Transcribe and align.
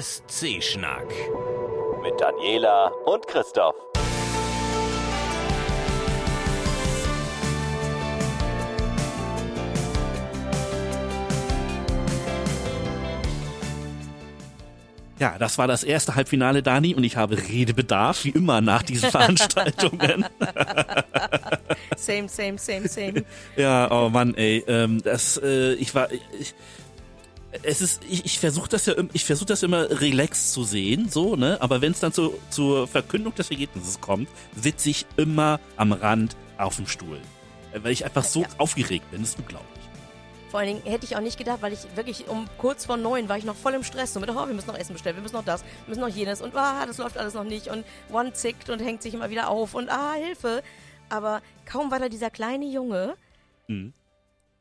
ESC-Schnack. 0.00 1.12
Mit 2.02 2.18
Daniela 2.18 2.86
und 3.04 3.26
Christoph. 3.26 3.74
Ja, 15.18 15.36
das 15.38 15.58
war 15.58 15.68
das 15.68 15.84
erste 15.84 16.14
Halbfinale, 16.14 16.62
Dani, 16.62 16.94
und 16.94 17.04
ich 17.04 17.18
habe 17.18 17.36
Redebedarf, 17.36 18.24
wie 18.24 18.30
immer 18.30 18.62
nach 18.62 18.82
diesen 18.82 19.10
Veranstaltungen. 19.10 20.24
Same, 21.98 22.26
same, 22.26 22.56
same, 22.56 22.88
same. 22.88 23.24
ja, 23.54 23.90
oh 23.90 24.08
Mann, 24.08 24.34
ey, 24.34 24.64
ähm, 24.66 25.02
das, 25.02 25.36
äh, 25.44 25.74
ich 25.74 25.94
war, 25.94 26.10
ich, 26.10 26.54
es 27.62 27.80
ist, 27.80 28.02
ich, 28.08 28.24
ich 28.24 28.38
versuche 28.38 28.68
das 28.68 28.86
ja, 28.86 28.94
ich 29.12 29.24
versuche 29.24 29.46
das 29.46 29.62
immer 29.62 30.00
relaxed 30.00 30.52
zu 30.52 30.62
sehen, 30.64 31.08
so, 31.08 31.36
ne, 31.36 31.58
aber 31.60 31.80
wenn 31.82 31.92
es 31.92 32.00
dann 32.00 32.12
zu, 32.12 32.38
zur 32.50 32.86
Verkündung 32.86 33.34
des 33.34 33.50
Ergebnisses 33.50 34.00
kommt, 34.00 34.28
sitze 34.54 34.90
ich 34.90 35.06
immer 35.16 35.58
am 35.76 35.92
Rand 35.92 36.36
auf 36.58 36.76
dem 36.76 36.86
Stuhl. 36.86 37.20
Äh, 37.72 37.80
weil 37.82 37.92
ich 37.92 38.04
einfach 38.04 38.24
so 38.24 38.42
Ja. 38.42 38.48
aufgeregt 38.58 39.10
bin, 39.10 39.20
das 39.22 39.30
ist 39.30 39.38
unglaublich. 39.38 39.68
Vor 40.50 40.58
allen 40.60 40.68
Dingen 40.68 40.82
hätte 40.84 41.04
ich 41.04 41.14
auch 41.16 41.20
nicht 41.20 41.38
gedacht, 41.38 41.62
weil 41.62 41.72
ich 41.72 41.80
wirklich 41.94 42.26
um 42.28 42.48
kurz 42.58 42.84
vor 42.84 42.96
neun 42.96 43.28
war 43.28 43.38
ich 43.38 43.44
noch 43.44 43.54
voll 43.54 43.72
im 43.74 43.84
Stress. 43.84 44.12
So 44.14 44.18
mit, 44.18 44.28
oh, 44.30 44.34
wir 44.34 44.46
müssen 44.54 44.66
noch 44.66 44.76
Essen 44.76 44.94
bestellen, 44.94 45.14
wir 45.16 45.22
müssen 45.22 45.36
noch 45.36 45.44
das, 45.44 45.62
wir 45.62 45.88
müssen 45.90 46.00
noch 46.00 46.08
jenes 46.08 46.40
und 46.42 46.56
ah, 46.56 46.84
das 46.86 46.98
läuft 46.98 47.18
alles 47.18 47.34
noch 47.34 47.44
nicht 47.44 47.68
und 47.68 47.84
One 48.10 48.32
zickt 48.32 48.68
und 48.68 48.80
hängt 48.80 49.00
sich 49.00 49.14
immer 49.14 49.30
wieder 49.30 49.48
auf 49.48 49.74
und 49.74 49.88
ah, 49.90 50.14
Hilfe. 50.14 50.62
Aber 51.08 51.40
kaum 51.66 51.90
war 51.92 52.00
da 52.00 52.08
dieser 52.08 52.30
kleine 52.30 52.64
Junge, 52.66 53.14
Mhm. 53.68 53.92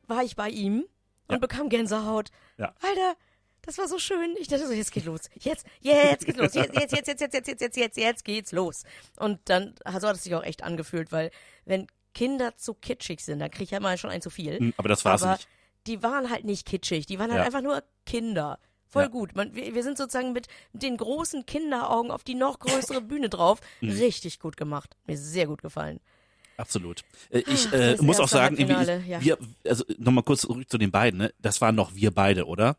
war 0.07 0.23
ich 0.23 0.35
bei 0.35 0.49
ihm 0.49 0.85
und 1.27 1.33
Ja. 1.35 1.37
bekam 1.39 1.69
Gänsehaut. 1.69 2.29
Ja. 2.59 2.73
Alter, 2.81 3.15
das 3.63 3.77
war 3.77 3.87
so 3.87 3.97
schön. 3.99 4.35
Ich 4.39 4.47
dachte 4.47 4.67
so, 4.67 4.73
jetzt 4.73 4.91
geht 4.91 5.05
los. 5.05 5.21
Jetzt, 5.39 5.65
jetzt 5.81 6.25
geht 6.25 6.37
los. 6.37 6.53
Jetzt, 6.53 6.73
jetzt, 6.75 6.91
jetzt, 6.93 7.07
jetzt, 7.07 7.21
jetzt, 7.21 7.33
jetzt, 7.33 7.47
jetzt, 7.47 7.61
jetzt, 7.61 7.77
jetzt, 7.77 7.97
jetzt 7.97 8.25
geht's 8.25 8.51
los. 8.51 8.83
Und 9.17 9.39
dann 9.45 9.75
so 9.99 10.07
hat 10.07 10.15
es 10.15 10.23
sich 10.23 10.35
auch 10.35 10.43
echt 10.43 10.63
angefühlt, 10.63 11.11
weil 11.11 11.31
wenn 11.65 11.87
Kinder 12.13 12.55
zu 12.57 12.73
kitschig 12.73 13.21
sind, 13.23 13.39
dann 13.39 13.49
kriege 13.51 13.63
ich 13.65 13.71
ja 13.71 13.79
mal 13.79 13.97
schon 13.97 14.09
ein 14.09 14.21
zu 14.21 14.29
viel. 14.29 14.59
Hm, 14.59 14.73
Aber 14.77 14.89
das 14.89 15.05
war's 15.05 15.23
Aber 15.23 15.33
nicht. 15.33 15.47
die 15.87 16.03
waren 16.03 16.29
halt 16.29 16.43
nicht 16.45 16.65
kitschig, 16.67 17.05
die 17.05 17.17
waren 17.19 17.31
halt 17.31 17.39
Ja. 17.41 17.45
einfach 17.45 17.61
nur 17.61 17.83
Kinder. 18.05 18.59
Voll 18.87 19.03
Ja. 19.03 19.07
gut. 19.09 19.35
Man, 19.35 19.53
wir, 19.53 19.75
wir 19.75 19.83
sind 19.83 19.97
sozusagen 19.97 20.33
mit, 20.33 20.47
den 20.73 20.97
großen 20.97 21.45
Kinderaugen 21.45 22.09
auf 22.11 22.23
die 22.23 22.33
noch 22.33 22.57
größere 22.59 23.01
Bühne 23.01 23.29
drauf. 23.29 23.59
Mhm. 23.81 23.91
Richtig 23.91 24.39
gut 24.39 24.57
gemacht. 24.57 24.97
Mir 25.05 25.17
sehr 25.17 25.45
gut 25.45 25.61
gefallen. 25.61 25.99
Absolut. 26.59 27.03
Äh, 27.31 27.39
Ich 27.47 27.71
Ah, 27.71 27.75
äh, 27.77 27.97
muss 28.01 28.19
auch 28.19 28.27
sagen, 28.27 28.57
irgendwie, 28.57 29.09
ja. 29.09 29.21
wir, 29.21 29.37
also 29.65 29.85
nochmal 29.97 30.23
kurz 30.23 30.41
zurück 30.41 30.69
zu 30.69 30.77
den 30.77 30.91
beiden, 30.91 31.17
ne? 31.19 31.33
Das 31.39 31.61
waren 31.61 31.75
noch 31.75 31.95
wir 31.95 32.11
beide, 32.11 32.45
oder? 32.45 32.75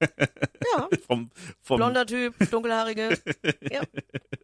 Ja, 0.00 0.88
Vom, 1.06 1.30
vom, 1.62 1.76
blonder 1.76 2.06
Typ, 2.06 2.34
dunkelhaarige. 2.50 3.18
Ja, 3.70 3.82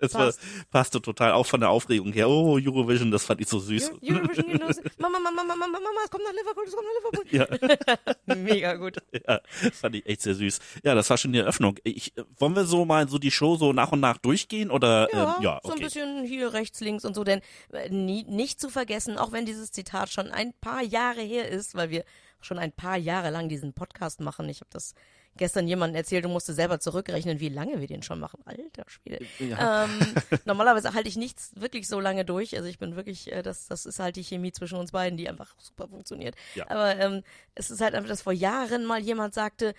das 0.01 0.15
war, 0.15 0.27
passt. 0.27 0.41
passte 0.71 1.03
total 1.03 1.33
auch 1.33 1.47
von 1.47 1.61
der 1.61 1.71
Aufregung 1.71 2.13
her. 2.13 2.29
Oh, 2.29 2.59
Eurovision, 2.59 3.11
das 3.11 3.25
fand 3.25 3.41
ich 3.41 3.49
so 3.49 3.59
süß. 3.59 3.93
Eu- 3.93 4.15
Eurovision 4.15 4.59
los. 4.59 4.77
Mama, 4.99 5.19
Mama, 5.19 5.43
Mama, 5.43 5.55
Mama, 5.55 5.79
Mama, 5.79 6.01
es 6.05 6.11
kommt 6.11 6.25
nach 6.25 6.33
Liverpool, 6.33 6.65
es 6.67 6.75
kommt 6.75 6.87
nach 6.89 7.39
Liverpool. 7.39 8.27
Ja, 8.27 8.35
Mega 8.35 8.75
gut. 8.75 8.97
ja, 9.13 9.41
das 9.63 9.79
fand 9.79 9.97
ich 9.97 10.07
echt 10.07 10.23
sehr 10.23 10.35
süß. 10.35 10.59
Ja, 10.85 10.95
das 10.95 11.09
war 11.11 11.19
schon 11.19 11.33
die 11.33 11.39
Eröffnung. 11.39 11.79
Ich, 11.85 12.13
wollen 12.39 12.55
wir 12.57 12.65
so 12.65 12.85
mal 12.85 13.09
so 13.09 13.19
die 13.19 13.31
Show 13.31 13.57
so 13.57 13.73
nach 13.73 13.93
und 13.93 14.01
nach 14.01 14.19
durchgehen 14.19 14.71
oder? 14.71 15.09
Ja, 15.13 15.37
ähm, 15.37 15.43
ja 15.43 15.61
so 15.63 15.71
ein 15.71 15.75
okay. 15.75 15.85
bisschen 15.85 16.25
hier 16.25 16.53
rechts, 16.53 16.81
links 16.81 17.05
und 17.05 17.15
so, 17.15 17.25
denn 17.25 17.41
äh, 17.73 17.89
nie, 17.89 18.25
nicht 18.25 18.61
zu 18.61 18.71
vergessen, 18.71 19.19
auch 19.19 19.33
wenn 19.33 19.47
dieses 19.47 19.71
Zitat 19.73 20.11
schon 20.11 20.31
ein 20.31 20.53
paar 20.61 20.83
Jahre 20.83 21.21
her 21.21 21.49
ist, 21.49 21.75
weil 21.75 21.91
wir 21.91 22.05
schon 22.41 22.59
ein 22.59 22.73
paar 22.73 22.97
Jahre 22.97 23.31
lang 23.31 23.49
diesen 23.49 23.73
Podcast 23.73 24.21
machen. 24.21 24.49
Ich 24.49 24.61
habe 24.61 24.71
das 24.73 24.95
gestern 25.37 25.67
jemandem 25.67 25.97
erzählt 25.97 26.25
und 26.27 26.33
musste 26.33 26.53
selber 26.53 26.79
zurückrechnen, 26.81 27.41
wie 27.41 27.49
lange 27.49 27.81
wir 27.81 27.87
den 27.87 28.03
schon 28.03 28.21
machen. 28.21 28.41
Alter 28.45 28.85
Schwede. 28.87 29.25
Ja. 29.39 29.85
Ähm, 29.85 29.91
normalerweise 30.45 30.95
halte 30.95 31.09
ich 31.09 31.17
nichts 31.17 31.53
wirklich 31.57 31.89
so 31.89 32.01
lange 32.01 32.25
durch. 32.25 32.57
Also 32.57 32.69
ich 32.69 32.79
bin 32.79 32.97
wirklich, 32.97 33.33
äh, 33.33 33.43
das, 33.43 33.69
das 33.69 33.87
ist 33.87 33.99
halt 33.99 34.17
die 34.17 34.25
Chemie 34.25 34.53
zwischen 34.53 34.79
uns 34.79 34.93
beiden, 34.93 35.17
die 35.17 35.29
einfach 35.29 35.55
super 35.59 35.89
funktioniert. 35.89 36.35
Ja. 36.55 36.71
Aber 36.71 36.97
ähm, 36.97 37.23
es 37.55 37.71
ist 37.71 37.81
halt 37.81 37.95
einfach, 37.95 38.09
dass 38.09 38.23
vor 38.23 38.33
Jahren 38.33 38.85
mal 38.85 39.01
jemand 39.01 39.35
sagte, 39.35 39.75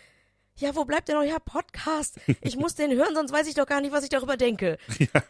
ja, 0.57 0.75
wo 0.75 0.85
bleibt 0.85 1.07
denn 1.09 1.15
euer 1.17 1.39
Podcast? 1.39 2.19
Ich 2.41 2.55
muss 2.57 2.75
den 2.75 2.91
hören, 2.91 3.15
sonst 3.15 3.31
weiß 3.33 3.47
ich 3.47 3.55
doch 3.55 3.65
gar 3.65 3.81
nicht, 3.81 3.91
was 3.91 4.03
ich 4.03 4.09
darüber 4.09 4.37
denke. 4.37 4.77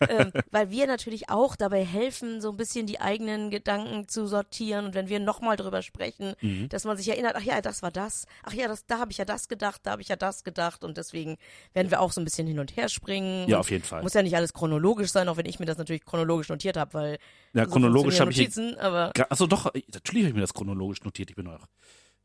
Ähm, 0.09 0.31
weil 0.51 0.69
wir 0.69 0.85
natürlich 0.87 1.29
auch 1.29 1.55
dabei 1.55 1.83
helfen, 1.85 2.41
so 2.41 2.49
ein 2.51 2.57
bisschen 2.57 2.85
die 2.87 2.99
eigenen 2.99 3.49
Gedanken 3.49 4.07
zu 4.07 4.27
sortieren. 4.27 4.85
Und 4.85 4.93
wenn 4.95 5.09
wir 5.09 5.19
nochmal 5.19 5.55
drüber 5.55 5.81
sprechen, 5.81 6.35
Mhm. 6.41 6.69
dass 6.69 6.83
man 6.83 6.97
sich 6.97 7.07
erinnert, 7.09 7.35
ach 7.35 7.41
ja, 7.41 7.61
das 7.61 7.81
war 7.81 7.91
das. 7.91 8.25
Ach 8.43 8.53
ja, 8.53 8.67
das, 8.67 8.85
da 8.85 8.99
habe 8.99 9.11
ich 9.11 9.17
ja 9.17 9.25
das 9.25 9.47
gedacht, 9.47 9.81
da 9.83 9.91
habe 9.91 10.01
ich 10.01 10.07
ja 10.09 10.15
das 10.15 10.43
gedacht. 10.43 10.83
Und 10.83 10.97
deswegen 10.97 11.37
werden 11.73 11.89
wir 11.91 12.01
auch 12.01 12.11
so 12.11 12.19
ein 12.21 12.25
bisschen 12.25 12.47
hin 12.47 12.59
und 12.59 12.75
her 12.75 12.89
springen. 12.89 13.47
Ja, 13.47 13.59
auf 13.59 13.71
jeden 13.71 13.83
Fall. 13.83 14.01
Muss 14.03 14.13
ja 14.13 14.23
nicht 14.23 14.35
alles 14.35 14.53
chronologisch 14.53 15.11
sein, 15.11 15.29
auch 15.29 15.37
wenn 15.37 15.45
ich 15.45 15.59
mir 15.59 15.65
das 15.65 15.77
natürlich 15.77 16.03
chronologisch 16.05 16.49
notiert 16.49 16.77
habe, 16.77 16.93
weil 16.93 17.17
Ja, 17.53 17.65
so 17.65 17.71
chronologisch 17.71 18.19
habe 18.19 18.31
ich. 18.31 18.37
Notizen, 18.37 18.77
aber 18.77 19.11
Also 19.29 19.47
doch, 19.47 19.65
natürlich 19.73 20.23
habe 20.23 20.29
ich 20.29 20.33
mir 20.35 20.41
das 20.41 20.53
chronologisch 20.53 21.03
notiert. 21.03 21.29
Ich 21.29 21.35
bin 21.35 21.47
auch, 21.47 21.65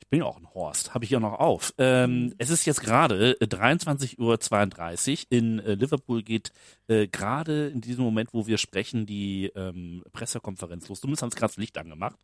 ich 0.08 0.10
bin 0.10 0.20
ja 0.20 0.24
auch 0.24 0.38
ein 0.38 0.54
Horst. 0.54 0.94
Habe 0.94 1.04
ich 1.04 1.10
ja 1.10 1.20
noch 1.20 1.34
auf. 1.34 1.74
Ähm, 1.76 2.32
es 2.38 2.48
ist 2.48 2.64
jetzt 2.64 2.80
gerade 2.80 3.38
äh, 3.42 3.44
23.32 3.44 4.18
Uhr. 4.18 5.26
In 5.28 5.58
äh, 5.58 5.74
Liverpool 5.74 6.22
geht 6.22 6.50
äh, 6.86 7.08
gerade 7.08 7.68
in 7.68 7.82
diesem 7.82 8.04
Moment, 8.04 8.32
wo 8.32 8.46
wir 8.46 8.56
sprechen, 8.56 9.04
die 9.04 9.52
ähm, 9.54 10.02
Pressekonferenz 10.14 10.88
los. 10.88 11.02
Zumindest 11.02 11.22
haben 11.22 11.30
sie 11.30 11.36
gerade 11.36 11.50
das 11.50 11.58
Licht 11.58 11.76
angemacht. 11.76 12.16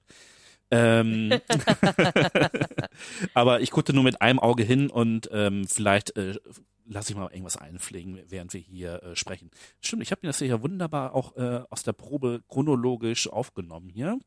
Ähm, 0.70 1.30
aber 3.34 3.60
ich 3.60 3.70
guckte 3.70 3.92
nur 3.92 4.04
mit 4.04 4.22
einem 4.22 4.38
Auge 4.38 4.62
hin 4.62 4.88
und 4.88 5.28
ähm, 5.30 5.66
vielleicht 5.66 6.16
äh, 6.16 6.36
lasse 6.86 7.12
ich 7.12 7.18
mal 7.18 7.30
irgendwas 7.30 7.58
einfliegen, 7.58 8.18
während 8.28 8.54
wir 8.54 8.62
hier 8.62 9.02
äh, 9.02 9.14
sprechen. 9.14 9.50
Stimmt, 9.82 10.04
ich 10.04 10.10
habe 10.10 10.20
mir 10.22 10.30
das 10.30 10.38
hier 10.38 10.62
wunderbar 10.62 11.14
auch 11.14 11.36
äh, 11.36 11.60
aus 11.68 11.82
der 11.82 11.92
Probe 11.92 12.40
chronologisch 12.48 13.28
aufgenommen 13.28 13.90
hier. 13.90 14.18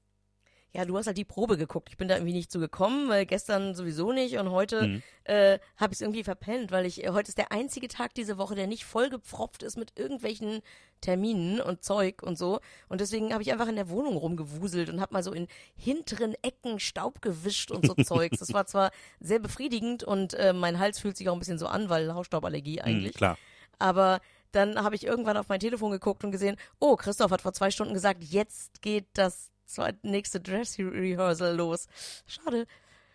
Ja, 0.78 0.86
du 0.86 0.96
hast 0.96 1.08
halt 1.08 1.18
die 1.18 1.26
Probe 1.26 1.58
geguckt. 1.58 1.90
Ich 1.90 1.98
bin 1.98 2.08
da 2.08 2.16
irgendwie 2.16 2.34
nicht 2.34 2.52
zu 2.52 2.60
gekommen, 2.60 3.10
weil 3.10 3.26
gestern 3.26 3.74
sowieso 3.74 4.12
nicht 4.14 4.38
und 4.38 4.52
heute 4.52 4.88
Mhm. 4.88 5.04
äh, 5.24 5.58
habe 5.76 5.92
ich 5.92 5.98
es 5.98 6.02
irgendwie 6.02 6.24
verpennt, 6.24 6.72
weil 6.72 6.86
ich 6.86 7.04
äh, 7.04 7.10
heute 7.10 7.30
ist 7.30 7.38
der 7.40 7.52
einzige 7.52 7.88
Tag 7.88 8.14
diese 8.14 8.38
Woche, 8.38 8.54
der 8.54 8.68
nicht 8.68 8.86
vollgepfropft 8.86 9.64
ist 9.64 9.76
mit 9.76 9.98
irgendwelchen 10.00 10.62
Terminen 11.02 11.60
und 11.60 11.84
Zeug 11.84 12.22
und 12.24 12.38
so. 12.38 12.60
Und 12.90 13.02
deswegen 13.02 13.34
habe 13.34 13.42
ich 13.44 13.52
einfach 13.52 13.68
in 13.68 13.76
der 13.76 13.90
Wohnung 13.90 14.18
rumgewuselt 14.18 14.90
und 14.90 15.02
habe 15.02 15.14
mal 15.14 15.24
so 15.24 15.32
in 15.34 15.48
hinteren 15.76 16.36
Ecken 16.44 16.80
Staub 16.80 17.22
gewischt 17.22 17.72
und 17.72 17.86
so 17.86 17.94
Zeugs. 18.04 18.40
Das 18.40 18.54
war 18.54 18.68
zwar 18.68 18.92
sehr 19.20 19.40
befriedigend 19.40 20.04
und 20.04 20.36
äh, 20.36 20.54
mein 20.54 20.78
Hals 20.80 21.00
fühlt 21.00 21.18
sich 21.18 21.28
auch 21.28 21.34
ein 21.34 21.40
bisschen 21.40 21.60
so 21.60 21.68
an, 21.68 21.90
weil 21.90 22.14
Hausstauballergie 22.14 22.82
eigentlich. 22.82 23.14
Mhm, 23.16 23.18
klar. 23.18 23.38
Aber 23.80 24.22
dann 24.52 24.82
habe 24.84 24.96
ich 24.96 25.06
irgendwann 25.06 25.38
auf 25.38 25.50
mein 25.50 25.60
Telefon 25.60 25.92
geguckt 25.92 26.24
und 26.24 26.32
gesehen, 26.32 26.56
oh, 26.80 26.96
Christoph 26.96 27.32
hat 27.32 27.42
vor 27.42 27.54
zwei 27.54 27.70
Stunden 27.72 27.94
gesagt, 27.94 28.24
jetzt 28.24 28.82
geht 28.82 29.08
das 29.14 29.52
zweit- 29.68 30.04
nächste 30.04 30.40
Dress 30.40 30.78
Rehearsal 30.80 31.56
los. 31.56 31.88
Schade. 32.26 32.66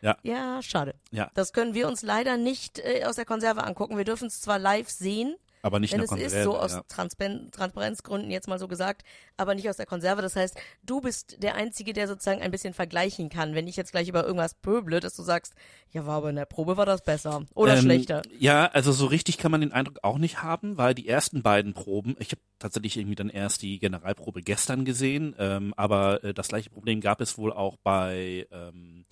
Ja. 0.01 0.17
Ja, 0.23 0.61
schade. 0.63 0.95
Ja. 1.11 1.31
Das 1.35 1.53
können 1.53 1.75
wir 1.75 1.87
uns 1.89 2.03
leider 2.03 2.37
nicht 2.37 2.79
äh, 2.81 3.05
aus 3.05 3.17
der 3.17 3.25
Konserve 3.25 3.65
angucken. 3.65 3.97
Wir 3.97 4.05
dürfen 4.05 4.27
es 4.29 4.41
zwar 4.41 4.59
live 4.59 4.89
sehen, 4.91 5.37
Aber 5.63 5.79
nicht 5.81 5.93
wenn 5.93 6.01
in 6.01 6.05
es 6.05 6.11
der 6.11 6.19
ist, 6.19 6.33
Konserve. 6.33 6.45
so 6.45 6.59
aus 6.59 6.73
ja. 6.73 6.83
Transparenzgründen 6.89 8.31
jetzt 8.31 8.49
mal 8.49 8.59
so 8.59 8.69
gesagt, 8.69 9.03
aber 9.37 9.55
nicht 9.55 9.69
aus 9.69 9.77
der 9.77 9.87
Konserve. 9.87 10.21
Das 10.21 10.37
heißt, 10.37 10.57
du 10.83 11.01
bist 11.01 11.43
der 11.43 11.55
Einzige, 11.55 11.93
der 11.93 12.09
sozusagen 12.09 12.43
ein 12.43 12.51
bisschen 12.51 12.75
vergleichen 12.75 13.29
kann. 13.29 13.55
Wenn 13.55 13.69
ich 13.69 13.77
jetzt 13.77 13.93
gleich 13.93 14.09
über 14.09 14.25
irgendwas 14.25 14.55
pöble, 14.55 15.01
dass 15.01 15.15
du 15.15 15.23
sagst, 15.23 15.55
ja, 15.91 16.05
war 16.05 16.17
aber 16.17 16.31
in 16.31 16.37
der 16.37 16.47
Probe 16.47 16.77
war 16.77 16.87
das 16.87 17.03
besser 17.03 17.45
oder 17.55 17.75
Ähm, 17.75 17.83
schlechter. 17.83 18.23
Ja, 18.39 18.67
also 18.67 18.93
so 18.93 19.07
richtig 19.07 19.39
kann 19.39 19.51
man 19.51 19.61
den 19.61 19.73
Eindruck 19.73 19.99
auch 20.03 20.19
nicht 20.19 20.43
haben, 20.43 20.77
weil 20.79 20.95
die 20.95 21.09
ersten 21.09 21.43
beiden 21.43 21.75
Proben, 21.75 22.17
ich 22.19 22.33
habe 22.33 22.43
tatsächlich 22.59 22.97
irgendwie 22.97 23.15
dann 23.15 23.29
erst 23.31 23.63
die 23.63 23.79
Generalprobe 23.79 24.43
gestern 24.43 24.85
gesehen, 24.85 25.35
ähm, 25.39 25.75
aber 25.77 26.25
äh, 26.25 26.35
das 26.35 26.49
gleiche 26.49 26.71
Problem 26.71 27.01
gab 27.01 27.21
es 27.21 27.39
wohl 27.39 27.53
auch 27.53 27.77
bei 27.83 28.47
ähm, 28.51 29.05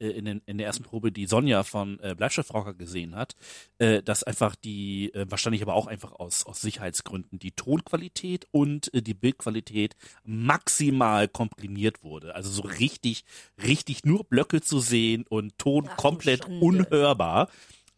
äh, 0.00 0.08
in, 0.08 0.24
den, 0.24 0.42
in 0.46 0.58
der 0.58 0.66
ersten 0.66 0.84
Probe, 0.84 1.12
die 1.12 1.26
Sonja 1.26 1.62
von 1.62 1.98
äh, 2.00 2.14
Bleibstoffraucher 2.14 2.74
gesehen 2.74 3.14
hat, 3.16 3.36
äh, 3.78 4.02
dass 4.02 4.22
einfach 4.22 4.54
die, 4.54 5.12
äh, 5.14 5.26
wahrscheinlich 5.28 5.62
aber 5.62 5.74
auch 5.74 5.86
einfach 5.86 6.12
aus, 6.12 6.44
aus 6.46 6.60
Sicherheitsgründen, 6.60 7.38
die 7.38 7.52
Tonqualität 7.52 8.46
und 8.50 8.92
äh, 8.94 9.02
die 9.02 9.14
Bildqualität 9.14 9.96
maximal 10.24 11.28
komprimiert 11.28 12.02
wurde. 12.02 12.34
Also 12.34 12.50
so 12.50 12.62
richtig, 12.62 13.24
richtig 13.62 14.04
nur 14.04 14.24
Blöcke 14.24 14.60
zu 14.60 14.80
sehen 14.80 15.24
und 15.28 15.58
Ton 15.58 15.88
Ach, 15.88 15.96
komplett 15.96 16.46
unhörbar. 16.46 17.48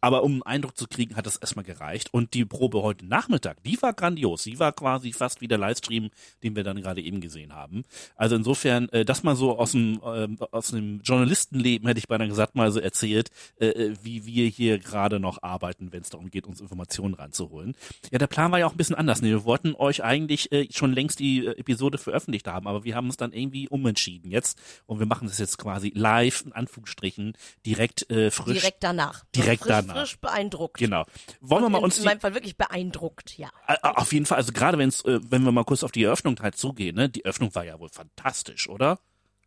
Aber 0.00 0.22
um 0.22 0.32
einen 0.32 0.42
Eindruck 0.42 0.76
zu 0.76 0.86
kriegen, 0.86 1.16
hat 1.16 1.26
das 1.26 1.36
erstmal 1.36 1.64
gereicht. 1.64 2.12
Und 2.12 2.34
die 2.34 2.44
Probe 2.44 2.82
heute 2.82 3.06
Nachmittag, 3.06 3.62
die 3.64 3.80
war 3.82 3.92
grandios. 3.92 4.44
Die 4.44 4.58
war 4.58 4.72
quasi 4.72 5.12
fast 5.12 5.40
wie 5.40 5.48
der 5.48 5.58
Livestream, 5.58 6.10
den 6.42 6.56
wir 6.56 6.64
dann 6.64 6.80
gerade 6.80 7.02
eben 7.02 7.20
gesehen 7.20 7.54
haben. 7.54 7.84
Also 8.16 8.36
insofern, 8.36 8.88
äh, 8.90 9.04
das 9.04 9.22
mal 9.22 9.36
so 9.36 9.58
aus 9.58 9.72
dem, 9.72 10.00
ähm, 10.04 10.38
aus 10.50 10.68
dem 10.68 11.00
Journalistenleben, 11.02 11.86
hätte 11.86 11.98
ich 11.98 12.08
beinahe 12.08 12.28
gesagt, 12.28 12.54
mal 12.54 12.70
so 12.70 12.80
erzählt, 12.80 13.30
äh, 13.58 13.66
äh, 13.66 13.96
wie 14.02 14.26
wir 14.26 14.48
hier 14.48 14.78
gerade 14.78 15.20
noch 15.20 15.42
arbeiten, 15.42 15.92
wenn 15.92 16.02
es 16.02 16.10
darum 16.10 16.30
geht, 16.30 16.46
uns 16.46 16.60
Informationen 16.60 17.14
ranzuholen. 17.14 17.74
Ja, 18.10 18.18
der 18.18 18.26
Plan 18.26 18.50
war 18.52 18.58
ja 18.58 18.66
auch 18.66 18.72
ein 18.72 18.76
bisschen 18.76 18.96
anders. 18.96 19.22
Nee, 19.22 19.30
wir 19.30 19.44
wollten 19.44 19.74
euch 19.74 20.02
eigentlich 20.02 20.50
äh, 20.52 20.68
schon 20.70 20.92
längst 20.92 21.18
die 21.20 21.46
äh, 21.46 21.58
Episode 21.58 21.98
veröffentlicht 21.98 22.46
haben, 22.48 22.66
aber 22.66 22.84
wir 22.84 22.94
haben 22.94 23.06
uns 23.06 23.16
dann 23.16 23.32
irgendwie 23.32 23.68
umentschieden 23.68 24.30
jetzt. 24.30 24.58
Und 24.86 24.98
wir 24.98 25.06
machen 25.06 25.28
das 25.28 25.38
jetzt 25.38 25.58
quasi 25.58 25.92
live, 25.94 26.42
in 26.46 26.52
Anführungsstrichen, 26.52 27.34
direkt 27.66 28.10
äh, 28.10 28.30
frisch. 28.30 28.60
Direkt 28.60 28.82
danach. 28.82 29.24
Direkt 29.34 29.62
frisch, 29.62 29.70
danach. 29.70 29.89
Anna. 29.90 30.00
frisch 30.00 30.18
beeindruckt. 30.20 30.78
Genau. 30.78 31.04
Wollen 31.40 31.64
wir 31.64 31.68
mal 31.68 31.78
in, 31.78 31.84
uns 31.84 31.98
in 31.98 32.04
meinem 32.04 32.20
Fall 32.20 32.34
wirklich 32.34 32.56
beeindruckt, 32.56 33.36
ja. 33.38 33.50
auf 33.82 34.12
jeden 34.12 34.26
Fall, 34.26 34.38
also 34.38 34.52
gerade 34.52 34.78
wenn's, 34.78 35.02
äh, 35.04 35.20
wenn 35.22 35.42
wir 35.44 35.52
mal 35.52 35.64
kurz 35.64 35.82
auf 35.84 35.92
die 35.92 36.04
Eröffnung 36.04 36.36
halt 36.40 36.56
zugehen, 36.56 36.96
ne? 36.96 37.08
Die 37.08 37.24
Eröffnung 37.24 37.54
war 37.54 37.64
ja 37.64 37.78
wohl 37.78 37.88
fantastisch, 37.90 38.68
oder? 38.68 38.98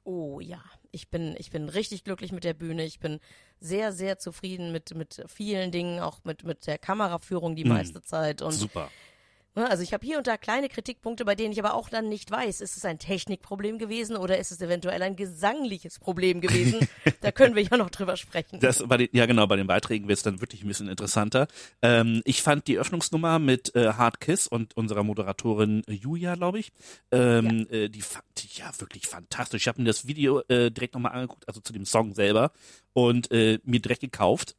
Oh 0.06 0.40
ja, 0.42 0.62
ich 0.92 1.10
bin, 1.10 1.36
ich 1.38 1.50
bin 1.50 1.70
richtig 1.70 2.04
glücklich 2.04 2.32
mit 2.34 2.44
der 2.44 2.54
Bühne. 2.54 2.84
Ich 2.84 3.00
bin 3.00 3.20
sehr, 3.60 3.94
sehr 3.94 4.18
zufrieden 4.20 4.72
mit, 4.74 4.94
mit 4.96 5.24
vielen 5.28 5.72
Dingen, 5.72 6.00
auch 6.02 6.20
mit, 6.26 6.44
mit 6.44 6.68
der 6.68 6.78
Kameraführung 6.78 7.56
die 7.56 7.64
Mhm. 7.64 7.70
meiste 7.72 8.02
Zeit. 8.02 8.42
Und 8.42 8.52
Super. 8.52 8.90
Ne, 9.56 9.70
also 9.70 9.84
ich 9.84 9.94
habe 9.94 10.06
hier 10.06 10.18
und 10.18 10.28
da 10.28 10.38
kleine 10.38 10.70
Kritikpunkte, 10.70 11.26
bei 11.26 11.36
denen 11.36 11.52
ich 11.52 11.60
aber 11.60 11.74
auch 11.74 11.90
dann 11.90 12.10
nicht 12.10 12.30
weiß, 12.32 12.62
ist 12.62 12.78
es 12.78 12.86
ein 12.86 13.00
Technikproblem 13.00 13.78
gewesen 13.78 14.16
oder 14.16 14.38
ist 14.38 14.52
es 14.52 14.62
eventuell 14.62 15.02
ein 15.02 15.16
gesangliches 15.16 16.00
Problem 16.00 16.42
gewesen? 16.42 16.88
da 17.22 17.32
können 17.32 17.56
wir 17.56 17.64
ja 17.64 17.78
noch 17.78 17.90
drüber 17.90 18.18
sprechen. 18.18 18.60
Das 18.60 18.84
bei 18.88 18.98
den, 18.98 19.10
ja 19.12 19.26
genau, 19.26 19.48
bei 19.48 19.56
den 19.56 19.68
Beiträgen 19.68 20.08
wird 20.08 20.18
es 20.18 20.24
dann 20.24 20.42
wirklich 20.42 20.64
ein 20.64 20.68
bisschen 20.68 20.88
interessanter. 20.88 21.48
Ähm, 21.82 22.22
ich 22.26 22.42
fand 22.42 22.68
die 22.68 22.78
Öffnungsnummer 22.78 23.40
mit 23.40 23.76
äh, 23.76 23.94
Hard 23.94 24.20
Kiss 24.20 24.48
und 24.48 24.76
unserer 24.76 25.04
Moderatorin 25.04 25.84
Julia, 25.88 26.36
glaube 26.36 26.60
ich, 26.60 26.72
ähm, 27.12 27.68
äh, 27.70 27.90
die 27.90 28.02
fand 28.02 28.26
ich 28.44 28.58
ja 28.60 28.72
wirklich 28.80 29.08
fantastisch. 29.08 29.64
Ich 29.64 29.68
habe 29.68 29.82
mir 29.82 29.88
das 29.88 30.08
Video 30.08 30.42
äh, 30.48 30.72
direkt 30.72 30.94
nochmal 30.94 31.14
angeguckt, 31.14 31.48
also 31.48 31.62
zu 31.62 31.74
dem 31.74 31.86
Song 31.86 32.14
selber 32.14 32.52
und 32.94 33.32
äh, 33.32 33.60
mir 33.64 33.80
direkt 33.80 34.02
gekauft. 34.02 34.56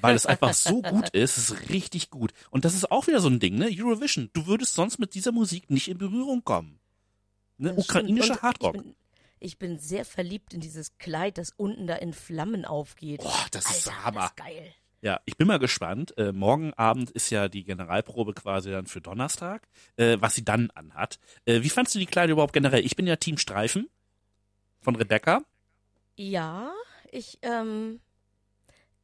Weil 0.00 0.14
es 0.14 0.26
einfach 0.26 0.54
so 0.54 0.82
gut 0.82 1.10
ist, 1.10 1.36
es 1.38 1.50
ist 1.50 1.70
richtig 1.70 2.10
gut. 2.10 2.32
Und 2.50 2.64
das 2.64 2.74
ist 2.74 2.90
auch 2.90 3.06
wieder 3.06 3.20
so 3.20 3.28
ein 3.28 3.40
Ding, 3.40 3.56
ne? 3.56 3.68
Eurovision. 3.70 4.30
Du 4.32 4.46
würdest 4.46 4.74
sonst 4.74 4.98
mit 4.98 5.14
dieser 5.14 5.32
Musik 5.32 5.70
nicht 5.70 5.88
in 5.88 5.98
Berührung 5.98 6.44
kommen. 6.44 6.80
Ne? 7.58 7.74
Ukrainischer 7.74 8.40
Hardrock. 8.40 8.76
Ich 8.76 8.82
bin, 8.82 8.94
ich 9.40 9.58
bin 9.58 9.78
sehr 9.78 10.04
verliebt 10.04 10.54
in 10.54 10.60
dieses 10.60 10.96
Kleid, 10.98 11.38
das 11.38 11.52
unten 11.56 11.86
da 11.86 11.96
in 11.96 12.12
Flammen 12.12 12.64
aufgeht. 12.64 13.20
Boah, 13.20 13.46
das 13.50 13.70
ist 13.70 13.88
Alter, 13.88 14.04
Hammer. 14.04 14.20
Das 14.20 14.30
ist 14.30 14.36
geil. 14.36 14.74
Ja, 15.02 15.20
ich 15.24 15.36
bin 15.36 15.46
mal 15.46 15.58
gespannt. 15.58 16.16
Äh, 16.18 16.32
morgen 16.32 16.74
Abend 16.74 17.10
ist 17.10 17.30
ja 17.30 17.48
die 17.48 17.64
Generalprobe 17.64 18.34
quasi 18.34 18.70
dann 18.70 18.86
für 18.86 19.00
Donnerstag, 19.00 19.66
äh, 19.96 20.18
was 20.20 20.34
sie 20.34 20.44
dann 20.44 20.70
anhat. 20.72 21.18
Äh, 21.46 21.62
wie 21.62 21.70
fandst 21.70 21.94
du 21.94 21.98
die 21.98 22.06
Kleider 22.06 22.32
überhaupt 22.32 22.52
generell? 22.52 22.84
Ich 22.84 22.96
bin 22.96 23.06
ja 23.06 23.16
Team 23.16 23.38
Streifen 23.38 23.88
von 24.82 24.96
Rebecca. 24.96 25.42
Ja, 26.16 26.70
ich, 27.10 27.38
ähm, 27.42 28.00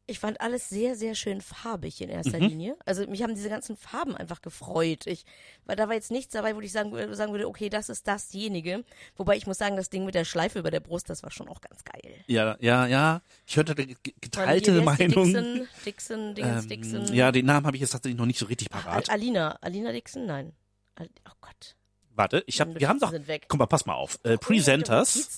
ich 0.09 0.19
fand 0.21 0.41
alles 0.41 0.69
sehr, 0.69 0.95
sehr 0.95 1.15
schön 1.17 1.41
farbig 1.41 2.01
in 2.01 2.09
erster 2.09 2.39
Mhm. 2.39 2.47
Linie. 2.49 2.77
Also 2.87 3.07
mich 3.09 3.23
haben 3.23 3.35
diese 3.35 3.49
ganzen 3.49 3.77
Farben 3.77 4.17
einfach 4.17 4.41
gefreut. 4.41 5.07
Ich, 5.07 5.25
weil 5.65 5.75
da 5.77 5.89
war 5.89 5.95
jetzt 5.95 6.11
nichts 6.13 6.33
dabei, 6.33 6.55
wo 6.55 6.61
ich 6.61 6.71
sagen, 6.71 6.93
sagen 7.15 7.33
würde, 7.33 7.49
okay, 7.49 7.69
das 7.69 7.89
ist 7.89 8.07
dasjenige. 8.07 8.85
Wobei 9.17 9.37
ich 9.37 9.47
muss 9.49 9.59
sagen, 9.59 9.77
das 9.77 9.91
Ding 9.91 10.05
mit 10.05 10.15
der 10.15 10.25
Schleife 10.25 10.61
über 10.61 10.71
der 10.71 10.79
Brust, 10.81 11.11
das 11.11 11.23
war 11.25 11.31
schon 11.33 11.49
auch 11.49 11.61
ganz 11.61 11.83
geil. 11.85 12.15
Ja, 12.29 12.57
ja, 12.61 12.87
ja. 12.87 13.21
Ich 13.47 13.57
hörte 13.57 13.75
ge- 13.75 13.97
ge- 14.03 14.15
geteilte? 14.21 14.81
Meinungen. 14.83 15.33
Dixon, 15.35 15.69
Dixon, 15.85 16.35
Dingens, 16.37 16.63
Ähm, 16.65 16.69
Dixon. 16.69 17.15
ja, 17.15 17.33
den 17.33 17.47
Namen 17.47 17.67
habe 17.67 17.77
ich 17.77 17.81
jetzt 17.81 17.91
tatsächlich 17.91 18.19
noch 18.19 18.27
nicht 18.27 18.39
so 18.39 18.47
richtig 18.47 18.69
Ach, 18.73 18.85
parat. 18.85 19.11
Al- 19.11 19.17
Alina, 19.17 19.59
Alina 19.61 19.91
Dixon? 19.93 20.27
Nein. 20.27 20.53
Al 20.95 21.09
oh 21.29 21.33
Gott. 21.41 21.75
Warte, 22.15 22.45
ich 22.47 22.61
hab, 22.61 22.79
wir 22.79 22.89
haben 22.89 22.99
doch, 23.01 23.13
guck 23.49 23.59
mal, 23.59 23.67
pass 23.67 23.85
mal 23.85 23.95
auf. 23.95 24.19
Äh, 24.23 24.29
Meine 24.29 24.39
Presenters. 24.39 25.37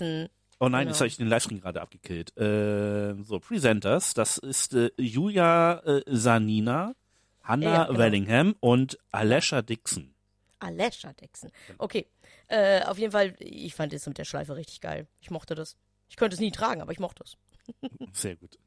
Oh 0.60 0.68
nein, 0.68 0.80
Genau. 0.82 0.90
jetzt 0.90 1.00
habe 1.00 1.06
ich 1.08 1.16
den 1.16 1.28
Livestream 1.28 1.60
gerade 1.60 1.80
abgekillt. 1.80 2.36
Äh, 2.36 3.14
so, 3.22 3.38
Presenters, 3.38 4.14
das 4.14 4.38
ist 4.38 4.74
äh, 4.74 4.90
Julia 4.98 5.78
äh, 5.84 6.02
Sanina, 6.06 6.94
Hannah 7.42 7.64
Ja, 7.72 7.84
genau. 7.84 7.98
Wellingham 7.98 8.56
und 8.60 8.98
Alesha 9.12 9.62
Dixon. 9.62 10.14
Alesha 10.58 11.12
Dixon. 11.12 11.50
Okay. 11.78 12.06
Äh, 12.48 12.82
auf 12.84 12.98
jeden 12.98 13.12
Fall, 13.12 13.34
ich 13.38 13.74
fand 13.74 13.92
das 13.92 14.06
mit 14.06 14.18
der 14.18 14.24
Schleife 14.24 14.56
richtig 14.56 14.80
geil. 14.80 15.06
Ich 15.20 15.30
mochte 15.30 15.54
das. 15.54 15.76
Ich 16.08 16.16
könnte 16.16 16.34
es 16.34 16.40
nie 16.40 16.50
tragen, 16.50 16.80
aber 16.82 16.90
ich 16.92 16.98
mochte 16.98 17.22
es. 17.22 17.36
Sehr 18.12 18.34
gut. 18.36 18.58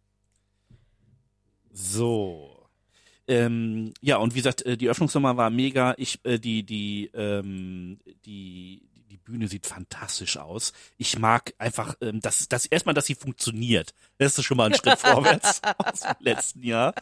So. 1.71 2.67
Ähm, 3.27 3.93
ja, 4.01 4.17
und 4.17 4.33
wie 4.33 4.39
gesagt, 4.39 4.65
äh, 4.65 4.77
die 4.77 4.89
Öffnungsnummer 4.89 5.37
war 5.37 5.49
mega. 5.49 5.93
Ich, 5.97 6.19
äh, 6.25 6.37
die, 6.39 6.63
die, 6.63 7.09
ähm, 7.13 7.99
die, 8.25 8.83
die 9.11 9.17
Bühne 9.17 9.49
sieht 9.49 9.65
fantastisch 9.65 10.37
aus. 10.37 10.71
Ich 10.97 11.19
mag 11.19 11.53
einfach, 11.57 11.95
ähm, 11.99 12.21
das, 12.21 12.47
das 12.47 12.65
erstmal, 12.65 12.95
dass 12.95 13.05
sie 13.07 13.15
funktioniert. 13.15 13.93
Das 14.17 14.37
ist 14.37 14.45
schon 14.45 14.55
mal 14.55 14.71
ein 14.71 14.75
Schritt 14.75 14.97
vorwärts 14.99 15.59
aus 15.77 15.99
dem 15.99 16.15
letzten 16.19 16.63
Jahr. 16.63 16.95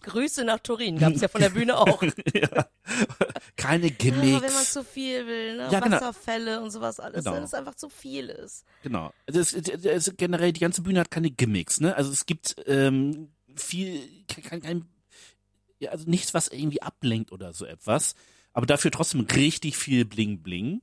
Grüße 0.00 0.44
nach 0.44 0.60
Turin 0.60 0.98
gab 0.98 1.12
es 1.12 1.20
ja 1.20 1.28
von 1.28 1.42
der 1.42 1.50
Bühne 1.50 1.76
auch. 1.76 2.02
ja. 2.34 2.66
Keine 3.56 3.88
Ja, 3.88 3.94
Gimmicks. 3.98 4.40
wenn 4.42 4.54
man 4.54 4.64
zu 4.64 4.82
viel 4.82 5.26
will, 5.26 5.56
ne? 5.58 5.68
Ja, 5.70 5.80
genau. 5.80 5.96
Wasserfälle 5.96 6.62
und 6.62 6.70
sowas 6.70 6.98
alles, 7.00 7.24
Genau. 7.24 7.36
wenn 7.36 7.42
es 7.42 7.52
einfach 7.52 7.74
zu 7.74 7.90
viel 7.90 8.30
ist. 8.30 8.64
Genau. 8.82 9.12
Also 9.26 9.40
es, 9.40 9.52
es, 9.52 9.68
es, 9.84 10.16
generell, 10.16 10.54
die 10.54 10.60
ganze 10.60 10.80
Bühne 10.80 11.00
hat 11.00 11.10
keine 11.10 11.30
Gimmicks, 11.30 11.80
ne? 11.80 11.94
Also 11.94 12.10
es 12.10 12.24
gibt 12.24 12.56
ähm, 12.66 13.28
viel, 13.54 14.08
kein, 14.26 14.62
kein, 14.62 14.86
ja, 15.80 15.90
also 15.90 16.08
nichts, 16.08 16.32
was 16.32 16.48
irgendwie 16.48 16.80
ablenkt 16.80 17.30
oder 17.30 17.52
so 17.52 17.66
etwas. 17.66 18.14
Aber 18.54 18.64
dafür 18.64 18.90
trotzdem 18.90 19.20
richtig 19.20 19.76
viel 19.76 20.06
Bling 20.06 20.42
Bling. 20.42 20.80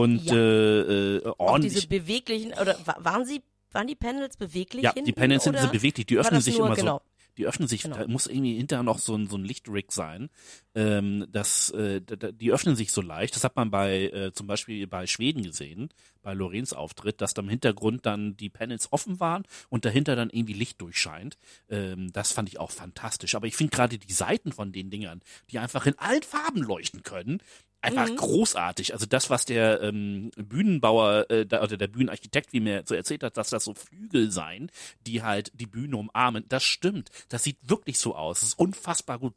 Und 0.00 0.24
Ja. 0.24 0.34
äh, 0.34 1.16
äh, 1.18 1.26
Auch 1.26 1.38
ordentlich. 1.38 1.72
diese 1.74 1.86
beweglichen, 1.88 2.52
oder 2.52 2.78
wa- 2.86 2.96
waren 3.00 3.24
sie, 3.26 3.42
waren 3.72 3.86
die 3.86 3.94
Panels 3.96 4.36
beweglich 4.36 4.84
ja, 4.84 4.92
hinten, 4.92 5.06
die 5.06 5.12
Panels 5.12 5.44
sind, 5.44 5.56
beweglich, 5.72 6.06
die 6.06 6.18
öffnen 6.18 6.40
sich 6.40 6.58
nur, 6.58 6.66
immer 6.66 6.76
genau. 6.76 6.98
so. 6.98 7.02
Die 7.38 7.46
öffnen 7.46 7.66
sich, 7.66 7.84
Genau. 7.84 7.96
da 7.96 8.06
muss 8.08 8.26
irgendwie 8.26 8.56
hinterher 8.58 8.82
noch 8.82 8.98
so 8.98 9.14
ein, 9.16 9.26
so 9.26 9.38
ein 9.38 9.44
Lichtrig 9.46 9.90
sein. 9.90 10.28
Ähm, 10.74 11.26
das, 11.30 11.70
äh, 11.70 12.02
die 12.02 12.52
öffnen 12.52 12.76
sich 12.76 12.92
so 12.92 13.00
leicht. 13.00 13.34
Das 13.34 13.42
hat 13.42 13.56
man 13.56 13.70
bei 13.70 14.02
äh, 14.10 14.32
zum 14.34 14.46
Beispiel 14.46 14.86
bei 14.86 15.06
Schweden 15.06 15.42
gesehen, 15.42 15.88
bei 16.20 16.34
Lorenz 16.34 16.74
Auftritt, 16.74 17.22
dass 17.22 17.32
da 17.32 17.40
im 17.40 17.48
Hintergrund 17.48 18.04
dann 18.04 18.36
die 18.36 18.50
Panels 18.50 18.92
offen 18.92 19.18
waren 19.18 19.44
und 19.70 19.86
dahinter 19.86 20.14
dann 20.14 20.28
irgendwie 20.28 20.52
Licht 20.52 20.78
durchscheint. 20.82 21.38
Ähm, 21.70 22.12
das 22.12 22.32
fand 22.32 22.50
ich 22.50 22.60
auch 22.60 22.70
fantastisch. 22.70 23.34
Aber 23.34 23.46
ich 23.46 23.56
finde 23.56 23.70
gerade 23.74 23.96
die 23.98 24.12
Seiten 24.12 24.52
von 24.52 24.70
den 24.70 24.90
Dingern, 24.90 25.22
die 25.50 25.58
einfach 25.58 25.86
in 25.86 25.98
allen 25.98 26.22
Farben 26.22 26.60
leuchten 26.62 27.02
können, 27.02 27.40
einfach 27.82 28.08
Mhm. 28.08 28.16
großartig. 28.16 28.92
Also 28.94 29.06
das, 29.06 29.28
was 29.28 29.44
der 29.44 29.80
ähm, 29.82 30.30
Bühnenbauer 30.36 31.30
äh, 31.30 31.44
da, 31.46 31.62
oder 31.62 31.76
der 31.76 31.88
Bühnenarchitekt, 31.88 32.52
wie 32.52 32.60
mir 32.60 32.84
so 32.86 32.94
erzählt 32.94 33.22
hat, 33.22 33.36
dass 33.36 33.50
das 33.50 33.64
so 33.64 33.74
Flügel 33.74 34.30
seien, 34.30 34.70
die 35.06 35.22
halt 35.22 35.50
die 35.54 35.66
Bühne 35.66 35.96
umarmen. 35.96 36.44
Das 36.48 36.64
stimmt. 36.64 37.10
Das 37.28 37.42
sieht 37.44 37.58
wirklich 37.68 37.98
so 37.98 38.14
aus. 38.14 38.40
Das 38.40 38.50
ist 38.50 38.58
unfassbar 38.58 39.18
gut. 39.18 39.34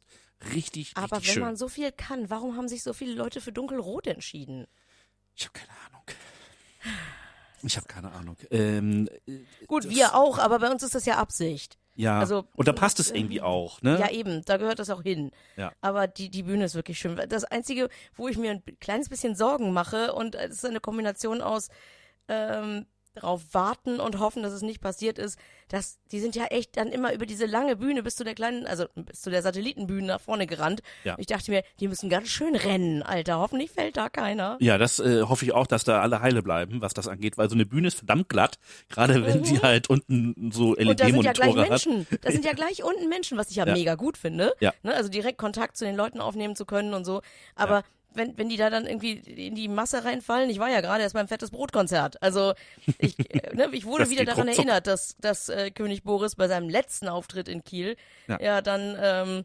Richtig, 0.54 0.92
Aber 0.96 1.16
richtig 1.16 1.28
wenn 1.28 1.34
schön. 1.34 1.42
man 1.42 1.56
so 1.56 1.68
viel 1.68 1.92
kann, 1.92 2.30
warum 2.30 2.56
haben 2.56 2.68
sich 2.68 2.82
so 2.82 2.92
viele 2.92 3.14
Leute 3.14 3.40
für 3.40 3.52
dunkelrot 3.52 4.06
entschieden? 4.06 4.66
ich 5.34 5.44
habe 5.44 5.52
keine 5.58 5.72
Ahnung. 5.86 6.02
Ich 7.62 7.76
habe 7.76 7.86
keine 7.88 8.12
Ahnung. 8.12 8.36
Ähm, 8.50 9.08
äh, 9.26 9.40
Gut, 9.66 9.88
wir 9.88 10.14
auch, 10.14 10.38
aber 10.38 10.58
bei 10.60 10.70
uns 10.70 10.82
ist 10.82 10.94
das 10.94 11.04
ja 11.06 11.16
Absicht. 11.16 11.78
Ja. 11.96 12.18
Also, 12.18 12.44
und 12.54 12.68
da 12.68 12.72
passt 12.72 13.00
es 13.00 13.10
irgendwie 13.10 13.40
auch, 13.40 13.82
ne? 13.82 13.98
Ja, 13.98 14.10
eben, 14.10 14.44
da 14.44 14.58
gehört 14.58 14.78
das 14.78 14.90
auch 14.90 15.02
hin. 15.02 15.32
Ja. 15.56 15.72
Aber 15.80 16.06
die, 16.06 16.30
die 16.30 16.42
Bühne 16.42 16.64
ist 16.64 16.74
wirklich 16.74 16.98
schön. 16.98 17.20
Das 17.28 17.44
Einzige, 17.44 17.88
wo 18.14 18.28
ich 18.28 18.36
mir 18.36 18.50
ein 18.50 18.62
kleines 18.80 19.08
bisschen 19.08 19.34
Sorgen 19.34 19.72
mache, 19.72 20.12
und 20.12 20.34
es 20.34 20.56
ist 20.56 20.64
eine 20.66 20.80
Kombination 20.80 21.40
aus 21.40 21.68
ähm, 22.28 22.86
darauf 23.16 23.42
warten 23.52 23.98
und 24.00 24.18
hoffen, 24.20 24.42
dass 24.42 24.52
es 24.52 24.62
nicht 24.62 24.80
passiert 24.80 25.18
ist, 25.18 25.38
dass 25.68 25.98
die 26.12 26.20
sind 26.20 26.36
ja 26.36 26.44
echt 26.46 26.76
dann 26.76 26.88
immer 26.88 27.12
über 27.12 27.26
diese 27.26 27.46
lange 27.46 27.76
Bühne 27.76 28.02
bis 28.02 28.14
zu 28.16 28.24
der 28.24 28.34
kleinen, 28.34 28.66
also 28.66 28.84
bis 28.94 29.22
zu 29.22 29.30
der 29.30 29.42
Satellitenbühne 29.42 30.06
nach 30.06 30.20
vorne 30.20 30.46
gerannt. 30.46 30.82
Ja. 31.04 31.16
Ich 31.18 31.26
dachte 31.26 31.50
mir, 31.50 31.62
die 31.80 31.88
müssen 31.88 32.08
ganz 32.08 32.28
schön 32.28 32.54
rennen, 32.54 33.02
Alter. 33.02 33.38
Hoffentlich 33.38 33.70
fällt 33.70 33.96
da 33.96 34.08
keiner. 34.08 34.56
Ja, 34.60 34.78
das 34.78 34.98
äh, 35.00 35.22
hoffe 35.22 35.44
ich 35.44 35.52
auch, 35.52 35.66
dass 35.66 35.84
da 35.84 36.00
alle 36.02 36.20
heile 36.20 36.42
bleiben, 36.42 36.80
was 36.80 36.94
das 36.94 37.08
angeht, 37.08 37.36
weil 37.38 37.48
so 37.48 37.54
eine 37.54 37.66
Bühne 37.66 37.88
ist 37.88 37.96
verdammt 37.96 38.28
glatt, 38.28 38.58
gerade 38.88 39.24
wenn 39.26 39.44
sie 39.44 39.60
halt 39.60 39.88
unten 39.90 40.50
so 40.52 40.76
Mhm. 40.78 40.88
Und 40.88 41.00
da 41.00 41.06
sind 41.06 41.22
ja 41.24 41.32
gleich 41.32 41.54
LED-Monitore 41.54 41.62
hat. 41.62 41.86
Menschen. 41.86 42.06
Da 42.20 42.30
sind 42.30 42.44
ja 42.44 42.52
gleich 42.52 42.84
unten 42.84 43.08
Menschen, 43.08 43.38
was 43.38 43.50
ich 43.50 43.56
ja, 43.56 43.66
Ja. 43.66 43.72
mega 43.72 43.94
gut 43.94 44.16
finde. 44.18 44.54
Ja. 44.60 44.72
Ne? 44.82 44.94
Also 44.94 45.08
direkt 45.08 45.38
Kontakt 45.38 45.76
zu 45.76 45.84
den 45.84 45.96
Leuten 45.96 46.20
aufnehmen 46.20 46.54
zu 46.56 46.64
können 46.66 46.94
und 46.94 47.04
so. 47.04 47.22
Aber 47.54 47.82
wenn, 48.16 48.36
wenn 48.38 48.48
die 48.48 48.56
da 48.56 48.70
dann 48.70 48.86
irgendwie 48.86 49.12
in 49.12 49.54
die 49.54 49.68
Masse 49.68 50.04
reinfallen, 50.04 50.50
ich 50.50 50.58
war 50.58 50.68
ja 50.70 50.80
gerade 50.80 51.02
erst 51.02 51.14
beim 51.14 51.28
Fettes 51.28 51.50
Brotkonzert. 51.50 52.20
Also 52.22 52.54
ich, 52.98 53.18
äh, 53.34 53.54
ne, 53.54 53.68
ich 53.72 53.84
wurde 53.84 54.10
wieder 54.10 54.24
daran 54.24 54.48
ruckzuck. 54.48 54.64
erinnert, 54.64 54.86
dass, 54.86 55.16
dass 55.18 55.48
äh, 55.48 55.70
König 55.70 56.02
Boris 56.02 56.34
bei 56.36 56.48
seinem 56.48 56.68
letzten 56.68 57.08
Auftritt 57.08 57.48
in 57.48 57.62
Kiel 57.64 57.96
Ja. 58.26 58.40
ja, 58.40 58.62
dann 58.62 58.96
ähm, 59.00 59.44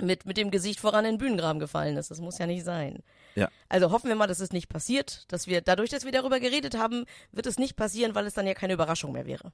mit, 0.00 0.26
mit 0.26 0.36
dem 0.36 0.50
Gesicht 0.50 0.80
voran 0.80 1.04
in 1.04 1.12
den 1.14 1.18
Bühnengraben 1.18 1.58
gefallen 1.60 1.96
ist. 1.96 2.10
Das 2.10 2.20
muss 2.20 2.38
ja 2.38 2.46
nicht 2.46 2.64
sein. 2.64 3.02
Ja. 3.34 3.48
Also 3.68 3.90
hoffen 3.90 4.08
wir 4.08 4.14
mal, 4.16 4.26
dass 4.26 4.40
es 4.40 4.52
nicht 4.52 4.68
passiert, 4.68 5.24
dass 5.28 5.46
wir, 5.46 5.60
dadurch, 5.60 5.90
dass 5.90 6.04
wir 6.04 6.12
darüber 6.12 6.40
geredet 6.40 6.76
haben, 6.78 7.04
wird 7.32 7.46
es 7.46 7.58
nicht 7.58 7.76
passieren, 7.76 8.14
weil 8.14 8.26
es 8.26 8.34
dann 8.34 8.46
ja 8.46 8.54
keine 8.54 8.72
Überraschung 8.74 9.12
mehr 9.12 9.26
wäre. 9.26 9.52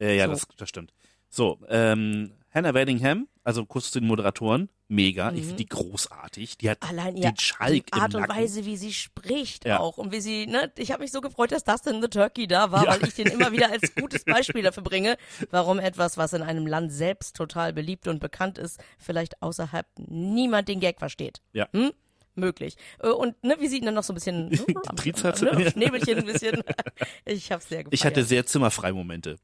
Äh, 0.00 0.16
ja, 0.16 0.26
So. 0.26 0.32
das, 0.32 0.46
das 0.56 0.68
stimmt. 0.68 0.92
So, 1.28 1.58
ähm, 1.68 2.32
Hannah 2.56 2.74
Weddingham, 2.74 3.28
also 3.44 3.66
kurz 3.66 3.90
zu 3.90 4.00
den 4.00 4.08
Moderatoren, 4.08 4.70
mega. 4.88 5.30
Ich 5.32 5.36
Mhm. 5.42 5.46
finde 5.48 5.56
die 5.56 5.68
großartig. 5.68 6.56
Die 6.58 6.70
hat 6.70 6.78
Allein 6.88 7.14
den 7.16 7.36
Schalk 7.36 7.86
die 7.86 7.92
Art 7.92 8.14
und. 8.14 8.28
Weise, 8.28 8.64
wie 8.64 8.76
sie 8.78 8.92
spricht 8.94 9.66
Ja. 9.66 9.78
auch 9.80 9.98
und 9.98 10.10
wie 10.10 10.20
sie, 10.20 10.46
ne, 10.46 10.72
ich 10.78 10.90
habe 10.90 11.02
mich 11.02 11.12
so 11.12 11.20
gefreut, 11.20 11.52
dass 11.52 11.64
Dustin 11.64 12.00
the 12.00 12.08
Turkey 12.08 12.46
da 12.46 12.72
war, 12.72 12.84
Ja. 12.84 12.90
weil 12.92 13.06
ich 13.06 13.14
den 13.14 13.26
immer 13.26 13.52
wieder 13.52 13.70
als 13.70 13.94
gutes 13.94 14.24
Beispiel 14.24 14.62
dafür 14.62 14.82
bringe, 14.82 15.16
warum 15.50 15.78
etwas, 15.78 16.16
was 16.16 16.32
in 16.32 16.42
einem 16.42 16.66
Land 16.66 16.92
selbst 16.92 17.36
total 17.36 17.72
beliebt 17.74 18.08
und 18.08 18.20
bekannt 18.20 18.56
ist, 18.58 18.80
vielleicht 18.98 19.42
außerhalb 19.42 19.86
niemand 19.98 20.68
den 20.68 20.80
Gag 20.80 20.98
versteht. 20.98 21.42
Ja. 21.52 21.68
Hm? 21.72 21.92
möglich. 22.38 22.76
Äh, 23.02 23.08
Und 23.08 23.42
ne, 23.42 23.56
wie 23.60 23.66
sieht 23.66 23.78
ihn 23.80 23.86
dann 23.86 23.94
noch 23.94 24.02
so 24.02 24.12
ein 24.12 24.16
bisschen 24.16 24.48
ne, 24.50 24.58
am- 24.88 24.96
Trizeps. 24.96 25.40
ne, 25.40 25.70
Schnäbelchen 25.70 26.18
ein 26.18 26.26
bisschen. 26.26 26.62
Ich 27.24 27.50
hab's 27.50 27.66
sehr 27.70 27.78
gefeiert. 27.78 27.94
Ich 27.94 28.04
hatte 28.04 28.24
sehr 28.24 28.44
zimmerfrei 28.44 28.92
Momente. 28.92 29.36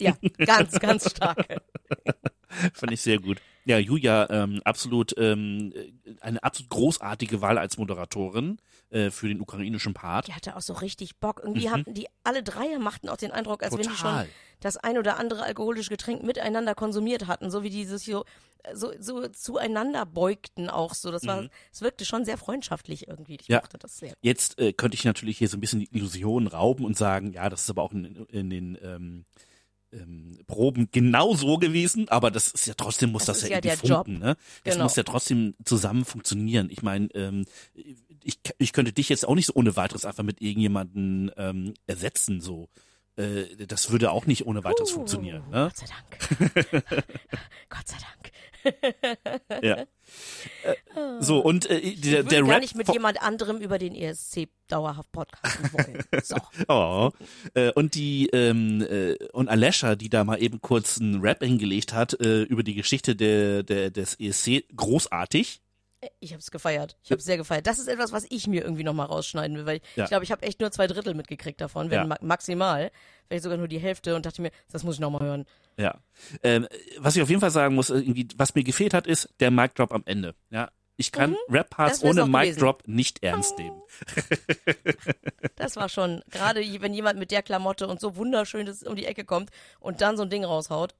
ja, 0.00 0.16
ganz, 0.38 0.72
ganz 0.80 1.08
stark. 1.12 1.46
Fand 2.74 2.92
ich 2.92 3.00
sehr 3.02 3.18
gut. 3.18 3.40
Ja, 3.66 3.78
Julia, 3.78 4.28
ähm, 4.28 4.60
absolut 4.64 5.14
ähm, 5.16 5.72
eine 6.20 6.42
absolut 6.42 6.68
großartige 6.70 7.40
Wahl 7.40 7.56
als 7.56 7.78
Moderatorin 7.78 8.58
äh, 8.90 9.10
für 9.10 9.26
den 9.28 9.40
ukrainischen 9.40 9.94
Part. 9.94 10.28
Die 10.28 10.34
hatte 10.34 10.54
auch 10.54 10.60
so 10.60 10.74
richtig 10.74 11.16
Bock. 11.16 11.40
Irgendwie 11.42 11.70
hatten 11.70 11.94
die 11.94 12.06
alle 12.24 12.42
Dreier 12.42 12.78
machten 12.78 13.08
auch 13.08 13.16
den 13.16 13.30
Eindruck, 13.30 13.62
als 13.62 13.72
wenn 13.72 13.88
die 13.88 13.96
schon 13.96 14.10
Mhm. 14.10 14.16
Total. 14.16 14.28
das 14.60 14.76
ein 14.76 14.98
oder 14.98 15.16
andere 15.18 15.44
alkoholische 15.44 15.88
Getränk 15.88 16.22
miteinander 16.22 16.74
konsumiert 16.74 17.26
hatten, 17.26 17.50
so 17.50 17.62
wie 17.62 17.70
die 17.70 17.86
sich 17.86 18.04
so, 18.04 18.26
so, 18.74 18.92
so 19.00 19.26
zueinander 19.28 20.04
beugten 20.04 20.68
auch 20.68 20.92
so. 20.92 21.10
Das 21.10 21.26
war, 21.26 21.46
es 21.72 21.80
wirkte 21.80 22.04
schon 22.04 22.26
sehr 22.26 22.36
freundschaftlich 22.36 23.08
irgendwie. 23.08 23.36
Ich 23.40 23.48
Mhm. 23.48 23.52
Ja. 23.54 23.60
mochte 23.60 23.78
das 23.78 23.96
sehr. 23.96 24.12
Jetzt 24.20 24.58
äh, 24.58 24.74
könnte 24.74 24.94
ich 24.96 25.04
natürlich 25.04 25.38
hier 25.38 25.48
so 25.48 25.56
ein 25.56 25.60
bisschen 25.60 25.80
die 25.80 25.88
Illusion 25.90 26.48
rauben 26.48 26.84
und 26.84 26.98
sagen, 26.98 27.32
ja, 27.32 27.48
das 27.48 27.62
ist 27.62 27.70
aber 27.70 27.82
auch 27.82 27.92
in, 27.92 28.26
in 28.28 28.50
den 28.50 28.78
ähm, 28.82 29.24
ähm, 29.94 30.38
Proben 30.46 30.88
genau 30.92 31.34
so 31.34 31.58
gewesen, 31.58 32.08
aber 32.08 32.30
das 32.30 32.48
ist 32.48 32.66
ja 32.66 32.74
trotzdem 32.74 33.12
muss 33.12 33.24
Das 33.24 33.40
das, 33.40 33.48
ja, 33.48 33.58
ja 33.58 33.72
irgendwie 33.72 33.88
funken, 33.88 34.18
ne? 34.18 34.36
Das 34.64 34.74
Genau. 34.74 34.84
muss 34.84 34.96
ja 34.96 35.02
trotzdem 35.04 35.54
zusammen 35.64 36.04
funktionieren. 36.04 36.68
Ich 36.70 36.82
meine, 36.82 37.08
ähm, 37.14 37.44
ich, 38.22 38.38
ich 38.58 38.72
könnte 38.72 38.92
dich 38.92 39.08
jetzt 39.08 39.26
auch 39.26 39.34
nicht 39.34 39.46
so 39.46 39.54
ohne 39.54 39.76
weiteres 39.76 40.04
einfach 40.04 40.24
mit 40.24 40.40
irgendjemanden 40.40 41.30
ähm, 41.36 41.74
ersetzen, 41.86 42.40
so. 42.40 42.68
Äh, 43.16 43.66
das 43.66 43.90
würde 43.90 44.10
auch 44.10 44.26
nicht 44.26 44.46
ohne 44.46 44.64
weiteres 44.64 44.90
Uh, 44.90 44.94
funktionieren, 44.94 45.48
ne? 45.50 45.70
Gott 45.70 45.76
sei 45.76 45.86
Dank. 45.86 46.84
Gott 47.68 47.88
sei 47.88 47.96
Dank. 47.98 49.62
Ja. 49.62 49.84
Äh, 50.64 50.74
so, 51.20 51.40
und 51.40 51.68
äh, 51.68 51.78
Ich 51.78 52.02
der, 52.02 52.18
würde 52.18 52.28
der 52.28 52.42
gar 52.42 52.50
Rap 52.50 52.60
nicht 52.60 52.76
mit 52.76 52.92
jemand 52.92 53.20
anderem 53.20 53.56
über 53.58 53.78
den 53.78 53.94
ESC 53.94 54.48
dauerhaft 54.68 55.10
podcasten 55.12 55.72
wollen. 55.72 56.04
So. 56.22 56.36
Oh. 56.68 57.10
Äh, 57.54 57.72
und 57.72 57.94
die 57.94 58.28
ähm, 58.28 58.82
äh, 58.82 59.16
und 59.32 59.48
Alessia, 59.48 59.96
die 59.96 60.10
da 60.10 60.24
mal 60.24 60.40
eben 60.40 60.60
kurz 60.60 61.00
einen 61.00 61.20
Rap 61.20 61.42
hingelegt 61.42 61.94
hat 61.94 62.20
äh, 62.20 62.42
über 62.42 62.62
die 62.62 62.74
Geschichte 62.74 63.16
der, 63.16 63.62
der 63.62 63.90
des 63.90 64.20
ESC, 64.20 64.64
großartig. 64.76 65.62
Ich 66.20 66.32
habe 66.32 66.40
es 66.40 66.50
gefeiert. 66.50 66.96
Ich 67.02 67.10
habe 67.10 67.18
es 67.18 67.24
sehr 67.24 67.36
gefeiert. 67.36 67.66
Das 67.66 67.78
ist 67.78 67.88
etwas, 67.88 68.12
was 68.12 68.26
ich 68.28 68.46
mir 68.46 68.62
irgendwie 68.62 68.84
nochmal 68.84 69.06
rausschneiden 69.06 69.56
will, 69.56 69.66
weil 69.66 69.76
ich 69.76 69.82
Ja. 69.96 70.04
ich 70.04 70.10
glaube, 70.10 70.24
ich 70.24 70.32
habe 70.32 70.42
echt 70.42 70.60
nur 70.60 70.70
zwei 70.70 70.86
Drittel 70.86 71.14
mitgekriegt 71.14 71.60
davon, 71.60 71.90
wenn 71.90 71.98
Ja. 72.00 72.04
ma 72.06 72.16
maximal, 72.20 72.90
vielleicht 73.26 73.42
sogar 73.44 73.58
nur 73.58 73.68
die 73.68 73.78
Hälfte 73.78 74.14
und 74.16 74.26
dachte 74.26 74.42
mir, 74.42 74.50
das 74.70 74.82
muss 74.84 74.94
ich 74.96 75.00
nochmal 75.00 75.22
hören. 75.22 75.44
Ja. 75.76 75.98
Ähm, 76.42 76.66
was 76.98 77.16
ich 77.16 77.22
auf 77.22 77.28
jeden 77.28 77.40
Fall 77.40 77.50
sagen 77.50 77.74
muss, 77.74 77.90
irgendwie, 77.90 78.28
was 78.36 78.54
mir 78.54 78.64
gefehlt 78.64 78.94
hat, 78.94 79.06
ist 79.06 79.28
der 79.40 79.50
Mic 79.50 79.74
Drop 79.74 79.92
am 79.92 80.02
Ende. 80.06 80.34
Ja. 80.50 80.70
Ich 80.96 81.10
kann 81.10 81.30
Mhm. 81.32 81.36
Rap-Parts 81.50 82.04
ohne 82.04 82.24
Mic. 82.26 82.56
Drop 82.56 82.84
nicht 82.86 83.22
ernst 83.24 83.58
nehmen. 83.58 83.80
Das 85.56 85.76
war 85.76 85.88
schon, 85.88 86.22
gerade 86.30 86.60
wenn 86.80 86.94
jemand 86.94 87.18
mit 87.18 87.30
der 87.30 87.42
Klamotte 87.42 87.86
und 87.86 88.00
so 88.00 88.16
wunderschön 88.16 88.66
das 88.66 88.82
um 88.82 88.96
die 88.96 89.06
Ecke 89.06 89.24
kommt 89.24 89.50
und 89.80 90.00
dann 90.00 90.16
so 90.16 90.22
ein 90.22 90.30
Ding 90.30 90.44
raushaut. 90.44 90.94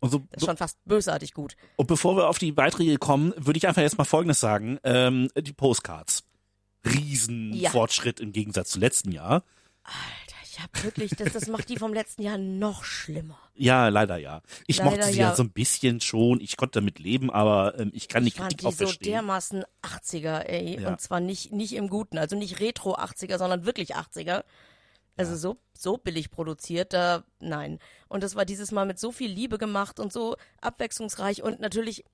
Und, 0.00 0.10
so, 0.10 0.18
das 0.30 0.42
ist 0.42 0.46
schon 0.46 0.56
fast 0.56 0.78
bösartig 0.84 1.34
gut. 1.34 1.56
und 1.76 1.86
bevor 1.86 2.16
wir 2.16 2.28
auf 2.28 2.38
die 2.38 2.52
Beiträge 2.52 2.98
kommen, 2.98 3.32
würde 3.36 3.56
ich 3.58 3.66
einfach 3.66 3.82
jetzt 3.82 3.98
mal 3.98 4.04
Folgendes 4.04 4.40
sagen. 4.40 4.78
Ähm, 4.84 5.28
die 5.36 5.52
Postcards. 5.52 6.24
Riesen 6.84 7.52
Ja. 7.52 7.72
Im 8.20 8.32
Gegensatz 8.32 8.70
zu 8.70 8.78
letzten 8.78 9.10
Jahr. 9.10 9.42
Alter, 9.82 10.36
ich 10.44 10.60
habe 10.60 10.84
wirklich, 10.84 11.10
das, 11.10 11.32
das 11.32 11.48
macht 11.48 11.68
die 11.68 11.76
vom 11.76 11.92
letzten 11.92 12.22
Jahr 12.22 12.38
noch 12.38 12.84
schlimmer. 12.84 13.38
Ja, 13.54 13.88
leider 13.88 14.16
ja. 14.16 14.42
Ich 14.66 14.78
Leider 14.78 14.90
mochte 14.90 15.12
sie 15.12 15.18
ja. 15.18 15.30
ja. 15.30 15.34
so 15.34 15.42
ein 15.42 15.50
bisschen 15.50 16.00
schon. 16.00 16.40
Ich 16.40 16.56
konnte 16.56 16.80
damit 16.80 16.98
leben, 16.98 17.30
aber 17.30 17.78
ähm, 17.78 17.90
ich 17.92 18.08
kann 18.08 18.22
die 18.22 18.28
Ich 18.28 18.34
fand 18.36 18.50
Kritik 18.50 18.60
die 18.60 18.66
auch 18.66 18.72
so 18.72 18.84
verstehen. 18.84 19.12
dermaßen 19.12 19.64
80er, 19.82 20.40
ey. 20.42 20.80
Ja. 20.80 20.88
Und 20.88 21.00
zwar 21.00 21.20
nicht, 21.20 21.52
nicht 21.52 21.72
im 21.74 21.88
Guten, 21.88 22.18
also 22.18 22.36
nicht 22.36 22.60
Retro 22.60 22.96
80er, 22.96 23.38
sondern 23.38 23.66
wirklich 23.66 23.96
80er. 23.96 24.44
Also 25.18 25.36
so, 25.36 25.56
so 25.76 25.98
billig 25.98 26.30
produziert, 26.30 26.92
da, 26.92 27.24
nein. 27.40 27.78
Und 28.08 28.22
das 28.22 28.36
war 28.36 28.44
dieses 28.44 28.72
Mal 28.72 28.86
mit 28.86 28.98
so 28.98 29.12
viel 29.12 29.30
Liebe 29.30 29.58
gemacht 29.58 30.00
und 30.00 30.12
so 30.12 30.36
abwechslungsreich 30.60 31.42
und 31.42 31.60
natürlich, 31.60 32.04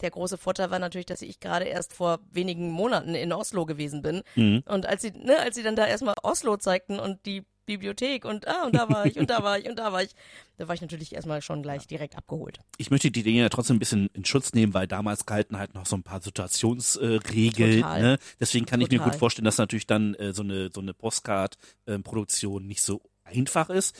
der 0.00 0.10
große 0.10 0.38
Vorteil 0.38 0.70
war 0.70 0.78
natürlich, 0.78 1.06
dass 1.06 1.22
ich 1.22 1.40
gerade 1.40 1.66
erst 1.66 1.92
vor 1.92 2.20
wenigen 2.32 2.70
Monaten 2.70 3.14
in 3.14 3.32
Oslo 3.32 3.66
gewesen 3.66 4.02
bin. 4.02 4.22
Mhm. 4.34 4.64
Und 4.66 4.86
als 4.86 5.02
sie, 5.02 5.12
ne, 5.12 5.38
als 5.38 5.54
sie 5.54 5.62
dann 5.62 5.76
da 5.76 5.86
erstmal 5.86 6.14
Oslo 6.22 6.56
zeigten 6.56 6.98
und 6.98 7.24
die 7.26 7.44
Bibliothek 7.66 8.24
und 8.24 8.46
ah, 8.48 8.64
und 8.66 8.74
da 8.74 8.88
war 8.88 9.06
ich 9.06 9.18
und 9.18 9.30
da 9.30 9.42
war 9.42 9.58
ich 9.58 9.68
und 9.68 9.78
da 9.78 9.92
war 9.92 10.02
ich, 10.02 10.10
da 10.56 10.68
war 10.68 10.74
ich 10.74 10.80
natürlich 10.80 11.14
erstmal 11.14 11.42
schon 11.42 11.62
gleich 11.62 11.86
direkt 11.86 12.16
abgeholt. 12.16 12.58
Ich 12.78 12.90
möchte 12.90 13.10
die 13.10 13.22
Dinge 13.22 13.40
ja 13.40 13.48
trotzdem 13.48 13.76
ein 13.76 13.80
bisschen 13.80 14.08
in 14.14 14.24
Schutz 14.24 14.52
nehmen, 14.52 14.74
weil 14.74 14.86
damals 14.86 15.26
galten 15.26 15.58
halt 15.58 15.74
noch 15.74 15.86
so 15.86 15.96
ein 15.96 16.02
paar 16.02 16.20
Situationsregeln. 16.22 17.80
Total. 17.82 18.02
ne? 18.02 18.18
Deswegen 18.40 18.66
kann 18.66 18.80
ich 18.80 18.90
mir 18.90 18.98
Total. 18.98 19.10
gut 19.12 19.18
vorstellen, 19.18 19.44
dass 19.44 19.58
natürlich 19.58 19.86
dann 19.86 20.14
äh, 20.14 20.32
so 20.32 20.42
eine 20.42 20.70
so 20.72 20.80
eine 20.80 20.94
Postcard-Produktion 20.94 22.66
nicht 22.66 22.82
so 22.82 23.02
einfach 23.24 23.70
ist. 23.70 23.94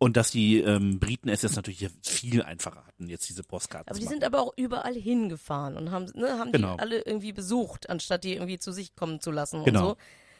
Und 0.00 0.16
dass 0.16 0.30
die 0.30 0.60
ähm, 0.60 1.00
Briten 1.00 1.28
es 1.28 1.42
jetzt 1.42 1.56
natürlich 1.56 1.88
viel 2.04 2.40
einfacher 2.44 2.86
hatten, 2.86 3.08
jetzt 3.08 3.28
diese 3.28 3.42
Postcards 3.42 3.88
Aber 3.88 3.98
die 3.98 4.06
sind 4.06 4.22
aber 4.22 4.40
auch 4.42 4.52
überall 4.56 4.94
hingefahren 4.94 5.76
und 5.76 5.90
haben, 5.90 6.04
ne, 6.14 6.38
haben 6.38 6.52
Genau. 6.52 6.74
die 6.76 6.80
alle 6.80 7.00
irgendwie 7.00 7.32
besucht, 7.32 7.90
anstatt 7.90 8.22
die 8.22 8.34
irgendwie 8.34 8.60
zu 8.60 8.70
sich 8.70 8.94
kommen 8.94 9.20
zu 9.20 9.32
lassen 9.32 9.64
Genau. 9.64 9.80
und 9.90 9.98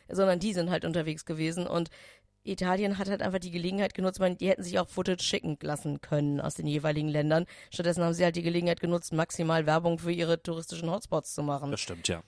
so. 0.09 0.15
Sondern 0.15 0.39
die 0.39 0.53
sind 0.55 0.71
halt 0.71 0.85
unterwegs 0.85 1.25
gewesen 1.25 1.67
und 1.67 1.91
Italien 2.51 2.99
hat 2.99 3.09
halt 3.09 3.23
einfach 3.23 3.39
die 3.39 3.51
Gelegenheit 3.51 3.95
genutzt, 3.95 4.21
meine, 4.21 4.37
die 4.37 4.49
hätten 4.49 4.63
sich 4.63 4.79
auch 4.79 4.89
Footage 4.89 5.23
schicken 5.23 5.59
lassen 5.61 6.01
können 6.01 6.41
aus 6.41 6.55
den 6.55 6.67
jeweiligen 6.67 7.09
Ländern. 7.09 7.47
Stattdessen 7.71 8.03
haben 8.03 8.15
sie 8.15 8.25
halt 8.25 8.37
die 8.37 8.43
Gelegenheit 8.43 8.81
genutzt, 8.81 9.13
maximal 9.13 9.67
Werbung 9.67 9.99
für 9.99 10.13
ihre 10.13 10.43
touristischen 10.43 10.91
Hotspots 10.91 11.35
zu 11.35 11.43
machen. 11.43 11.71
das 11.71 11.81
stimmt, 11.81 12.09
ja. 12.09 12.23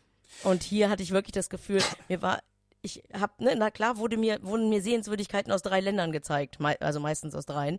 Und 0.44 0.62
hier 0.62 0.90
hatte 0.90 1.02
ich 1.02 1.10
wirklich 1.10 1.32
das 1.32 1.50
Gefühl, 1.50 1.82
mir 2.08 2.22
war, 2.22 2.40
ich 2.82 3.02
hab, 3.12 3.40
ne, 3.40 3.54
na 3.56 3.70
klar, 3.70 3.98
wurde 3.98 4.16
mir, 4.16 4.38
wurden 4.42 4.68
mir 4.70 4.82
Sehenswürdigkeiten 4.82 5.52
aus 5.52 5.62
drei 5.62 5.80
Ländern 5.80 6.12
gezeigt, 6.12 6.58
also 6.80 7.00
meistens 7.00 7.34
aus 7.34 7.46
dreien. 7.46 7.78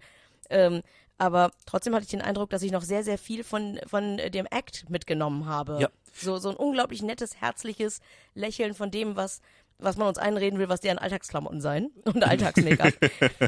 Ähm, 0.49 0.81
aber 1.17 1.51
trotzdem 1.67 1.93
hatte 1.93 2.03
ich 2.03 2.09
den 2.09 2.21
Eindruck, 2.21 2.49
dass 2.49 2.63
ich 2.63 2.71
noch 2.71 2.81
sehr, 2.81 3.03
sehr 3.03 3.19
viel 3.19 3.43
von, 3.43 3.79
von 3.85 4.17
dem 4.17 4.47
Act 4.47 4.89
mitgenommen 4.89 5.45
habe. 5.45 5.77
Ja. 5.79 5.89
So, 6.13 6.37
so 6.39 6.49
ein 6.49 6.55
unglaublich 6.55 7.03
nettes, 7.03 7.39
herzliches 7.39 8.01
Lächeln 8.33 8.73
von 8.73 8.89
dem, 8.89 9.15
was, 9.15 9.41
was 9.81 9.97
man 9.97 10.07
uns 10.07 10.17
einreden 10.17 10.59
will, 10.59 10.69
was 10.69 10.79
deren 10.81 10.97
Alltagsklamotten 10.97 11.61
sein 11.61 11.89
und 12.05 12.23
Alltags-Make-up. 12.23 12.93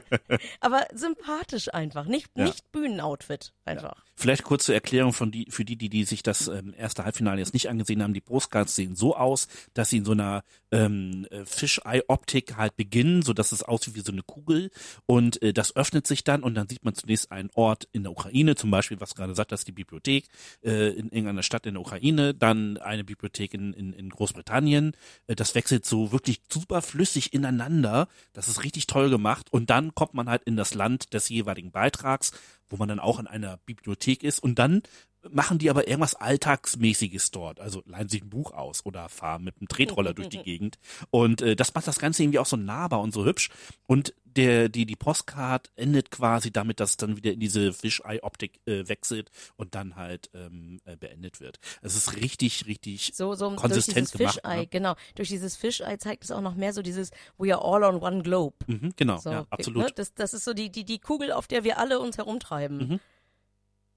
aber 0.60 0.88
sympathisch 0.94 1.74
einfach, 1.74 2.06
nicht, 2.06 2.28
Ja. 2.36 2.46
nicht 2.46 2.72
Bühnenoutfit 2.72 3.54
einfach. 3.66 4.04
Vielleicht 4.16 4.44
kurz 4.44 4.66
zur 4.66 4.76
Erklärung 4.76 5.12
von 5.14 5.32
die, 5.32 5.48
für 5.50 5.66
die, 5.66 5.76
die, 5.76 5.90
die 5.90 6.04
sich 6.04 6.22
das 6.22 6.48
ähm, 6.48 6.74
erste 6.78 7.04
Halbfinale 7.04 7.40
jetzt 7.40 7.54
nicht 7.54 7.70
angesehen 7.70 8.04
haben. 8.04 8.14
Die 8.14 8.22
Postcards 8.22 8.76
sehen 8.76 8.96
so 8.96 9.16
aus, 9.16 9.48
dass 9.74 9.90
sie 9.90 9.98
in 9.98 10.06
so 10.06 10.12
einer 10.12 10.44
ähm, 10.72 11.26
äh, 11.32 11.46
Fisheye-Optik 11.46 12.56
halt 12.58 12.76
beginnen, 12.76 13.22
so 13.24 13.34
dass 13.34 13.52
es 13.52 13.64
aussieht 13.64 13.96
wie 13.96 14.02
so 14.02 14.12
eine 14.12 14.22
Kugel 14.24 14.70
und 15.06 15.42
äh, 15.42 15.54
das 15.54 15.76
öffnet 15.76 16.06
sich 16.08 16.24
dann 16.24 16.44
und 16.44 16.56
dann 16.56 16.70
sieht 16.70 16.84
man 16.86 16.94
zunächst 16.96 17.32
einen 17.32 17.50
Ort 17.56 17.88
in 17.92 18.04
der 18.04 18.12
Ukraine, 18.12 18.56
zum 18.56 18.72
Beispiel, 18.72 19.00
was 19.00 19.16
gerade 19.16 19.36
sagt, 19.36 19.52
das 19.52 19.62
ist 19.62 19.68
die 19.68 19.72
Bibliothek 19.74 20.28
äh, 20.64 20.90
in 20.90 21.10
irgendeiner 21.10 21.44
Stadt 21.44 21.66
in 21.66 21.74
der 21.74 21.82
Ukraine, 21.82 22.34
dann 22.34 22.78
eine 22.78 23.04
Bibliothek 23.04 23.54
in, 23.54 23.74
in, 23.74 23.94
in 23.94 24.10
Großbritannien. 24.10 24.96
Äh, 25.28 25.36
das 25.36 25.56
wechselt 25.56 25.86
so 25.86 26.12
wirklich 26.12 26.23
super 26.52 26.82
flüssig 26.82 27.34
ineinander. 27.34 28.08
Das 28.34 28.48
ist 28.48 28.64
richtig 28.64 28.88
toll 28.88 29.10
gemacht 29.10 29.52
und 29.52 29.70
dann 29.70 29.96
kommt 29.96 30.14
man 30.14 30.30
halt 30.30 30.44
in 30.44 30.56
das 30.56 30.74
Land 30.74 31.14
des 31.14 31.30
jeweiligen 31.30 31.72
Beitrags, 31.72 32.32
wo 32.70 32.78
man 32.78 32.88
dann 32.88 33.00
auch 33.00 33.20
in 33.20 33.28
einer 33.28 33.58
Bibliothek 33.66 34.24
ist 34.24 34.40
und 34.40 34.60
dann 34.60 34.82
machen 35.30 35.58
die 35.58 35.70
aber 35.70 35.88
irgendwas 35.88 36.16
Alltagsmäßiges 36.16 37.32
dort. 37.32 37.60
Also 37.60 37.82
leihen 37.86 38.10
sich 38.10 38.24
ein 38.24 38.30
Buch 38.30 38.52
aus 38.52 38.86
oder 38.86 39.10
fahren 39.10 39.44
mit 39.44 39.56
einem 39.58 39.68
Tretroller 39.68 40.14
durch 40.14 40.30
die 40.30 40.38
Gegend. 40.44 40.78
Und 41.12 41.42
äh, 41.42 41.56
das 41.56 41.74
macht 41.74 41.88
das 41.88 42.00
Ganze 42.00 42.24
irgendwie 42.24 42.40
auch 42.40 42.46
so 42.46 42.58
nahbar 42.58 43.02
und 43.02 43.14
so 43.14 43.26
hübsch. 43.26 43.50
Und 43.88 44.14
der, 44.38 44.70
die, 44.70 44.86
die 44.86 44.96
Postcard 44.96 45.72
endet 45.76 46.12
quasi 46.12 46.52
damit, 46.52 46.80
dass 46.80 46.92
es 46.92 46.98
dann 46.98 47.18
wieder 47.18 47.32
in 47.32 47.40
diese 47.40 47.74
Fisheye-Optik 47.74 48.60
äh, 48.66 48.88
wechselt 48.88 49.32
und 49.56 49.76
dann 49.76 49.96
halt 49.96 50.30
ähm, 50.34 50.80
äh, 50.86 50.96
beendet 50.96 51.40
wird. 51.40 51.60
Es 51.82 51.96
ist 51.96 52.16
richtig, 52.16 52.66
richtig 52.66 53.12
So, 53.14 53.36
so 53.36 53.50
durch 53.50 53.62
konsistent 53.62 54.14
dieses 54.14 54.42
gemacht. 54.42 54.44
Ne? 54.46 54.68
genau. 54.68 54.96
Durch 55.16 55.30
dieses 55.30 55.56
Fischei 55.56 55.98
zeigt 55.98 56.24
es 56.24 56.32
auch 56.32 56.42
noch 56.42 56.56
mehr 56.56 56.74
so 56.74 56.82
dieses 56.82 57.12
We 57.38 57.54
are 57.56 57.64
all 57.64 57.84
on 57.84 58.02
one 58.02 58.24
globe. 58.24 58.56
Mhm, 58.68 58.94
genau, 58.96 59.18
So, 59.18 59.32
ja, 59.32 59.46
absolut. 59.50 59.84
Ne? 59.86 59.92
Das, 59.96 60.14
das 60.14 60.34
ist 60.34 60.46
so 60.46 60.54
die, 60.54 60.72
die, 60.72 60.86
die 60.86 61.00
Kugel, 61.00 61.32
auf 61.32 61.48
der 61.48 61.64
wir 61.64 61.78
alle 61.78 62.00
uns 62.00 62.18
herumtreiben. 62.18 62.78
Mhm. 62.78 63.00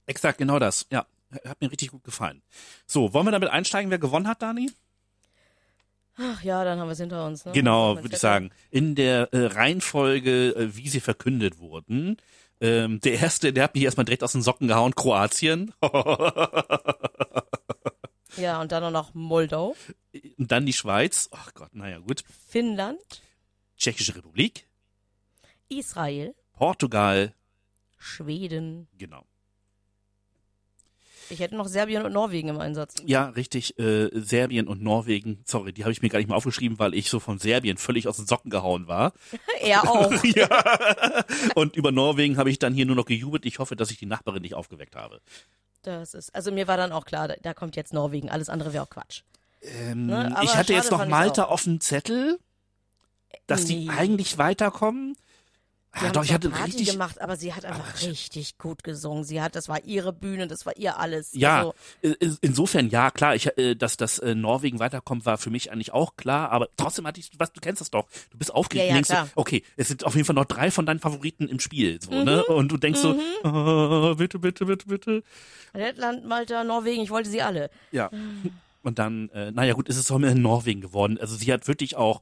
Exakt, 0.07 0.39
genau 0.39 0.59
das. 0.59 0.87
Ja, 0.91 1.07
hat 1.45 1.61
mir 1.61 1.71
richtig 1.71 1.91
gut 1.91 2.05
gefallen. 2.05 2.43
So, 2.87 3.13
wollen 3.13 3.27
wir 3.27 3.33
damit 3.33 3.51
einsteigen, 3.51 3.91
wer 3.91 3.99
gewonnen 3.99 4.29
hat, 4.29 4.43
Dani? 4.43 4.71
Ach 6.19 6.43
ja, 6.43 6.65
dann 6.65 6.79
haben 6.81 6.89
wir 6.89 6.93
es 6.93 6.99
hinter 6.99 7.27
uns. 7.27 7.45
Ne? 7.45 7.53
Genau, 7.53 7.97
würde 7.97 8.15
ich 8.15 8.21
sagen. 8.21 8.51
In 8.71 8.95
der 8.95 9.33
äh, 9.33 9.47
Reihenfolge, 9.47 10.55
äh, 10.57 10.77
wie 10.77 10.89
sie 10.89 11.01
verkündet 11.01 11.59
wurden. 11.59 12.17
Ähm, 12.61 13.01
der 13.01 13.15
erste, 13.21 13.53
der 13.53 13.65
hat 13.65 13.75
mich 13.75 13.85
erstmal 13.85 14.07
direkt 14.07 14.23
aus 14.23 14.33
den 14.33 14.43
Socken 14.43 14.69
gehauen, 14.69 14.95
Kroatien. 14.95 15.73
Ja, 18.37 18.61
und 18.61 18.71
dann 18.73 18.85
auch 18.85 18.91
noch 18.91 19.15
Moldau, 19.15 19.75
Und 20.39 20.53
dann 20.53 20.67
die 20.67 20.73
Schweiz. 20.73 21.29
Ach 21.33 21.55
Gott, 21.55 21.75
naja, 21.75 21.99
gut. 21.99 22.23
Finnland, 22.49 23.01
Tschechische 23.79 24.15
Republik, 24.15 24.67
Israel, 25.69 26.35
Portugal, 26.53 27.35
Schweden. 27.97 28.89
genau. 28.99 29.25
Ich 31.31 31.41
hätte 31.41 31.57
noch 31.57 31.69
Serbien 31.69 32.05
und 32.05 32.13
Norwegen 32.13 32.49
im 32.49 32.59
Einsatz. 32.61 32.95
Ja, 33.05 33.31
richtig. 33.31 33.79
Äh, 33.79 34.11
Serbien 34.13 34.69
und 34.69 34.83
Norwegen. 34.83 35.43
Sorry, 35.45 35.73
die 35.73 35.83
habe 35.85 35.93
ich 35.93 36.03
mir 36.03 36.09
gar 36.09 36.19
nicht 36.19 36.29
mal 36.29 36.37
aufgeschrieben, 36.37 36.79
weil 36.79 36.95
ich 36.95 37.11
so 37.11 37.21
von 37.21 37.39
Serbien 37.39 37.77
völlig 37.77 38.09
aus 38.09 38.17
den 38.17 38.27
Socken 38.27 38.51
gehauen 38.51 38.87
war. 38.87 39.13
er 39.61 39.89
auch. 39.89 40.13
ja. 40.25 40.49
Und 41.55 41.77
über 41.77 41.93
Norwegen 41.93 42.37
habe 42.37 42.51
ich 42.51 42.59
dann 42.59 42.75
hier 42.75 42.87
nur 42.87 42.97
noch 42.97 43.07
gejubelt. 43.07 43.45
Ich 43.47 43.59
hoffe, 43.59 43.77
dass 43.77 43.91
ich 43.91 43.99
die 43.99 44.07
Nachbarin 44.07 44.43
nicht 44.43 44.55
aufgeweckt 44.55 44.97
habe. 44.97 45.21
Das 45.83 46.15
ist, 46.15 46.35
also 46.35 46.51
mir 46.51 46.67
war 46.67 46.77
dann 46.77 46.93
auch 46.93 47.05
klar, 47.05 47.29
da, 47.29 47.35
da 47.41 47.55
kommt 47.55 47.77
jetzt 47.77 47.93
Norwegen. 47.93 48.29
Alles 48.29 48.49
andere 48.49 48.73
wäre 48.73 48.83
auch 48.83 48.91
Quatsch. 48.91 49.23
Ähm, 49.63 50.07
Ne, 50.07 50.35
ich 50.43 50.57
hatte 50.57 50.73
jetzt 50.73 50.91
noch 50.91 51.07
Malta 51.07 51.45
auf 51.45 51.63
dem 51.65 51.81
Zettel, 51.81 52.39
dass 53.47 53.65
die 53.65 53.87
Nee. 53.87 53.91
eigentlich 53.97 54.39
weiterkommen. 54.39 55.17
Ah, 55.99 56.03
haben 56.03 56.13
doch, 56.13 56.25
ich 56.25 56.33
hatte 56.33 56.51
Party 56.51 56.65
richtig. 56.73 56.91
gemacht, 56.93 57.21
aber 57.21 57.37
sie 57.37 57.55
hat 57.55 57.65
einfach 57.65 58.03
richtig 58.03 58.59
gut 58.59 58.85
gesungen. 58.85 59.25
Sie 59.25 59.41
hat, 59.41 59.57
das 59.57 59.69
war 59.69 59.83
ihre 59.85 60.13
Bühne, 60.13 60.47
das 60.47 60.67
war 60.67 60.77
ihr 60.77 60.99
alles. 60.99 61.31
Ja, 61.33 61.59
Also, 61.59 61.75
in- 62.03 62.39
insofern 62.43 62.91
ja, 62.91 63.11
klar, 63.11 63.35
ich, 63.35 63.57
äh, 63.57 63.75
dass 63.75 63.97
das 63.97 64.19
äh, 64.19 64.35
Norwegen 64.35 64.79
weiterkommt, 64.79 65.25
war 65.25 65.39
für 65.39 65.49
mich 65.51 65.73
eigentlich 65.73 65.93
auch 65.93 66.17
klar, 66.17 66.51
aber 66.53 66.69
trotzdem 66.77 67.07
hatte 67.07 67.19
ich, 67.21 67.31
was, 67.39 67.53
du 67.53 67.61
kennst 67.61 67.81
das 67.81 67.91
doch, 67.91 68.07
du 68.31 68.37
bist 68.39 68.53
aufgeregt 68.55 68.85
Ja, 68.85 68.89
ja, 68.89 68.95
denkst, 68.95 69.09
klar. 69.09 69.27
so, 69.27 69.33
okay, 69.37 69.63
es 69.77 69.89
sind 69.89 70.05
auf 70.05 70.15
jeden 70.15 70.27
Fall 70.27 70.35
noch 70.37 70.45
drei 70.45 70.71
von 70.71 70.85
deinen 70.85 71.01
Favoriten 71.01 71.49
im 71.49 71.61
Spiel, 71.61 71.99
so, 72.03 72.11
ne? 72.13 72.45
Und 72.45 72.71
du 72.71 72.77
denkst 72.77 73.01
so, 73.01 73.19
oh, 73.45 74.15
bitte, 74.17 74.39
bitte, 74.39 74.67
bitte, 74.67 74.87
bitte. 74.87 75.23
Lettland, 75.73 76.27
Malta, 76.27 76.63
Norwegen, 76.65 77.03
ich 77.03 77.11
wollte 77.11 77.31
sie 77.31 77.43
alle. 77.43 77.71
Ja. 77.91 78.11
Und 78.83 78.99
dann, 79.01 79.31
äh, 79.31 79.51
naja 79.51 79.73
gut, 79.73 79.89
ist 79.89 79.97
es 79.97 80.07
doch 80.07 80.21
in 80.21 80.43
Norwegen 80.43 80.81
geworden. 80.81 81.19
Also 81.21 81.35
sie 81.35 81.53
hat 81.53 81.67
wirklich 81.67 81.97
auch, 81.97 82.21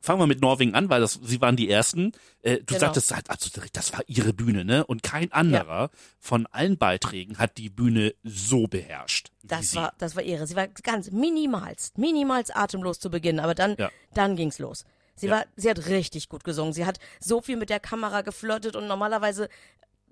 fangen 0.00 0.20
wir 0.20 0.26
mit 0.26 0.40
Norwegen 0.40 0.74
an, 0.74 0.88
weil 0.90 1.00
das, 1.00 1.18
sie 1.22 1.40
waren 1.40 1.56
die 1.56 1.70
ersten. 1.70 2.12
Äh, 2.42 2.58
du 2.58 2.64
Genau. 2.66 2.80
sagtest 2.80 3.14
halt 3.14 3.30
absolut 3.30 3.68
das 3.72 3.92
war 3.92 4.02
ihre 4.06 4.32
Bühne, 4.32 4.64
ne? 4.64 4.84
Und 4.86 5.02
kein 5.02 5.32
anderer 5.32 5.90
von 6.20 6.46
allen 6.46 6.76
Beiträgen 6.78 7.38
hat 7.38 7.56
die 7.56 7.70
Bühne 7.70 8.14
so 8.22 8.66
beherrscht. 8.66 9.30
Das 9.42 9.74
war, 9.74 9.92
das 9.98 10.14
war 10.16 10.22
ihre. 10.22 10.46
Sie 10.46 10.56
war 10.56 10.68
ganz 10.68 11.10
minimalst, 11.10 11.98
minimalst 11.98 12.54
atemlos 12.54 13.00
zu 13.00 13.10
Beginn, 13.10 13.40
aber 13.40 13.54
dann, 13.54 13.76
Ja. 13.78 13.90
dann 14.12 14.36
ging's 14.36 14.58
los. 14.58 14.84
Sie 15.16 15.26
Ja. 15.26 15.32
war, 15.32 15.46
sie 15.56 15.70
hat 15.70 15.86
richtig 15.86 16.28
gut 16.28 16.44
gesungen. 16.44 16.72
Sie 16.72 16.84
hat 16.86 16.98
so 17.20 17.40
viel 17.40 17.56
mit 17.56 17.70
der 17.70 17.80
Kamera 17.80 18.22
geflirtet 18.22 18.76
und 18.76 18.86
normalerweise 18.86 19.48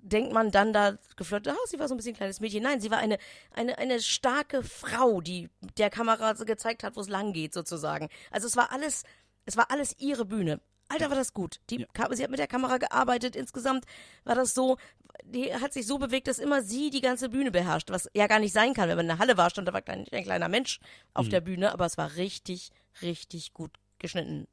denkt 0.05 0.33
man 0.33 0.51
dann 0.51 0.73
da 0.73 0.97
geflirtet, 1.15 1.53
ah, 1.53 1.67
sie 1.67 1.79
war 1.79 1.87
so 1.87 1.93
ein 1.93 1.97
bisschen 1.97 2.13
ein 2.13 2.17
kleines 2.17 2.39
Mädchen. 2.41 2.61
Nein, 2.63 2.81
sie 2.81 2.91
war 2.91 2.97
eine, 2.97 3.17
eine, 3.53 3.77
eine 3.77 4.01
starke 4.01 4.61
Frau, 4.63 5.21
die 5.21 5.49
der 5.77 5.89
Kamera 5.89 6.33
gezeigt 6.33 6.83
hat, 6.83 6.95
wo 6.97 6.99
es 7.01 7.07
lang 7.07 7.31
geht, 7.31 7.53
sozusagen. 7.53 8.09
Also 8.29 8.47
es 8.47 8.57
war 8.57 8.71
alles, 8.73 9.03
es 9.45 9.57
war 9.57 9.71
alles 9.71 9.95
ihre 9.99 10.25
Bühne. 10.25 10.59
Alter, 10.89 11.09
war 11.09 11.15
das 11.17 11.33
gut. 11.33 11.59
Die, 11.69 11.85
Ka- 11.93 12.13
Sie 12.13 12.21
hat 12.23 12.29
mit 12.29 12.39
der 12.39 12.47
Kamera 12.47 12.77
gearbeitet. 12.77 13.35
Insgesamt 13.35 13.85
war 14.25 14.35
das 14.35 14.53
so, 14.53 14.77
die 15.23 15.53
hat 15.53 15.73
sich 15.73 15.87
so 15.87 15.97
bewegt, 15.97 16.27
dass 16.27 16.37
immer 16.39 16.61
sie 16.61 16.89
die 16.89 17.01
ganze 17.01 17.29
Bühne 17.29 17.51
beherrscht, 17.51 17.89
was 17.89 18.09
ja 18.13 18.27
gar 18.27 18.39
nicht 18.39 18.53
sein 18.53 18.73
kann. 18.73 18.89
Wenn 18.89 18.97
man 18.97 19.05
in 19.05 19.09
der 19.09 19.17
Halle 19.19 19.37
war, 19.37 19.49
stand 19.49 19.67
da 19.67 19.73
war 19.73 19.81
ein, 19.87 20.05
ein 20.11 20.23
kleiner 20.23 20.49
Mensch 20.49 20.79
auf 21.13 21.29
der 21.29 21.41
Bühne, 21.41 21.71
aber 21.71 21.85
es 21.85 21.97
war 21.97 22.15
richtig, 22.17 22.69
richtig 23.01 23.53
gut 23.53 23.71
geschnitten. 23.97 24.45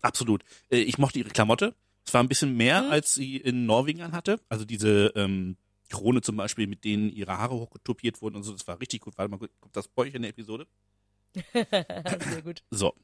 Absolut. 0.00 0.42
Äh, 0.70 0.78
ich 0.78 0.98
mochte 0.98 1.18
ihre 1.20 1.30
Klamotte. 1.30 1.74
Es 2.04 2.14
war 2.14 2.22
ein 2.22 2.28
bisschen 2.28 2.56
mehr, 2.56 2.82
Mhm. 2.82 2.90
als 2.90 3.14
sie 3.14 3.36
in 3.36 3.66
Norwegen 3.66 4.00
anhatte. 4.02 4.40
Also 4.48 4.64
diese 4.64 5.12
ähm, 5.14 5.56
Krone 5.90 6.20
zum 6.22 6.36
Beispiel, 6.36 6.66
mit 6.66 6.84
denen 6.84 7.10
ihre 7.10 7.36
Haare 7.38 7.54
hochgetupiert 7.54 8.22
wurden 8.22 8.34
und 8.36 8.42
so, 8.44 8.52
das 8.52 8.66
war 8.66 8.80
richtig 8.80 9.02
gut. 9.02 9.16
Warte 9.18 9.30
mal, 9.30 9.38
kommt 9.60 9.76
das 9.76 9.86
bei 9.88 10.02
euch 10.02 10.14
in 10.14 10.22
der 10.22 10.30
Episode? 10.30 10.66
Sehr 11.52 12.42
gut. 12.42 12.64
So. 12.70 12.94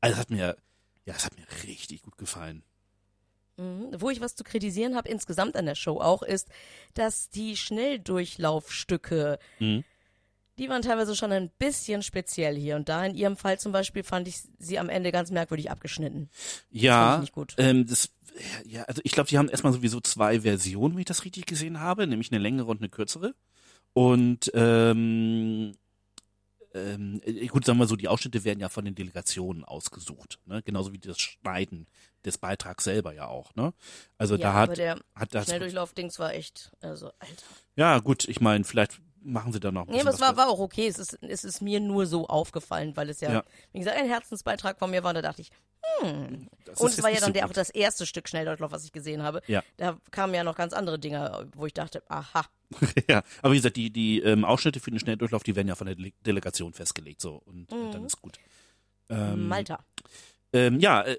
Also 0.00 0.14
es 0.14 0.20
hat 0.20 0.30
mir, 0.30 0.56
ja, 1.04 1.14
es 1.14 1.24
hat 1.24 1.36
mir 1.36 1.46
richtig 1.68 2.02
gut 2.02 2.16
gefallen. 2.18 2.62
Mhm. 3.56 3.88
Wo 3.98 4.10
ich 4.10 4.20
was 4.20 4.34
zu 4.36 4.44
kritisieren 4.44 4.96
habe 4.96 5.08
insgesamt 5.08 5.56
an 5.56 5.66
der 5.66 5.74
Show 5.74 6.00
auch, 6.00 6.22
ist, 6.22 6.48
dass 6.94 7.28
die 7.30 7.56
Schnelldurchlaufstücke, 7.56 9.38
Mhm. 9.58 9.84
die 10.58 10.68
waren 10.68 10.82
teilweise 10.82 11.14
schon 11.16 11.32
ein 11.32 11.50
bisschen 11.58 12.02
speziell 12.02 12.56
hier. 12.56 12.76
Und 12.76 12.88
da 12.88 13.04
in 13.04 13.14
ihrem 13.14 13.36
Fall 13.36 13.58
zum 13.58 13.72
Beispiel 13.72 14.02
fand 14.02 14.28
ich 14.28 14.40
sie 14.58 14.78
am 14.78 14.88
Ende 14.88 15.12
ganz 15.12 15.30
merkwürdig 15.30 15.70
abgeschnitten. 15.70 16.28
Fand 16.32 16.64
Ja, 16.70 17.14
ich 17.16 17.20
nicht 17.22 17.32
gut. 17.32 17.54
ähm, 17.58 17.86
das, 17.86 18.10
ja, 18.64 18.84
also 18.84 19.00
ich 19.04 19.12
glaube, 19.12 19.28
die 19.28 19.38
haben 19.38 19.48
erstmal 19.48 19.72
sowieso 19.72 20.00
zwei 20.00 20.40
Versionen, 20.42 20.94
wenn 20.94 21.00
ich 21.00 21.06
das 21.06 21.24
richtig 21.24 21.46
gesehen 21.46 21.80
habe, 21.80 22.06
nämlich 22.06 22.30
eine 22.32 22.40
längere 22.40 22.66
und 22.66 22.78
eine 22.80 22.88
kürzere. 22.88 23.34
Und 23.92 24.50
ähm, 24.54 25.72
ähm, 26.74 27.20
äh, 27.24 27.46
gut, 27.46 27.64
sagen 27.64 27.78
wir 27.78 27.86
so, 27.86 27.96
die 27.96 28.08
Ausschnitte 28.08 28.44
werden 28.44 28.60
ja 28.60 28.68
von 28.68 28.84
den 28.84 28.94
Delegationen 28.94 29.64
ausgesucht, 29.64 30.38
ne? 30.46 30.62
Genauso 30.62 30.92
wie 30.92 30.98
das 30.98 31.18
Schneiden 31.18 31.86
des 32.24 32.38
Beitrags 32.38 32.84
selber 32.84 33.12
ja 33.12 33.26
auch, 33.26 33.54
ne? 33.54 33.72
Also 34.18 34.36
ja, 34.36 34.42
da 34.42 34.52
aber 34.52 34.72
hat, 34.72 34.78
der 34.78 35.00
hat 35.14 35.34
das. 35.34 35.46
Schnelldurchlauf-Dings 35.46 36.18
war 36.18 36.34
echt, 36.34 36.72
also, 36.80 37.06
Alter. 37.18 37.46
Ja, 37.76 37.98
gut, 37.98 38.28
ich 38.28 38.40
meine, 38.40 38.64
vielleicht 38.64 39.00
machen 39.22 39.52
sie 39.52 39.60
da 39.60 39.70
noch 39.70 39.82
ein 39.82 39.88
Nee, 39.88 39.98
bisschen 40.02 40.08
aber 40.08 40.14
es 40.14 40.20
war, 40.20 40.36
war 40.36 40.48
auch 40.48 40.58
okay. 40.60 40.86
Es 40.86 40.98
ist, 40.98 41.18
es 41.22 41.44
ist 41.44 41.60
mir 41.60 41.80
nur 41.80 42.06
so 42.06 42.26
aufgefallen, 42.26 42.96
weil 42.96 43.10
es 43.10 43.20
ja, 43.20 43.32
Ja. 43.32 43.44
wie 43.72 43.78
gesagt, 43.78 43.96
ein 43.98 44.06
Herzensbeitrag 44.06 44.78
von 44.78 44.90
mir 44.90 45.02
war. 45.04 45.14
Da 45.14 45.22
dachte 45.22 45.42
ich, 45.42 45.50
Das 46.64 46.80
und 46.80 46.90
es 46.90 47.02
war 47.02 47.10
ja 47.10 47.20
dann 47.20 47.30
nicht 47.30 47.36
der, 47.36 47.42
so 47.44 47.48
auch 47.50 47.52
das 47.52 47.70
erste 47.70 48.06
Stück 48.06 48.28
Schnelldurchlauf, 48.28 48.72
was 48.72 48.84
ich 48.84 48.92
gesehen 48.92 49.22
habe. 49.22 49.42
Ja. 49.46 49.62
Da 49.76 49.98
kamen 50.10 50.34
ja 50.34 50.44
noch 50.44 50.56
ganz 50.56 50.72
andere 50.72 50.98
Dinge, 50.98 51.48
wo 51.54 51.66
ich 51.66 51.74
dachte, 51.74 52.02
aha. 52.08 52.46
ja, 53.08 53.22
aber 53.42 53.52
wie 53.52 53.56
gesagt, 53.56 53.76
die, 53.76 53.90
die 53.90 54.20
ähm, 54.20 54.44
Ausschnitte 54.44 54.80
für 54.80 54.90
den 54.90 55.00
Schnelldurchlauf, 55.00 55.42
die 55.42 55.56
werden 55.56 55.68
ja 55.68 55.74
von 55.74 55.86
der 55.86 55.96
Dele 55.96 56.12
Delegation 56.24 56.72
festgelegt, 56.72 57.20
so 57.20 57.42
und, 57.44 57.72
und 57.72 57.92
dann 57.92 58.04
ist 58.04 58.20
gut. 58.22 58.38
Ähm, 59.08 59.48
Malta. 59.48 59.84
Ähm, 60.52 60.80
ja, 60.80 61.02
äh, 61.02 61.18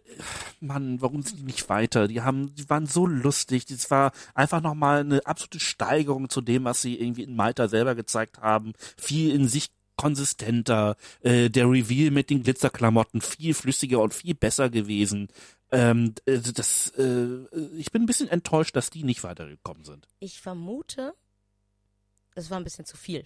Mann, 0.60 1.02
warum 1.02 1.22
sind 1.22 1.40
die 1.40 1.44
nicht 1.44 1.70
weiter? 1.70 2.08
Die 2.08 2.22
haben, 2.22 2.54
die 2.56 2.70
waren 2.70 2.86
so 2.86 3.06
lustig. 3.06 3.66
Das 3.66 3.90
war 3.90 4.12
einfach 4.34 4.62
nochmal 4.62 5.02
eine 5.02 5.26
absolute 5.26 5.60
Steigerung 5.60 6.30
zu 6.30 6.42
dem, 6.42 6.66
was 6.66 6.82
sie 6.82 7.00
irgendwie 7.00 7.24
in 7.24 7.36
Malta 7.36 7.68
selber 7.68 7.96
gezeigt 7.96 8.40
haben. 8.40 8.74
Viel 8.98 9.34
in 9.34 9.48
sich 9.48 9.70
konsistenter. 9.96 10.98
Äh, 11.22 11.50
der 11.50 11.70
Reveal 11.70 12.12
mit 12.12 12.30
den 12.30 12.44
Glitzerklamotten 12.44 13.22
viel 13.22 13.54
flüssiger 13.54 14.02
und 14.02 14.14
viel 14.14 14.34
besser 14.34 14.70
gewesen. 14.70 15.30
Ähm, 15.72 16.16
äh, 16.26 16.40
das, 16.40 16.90
äh, 16.98 17.28
ich 17.78 17.92
bin 17.92 18.04
ein 18.04 18.08
bisschen 18.08 18.28
enttäuscht, 18.28 18.76
dass 18.76 18.90
die 18.90 19.04
nicht 19.04 19.24
weitergekommen 19.24 19.86
sind. 19.86 20.08
Ich 20.20 20.42
vermute, 20.42 21.14
es 22.36 22.50
war 22.50 22.58
ein 22.58 22.64
bisschen 22.64 22.86
zu 22.86 22.98
viel. 22.98 23.26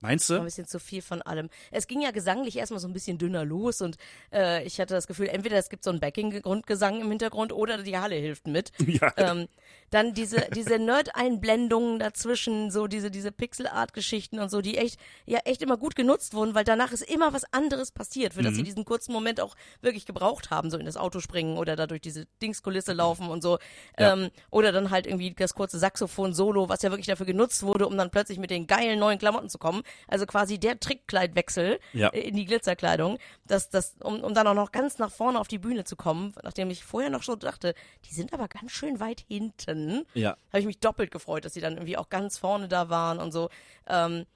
Meinst 0.00 0.28
War 0.28 0.36
ein 0.36 0.40
du? 0.40 0.44
bisschen 0.44 0.66
zu 0.66 0.78
viel 0.78 1.00
von 1.02 1.22
allem. 1.22 1.48
Es 1.70 1.86
ging 1.86 2.02
ja 2.02 2.10
gesanglich 2.10 2.56
erstmal 2.56 2.80
so 2.80 2.86
ein 2.88 2.92
bisschen 2.92 3.16
dünner 3.18 3.44
los 3.44 3.80
und 3.80 3.96
äh, 4.32 4.62
ich 4.64 4.78
hatte 4.78 4.92
das 4.94 5.06
Gefühl, 5.06 5.28
entweder 5.28 5.56
es 5.56 5.70
gibt 5.70 5.84
so 5.84 5.90
einen 5.90 6.00
Backing-Grundgesang 6.00 7.00
im 7.00 7.08
Hintergrund 7.08 7.52
oder 7.52 7.82
die 7.82 7.96
Halle 7.98 8.16
hilft 8.16 8.46
mit. 8.46 8.72
Ja. 8.86 9.12
Ähm, 9.16 9.48
dann 9.90 10.14
diese, 10.14 10.46
diese 10.54 10.78
Nerd-Einblendungen 10.78 11.98
dazwischen, 11.98 12.70
so 12.70 12.86
diese, 12.86 13.10
diese 13.10 13.30
Pixel-Art-Geschichten 13.32 14.38
und 14.38 14.50
so, 14.50 14.60
die 14.60 14.76
echt, 14.78 14.98
ja 15.26 15.38
echt 15.44 15.62
immer 15.62 15.76
gut 15.76 15.96
genutzt 15.96 16.34
wurden, 16.34 16.54
weil 16.54 16.64
danach 16.64 16.92
ist 16.92 17.02
immer 17.02 17.32
was 17.32 17.44
anderes 17.52 17.90
passiert, 17.92 18.34
für 18.34 18.42
das 18.42 18.52
Mhm. 18.52 18.56
sie 18.56 18.62
diesen 18.64 18.84
kurzen 18.84 19.12
Moment 19.12 19.40
auch 19.40 19.54
wirklich 19.80 20.06
gebraucht 20.06 20.50
haben, 20.50 20.70
so 20.70 20.78
in 20.78 20.86
das 20.86 20.96
Auto 20.96 21.20
springen 21.20 21.56
oder 21.58 21.76
da 21.76 21.86
durch 21.86 22.00
diese 22.00 22.26
Dingskulisse 22.42 22.92
laufen 22.92 23.28
und 23.28 23.42
so. 23.42 23.58
Ja. 23.98 24.12
Ähm, 24.14 24.30
oder 24.50 24.72
dann 24.72 24.90
halt 24.90 25.06
irgendwie 25.06 25.32
das 25.34 25.54
kurze 25.54 25.78
Saxophon-Solo, 25.78 26.68
was 26.68 26.82
ja 26.82 26.90
wirklich 26.90 27.06
dafür 27.06 27.26
genutzt 27.26 27.62
wurde, 27.62 27.86
um 27.86 27.96
dann 27.96 28.10
plötzlich 28.10 28.38
mit 28.38 28.50
den 28.50 28.66
geilen 28.66 28.98
neuen 28.98 29.18
Klamotten 29.18 29.48
zu 29.48 29.58
kommen. 29.58 29.82
Also 30.08 30.26
quasi 30.26 30.58
der 30.58 30.78
Trickkleidwechsel 30.80 31.78
Ja. 31.92 32.08
äh, 32.08 32.20
in 32.20 32.36
die 32.36 32.44
Glitzerkleidung, 32.44 33.18
das, 33.44 33.70
das, 33.70 33.94
um, 34.00 34.20
um 34.22 34.34
dann 34.34 34.46
auch 34.46 34.54
noch 34.54 34.72
ganz 34.72 34.98
nach 34.98 35.10
vorne 35.10 35.38
auf 35.40 35.48
die 35.48 35.58
Bühne 35.58 35.84
zu 35.84 35.96
kommen, 35.96 36.34
nachdem 36.42 36.70
ich 36.70 36.84
vorher 36.84 37.10
noch 37.10 37.22
so 37.22 37.36
dachte, 37.36 37.74
die 38.04 38.14
sind 38.14 38.32
aber 38.32 38.48
ganz 38.48 38.72
schön 38.72 39.00
weit 39.00 39.20
hinten. 39.28 40.04
Ja. 40.14 40.36
Habe 40.48 40.60
ich 40.60 40.66
mich 40.66 40.78
doppelt 40.80 41.10
gefreut, 41.10 41.44
dass 41.44 41.54
sie 41.54 41.60
dann 41.60 41.74
irgendwie 41.74 41.96
auch 41.96 42.08
ganz 42.08 42.38
vorne 42.38 42.68
da 42.68 42.88
waren 42.88 43.18
und 43.18 43.32
so. 43.32 43.48
Ähm, 43.86 44.26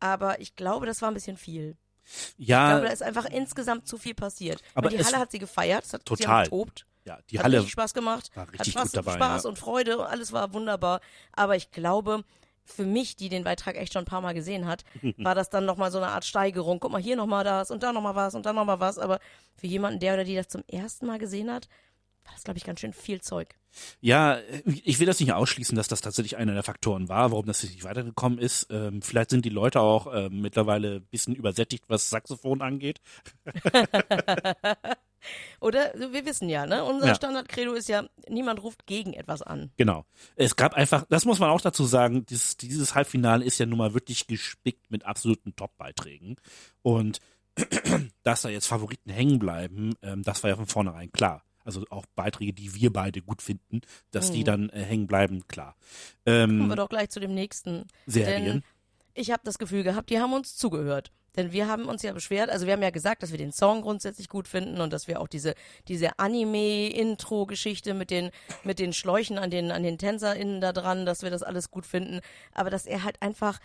aber 0.00 0.40
ich 0.40 0.56
glaube, 0.56 0.86
das 0.86 1.00
war 1.02 1.10
ein 1.10 1.14
bisschen 1.14 1.36
viel. 1.36 1.76
Ich 2.36 2.48
Ja, 2.48 2.70
glaube, 2.72 2.86
da 2.86 2.92
ist 2.92 3.02
einfach 3.02 3.26
insgesamt 3.26 3.86
zu 3.86 3.96
viel 3.98 4.14
passiert. 4.14 4.60
Aber 4.74 4.88
Aber 4.88 4.96
die 4.96 5.04
Halle 5.04 5.18
hat 5.18 5.30
sie 5.30 5.38
gefeiert, 5.38 5.84
es 5.84 5.92
hat 5.92 6.00
sie 6.00 6.04
Total. 6.16 6.28
haben 6.38 6.44
getobt. 6.44 6.86
ja, 7.04 7.18
die 7.30 7.38
hat 7.38 7.44
Halle 7.44 7.58
richtig 7.58 7.72
Spaß 7.72 7.94
gemacht, 7.94 8.30
war 8.34 8.46
hat 8.46 8.52
richtig 8.54 8.72
Spaß, 8.72 8.82
gut 8.92 8.96
dabei. 8.96 9.12
Spaß 9.14 9.44
ja. 9.44 9.48
und 9.48 9.58
Freude 9.58 9.98
und 9.98 10.06
alles 10.06 10.32
war 10.32 10.52
wunderbar. 10.52 11.00
Aber 11.32 11.54
ich 11.54 11.70
glaube, 11.70 12.24
für 12.64 12.84
mich, 12.84 13.16
die 13.16 13.28
den 13.28 13.44
Beitrag 13.44 13.76
echt 13.76 13.92
schon 13.92 14.02
ein 14.02 14.06
paar 14.06 14.20
Mal 14.20 14.34
gesehen 14.34 14.66
hat, 14.66 14.84
war 15.18 15.34
das 15.34 15.50
dann 15.50 15.64
nochmal 15.64 15.90
so 15.90 15.98
eine 15.98 16.08
Art 16.08 16.24
Steigerung. 16.24 16.80
Guck 16.80 16.92
mal, 16.92 17.02
hier 17.02 17.16
nochmal 17.16 17.44
das 17.44 17.70
und 17.70 17.82
da 17.82 17.92
nochmal 17.92 18.14
was 18.14 18.34
und 18.34 18.46
da 18.46 18.52
nochmal 18.52 18.80
was. 18.80 18.98
Aber 18.98 19.18
für 19.54 19.66
jemanden, 19.66 20.00
der 20.00 20.14
oder 20.14 20.24
die 20.24 20.36
das 20.36 20.48
zum 20.48 20.62
ersten 20.68 21.06
Mal 21.06 21.18
gesehen 21.18 21.50
hat, 21.50 21.68
war 22.24 22.32
das, 22.34 22.44
glaube 22.44 22.58
ich, 22.58 22.64
ganz 22.64 22.80
schön 22.80 22.92
viel 22.92 23.20
Zeug. 23.20 23.56
Ja, 24.00 24.38
ich 24.84 24.98
will 24.98 25.06
das 25.06 25.18
nicht 25.18 25.32
ausschließen, 25.32 25.74
dass 25.74 25.88
das 25.88 26.02
tatsächlich 26.02 26.36
einer 26.36 26.52
der 26.52 26.62
Faktoren 26.62 27.08
war, 27.08 27.30
warum 27.30 27.46
das 27.46 27.62
nicht 27.62 27.84
weitergekommen 27.84 28.38
ist. 28.38 28.68
Ähm, 28.70 29.02
vielleicht 29.02 29.30
sind 29.30 29.44
die 29.44 29.50
Leute 29.50 29.80
auch 29.80 30.12
ähm, 30.14 30.40
mittlerweile 30.40 30.96
ein 30.96 31.06
bisschen 31.06 31.34
übersättigt, 31.34 31.84
was 31.88 32.10
Saxophon 32.10 32.60
angeht. 32.60 33.00
Oder 35.60 35.92
wir 35.96 36.24
wissen 36.26 36.48
ja, 36.48 36.66
ne? 36.66 36.84
Unser 36.84 37.08
Ja. 37.08 37.14
Standardcredo 37.14 37.72
ist 37.74 37.88
ja, 37.88 38.04
niemand 38.28 38.62
ruft 38.62 38.86
gegen 38.86 39.12
etwas 39.12 39.42
an. 39.42 39.70
Genau. 39.76 40.04
Es 40.36 40.56
gab 40.56 40.74
einfach, 40.74 41.04
das 41.08 41.24
muss 41.24 41.38
man 41.38 41.50
auch 41.50 41.60
dazu 41.60 41.84
sagen, 41.84 42.26
dieses, 42.26 42.56
dieses 42.56 42.94
Halbfinale 42.94 43.44
ist 43.44 43.58
ja 43.58 43.66
nun 43.66 43.78
mal 43.78 43.94
wirklich 43.94 44.26
gespickt 44.26 44.90
mit 44.90 45.04
absoluten 45.04 45.54
Top-Beiträgen. 45.56 46.36
Und 46.82 47.20
dass 48.22 48.42
da 48.42 48.48
jetzt 48.48 48.66
Favoriten 48.66 49.10
hängen 49.10 49.38
bleiben, 49.38 49.94
ähm, 50.02 50.22
das 50.22 50.42
war 50.42 50.50
ja 50.50 50.56
von 50.56 50.66
vornherein 50.66 51.12
klar. 51.12 51.44
Also 51.64 51.84
auch 51.90 52.06
Beiträge, 52.16 52.52
die 52.52 52.74
wir 52.74 52.92
beide 52.92 53.22
gut 53.22 53.40
finden, 53.40 53.82
dass 54.10 54.32
die 54.32 54.40
Mhm. 54.40 54.44
dann 54.44 54.68
äh, 54.70 54.82
hängen 54.82 55.06
bleiben, 55.06 55.46
klar. 55.46 55.76
Kommen 56.24 56.60
Ähm, 56.62 56.68
wir 56.68 56.76
doch 56.76 56.88
gleich 56.88 57.10
zu 57.10 57.20
dem 57.20 57.34
nächsten. 57.34 57.86
Serien. 58.06 58.44
Denn 58.44 58.62
ich 59.14 59.30
habe 59.30 59.42
das 59.44 59.58
Gefühl 59.58 59.84
gehabt, 59.84 60.10
die 60.10 60.18
haben 60.18 60.32
uns 60.32 60.56
zugehört. 60.56 61.12
Denn 61.36 61.52
wir 61.52 61.66
haben 61.66 61.86
uns 61.86 62.02
ja 62.02 62.12
beschwert, 62.12 62.50
also 62.50 62.66
wir 62.66 62.74
haben 62.74 62.82
ja 62.82 62.90
gesagt, 62.90 63.22
dass 63.22 63.30
wir 63.30 63.38
den 63.38 63.52
Song 63.52 63.80
grundsätzlich 63.80 64.28
gut 64.28 64.46
finden 64.46 64.80
und 64.80 64.92
dass 64.92 65.08
wir 65.08 65.20
auch 65.20 65.28
diese, 65.28 65.54
diese 65.88 66.18
Anime-Intro-Geschichte 66.18 67.94
mit 67.94 68.10
den, 68.10 68.30
mit 68.64 68.78
den 68.78 68.92
Schläuchen 68.92 69.38
an 69.38 69.50
den, 69.50 69.72
an 69.72 69.82
den 69.82 69.96
TänzerInnen 69.96 70.60
da 70.60 70.72
dran, 70.72 71.06
dass 71.06 71.22
wir 71.22 71.30
das 71.30 71.42
alles 71.42 71.70
gut 71.70 71.86
finden. 71.86 72.20
Aber 72.52 72.68
dass 72.68 72.86
er 72.86 73.02
halt 73.02 73.20
einfach 73.22 73.60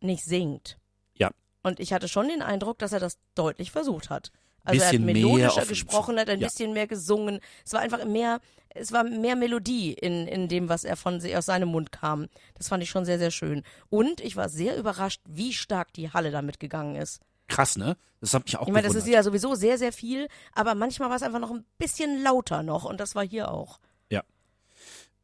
nicht 0.00 0.24
singt. 0.24 0.78
Ja. 1.14 1.30
Und 1.62 1.80
ich 1.80 1.92
hatte 1.94 2.08
schon 2.08 2.28
den 2.28 2.42
Eindruck, 2.42 2.78
dass 2.78 2.92
er 2.92 3.00
das 3.00 3.18
deutlich 3.34 3.70
versucht 3.70 4.10
hat. 4.10 4.30
Also 4.66 4.82
er 4.82 4.88
hat 4.92 4.98
melodischer 5.00 5.66
gesprochen, 5.66 6.18
hat 6.18 6.28
ein 6.28 6.40
Ja. 6.40 6.48
bisschen 6.48 6.72
mehr 6.72 6.86
gesungen. 6.86 7.40
Es 7.64 7.72
war 7.72 7.80
einfach 7.80 8.04
mehr, 8.04 8.40
es 8.74 8.92
war 8.92 9.04
mehr 9.04 9.36
Melodie 9.36 9.92
in, 9.94 10.26
in 10.28 10.48
dem, 10.48 10.68
was 10.68 10.84
er 10.84 10.96
von 10.96 11.20
aus 11.34 11.46
seinem 11.46 11.68
Mund 11.68 11.92
kam. 11.92 12.26
Das 12.54 12.68
fand 12.68 12.82
ich 12.82 12.90
schon 12.90 13.04
sehr, 13.04 13.18
sehr 13.18 13.30
schön. 13.30 13.62
Und 13.88 14.20
ich 14.20 14.36
war 14.36 14.48
sehr 14.48 14.76
überrascht, 14.76 15.20
wie 15.26 15.52
stark 15.52 15.92
die 15.94 16.10
Halle 16.12 16.30
damit 16.30 16.60
gegangen 16.60 16.96
ist. 16.96 17.20
krass, 17.48 17.76
ne? 17.76 17.96
Das 18.20 18.34
hat 18.34 18.44
mich 18.44 18.56
auch 18.56 18.66
Ich 18.66 18.72
meine, 18.72 18.82
das 18.88 18.92
gewundert. 18.94 19.08
ist 19.08 19.14
ja 19.14 19.22
sowieso 19.22 19.54
sehr, 19.54 19.78
sehr 19.78 19.92
viel, 19.92 20.26
aber 20.52 20.74
manchmal 20.74 21.08
war 21.10 21.16
es 21.16 21.22
einfach 21.22 21.38
noch 21.38 21.50
ein 21.52 21.64
bisschen 21.78 22.22
lauter 22.22 22.62
noch 22.62 22.84
und 22.84 22.98
das 22.98 23.14
war 23.14 23.24
hier 23.26 23.50
auch. 23.50 23.78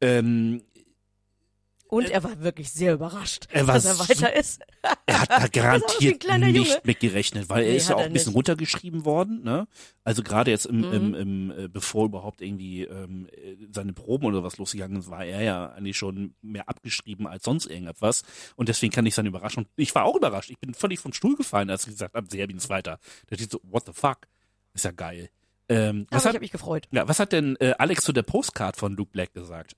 ähm, 0.04 0.62
Und 1.92 2.08
er 2.10 2.24
war 2.24 2.40
wirklich 2.42 2.70
sehr 2.72 2.94
überrascht, 2.94 3.48
Er 3.50 3.66
dass 3.66 3.84
er 3.84 3.98
weiter 3.98 4.34
ist. 4.34 4.62
er 5.04 5.20
hat 5.20 5.30
da 5.30 5.46
garantiert 5.52 6.24
nicht 6.24 6.56
Junge. 6.56 6.80
mit 6.84 7.00
gerechnet, 7.00 7.50
weil 7.50 7.64
er 7.64 7.70
Nee, 7.72 7.76
ist 7.76 7.88
ja 7.90 7.96
hat 7.96 8.00
auch 8.00 8.06
ein 8.06 8.12
bisschen 8.14 8.30
nicht. 8.30 8.36
runtergeschrieben 8.36 9.04
worden, 9.04 9.42
ne? 9.42 9.68
Also 10.02 10.22
gerade 10.22 10.50
jetzt 10.50 10.64
im, 10.64 10.78
Mhm. 10.78 10.92
im, 10.94 11.14
im 11.14 11.50
äh, 11.50 11.68
bevor 11.68 12.06
überhaupt 12.06 12.40
irgendwie 12.40 12.84
ähm, 12.84 13.28
äh, 13.32 13.56
seine 13.70 13.92
Proben 13.92 14.24
oder 14.24 14.42
was 14.42 14.56
losgegangen 14.56 14.96
ist, 15.00 15.10
war 15.10 15.24
er 15.26 15.42
ja 15.42 15.66
eigentlich 15.72 15.98
schon 15.98 16.34
mehr 16.40 16.66
abgeschrieben 16.68 17.26
als 17.26 17.44
sonst 17.44 17.66
irgendetwas. 17.66 18.22
Und 18.56 18.70
deswegen 18.70 18.92
kann 18.92 19.04
ich 19.04 19.14
seine 19.14 19.28
Überraschung. 19.28 19.66
Ich 19.76 19.94
war 19.94 20.04
auch 20.04 20.16
überrascht. 20.16 20.48
Ich 20.48 20.58
bin 20.58 20.72
völlig 20.72 20.98
vom 20.98 21.12
Stuhl 21.12 21.36
gefallen, 21.36 21.68
als 21.68 21.82
ich 21.86 21.90
gesagt 21.92 22.14
habe, 22.14 22.26
Serbien 22.30 22.56
ist 22.56 22.70
weiter. 22.70 22.98
Da 23.28 23.36
steht 23.36 23.50
so, 23.50 23.60
what 23.64 23.84
the 23.84 23.92
fuck? 23.92 24.20
Ist 24.72 24.86
ja 24.86 24.92
geil. 24.92 25.28
Ähm, 25.68 26.06
was 26.10 26.12
Aber 26.12 26.16
ich 26.16 26.24
hat, 26.24 26.34
habe 26.36 26.40
mich 26.40 26.52
gefreut. 26.52 26.88
ja, 26.90 27.06
was 27.06 27.18
hat 27.20 27.32
denn 27.32 27.56
äh, 27.60 27.74
Alex 27.78 28.02
zu 28.04 28.12
der 28.14 28.22
Postcard 28.22 28.76
von 28.76 28.96
Luke 28.96 29.10
Black 29.12 29.34
gesagt? 29.34 29.74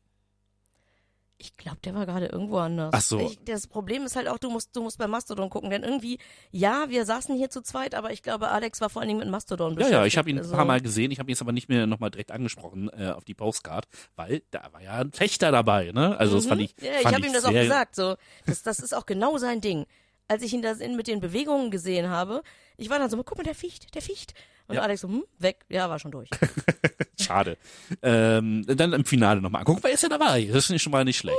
Ich 1.37 1.57
glaube, 1.57 1.79
der 1.85 1.94
war 1.94 2.07
gerade 2.07 2.27
irgendwo 2.27 2.59
anders. 2.59 2.90
Ach 2.94 3.01
so. 3.01 3.18
Ich, 3.18 3.38
das 3.44 3.66
Problem 3.66 4.05
ist 4.05 4.14
halt 4.14 4.29
auch, 4.29 4.38
du 4.38 4.51
musst, 4.51 4.75
du 4.77 4.83
musst 4.83 4.99
bei 4.99 5.09
Mastodon 5.09 5.51
gucken, 5.51 5.68
denn 5.68 5.83
irgendwie, 5.83 6.18
ja, 6.53 6.85
wir 6.88 7.05
saßen 7.05 7.35
hier 7.37 7.51
zu 7.51 7.61
zweit, 7.61 7.94
aber 7.97 8.12
ich 8.12 8.23
glaube, 8.23 8.49
Alex 8.49 8.81
war 8.81 8.88
vor 8.88 9.03
allen 9.03 9.09
Dingen 9.09 9.18
mit 9.20 9.29
Mastodon 9.29 9.73
Ja, 9.73 9.75
beschäftigt. 9.77 9.99
ja, 10.01 10.07
ich 10.07 10.16
habe 10.16 10.31
ihn 10.31 10.37
ein 10.37 10.42
Also- 10.44 10.55
paar 10.55 10.64
Mal 10.64 10.81
gesehen. 10.81 11.11
Ich 11.11 11.18
habe 11.18 11.29
ihn 11.29 11.33
jetzt 11.35 11.42
aber 11.42 11.53
nicht 11.53 11.68
mehr 11.68 11.87
nochmal 11.87 12.11
direkt 12.11 12.31
angesprochen 12.31 12.88
äh, 12.97 13.11
auf 13.11 13.25
die 13.25 13.35
Postcard, 13.35 13.87
weil 14.14 14.42
da 14.53 14.68
war 14.73 14.81
ja 14.81 14.92
ein 14.92 15.12
Fechter 15.12 15.51
dabei, 15.51 15.90
ne? 15.92 16.16
Also 16.18 16.37
das 16.37 16.44
Mhm. 16.44 16.49
fand 16.51 16.61
ich. 16.62 16.75
Ja, 16.81 16.92
ich 16.97 17.03
fand 17.03 17.16
habe 17.16 17.27
ihm 17.27 17.33
das 17.33 17.44
auch 17.44 17.53
gesagt. 17.53 17.97
So, 17.97 18.14
das, 18.47 18.62
das 18.62 18.79
ist 18.79 18.94
auch 18.94 19.05
genau 19.07 19.37
sein 19.38 19.61
Ding. 19.61 19.87
Als 20.29 20.42
ich 20.42 20.53
ihn 20.55 20.62
da 20.62 20.75
mit 20.75 21.09
den 21.09 21.20
Bewegungen 21.20 21.70
gesehen 21.70 22.09
habe, 22.09 22.42
ich 22.77 22.88
war 22.90 22.99
dann 22.99 23.11
so, 23.11 23.23
guck 23.23 23.37
mal, 23.37 23.44
der 23.44 23.55
ficht, 23.57 23.94
der 23.94 24.03
ficht. 24.03 24.35
Und 24.66 24.77
Ja. 24.77 24.83
Alex 24.83 25.03
so, 25.03 25.09
hm, 25.09 25.24
weg. 25.38 25.64
Ja, 25.68 25.88
war 25.90 25.98
schon 25.98 26.11
durch. 26.11 26.29
Schade. 27.20 27.57
Ähm, 28.03 28.64
dann 28.66 28.92
im 28.92 29.05
Finale 29.05 29.40
nochmal 29.40 29.61
angucken. 29.61 29.81
Wer 29.83 29.92
ist 29.92 30.03
ja 30.03 30.09
dabei? 30.09 30.44
Das 30.53 30.70
ich 30.70 30.83
schon 30.83 30.90
mal 30.92 31.05
nicht 31.05 31.18
schlecht. 31.18 31.38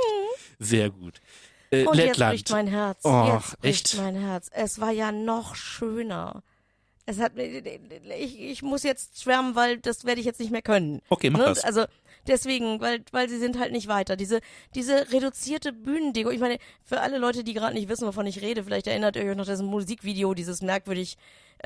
Sehr 0.58 0.90
gut. 0.90 1.20
Äh, 1.70 1.84
Und 1.84 1.96
jetzt 1.96 2.06
Lettland. 2.06 2.32
bricht 2.34 2.50
mein 2.50 2.66
Herz. 2.68 3.04
Och, 3.04 3.34
jetzt 3.34 3.60
bricht 3.60 3.86
echt? 3.92 3.96
mein 3.98 4.14
Herz. 4.14 4.48
Es 4.52 4.80
war 4.80 4.90
ja 4.92 5.10
noch 5.12 5.54
schöner. 5.56 6.42
Es 7.08 7.20
hat, 7.20 7.32
ich, 7.38 8.40
ich 8.40 8.62
muss 8.62 8.82
jetzt 8.82 9.22
schwärmen, 9.22 9.54
weil 9.54 9.78
das 9.78 10.04
werde 10.04 10.20
ich 10.20 10.26
jetzt 10.26 10.40
nicht 10.40 10.50
mehr 10.50 10.62
können. 10.62 11.02
Okay, 11.08 11.30
mach 11.30 11.38
Ne? 11.40 11.44
das. 11.46 11.62
Also 11.62 11.84
deswegen, 12.26 12.80
weil 12.80 13.04
weil 13.12 13.28
sie 13.28 13.38
sind 13.38 13.58
halt 13.60 13.70
nicht 13.72 13.86
weiter. 13.86 14.16
Diese 14.16 14.40
diese 14.74 15.12
reduzierte 15.12 15.72
Bühnendeko. 15.72 16.30
Ich 16.30 16.40
meine, 16.40 16.58
für 16.84 17.00
alle 17.00 17.18
Leute, 17.18 17.44
die 17.44 17.54
gerade 17.54 17.74
nicht 17.74 17.88
wissen, 17.88 18.06
wovon 18.08 18.26
ich 18.26 18.40
rede, 18.42 18.64
vielleicht 18.64 18.86
erinnert 18.88 19.14
ihr 19.16 19.22
euch 19.24 19.36
noch 19.36 19.46
das 19.46 19.62
Musikvideo, 19.62 20.34
dieses 20.34 20.62
merkwürdig 20.62 21.16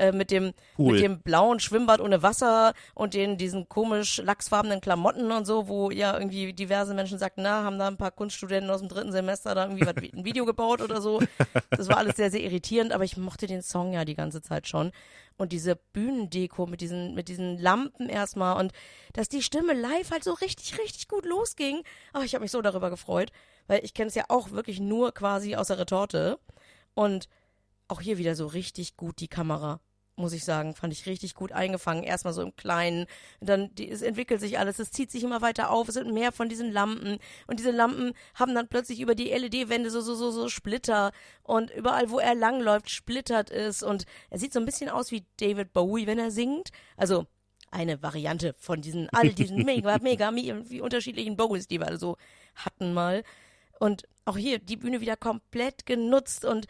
äh, 0.01 0.11
mit 0.11 0.31
dem 0.31 0.53
Pool. 0.75 0.93
mit 0.93 1.03
dem 1.03 1.21
blauen 1.21 1.59
Schwimmbad 1.59 2.01
ohne 2.01 2.23
Wasser 2.23 2.73
und 2.95 3.13
den 3.13 3.37
diesen 3.37 3.69
komisch 3.69 4.17
lachsfarbenen 4.17 4.81
Klamotten 4.81 5.31
und 5.31 5.45
so, 5.45 5.67
wo 5.67 5.91
ja 5.91 6.17
irgendwie 6.17 6.53
diverse 6.53 6.95
Menschen 6.95 7.19
sagten, 7.19 7.43
na, 7.43 7.63
haben 7.63 7.77
da 7.77 7.87
ein 7.87 7.97
paar 7.97 8.09
Kunststudenten 8.09 8.71
aus 8.71 8.79
dem 8.79 8.89
dritten 8.89 9.11
Semester 9.11 9.53
da 9.53 9.65
irgendwie 9.65 9.85
was, 9.85 9.95
ein 10.13 10.25
Video 10.25 10.45
gebaut 10.45 10.81
oder 10.81 11.01
so. 11.01 11.21
Das 11.69 11.87
war 11.87 11.97
alles 11.97 12.15
sehr 12.15 12.31
sehr 12.31 12.41
irritierend, 12.41 12.93
aber 12.93 13.03
ich 13.03 13.15
mochte 13.15 13.45
den 13.45 13.61
Song 13.61 13.93
ja 13.93 14.03
die 14.03 14.15
ganze 14.15 14.41
Zeit 14.41 14.67
schon 14.67 14.91
und 15.37 15.51
diese 15.51 15.75
Bühnendeko 15.75 16.65
mit 16.65 16.81
diesen 16.81 17.13
mit 17.13 17.27
diesen 17.27 17.59
Lampen 17.59 18.09
erstmal 18.09 18.57
und 18.59 18.73
dass 19.13 19.29
die 19.29 19.43
Stimme 19.43 19.73
live 19.73 20.09
halt 20.09 20.23
so 20.23 20.33
richtig 20.33 20.79
richtig 20.79 21.09
gut 21.09 21.25
losging. 21.25 21.83
Aber 22.11 22.23
ich 22.23 22.33
habe 22.33 22.41
mich 22.41 22.51
so 22.51 22.63
darüber 22.63 22.89
gefreut, 22.89 23.31
weil 23.67 23.85
ich 23.85 23.93
kenne 23.93 24.07
es 24.07 24.15
ja 24.15 24.25
auch 24.29 24.49
wirklich 24.49 24.79
nur 24.79 25.13
quasi 25.13 25.55
aus 25.55 25.67
der 25.67 25.77
Retorte 25.77 26.39
und 26.95 27.27
auch 27.91 28.01
hier 28.01 28.17
wieder 28.17 28.35
so 28.35 28.47
richtig 28.47 28.95
gut 28.95 29.19
die 29.19 29.27
Kamera, 29.27 29.81
muss 30.21 30.33
ich 30.33 30.45
sagen. 30.45 30.75
Fand 30.75 30.93
ich 30.93 31.05
richtig 31.05 31.35
gut 31.35 31.51
eingefangen. 31.51 32.03
Erstmal 32.03 32.33
so 32.33 32.41
im 32.41 32.55
Kleinen. 32.55 33.07
Dann, 33.41 33.73
die, 33.75 33.89
es 33.89 34.01
entwickelt 34.01 34.39
sich 34.39 34.59
alles. 34.59 34.79
Es 34.79 34.91
zieht 34.91 35.11
sich 35.11 35.23
immer 35.23 35.41
weiter 35.41 35.71
auf. 35.71 35.87
Es 35.87 35.95
sind 35.95 36.13
mehr 36.13 36.31
von 36.31 36.47
diesen 36.47 36.71
Lampen. 36.71 37.17
Und 37.47 37.59
diese 37.59 37.71
Lampen 37.71 38.13
haben 38.35 38.55
dann 38.55 38.67
plötzlich 38.67 39.01
über 39.01 39.15
die 39.15 39.29
LED-Wände 39.29 39.89
so, 39.89 40.01
so, 40.01 40.15
so, 40.15 40.31
so 40.31 40.47
Splitter. 40.47 41.11
Und 41.43 41.71
überall, 41.71 42.09
wo 42.09 42.19
er 42.19 42.35
langläuft, 42.35 42.89
splittert 42.89 43.51
es. 43.51 43.83
Und 43.83 44.05
er 44.29 44.39
sieht 44.39 44.53
so 44.53 44.59
ein 44.59 44.65
bisschen 44.65 44.89
aus 44.89 45.11
wie 45.11 45.25
David 45.37 45.73
Bowie, 45.73 46.07
wenn 46.07 46.19
er 46.19 46.31
singt. 46.31 46.69
Also, 46.95 47.25
eine 47.71 48.03
Variante 48.03 48.53
von 48.59 48.81
diesen, 48.81 49.09
all 49.11 49.33
diesen 49.33 49.57
mega, 49.65 49.97
mega, 49.99 50.31
mega, 50.31 50.61
wie 50.69 50.81
unterschiedlichen 50.81 51.37
Bowies, 51.37 51.67
die 51.67 51.79
wir 51.79 51.87
alle 51.87 51.97
so 51.97 52.17
hatten 52.55 52.93
mal. 52.93 53.23
Und 53.79 54.03
auch 54.25 54.37
hier 54.37 54.59
die 54.59 54.77
Bühne 54.77 55.01
wieder 55.01 55.17
komplett 55.17 55.85
genutzt 55.85 56.45
und 56.45 56.67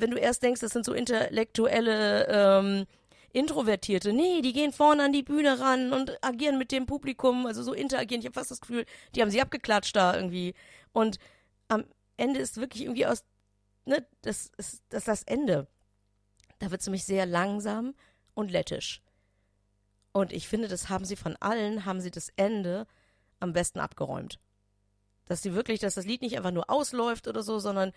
wenn 0.00 0.10
du 0.10 0.18
erst 0.18 0.42
denkst, 0.42 0.60
das 0.60 0.72
sind 0.72 0.84
so 0.84 0.92
intellektuelle 0.92 2.26
ähm, 2.28 2.86
Introvertierte, 3.32 4.12
nee, 4.12 4.40
die 4.40 4.54
gehen 4.54 4.72
vorne 4.72 5.04
an 5.04 5.12
die 5.12 5.22
Bühne 5.22 5.60
ran 5.60 5.92
und 5.92 6.24
agieren 6.24 6.56
mit 6.56 6.72
dem 6.72 6.86
Publikum, 6.86 7.44
also 7.44 7.62
so 7.62 7.74
interagieren. 7.74 8.20
Ich 8.20 8.26
habe 8.26 8.34
fast 8.34 8.50
das 8.50 8.60
Gefühl, 8.60 8.86
die 9.14 9.20
haben 9.20 9.30
sie 9.30 9.42
abgeklatscht 9.42 9.94
da 9.94 10.14
irgendwie. 10.14 10.54
Und 10.92 11.18
am 11.68 11.84
Ende 12.16 12.40
ist 12.40 12.56
wirklich 12.56 12.84
irgendwie 12.84 13.06
aus, 13.06 13.24
ne, 13.84 14.06
das 14.22 14.50
ist 14.56 14.82
das, 14.88 15.00
ist 15.00 15.08
das 15.08 15.22
Ende. 15.24 15.66
Da 16.58 16.70
wird 16.70 16.80
es 16.80 16.86
nämlich 16.86 17.04
sehr 17.04 17.26
langsam 17.26 17.94
und 18.34 18.50
lettisch. 18.50 19.02
Und 20.12 20.32
ich 20.32 20.48
finde, 20.48 20.68
das 20.68 20.88
haben 20.88 21.04
sie 21.04 21.16
von 21.16 21.36
allen, 21.36 21.84
haben 21.84 22.00
sie 22.00 22.10
das 22.10 22.30
Ende 22.36 22.86
am 23.40 23.52
besten 23.52 23.78
abgeräumt. 23.78 24.40
Dass 25.26 25.42
sie 25.42 25.54
wirklich, 25.54 25.80
dass 25.80 25.94
das 25.94 26.06
Lied 26.06 26.22
nicht 26.22 26.36
einfach 26.36 26.50
nur 26.50 26.70
ausläuft 26.70 27.28
oder 27.28 27.42
so, 27.42 27.58
sondern 27.58 27.92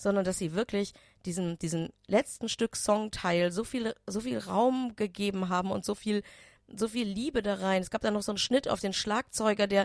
sondern 0.00 0.24
dass 0.24 0.38
sie 0.38 0.54
wirklich 0.54 0.94
diesem, 1.26 1.58
diesem 1.58 1.90
letzten 2.06 2.48
Stück 2.48 2.74
Songteil 2.74 3.52
so 3.52 3.64
viel, 3.64 3.94
so 4.06 4.20
viel 4.20 4.38
Raum 4.38 4.94
gegeben 4.96 5.50
haben 5.50 5.70
und 5.70 5.84
so 5.84 5.94
viel, 5.94 6.22
so 6.66 6.88
viel 6.88 7.06
Liebe 7.06 7.42
da 7.42 7.56
rein. 7.56 7.82
Es 7.82 7.90
gab 7.90 8.00
da 8.00 8.10
noch 8.10 8.22
so 8.22 8.32
einen 8.32 8.38
Schnitt 8.38 8.66
auf 8.66 8.80
den 8.80 8.94
Schlagzeuger, 8.94 9.66
der, 9.66 9.84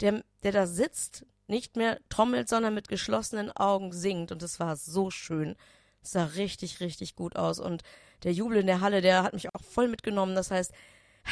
der, 0.00 0.22
der 0.42 0.52
da 0.52 0.66
sitzt, 0.66 1.24
nicht 1.46 1.76
mehr 1.76 1.98
trommelt, 2.10 2.48
sondern 2.48 2.74
mit 2.74 2.88
geschlossenen 2.88 3.50
Augen 3.52 3.92
singt. 3.92 4.32
Und 4.32 4.42
das 4.42 4.60
war 4.60 4.76
so 4.76 5.10
schön. 5.10 5.56
Es 6.02 6.12
sah 6.12 6.24
richtig, 6.24 6.80
richtig 6.80 7.16
gut 7.16 7.36
aus. 7.36 7.58
Und 7.58 7.82
der 8.22 8.32
Jubel 8.32 8.58
in 8.58 8.66
der 8.66 8.82
Halle, 8.82 9.00
der 9.00 9.22
hat 9.22 9.32
mich 9.32 9.54
auch 9.54 9.62
voll 9.62 9.88
mitgenommen. 9.88 10.34
Das 10.34 10.50
heißt, 10.50 10.72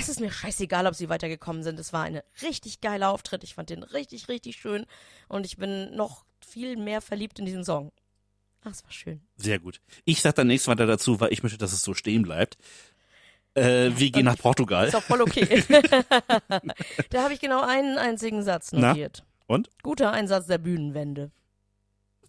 es 0.00 0.08
ist 0.08 0.20
mir 0.20 0.32
scheißegal, 0.32 0.86
ob 0.86 0.94
sie 0.94 1.10
weitergekommen 1.10 1.62
sind. 1.62 1.78
Es 1.78 1.92
war 1.92 2.04
ein 2.04 2.22
richtig 2.40 2.80
geiler 2.80 3.10
Auftritt. 3.10 3.44
Ich 3.44 3.54
fand 3.54 3.68
den 3.68 3.82
richtig, 3.82 4.28
richtig 4.28 4.56
schön. 4.56 4.86
Und 5.28 5.44
ich 5.44 5.58
bin 5.58 5.94
noch 5.94 6.24
viel 6.40 6.78
mehr 6.78 7.02
verliebt 7.02 7.38
in 7.38 7.44
diesen 7.44 7.64
Song. 7.64 7.92
Ach, 8.64 8.70
es 8.70 8.84
war 8.84 8.92
schön. 8.92 9.20
Sehr 9.36 9.58
gut. 9.58 9.80
Ich 10.04 10.20
sag 10.20 10.34
dann 10.36 10.46
nächstes 10.46 10.68
weiter 10.68 10.86
dazu, 10.86 11.20
weil 11.20 11.32
ich 11.32 11.42
möchte, 11.42 11.58
dass 11.58 11.72
es 11.72 11.82
so 11.82 11.94
stehen 11.94 12.22
bleibt. 12.22 12.56
Äh, 13.54 13.90
wir 13.96 14.10
gehen 14.10 14.24
nach 14.24 14.38
Portugal. 14.38 14.86
Ist 14.88 14.94
auch 14.94 15.02
voll 15.02 15.20
okay. 15.20 15.62
da 17.10 17.22
habe 17.22 17.34
ich 17.34 17.40
genau 17.40 17.60
einen 17.60 17.98
einzigen 17.98 18.42
Satz 18.42 18.72
Na? 18.72 18.88
notiert. 18.90 19.24
Und? 19.46 19.68
Guter 19.82 20.12
Einsatz 20.12 20.46
der 20.46 20.58
Bühnenwände. 20.58 21.30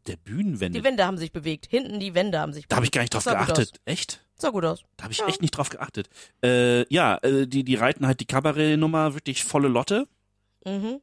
Der 0.07 0.17
Bühnenwände. 0.17 0.77
Die 0.79 0.83
Wände 0.83 1.05
haben 1.05 1.17
sich 1.17 1.31
bewegt. 1.31 1.67
Hinten 1.67 1.99
die 2.01 2.13
Wände 2.13 2.39
haben 2.39 2.51
sich 2.51 2.63
bewegt. 2.63 2.71
da 2.71 2.75
habe 2.75 2.85
ich 2.85 2.91
gar 2.91 3.01
nicht 3.01 3.13
drauf 3.13 3.23
geachtet. 3.23 3.79
Echt? 3.85 4.25
Sah 4.35 4.49
gut 4.49 4.65
aus. 4.65 4.83
Da 4.97 5.03
habe 5.05 5.13
ich 5.13 5.19
Ja. 5.19 5.27
echt 5.27 5.41
nicht 5.41 5.51
drauf 5.51 5.69
geachtet. 5.69 6.09
Äh, 6.43 6.91
ja, 6.93 7.17
äh, 7.21 7.47
die, 7.47 7.63
die 7.63 7.75
reiten 7.75 8.05
halt 8.05 8.19
die 8.19 8.25
Kabarettnummer 8.25 9.13
wirklich 9.13 9.45
volle 9.45 9.69
Lotte. 9.69 10.07
Mhm. 10.65 10.99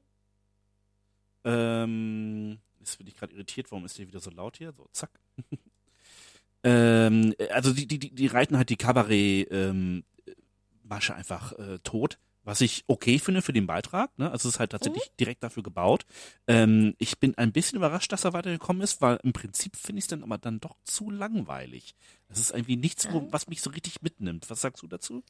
Ähm, 1.45 2.59
jetzt 2.90 2.98
bin 2.98 3.07
ich 3.07 3.16
gerade 3.16 3.35
irritiert, 3.35 3.70
warum 3.70 3.85
ist 3.85 3.98
der 3.98 4.07
wieder 4.07 4.20
so 4.20 4.31
laut 4.31 4.57
hier? 4.59 4.72
So, 4.72 4.88
zack. 4.92 5.11
ähm, 6.64 7.35
also 7.50 7.72
die, 7.72 7.87
die, 7.87 7.98
die, 7.98 8.26
reiten 8.26 8.57
halt 8.57 8.70
die 8.70 8.76
Kabarett 8.76 9.48
ähm, 9.50 10.05
einfach 10.90 11.53
äh, 11.53 11.79
tot, 11.85 12.18
was 12.42 12.61
ich 12.61 12.85
okay 12.88 13.18
finde 13.18 13.42
für 13.42 13.53
den 13.53 13.66
Beitrag. 13.66 14.18
Ne? 14.18 14.31
Also 14.31 14.48
es 14.48 14.55
ist 14.55 14.61
halt 14.61 14.72
tatsächlich 14.72 15.11
direkt 15.20 15.42
dafür 15.42 15.62
gebaut. 15.62 16.05
Ähm, 16.46 16.94
ich 16.98 17.18
bin 17.18 17.37
ein 17.37 17.53
bisschen 17.53 17.76
überrascht, 17.76 18.11
dass 18.12 18.24
er 18.24 18.33
weitergekommen 18.33 18.83
ist, 18.83 19.00
weil 19.00 19.20
im 19.22 19.33
Prinzip 19.33 19.76
finde 19.76 19.98
ich 19.98 20.05
es 20.05 20.09
dann 20.09 20.22
aber 20.22 20.38
dann 20.38 20.59
doch 20.61 20.76
zu 20.85 21.11
langweilig. 21.11 21.94
Es 22.29 22.38
ist 22.38 22.50
irgendwie 22.50 22.76
nichts, 22.76 23.11
wo, 23.12 23.18
Ähm. 23.18 23.29
was 23.31 23.46
mich 23.46 23.62
so 23.62 23.70
richtig 23.70 24.03
mitnimmt. 24.03 24.48
Was 24.50 24.62
sagst 24.62 24.83
du 24.83 24.88
dazu? 24.88 25.22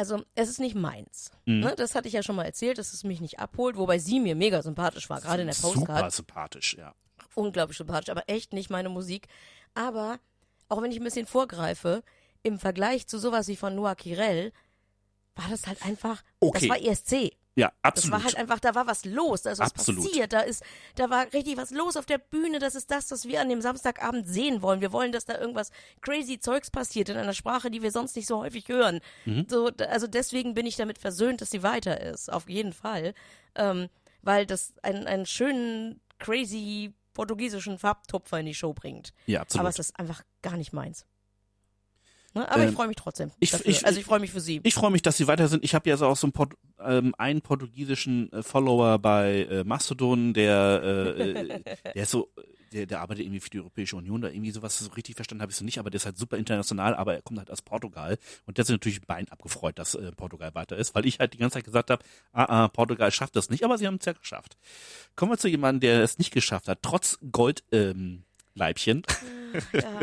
Also, 0.00 0.22
es 0.34 0.48
ist 0.48 0.60
nicht 0.60 0.74
meins. 0.74 1.30
Mhm. 1.44 1.60
Ne? 1.60 1.74
Das 1.76 1.94
hatte 1.94 2.08
ich 2.08 2.14
ja 2.14 2.22
schon 2.22 2.34
mal 2.34 2.44
erzählt, 2.46 2.78
dass 2.78 2.94
es 2.94 3.04
mich 3.04 3.20
nicht 3.20 3.38
abholt, 3.38 3.76
wobei 3.76 3.98
sie 3.98 4.18
mir 4.18 4.34
mega 4.34 4.62
sympathisch 4.62 5.10
war, 5.10 5.20
gerade 5.20 5.42
in 5.42 5.48
der 5.48 5.54
Postcard. 5.54 5.88
Super 5.98 6.10
sympathisch, 6.10 6.74
ja. 6.78 6.94
unglaublich 7.34 7.76
sympathisch, 7.76 8.08
aber 8.08 8.22
echt 8.26 8.54
nicht 8.54 8.70
meine 8.70 8.88
Musik. 8.88 9.28
Aber 9.74 10.18
auch 10.70 10.80
wenn 10.80 10.90
ich 10.90 10.96
ein 10.96 11.04
bisschen 11.04 11.26
vorgreife, 11.26 12.02
im 12.42 12.58
Vergleich 12.58 13.08
zu 13.08 13.18
sowas 13.18 13.46
wie 13.48 13.56
von 13.56 13.74
Noah 13.74 13.94
Kirel, 13.94 14.52
war 15.36 15.50
das 15.50 15.66
halt 15.66 15.84
einfach, 15.84 16.22
Okay. 16.40 16.66
das 16.66 16.68
war 16.70 16.80
ESC. 16.82 17.36
Ja, 17.60 17.68
Das 17.82 17.92
absolut. 17.92 18.12
war 18.18 18.24
halt 18.24 18.36
einfach, 18.36 18.60
da 18.60 18.74
war 18.74 18.86
was 18.86 19.04
los, 19.04 19.42
da 19.42 19.50
ist 19.52 19.58
was 19.58 19.70
Absolut. 19.72 20.04
passiert, 20.04 20.32
da 20.32 20.40
ist, 20.40 20.62
da 20.96 21.10
war 21.10 21.32
richtig 21.32 21.56
was 21.56 21.70
los 21.70 21.96
auf 21.96 22.06
der 22.06 22.18
Bühne, 22.18 22.58
das 22.58 22.74
ist 22.74 22.90
das, 22.90 23.10
was 23.10 23.26
wir 23.26 23.40
an 23.40 23.48
dem 23.48 23.60
Samstagabend 23.60 24.26
sehen 24.28 24.62
wollen. 24.62 24.80
Wir 24.80 24.92
wollen, 24.92 25.12
dass 25.12 25.24
da 25.24 25.38
irgendwas 25.38 25.70
crazy 26.00 26.38
Zeugs 26.38 26.70
passiert 26.70 27.08
in 27.08 27.16
einer 27.16 27.34
Sprache, 27.34 27.70
die 27.70 27.82
wir 27.82 27.90
sonst 27.90 28.16
nicht 28.16 28.26
so 28.26 28.38
häufig 28.38 28.68
hören. 28.68 29.00
Mhm. 29.24 29.46
So, 29.48 29.70
also 29.88 30.06
deswegen 30.06 30.54
bin 30.54 30.66
ich 30.66 30.76
damit 30.76 30.98
versöhnt, 30.98 31.40
dass 31.40 31.50
sie 31.50 31.62
weiter 31.62 32.00
ist, 32.00 32.32
auf 32.32 32.48
jeden 32.48 32.72
Fall. 32.72 33.14
Ähm, 33.54 33.88
weil 34.22 34.46
das 34.46 34.74
einen, 34.82 35.06
einen 35.06 35.26
schönen, 35.26 36.00
crazy 36.18 36.92
portugiesischen 37.14 37.78
Farbtupfer 37.78 38.38
in 38.40 38.46
die 38.46 38.54
Show 38.54 38.72
bringt. 38.72 39.12
ja, 39.26 39.40
absolut. 39.40 39.60
Aber 39.60 39.68
es 39.70 39.78
ist 39.78 39.98
einfach 39.98 40.22
gar 40.42 40.56
nicht 40.56 40.72
meins. 40.72 41.04
Ne? 42.32 42.48
Aber 42.48 42.62
ich 42.62 42.68
Ähm, 42.68 42.74
freue 42.74 42.86
mich 42.88 42.96
trotzdem. 42.96 43.32
ich- 43.40 43.52
ich- 43.66 43.84
also 43.84 43.98
ich 43.98 44.06
freue 44.06 44.20
mich 44.20 44.30
für 44.30 44.40
sie. 44.40 44.60
Ich 44.62 44.74
freue 44.74 44.90
mich, 44.92 45.02
dass 45.02 45.16
sie 45.16 45.26
weiter 45.26 45.48
sind. 45.48 45.64
Ich 45.64 45.74
habe 45.74 45.88
ja 45.90 45.96
so 45.96 46.06
auch 46.06 46.16
so 46.16 46.26
einen, 46.26 46.32
Port 46.32 46.54
ähm, 46.78 47.14
einen 47.18 47.42
portugiesischen 47.42 48.32
äh, 48.32 48.42
Follower 48.42 48.98
bei 49.00 49.42
äh, 49.50 49.64
Mastodon, 49.64 50.32
der, 50.32 50.80
äh, 50.84 51.30
äh, 51.30 51.60
der 51.94 52.02
ist 52.04 52.10
so, 52.12 52.30
der, 52.72 52.86
der 52.86 53.00
arbeitet 53.00 53.24
irgendwie 53.24 53.40
für 53.40 53.50
die 53.50 53.58
Europäische 53.58 53.96
Union, 53.96 54.20
da 54.20 54.28
irgendwie 54.28 54.52
sowas 54.52 54.78
so 54.78 54.88
richtig 54.92 55.16
verstanden 55.16 55.42
habe 55.42 55.50
ich 55.50 55.56
so 55.58 55.64
nicht, 55.64 55.78
aber 55.80 55.90
der 55.90 55.96
ist 55.96 56.06
halt 56.06 56.16
super 56.18 56.36
international, 56.36 56.94
aber 56.94 57.14
er 57.14 57.22
kommt 57.22 57.40
halt 57.40 57.50
aus 57.50 57.62
Portugal 57.62 58.16
und 58.46 58.58
der 58.58 58.62
ist 58.62 58.70
natürlich 58.70 59.00
ein 59.00 59.06
Bein 59.08 59.28
abgefreut, 59.28 59.76
dass 59.80 59.96
äh, 59.96 60.12
Portugal 60.12 60.54
weiter 60.54 60.76
ist, 60.76 60.94
weil 60.94 61.04
ich 61.06 61.18
halt 61.18 61.34
die 61.34 61.38
ganze 61.38 61.54
Zeit 61.54 61.64
gesagt 61.64 61.90
habe, 61.90 62.04
ah, 62.32 62.44
ah, 62.64 62.68
Portugal 62.68 63.10
schafft 63.10 63.34
das 63.34 63.50
nicht, 63.50 63.64
aber 63.64 63.76
sie 63.76 63.88
haben 63.88 63.96
es 63.98 64.04
ja 64.06 64.12
geschafft. 64.12 64.56
Kommen 65.16 65.32
wir 65.32 65.38
zu 65.38 65.48
jemandem, 65.48 65.80
der 65.80 66.02
es 66.04 66.18
nicht 66.18 66.30
geschafft 66.32 66.68
hat, 66.68 66.78
trotz 66.82 67.18
Gold, 67.32 67.64
ähm, 67.72 68.22
Leibchen. 68.54 69.02
Ja, 69.72 70.00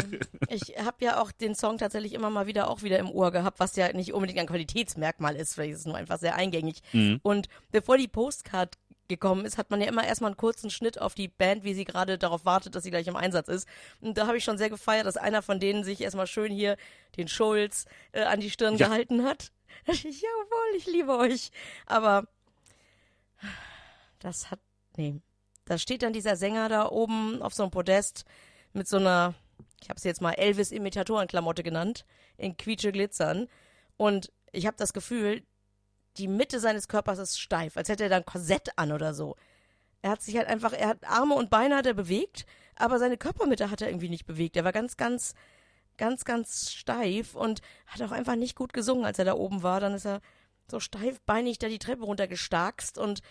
ich 0.50 0.78
habe 0.78 1.06
ja 1.06 1.22
auch 1.22 1.32
den 1.32 1.56
Song 1.56 1.78
tatsächlich 1.78 2.14
immer 2.14 2.30
mal 2.30 2.48
wieder 2.48 2.70
auch 2.70 2.82
wieder 2.84 3.00
im 3.00 3.10
Ohr 3.10 3.32
gehabt, 3.32 3.60
was 3.60 3.76
ja 3.78 3.94
nicht 3.94 4.14
unbedingt 4.14 4.40
ein 4.40 4.48
Qualitätsmerkmal 4.48 5.36
ist, 5.36 5.54
vielleicht 5.54 5.74
ist 5.74 5.80
es 5.80 5.86
nur 5.86 5.96
einfach 5.96 6.20
sehr 6.20 6.36
eingängig. 6.36 6.82
Mhm. 6.92 7.20
Und 7.24 7.48
bevor 7.72 7.98
die 7.98 8.08
Postcard 8.10 8.78
gekommen 9.08 9.46
ist, 9.46 9.58
hat 9.58 9.70
man 9.72 9.80
ja 9.80 9.88
immer 9.88 10.06
erstmal 10.06 10.32
einen 10.32 10.38
kurzen 10.38 10.70
Schnitt 10.70 11.00
auf 11.00 11.16
die 11.16 11.30
Band, 11.30 11.64
wie 11.64 11.74
sie 11.74 11.86
gerade 11.86 12.18
darauf 12.18 12.44
wartet, 12.44 12.76
dass 12.76 12.84
sie 12.84 12.90
gleich 12.90 13.08
im 13.08 13.16
Einsatz 13.16 13.48
ist. 13.48 13.68
Und 14.02 14.18
da 14.18 14.28
habe 14.28 14.38
ich 14.38 14.44
schon 14.44 14.58
sehr 14.58 14.70
gefeiert, 14.70 15.06
dass 15.06 15.16
einer 15.16 15.42
von 15.42 15.62
denen 15.62 15.86
sich 15.86 16.02
erstmal 16.02 16.28
schön 16.28 16.52
hier 16.52 16.76
den 17.16 17.30
Schulz 17.30 17.86
äh, 18.12 18.24
an 18.24 18.42
die 18.42 18.50
Stirn 18.50 18.76
Ja. 18.76 18.88
gehalten 18.88 19.24
hat. 19.24 19.52
Ich, 19.86 20.04
jawohl, 20.04 20.76
ich 20.78 20.88
liebe 20.88 21.16
euch. 21.18 21.52
Aber 21.86 22.26
das 24.20 24.52
hat, 24.52 24.60
nee. 24.98 25.22
Da 25.68 25.78
steht 25.78 26.02
dann 26.02 26.14
dieser 26.14 26.38
Sänger 26.38 26.70
da 26.70 26.88
oben 26.88 27.42
auf 27.42 27.54
so 27.54 27.64
einem 27.64 27.72
Podest 27.72 28.24
mit 28.72 28.88
so 28.88 28.98
einer, 28.98 29.34
ich 29.82 29.90
habe 29.90 29.98
es 29.98 30.06
jetzt 30.06 30.22
mal 30.22 30.32
Elvis-Imitatorenklamotte 30.32 31.62
genannt, 31.62 32.06
in 32.38 32.56
quietsche 32.56 32.94
Glitzern. 32.94 33.48
Und 33.98 34.32
ich 34.54 34.66
habe 34.66 34.78
das 34.78 34.94
Gefühl, 34.94 35.44
die 36.16 36.30
Mitte 36.30 36.62
seines 36.62 36.88
Körpers 36.88 37.20
ist 37.20 37.40
steif, 37.40 37.76
als 37.76 37.90
hätte 37.90 38.04
er 38.04 38.10
da 38.10 38.16
ein 38.16 38.26
Korsett 38.26 38.78
an 38.78 38.94
oder 38.94 39.14
so. 39.14 39.36
Er 40.02 40.12
hat 40.12 40.22
sich 40.22 40.38
halt 40.38 40.48
einfach, 40.48 40.72
er 40.72 40.88
hat 40.88 41.04
Arme 41.04 41.36
und 41.36 41.50
Beine 41.50 41.76
hat 41.76 41.86
er 41.86 41.94
bewegt, 41.94 42.46
aber 42.76 42.98
seine 42.98 43.18
Körpermitte 43.18 43.70
hat 43.70 43.82
er 43.82 43.90
irgendwie 43.90 44.10
nicht 44.10 44.26
bewegt. 44.26 44.56
Er 44.56 44.64
war 44.64 44.72
ganz, 44.72 44.96
ganz, 44.96 45.34
ganz, 45.98 46.24
ganz 46.24 46.72
steif 46.72 47.36
und 47.36 47.62
hat 47.88 48.02
auch 48.02 48.12
einfach 48.12 48.36
nicht 48.36 48.56
gut 48.56 48.72
gesungen, 48.72 49.04
als 49.04 49.20
er 49.20 49.26
da 49.26 49.34
oben 49.34 49.64
war. 49.64 49.82
Dann 49.82 49.94
ist 49.94 50.06
er 50.06 50.22
so 50.72 50.80
steifbeinig 50.80 51.60
da 51.60 51.68
die 51.68 51.80
Treppe 51.80 52.06
runtergestarkst 52.06 52.98
und 52.98 53.22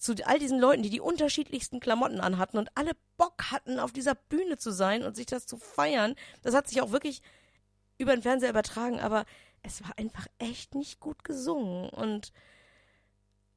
zu 0.00 0.14
all 0.24 0.38
diesen 0.38 0.58
Leuten, 0.58 0.82
die 0.82 0.90
die 0.90 1.00
unterschiedlichsten 1.00 1.78
Klamotten 1.78 2.20
anhatten 2.20 2.56
und 2.56 2.70
alle 2.74 2.92
Bock 3.18 3.52
hatten, 3.52 3.78
auf 3.78 3.92
dieser 3.92 4.14
Bühne 4.14 4.56
zu 4.56 4.72
sein 4.72 5.04
und 5.04 5.14
sich 5.14 5.26
das 5.26 5.46
zu 5.46 5.58
feiern. 5.58 6.14
Das 6.42 6.54
hat 6.54 6.68
sich 6.68 6.80
auch 6.80 6.90
wirklich 6.90 7.20
über 7.98 8.16
den 8.16 8.22
Fernseher 8.22 8.50
übertragen, 8.50 8.98
aber 8.98 9.26
es 9.62 9.84
war 9.84 9.96
einfach 9.98 10.26
echt 10.38 10.74
nicht 10.74 11.00
gut 11.00 11.22
gesungen. 11.22 11.90
Und 11.90 12.32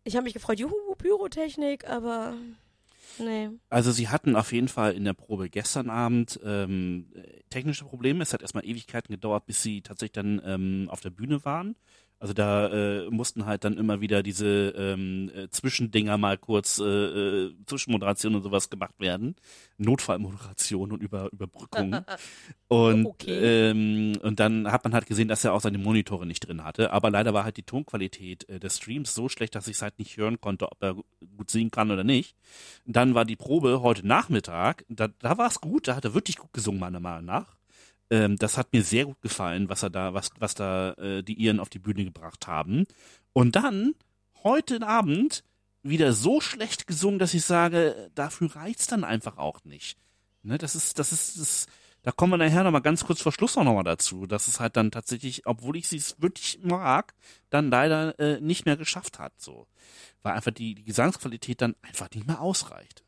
ich 0.04 0.18
habe 0.18 0.26
mich 0.26 0.34
gefreut, 0.34 0.60
juhu, 0.60 0.96
Pyrotechnik, 0.98 1.90
aber 1.90 2.36
nee. 3.20 3.50
Also 3.70 3.94
sie 3.94 4.10
hatten 4.10 4.36
auf 4.36 4.52
jeden 4.52 4.68
Fall 4.68 4.96
in 4.96 5.06
der 5.06 5.14
Probe 5.14 5.50
gestern 5.50 5.90
Abend 5.90 6.42
ähm, 6.44 7.08
äh, 7.16 7.44
technische 7.52 7.86
Probleme. 7.86 8.22
Es 8.22 8.34
hat 8.34 8.42
erstmal 8.42 8.66
Ewigkeiten 8.66 9.14
gedauert, 9.14 9.46
bis 9.46 9.64
sie 9.64 9.82
tatsächlich 9.82 10.12
dann 10.12 10.42
ähm, 10.44 10.90
auf 10.90 11.00
der 11.00 11.12
Bühne 11.12 11.46
waren. 11.46 11.78
Also 12.24 12.34
da 12.34 12.68
äh, 12.70 13.10
mussten 13.10 13.46
halt 13.46 13.66
dann 13.66 13.78
immer 13.78 14.00
wieder 14.00 14.24
diese 14.24 14.70
ähm, 14.78 15.30
äh, 15.36 15.50
Zwischendinger 15.50 16.18
mal 16.18 16.38
kurz 16.38 16.80
äh, 16.80 16.86
äh, 16.86 17.54
Zwischenmoderation 17.66 18.34
und 18.36 18.44
sowas 18.44 18.70
gemacht 18.70 18.94
werden. 18.98 19.36
Notfallmoderation 19.78 20.94
und 20.94 21.02
Über 21.04 21.30
Überbrückung. 21.34 21.98
und, 22.70 23.08
Okay. 23.08 23.72
ähm, 23.72 24.14
und 24.22 24.40
dann 24.40 24.72
hat 24.72 24.86
man 24.86 24.94
halt 24.94 25.06
gesehen, 25.06 25.28
dass 25.28 25.44
er 25.44 25.52
auch 25.52 25.60
seine 25.60 25.80
Monitore 25.80 26.26
nicht 26.26 26.48
drin 26.48 26.64
hatte. 26.64 26.94
Aber 26.94 27.10
leider 27.10 27.34
war 27.34 27.44
halt 27.44 27.58
die 27.58 27.64
Tonqualität 27.64 28.48
äh, 28.48 28.58
des 28.58 28.78
Streams 28.78 29.14
so 29.14 29.28
schlecht, 29.28 29.54
dass 29.56 29.68
ich 29.68 29.76
es 29.76 29.82
halt 29.82 30.00
nicht 30.00 30.16
hören 30.16 30.40
konnte, 30.40 30.72
ob 30.72 30.82
er 30.82 30.96
gut 31.36 31.52
singen 31.52 31.72
kann 31.72 31.92
oder 31.92 32.06
nicht. 32.06 32.38
Dann 32.86 33.16
war 33.16 33.26
die 33.26 33.36
Probe 33.36 33.82
heute 33.82 34.08
Nachmittag. 34.08 34.86
Da, 34.88 35.10
da 35.10 35.38
war 35.38 35.48
es 35.48 35.60
gut, 35.60 35.90
da 35.90 35.98
hat 35.98 36.06
er 36.06 36.14
wirklich 36.14 36.38
gut 36.38 36.54
gesungen, 36.54 36.80
meiner 36.80 37.02
Meinung 37.02 37.26
nach. 37.26 37.58
Ähm, 38.10 38.36
das 38.38 38.58
hat 38.58 38.74
mir 38.74 38.84
sehr 38.84 39.06
gut 39.06 39.22
gefallen, 39.22 39.70
was 39.70 39.84
er 39.84 39.90
da, 39.90 40.14
was, 40.14 40.32
was 40.40 40.56
da 40.56 40.94
äh, 40.94 41.24
die 41.24 41.42
Iren 41.42 41.60
auf 41.60 41.70
die 41.70 41.80
Bühne 41.80 42.04
gebracht 42.04 42.48
haben. 42.48 42.86
Und 43.34 43.56
dann, 43.56 43.96
heute 44.44 44.86
Abend, 44.86 45.44
wieder 45.84 46.14
so 46.14 46.42
schlecht 46.42 46.88
gesungen, 46.88 47.20
dass 47.20 47.34
ich 47.34 47.44
sage, 47.44 48.12
dafür 48.16 48.56
reicht's 48.56 48.88
dann 48.88 49.04
einfach 49.04 49.38
auch 49.38 49.64
nicht. 49.66 49.98
Ne, 50.42 50.58
das 50.58 50.76
ist, 50.76 51.00
das 51.00 51.12
ist, 51.12 51.40
das, 51.40 51.68
da 52.02 52.12
kommen 52.12 52.34
wir 52.34 52.38
nachher 52.38 52.64
nochmal 52.64 52.82
ganz 52.82 53.06
kurz 53.06 53.22
vor 53.22 53.32
Schluss 53.32 53.58
auch 53.58 53.64
nochmal 53.64 53.84
dazu, 53.84 54.26
dass 54.26 54.48
es 54.48 54.60
halt 54.60 54.76
dann 54.76 54.92
tatsächlich, 54.92 55.46
obwohl 55.46 55.78
ich 55.78 55.88
sie 55.88 56.02
wirklich 56.18 56.60
mag, 56.62 57.14
dann 57.50 57.70
leider 57.70 58.20
äh, 58.20 58.42
nicht 58.42 58.66
mehr 58.66 58.76
geschafft 58.76 59.20
hat, 59.20 59.34
so. 59.38 59.68
Weil 60.22 60.34
einfach 60.34 60.52
die, 60.52 60.76
die 60.76 60.84
Gesangsqualität 60.84 61.62
dann 61.62 61.76
einfach 61.82 62.10
nicht 62.14 62.28
mehr 62.28 62.42
ausreicht. 62.42 63.04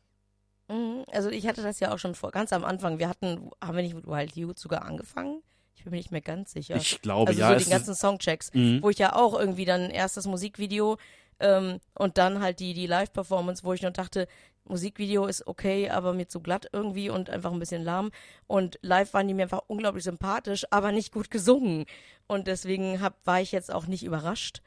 Mhm. 0.68 1.04
Also 1.12 1.30
ich 1.30 1.46
hatte 1.46 1.62
das 1.62 1.80
ja 1.80 1.92
auch 1.92 1.98
schon 1.98 2.14
vor, 2.14 2.30
ganz 2.30 2.52
am 2.52 2.64
Anfang. 2.64 2.98
Wir 2.98 3.08
hatten, 3.08 3.50
haben 3.62 3.76
wir 3.76 3.82
nicht 3.82 3.94
mit 3.94 4.06
Wild 4.06 4.36
Youth 4.36 4.58
sogar 4.58 4.82
angefangen? 4.84 5.42
Ich 5.74 5.84
bin 5.84 5.90
mir 5.90 5.98
nicht 5.98 6.10
mehr 6.10 6.20
ganz 6.20 6.52
sicher. 6.52 6.76
Ich 6.76 7.00
glaube, 7.02 7.28
also 7.28 7.40
ja. 7.40 7.48
so 7.50 7.54
es 7.54 7.64
die 7.64 7.70
ganzen 7.70 7.94
Songchecks, 7.94 8.52
Mhm. 8.54 8.82
wo 8.82 8.90
ich 8.90 8.98
ja 8.98 9.14
auch 9.14 9.38
irgendwie 9.38 9.64
dann 9.64 9.90
erst 9.90 10.16
das 10.16 10.26
Musikvideo 10.26 10.96
ähm, 11.38 11.80
und 11.94 12.18
dann 12.18 12.40
halt 12.40 12.60
die, 12.60 12.74
die 12.74 12.86
Live-Performance, 12.86 13.62
wo 13.62 13.72
ich 13.72 13.82
nur 13.82 13.90
dachte, 13.90 14.26
Musikvideo 14.68 15.26
ist 15.26 15.46
okay, 15.46 15.90
aber 15.90 16.12
mir 16.12 16.26
zu 16.28 16.40
glatt 16.40 16.68
irgendwie 16.72 17.10
und 17.10 17.30
einfach 17.30 17.52
ein 17.52 17.58
bisschen 17.58 17.84
lahm. 17.84 18.10
Und 18.48 18.78
live 18.82 19.14
waren 19.14 19.28
die 19.28 19.34
mir 19.34 19.42
einfach 19.44 19.62
unglaublich 19.68 20.04
sympathisch, 20.04 20.64
aber 20.70 20.92
nicht 20.92 21.12
gut 21.12 21.30
gesungen. 21.30 21.86
Und 22.26 22.48
deswegen 22.48 23.00
hab, 23.00 23.14
war 23.24 23.40
ich 23.40 23.52
jetzt 23.52 23.72
auch 23.72 23.86
nicht 23.86 24.02
überrascht. 24.02 24.62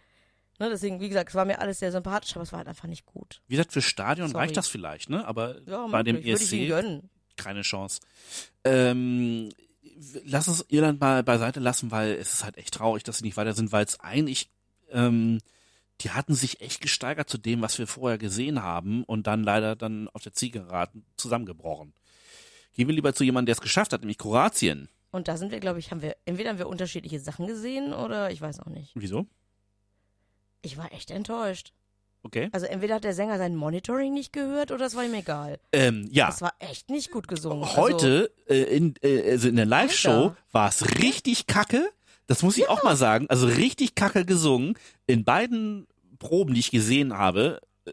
Ne, 0.60 0.70
deswegen, 0.70 1.00
wie 1.00 1.08
gesagt, 1.08 1.30
es 1.30 1.36
war 1.36 1.46
mir 1.46 1.60
alles 1.60 1.80
sehr 1.80 1.92
sympathisch, 1.92 2.36
aber 2.36 2.44
es 2.44 2.52
war 2.52 2.58
halt 2.60 2.68
einfach 2.68 2.88
nicht 2.88 3.06
gut. 3.06 3.42
Wie 3.48 3.56
gesagt, 3.56 3.72
für 3.72 3.82
Stadion 3.82 4.28
Sorry. 4.30 4.44
reicht 4.44 4.58
das 4.58 4.68
vielleicht, 4.68 5.10
ne? 5.10 5.26
Aber 5.26 5.56
Ja, 5.66 5.88
bei 5.88 6.04
dem 6.04 6.18
ESC 6.18 6.68
gönnen. 6.68 7.10
keine 7.38 7.62
Chance. 7.62 8.02
Ähm, 8.66 9.50
lass 10.26 10.50
uns 10.50 10.66
Irland 10.68 11.00
mal 11.00 11.24
beiseite 11.24 11.62
lassen, 11.62 11.92
weil 11.92 12.12
es 12.12 12.34
ist 12.34 12.44
halt 12.44 12.58
echt 12.58 12.74
traurig, 12.74 13.04
dass 13.04 13.20
sie 13.20 13.24
nicht 13.26 13.38
weiter 13.38 13.54
sind, 13.54 13.72
weil 13.72 13.86
es 13.86 14.02
eigentlich, 14.02 14.50
ähm, 14.92 15.40
die 16.02 16.12
hatten 16.12 16.36
sich 16.36 16.60
echt 16.60 16.82
gesteigert 16.82 17.30
zu 17.30 17.38
dem, 17.38 17.62
was 17.62 17.78
wir 17.80 17.88
vorher 17.88 18.18
gesehen 18.18 18.62
haben 18.62 19.04
und 19.06 19.28
dann 19.28 19.44
leider 19.44 19.78
dann 19.78 20.10
auf 20.10 20.24
der 20.24 20.34
Zielgeraden 20.34 21.06
zusammengebrochen. 21.16 21.94
Gehen 22.76 22.88
wir 22.88 22.96
lieber 22.96 23.14
zu 23.14 23.24
jemandem, 23.24 23.48
der 23.48 23.54
es 23.54 23.62
geschafft 23.62 23.94
hat, 23.94 24.02
nämlich 24.02 24.18
Kroatien. 24.18 24.90
Und 25.12 25.28
da 25.28 25.38
sind 25.38 25.52
wir, 25.52 25.60
glaube 25.60 25.80
ich, 25.80 25.92
haben 25.92 26.02
wir, 26.02 26.16
entweder 26.26 26.50
haben 26.52 26.60
wir 26.60 26.68
unterschiedliche 26.68 27.20
Sachen 27.20 27.48
gesehen 27.48 27.94
oder 27.94 28.30
ich 28.32 28.42
weiß 28.42 28.60
auch 28.60 28.68
nicht. 28.68 28.92
Wieso? 28.96 29.26
Ich 30.62 30.78
war 30.78 30.92
echt 30.92 31.12
enttäuscht. 31.12 31.74
Okay. 32.22 32.50
Also 32.52 32.66
entweder 32.66 32.96
hat 32.96 33.06
der 33.06 33.14
Sänger 33.14 33.38
sein 33.38 33.56
Monitoring 33.56 34.14
nicht 34.14 34.34
gehört 34.34 34.72
oder 34.72 34.86
es 34.86 34.96
war 34.96 35.06
ihm 35.06 35.14
egal. 35.14 35.60
Ähm, 35.72 36.08
ja. 36.12 36.28
Das 36.28 36.42
war 36.42 36.54
echt 36.60 36.90
nicht 36.90 37.12
gut 37.12 37.28
gesungen. 37.28 37.64
Also, 37.64 37.78
Heute 37.78 38.32
äh, 38.48 38.64
in, 38.64 38.96
äh, 39.02 39.32
also 39.32 39.48
in 39.48 39.56
der 39.56 39.66
Live-Show 39.66 40.36
war 40.52 40.70
es 40.70 41.02
richtig 41.02 41.48
kacke. 41.48 41.90
Das 42.28 42.44
muss 42.44 42.58
ich 42.58 42.68
auch 42.68 42.84
mal 42.84 42.98
sagen. 42.98 43.28
Also 43.30 43.48
richtig 43.48 43.96
kacke 43.96 44.26
gesungen. 44.26 44.78
In 45.08 45.24
beiden 45.24 45.88
Proben, 46.20 46.54
die 46.54 46.60
ich 46.60 46.72
gesehen 46.72 47.18
habe, 47.18 47.62
äh, 47.86 47.92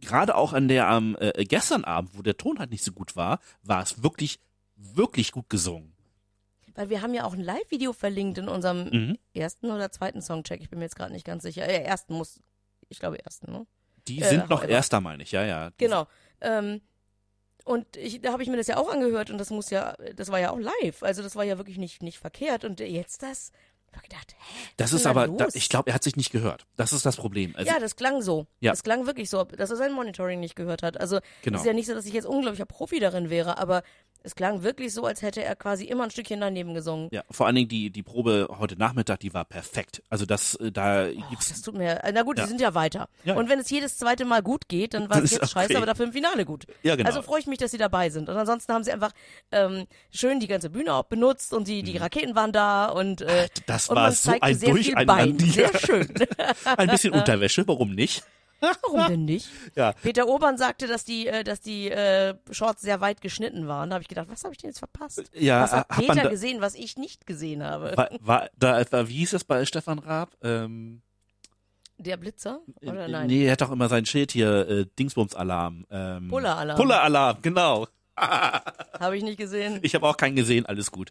gerade 0.00 0.36
auch 0.36 0.54
an 0.54 0.68
der 0.68 0.88
am 0.88 1.16
äh, 1.20 1.44
gestern 1.44 1.84
Abend, 1.84 2.16
wo 2.16 2.22
der 2.22 2.38
Ton 2.38 2.58
halt 2.58 2.70
nicht 2.70 2.82
so 2.82 2.92
gut 2.92 3.14
war, 3.14 3.40
war 3.62 3.82
es 3.82 4.02
wirklich, 4.02 4.40
wirklich 4.74 5.32
gut 5.32 5.50
gesungen. 5.50 5.92
Weil 6.74 6.88
wir 6.90 7.02
haben 7.02 7.14
ja 7.14 7.24
auch 7.24 7.32
ein 7.34 7.40
Live-Video 7.40 7.92
verlinkt 7.92 8.38
in 8.38 8.48
unserem 8.48 8.84
Mhm. 8.90 9.18
ersten 9.34 9.70
oder 9.70 9.90
zweiten 9.90 10.22
Songcheck. 10.22 10.60
Ich 10.60 10.70
bin 10.70 10.78
mir 10.78 10.84
jetzt 10.86 10.96
gerade 10.96 11.12
nicht 11.12 11.26
ganz 11.26 11.42
sicher. 11.42 11.66
Äh, 11.66 11.82
ersten 11.82 12.14
muss, 12.14 12.40
ich 12.88 12.98
glaube 12.98 13.18
ersten, 13.24 13.52
ne? 13.52 13.66
Die 14.08 14.20
Äh, 14.20 14.28
sind 14.28 14.48
noch 14.50 14.60
however. 14.62 14.70
Erster, 14.72 15.00
meine 15.00 15.22
ich, 15.22 15.32
ja, 15.32 15.44
ja. 15.44 15.70
Genau. 15.76 16.06
Ähm, 16.40 16.80
und 17.64 17.96
ich, 17.96 18.20
da 18.22 18.32
habe 18.32 18.42
ich 18.42 18.48
mir 18.48 18.56
das 18.56 18.66
ja 18.66 18.78
auch 18.78 18.90
angehört 18.90 19.30
und 19.30 19.38
das 19.38 19.50
muss 19.50 19.70
ja, 19.70 19.94
das 20.16 20.30
war 20.32 20.40
ja 20.40 20.50
auch 20.50 20.58
live. 20.58 21.02
Also 21.02 21.22
das 21.22 21.36
war 21.36 21.44
ja 21.44 21.58
wirklich 21.58 21.76
nicht, 21.78 22.02
nicht 22.02 22.18
verkehrt. 22.18 22.64
Und 22.64 22.80
jetzt 22.80 23.22
das, 23.22 23.52
gedacht, 24.02 24.34
hä? 24.38 24.68
Das 24.76 24.92
ist 24.92 25.04
aber, 25.06 25.28
da, 25.28 25.48
ich 25.52 25.68
glaube, 25.68 25.90
er 25.90 25.94
hat 25.94 26.02
sich 26.04 26.16
nicht 26.16 26.30
gehört. 26.30 26.64
Das 26.76 26.92
ist 26.92 27.04
das 27.04 27.16
Problem. 27.16 27.54
Also, 27.56 27.70
ja, 27.70 27.78
das 27.78 27.96
klang 27.96 28.22
so. 28.22 28.46
Ja. 28.60 28.70
Das 28.72 28.82
klang 28.82 29.04
wirklich 29.06 29.28
so, 29.28 29.44
dass 29.44 29.68
er 29.70 29.76
sein 29.76 29.92
Monitoring 29.92 30.40
nicht 30.40 30.56
gehört 30.56 30.82
hat. 30.82 30.98
Also 30.98 31.18
Genau. 31.42 31.56
es 31.56 31.62
ist 31.62 31.66
ja 31.66 31.72
nicht 31.74 31.86
so, 31.86 31.94
dass 31.94 32.06
ich 32.06 32.12
jetzt 32.14 32.24
unglaublicher 32.26 32.66
Profi 32.66 33.00
darin 33.00 33.30
wäre, 33.30 33.58
aber 33.58 33.82
es 34.22 34.34
klang 34.34 34.62
wirklich 34.62 34.92
so, 34.92 35.04
als 35.06 35.22
hätte 35.22 35.42
er 35.42 35.56
quasi 35.56 35.84
immer 35.84 36.04
ein 36.04 36.10
Stückchen 36.10 36.40
daneben 36.40 36.74
gesungen. 36.74 37.08
ja, 37.10 37.22
vor 37.30 37.46
allen 37.46 37.56
Dingen 37.56 37.68
die, 37.68 37.90
die 37.90 38.02
Probe 38.02 38.48
heute 38.58 38.76
Nachmittag, 38.76 39.20
die 39.20 39.32
war 39.34 39.44
perfekt. 39.44 40.02
Also 40.10 40.26
das, 40.26 40.54
äh, 40.56 40.70
da 40.72 41.06
Och, 41.08 41.30
gibt's, 41.30 41.48
das 41.48 41.62
tut 41.62 41.74
mir, 41.76 42.04
äh, 42.04 42.12
na 42.12 42.22
gut, 42.22 42.36
Ja. 42.38 42.44
die 42.44 42.48
sind 42.50 42.60
ja 42.60 42.74
weiter. 42.74 43.08
Ja, 43.24 43.34
Und 43.34 43.48
wenn 43.48 43.58
es 43.58 43.70
jedes 43.70 43.98
zweite 43.98 44.24
Mal 44.24 44.42
gut 44.42 44.68
geht, 44.68 44.94
dann 44.94 45.08
war 45.10 45.22
es 45.22 45.30
jetzt 45.30 45.50
scheiße, 45.50 45.70
okay. 45.70 45.76
aber 45.76 45.86
dafür 45.86 46.06
im 46.06 46.12
Finale 46.12 46.44
gut. 46.44 46.64
Ja, 46.82 46.96
genau. 46.96 47.08
Also 47.08 47.22
freue 47.22 47.40
ich 47.40 47.46
mich, 47.46 47.58
dass 47.58 47.70
sie 47.70 47.78
dabei 47.78 48.10
sind. 48.10 48.28
Und 48.28 48.36
ansonsten 48.36 48.72
haben 48.72 48.84
sie 48.84 48.92
einfach 48.92 49.12
ähm, 49.52 49.86
schön 50.12 50.40
die 50.40 50.48
ganze 50.48 50.70
Bühne 50.70 50.94
auch 50.94 51.04
benutzt 51.04 51.52
und 51.54 51.66
die, 51.68 51.82
die 51.82 51.96
Raketen 51.96 52.34
waren 52.34 52.52
da 52.52 52.86
und, 52.86 53.22
äh, 53.22 53.44
Mhm. 53.44 53.62
das 53.66 53.88
und 53.88 53.96
war 53.96 54.02
man 54.04 54.12
so 54.12 54.30
zeigte 54.30 54.42
ein 54.46 54.54
sehr 54.56 54.74
viel 54.76 54.94
Bein. 55.06 55.38
Sehr 55.38 55.70
schön. 55.78 56.08
ein 56.76 56.88
bisschen 56.88 57.12
Unterwäsche, 57.14 57.66
warum 57.66 57.94
nicht? 57.94 58.22
Warum 58.60 59.06
denn 59.08 59.24
nicht? 59.24 59.48
Ja. 59.74 59.92
Peter 60.02 60.28
Obern 60.28 60.58
sagte, 60.58 60.86
dass 60.86 61.04
die, 61.04 61.26
äh, 61.26 61.44
dass 61.44 61.60
die 61.60 61.90
äh, 61.90 62.34
Shorts 62.50 62.82
sehr 62.82 63.00
weit 63.00 63.20
geschnitten 63.20 63.68
waren. 63.68 63.90
Da 63.90 63.94
habe 63.94 64.02
ich 64.02 64.08
gedacht, 64.08 64.28
was 64.30 64.44
habe 64.44 64.52
ich 64.54 64.58
denn 64.58 64.70
jetzt 64.70 64.78
verpasst? 64.80 65.22
Ja, 65.34 65.62
was 65.62 65.72
hat 65.72 65.90
man 65.90 65.98
Peter 66.00 66.14
da- 66.24 66.28
gesehen, 66.28 66.60
was 66.60 66.74
ich 66.74 66.96
nicht 66.96 67.26
gesehen 67.26 67.62
habe? 67.62 67.96
War, 67.96 68.10
war, 68.20 68.50
da, 68.58 68.82
war, 68.92 69.08
wie 69.08 69.14
hieß 69.18 69.30
das 69.30 69.44
bei 69.44 69.64
Stefan 69.64 69.98
Raab? 69.98 70.36
Ähm, 70.42 71.02
Der 71.98 72.16
Blitzer? 72.16 72.60
Oder 72.82 73.06
äh, 73.06 73.08
nein? 73.08 73.26
Nee, 73.28 73.44
er 73.46 73.52
hat 73.52 73.60
doch 73.60 73.70
immer 73.70 73.88
sein 73.88 74.06
Schild 74.06 74.32
hier, 74.32 74.68
äh, 74.68 74.86
Dingsbums-Alarm. 74.98 75.86
Ähm, 75.90 76.28
Puller-Alarm. 76.28 76.76
Puller-Alarm, 76.78 77.38
genau. 77.42 77.86
Habe 79.00 79.16
ich 79.16 79.22
nicht 79.22 79.38
gesehen. 79.38 79.78
Ich 79.82 79.94
habe 79.94 80.06
auch 80.06 80.16
keinen 80.16 80.36
gesehen, 80.36 80.66
alles 80.66 80.90
gut. 80.90 81.10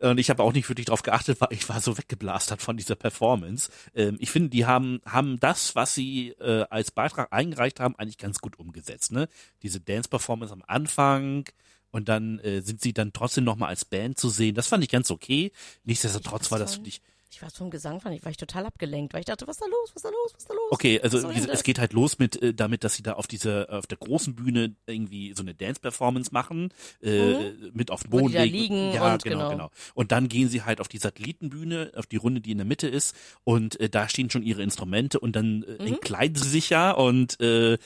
Und 0.00 0.18
ich 0.18 0.28
habe 0.28 0.42
auch 0.42 0.52
nicht 0.52 0.68
wirklich 0.68 0.86
drauf 0.86 1.02
geachtet, 1.02 1.40
weil 1.40 1.52
ich 1.52 1.68
war 1.68 1.80
so 1.80 1.96
weggeblastert 1.96 2.60
von 2.60 2.76
dieser 2.76 2.96
Performance. 2.96 3.70
Ähm, 3.94 4.16
ich 4.20 4.30
finde, 4.30 4.48
die 4.48 4.66
haben, 4.66 5.00
haben 5.06 5.38
das, 5.38 5.76
was 5.76 5.94
sie 5.94 6.30
äh, 6.40 6.64
als 6.70 6.90
Beitrag 6.90 7.32
eingereicht 7.32 7.78
haben, 7.78 7.94
eigentlich 7.96 8.18
ganz 8.18 8.40
gut 8.40 8.58
umgesetzt. 8.58 9.12
Ne? 9.12 9.28
Diese 9.62 9.80
Dance-Performance 9.80 10.52
am 10.52 10.64
Anfang 10.66 11.44
und 11.90 12.08
dann 12.08 12.38
äh, 12.40 12.60
sind 12.60 12.80
sie 12.80 12.92
dann 12.92 13.12
trotzdem 13.12 13.44
nochmal 13.44 13.68
als 13.68 13.84
Band 13.84 14.18
zu 14.18 14.28
sehen. 14.28 14.54
Das 14.54 14.66
fand 14.66 14.82
ich 14.82 14.90
ganz 14.90 15.10
okay. 15.10 15.52
Nichtsdestotrotz 15.84 16.50
war 16.50 16.58
das, 16.58 16.74
von- 16.74 16.76
finde 16.76 17.00
ich, 17.30 17.42
war 17.42 17.50
vom 17.50 17.70
Gesang, 17.70 18.00
fand 18.00 18.14
ich, 18.16 18.24
war 18.24 18.30
ich 18.30 18.36
total 18.36 18.66
abgelenkt, 18.66 19.12
weil 19.12 19.20
ich 19.20 19.26
dachte, 19.26 19.46
was 19.46 19.56
ist 19.56 19.62
da 19.62 19.66
los, 19.66 19.90
was 19.90 19.96
ist 19.96 20.04
da 20.04 20.08
los, 20.10 20.32
was 20.34 20.42
ist 20.42 20.50
da 20.50 20.54
los? 20.54 20.72
Okay, 20.72 21.00
also 21.00 21.28
wie 21.34 21.38
es 21.38 21.46
das? 21.46 21.62
geht 21.62 21.78
halt 21.78 21.92
los 21.92 22.18
mit 22.18 22.40
äh, 22.42 22.54
damit, 22.54 22.84
dass 22.84 22.94
sie 22.94 23.02
da 23.02 23.14
auf 23.14 23.26
dieser 23.26 23.70
auf 23.72 23.86
der 23.86 23.98
großen 23.98 24.34
Bühne 24.34 24.74
irgendwie 24.86 25.34
so 25.34 25.42
eine 25.42 25.54
Dance 25.54 25.80
Performance 25.80 26.30
machen, 26.32 26.72
äh, 27.02 27.52
mit 27.72 27.90
auf 27.90 28.02
den 28.02 28.08
Mhm. 28.10 28.10
Boden 28.18 28.32
legen. 28.34 28.56
liegen 28.56 28.92
ja, 28.92 29.12
und 29.12 29.22
genau, 29.24 29.38
genau. 29.40 29.50
genau. 29.50 29.70
Und 29.94 30.12
dann 30.12 30.28
gehen 30.28 30.48
sie 30.48 30.62
halt 30.62 30.80
auf 30.80 30.88
die 30.88 30.98
Satellitenbühne, 30.98 31.92
auf 31.96 32.06
die 32.06 32.16
Runde, 32.16 32.40
die 32.40 32.52
in 32.52 32.58
der 32.58 32.66
Mitte 32.66 32.88
ist 32.88 33.14
und 33.44 33.78
äh, 33.80 33.88
da 33.90 34.08
stehen 34.08 34.30
schon 34.30 34.42
ihre 34.42 34.62
Instrumente 34.62 35.20
und 35.20 35.36
dann 35.36 35.62
äh, 35.64 35.72
Mhm. 35.82 35.86
entkleiden 35.94 36.42
sie 36.42 36.48
sich 36.48 36.70
ja 36.70 36.90
und 36.92 37.38
äh, 37.40 37.74
äh, 37.74 37.78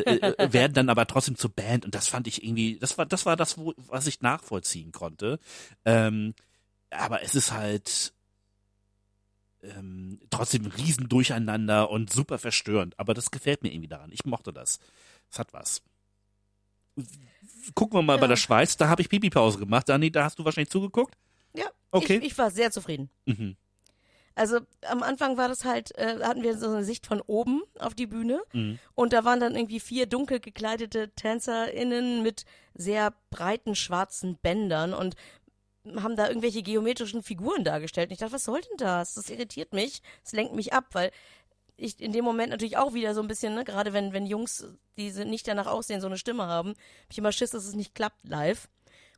äh, 0.00 0.52
werden 0.52 0.74
dann 0.74 0.88
aber 0.90 1.06
trotzdem 1.06 1.36
zur 1.36 1.50
Band 1.50 1.84
und 1.84 1.94
das 1.94 2.08
fand 2.08 2.26
ich 2.26 2.44
irgendwie, 2.44 2.78
das 2.78 2.98
war 2.98 3.06
das 3.06 3.26
war 3.26 3.36
das, 3.36 3.56
wo, 3.58 3.72
was 3.76 4.06
ich 4.06 4.20
nachvollziehen 4.20 4.92
konnte. 4.92 5.38
Ähm, 5.84 6.34
aber 6.90 7.22
es 7.22 7.34
ist 7.34 7.52
halt 7.52 8.12
ähm, 9.62 10.20
trotzdem 10.30 10.66
riesen 10.66 11.08
Durcheinander 11.08 11.90
und 11.90 12.12
super 12.12 12.38
verstörend. 12.38 12.98
Aber 12.98 13.14
das 13.14 13.30
gefällt 13.30 13.62
mir 13.62 13.70
irgendwie 13.72 13.88
daran. 13.88 14.10
Ich 14.12 14.24
mochte 14.24 14.52
das. 14.52 14.78
Es 15.30 15.38
hat 15.38 15.52
was. 15.52 15.82
Gucken 17.74 17.98
wir 17.98 18.02
mal 18.02 18.16
Ja. 18.16 18.20
bei 18.20 18.26
der 18.26 18.36
Schweiz. 18.36 18.76
Da 18.76 18.88
habe 18.88 19.02
ich 19.02 19.08
Pipi-Pause 19.08 19.58
gemacht. 19.58 19.88
Dani, 19.88 20.10
da 20.10 20.24
hast 20.24 20.38
du 20.38 20.44
wahrscheinlich 20.44 20.70
zugeguckt. 20.70 21.14
Ja, 21.54 21.66
Okay. 21.90 22.18
ich, 22.18 22.32
ich 22.32 22.38
war 22.38 22.50
sehr 22.50 22.70
zufrieden. 22.70 23.08
Mhm. 23.24 23.56
Also 24.34 24.60
am 24.88 25.02
Anfang 25.02 25.36
war 25.36 25.48
das 25.48 25.64
halt, 25.66 25.94
äh, 25.98 26.18
hatten 26.22 26.42
wir 26.42 26.56
so 26.56 26.66
eine 26.68 26.84
Sicht 26.84 27.06
von 27.06 27.20
oben 27.20 27.62
auf 27.78 27.94
die 27.94 28.06
Bühne 28.06 28.40
Mhm. 28.54 28.78
und 28.94 29.12
da 29.12 29.24
waren 29.26 29.40
dann 29.40 29.54
irgendwie 29.54 29.78
vier 29.80 30.06
dunkel 30.06 30.40
gekleidete 30.40 31.10
TänzerInnen 31.14 32.22
mit 32.22 32.46
sehr 32.74 33.12
breiten 33.28 33.74
schwarzen 33.74 34.38
Bändern 34.40 34.94
und 34.94 35.16
haben 35.96 36.16
da 36.16 36.28
irgendwelche 36.28 36.62
geometrischen 36.62 37.22
Figuren 37.22 37.64
dargestellt. 37.64 38.08
Und 38.08 38.14
ich 38.14 38.18
dachte, 38.18 38.34
was 38.34 38.44
soll 38.44 38.60
denn 38.60 38.76
das? 38.78 39.14
Das 39.14 39.30
irritiert 39.30 39.72
mich, 39.72 40.02
das 40.22 40.32
lenkt 40.32 40.54
mich 40.54 40.72
ab, 40.72 40.86
weil 40.92 41.10
ich 41.76 42.00
in 42.00 42.12
dem 42.12 42.24
Moment 42.24 42.50
natürlich 42.50 42.76
auch 42.76 42.94
wieder 42.94 43.14
so 43.14 43.20
ein 43.20 43.28
bisschen, 43.28 43.54
ne, 43.54 43.64
gerade 43.64 43.92
wenn, 43.92 44.12
wenn 44.12 44.26
Jungs, 44.26 44.66
die 44.96 45.10
nicht 45.24 45.48
danach 45.48 45.66
aussehen, 45.66 46.00
so 46.00 46.06
eine 46.06 46.18
Stimme 46.18 46.46
haben, 46.46 46.70
hab 46.70 47.10
ich 47.10 47.18
immer 47.18 47.32
Schiss, 47.32 47.50
dass 47.50 47.64
es 47.64 47.74
nicht 47.74 47.94
klappt 47.94 48.28
live. 48.28 48.68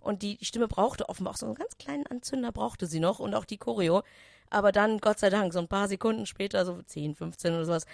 Und 0.00 0.22
die, 0.22 0.36
die 0.36 0.44
Stimme 0.44 0.68
brauchte 0.68 1.08
offenbar 1.08 1.34
auch 1.34 1.38
so 1.38 1.46
einen 1.46 1.54
ganz 1.54 1.76
kleinen 1.78 2.06
Anzünder 2.06 2.52
brauchte 2.52 2.86
sie 2.86 3.00
noch 3.00 3.18
und 3.18 3.34
auch 3.34 3.44
die 3.44 3.56
Choreo. 3.56 4.02
Aber 4.50 4.70
dann, 4.70 4.98
Gott 4.98 5.18
sei 5.18 5.30
Dank, 5.30 5.52
so 5.52 5.58
ein 5.58 5.68
paar 5.68 5.88
Sekunden 5.88 6.26
später, 6.26 6.64
so 6.64 6.80
10, 6.82 7.14
15 7.14 7.54
oder 7.54 7.64
sowas, 7.64 7.86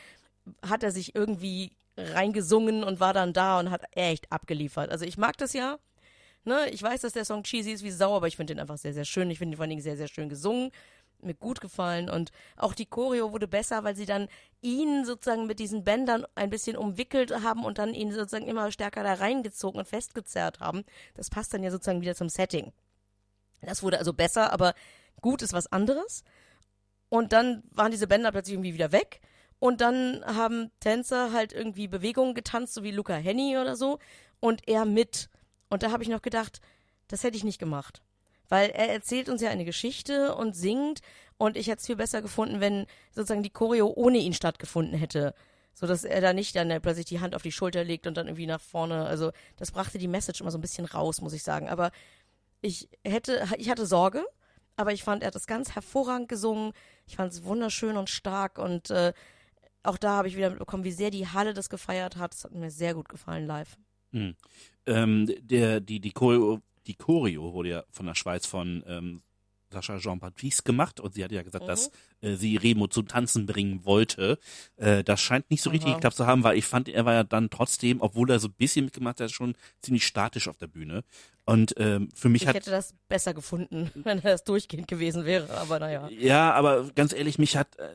hat 0.68 0.82
er 0.82 0.90
sich 0.90 1.14
irgendwie 1.14 1.72
reingesungen 1.96 2.82
und 2.84 3.00
war 3.00 3.12
dann 3.12 3.32
da 3.32 3.58
und 3.58 3.70
hat 3.70 3.84
echt 3.92 4.30
abgeliefert. 4.32 4.90
Also 4.90 5.04
ich 5.04 5.18
mag 5.18 5.36
das 5.38 5.52
ja. 5.52 5.78
Ne, 6.44 6.70
ich 6.70 6.82
weiß, 6.82 7.02
dass 7.02 7.12
der 7.12 7.24
Song 7.24 7.42
cheesy 7.42 7.72
ist 7.72 7.84
wie 7.84 7.90
Sau, 7.90 8.16
aber 8.16 8.26
ich 8.26 8.36
finde 8.36 8.54
den 8.54 8.60
einfach 8.60 8.78
sehr, 8.78 8.94
sehr 8.94 9.04
schön. 9.04 9.30
Ich 9.30 9.38
finde 9.38 9.54
ihn 9.54 9.56
vor 9.56 9.64
allen 9.64 9.70
Dingen 9.70 9.82
sehr, 9.82 9.96
sehr 9.96 10.08
schön 10.08 10.28
gesungen. 10.28 10.70
Mir 11.22 11.34
gut 11.34 11.60
gefallen. 11.60 12.08
Und 12.08 12.32
auch 12.56 12.74
die 12.74 12.86
Choreo 12.86 13.32
wurde 13.32 13.46
besser, 13.46 13.84
weil 13.84 13.94
sie 13.94 14.06
dann 14.06 14.28
ihn 14.62 15.04
sozusagen 15.04 15.46
mit 15.46 15.58
diesen 15.58 15.84
Bändern 15.84 16.26
ein 16.34 16.48
bisschen 16.48 16.76
umwickelt 16.76 17.30
haben 17.42 17.64
und 17.64 17.76
dann 17.76 17.92
ihn 17.92 18.10
sozusagen 18.10 18.46
immer 18.46 18.72
stärker 18.72 19.02
da 19.02 19.14
reingezogen 19.14 19.78
und 19.78 19.86
festgezerrt 19.86 20.60
haben. 20.60 20.84
Das 21.14 21.28
passt 21.28 21.52
dann 21.52 21.62
ja 21.62 21.70
sozusagen 21.70 22.00
wieder 22.00 22.14
zum 22.14 22.30
Setting. 22.30 22.72
Das 23.60 23.82
wurde 23.82 23.98
also 23.98 24.14
besser, 24.14 24.50
aber 24.52 24.72
gut 25.20 25.42
ist 25.42 25.52
was 25.52 25.70
anderes. 25.70 26.24
Und 27.10 27.34
dann 27.34 27.62
waren 27.70 27.90
diese 27.90 28.06
Bänder 28.06 28.32
plötzlich 28.32 28.54
irgendwie 28.54 28.72
wieder 28.72 28.92
weg. 28.92 29.20
Und 29.58 29.82
dann 29.82 30.24
haben 30.24 30.70
Tänzer 30.80 31.32
halt 31.34 31.52
irgendwie 31.52 31.86
Bewegungen 31.86 32.34
getanzt, 32.34 32.72
so 32.72 32.82
wie 32.82 32.92
Luca 32.92 33.14
Henny 33.14 33.58
oder 33.58 33.76
so. 33.76 33.98
Und 34.40 34.66
er 34.66 34.86
mit. 34.86 35.28
Und 35.70 35.82
da 35.82 35.92
habe 35.92 36.02
ich 36.02 36.08
noch 36.10 36.20
gedacht, 36.20 36.60
das 37.08 37.24
hätte 37.24 37.36
ich 37.36 37.44
nicht 37.44 37.58
gemacht. 37.58 38.02
Weil 38.48 38.70
er 38.70 38.90
erzählt 38.90 39.28
uns 39.28 39.40
ja 39.40 39.48
eine 39.50 39.64
Geschichte 39.64 40.34
und 40.34 40.54
singt. 40.54 41.00
Und 41.38 41.56
ich 41.56 41.68
hätte 41.68 41.80
es 41.80 41.86
viel 41.86 41.96
besser 41.96 42.20
gefunden, 42.20 42.60
wenn 42.60 42.86
sozusagen 43.12 43.42
die 43.42 43.50
Choreo 43.50 43.90
ohne 43.94 44.18
ihn 44.18 44.34
stattgefunden 44.34 44.98
hätte. 44.98 45.34
So 45.72 45.86
dass 45.86 46.04
er 46.04 46.20
da 46.20 46.32
nicht 46.32 46.56
dann 46.56 46.82
plötzlich 46.82 47.06
die 47.06 47.20
Hand 47.20 47.34
auf 47.34 47.42
die 47.42 47.52
Schulter 47.52 47.84
legt 47.84 48.06
und 48.06 48.16
dann 48.16 48.26
irgendwie 48.26 48.46
nach 48.46 48.60
vorne. 48.60 49.06
Also 49.06 49.30
das 49.56 49.70
brachte 49.70 49.98
die 49.98 50.08
Message 50.08 50.40
immer 50.40 50.50
so 50.50 50.58
ein 50.58 50.62
bisschen 50.62 50.84
raus, 50.84 51.20
muss 51.20 51.32
ich 51.32 51.44
sagen. 51.44 51.68
Aber 51.68 51.92
ich 52.60 52.88
hätte, 53.04 53.46
ich 53.56 53.70
hatte 53.70 53.86
Sorge, 53.86 54.26
aber 54.76 54.92
ich 54.92 55.04
fand, 55.04 55.22
er 55.22 55.28
hat 55.28 55.34
das 55.34 55.46
ganz 55.46 55.74
hervorragend 55.74 56.28
gesungen. 56.28 56.72
Ich 57.06 57.16
fand 57.16 57.32
es 57.32 57.44
wunderschön 57.44 57.96
und 57.96 58.10
stark 58.10 58.58
und 58.58 58.90
äh, 58.90 59.12
auch 59.82 59.96
da 59.96 60.10
habe 60.10 60.28
ich 60.28 60.36
wieder 60.36 60.50
mitbekommen, 60.50 60.84
wie 60.84 60.92
sehr 60.92 61.10
die 61.10 61.28
Halle 61.28 61.54
das 61.54 61.70
gefeiert 61.70 62.16
hat. 62.16 62.34
Das 62.34 62.44
hat 62.44 62.52
mir 62.52 62.70
sehr 62.70 62.94
gut 62.94 63.08
gefallen 63.08 63.46
live. 63.46 63.78
Mhm. 64.12 64.34
Ähm, 64.86 65.30
der, 65.40 65.80
die, 65.80 66.00
die, 66.00 66.12
Choreo, 66.12 66.60
die 66.86 66.94
Choreo 66.94 67.52
wurde 67.52 67.68
ja 67.68 67.84
von 67.90 68.06
der 68.06 68.14
Schweiz 68.14 68.46
von 68.46 68.82
ähm, 68.86 69.22
Sascha 69.72 69.98
Jean-Baptiste 69.98 70.62
gemacht 70.64 71.00
und 71.00 71.14
sie 71.14 71.24
hatte 71.24 71.34
ja 71.34 71.42
gesagt, 71.42 71.64
Mhm. 71.64 71.68
dass 71.68 71.90
äh, 72.20 72.34
sie 72.34 72.56
Remo 72.56 72.86
zum 72.88 73.06
Tanzen 73.08 73.46
bringen 73.46 73.84
wollte. 73.84 74.38
Äh, 74.76 75.04
das 75.04 75.20
scheint 75.20 75.50
nicht 75.50 75.62
so 75.62 75.70
richtig 75.70 75.88
Aha. 75.90 75.96
geklappt 75.96 76.16
zu 76.16 76.26
haben, 76.26 76.42
weil 76.44 76.58
ich 76.58 76.64
fand, 76.66 76.88
er 76.88 77.04
war 77.04 77.14
ja 77.14 77.24
dann 77.24 77.50
trotzdem, 77.50 78.00
obwohl 78.00 78.30
er 78.30 78.38
so 78.40 78.48
ein 78.48 78.54
bisschen 78.54 78.84
mitgemacht 78.84 79.20
hat, 79.20 79.30
schon 79.30 79.54
ziemlich 79.82 80.06
statisch 80.06 80.48
auf 80.48 80.56
der 80.56 80.66
Bühne. 80.66 81.04
Und 81.46 81.74
ähm, 81.78 82.08
für 82.14 82.28
mich 82.28 82.42
Ich 82.42 82.48
hat 82.48 82.54
hätte 82.56 82.70
das 82.70 82.94
besser 83.08 83.34
gefunden, 83.34 83.90
wenn 84.04 84.18
er 84.18 84.32
das 84.32 84.44
durchgehend 84.44 84.88
gewesen 84.88 85.24
wäre, 85.24 85.50
aber 85.58 85.78
naja. 85.80 86.08
Ja, 86.10 86.52
aber 86.52 86.90
ganz 86.94 87.12
ehrlich, 87.12 87.38
mich 87.38 87.56
hat, 87.56 87.76
äh, 87.78 87.88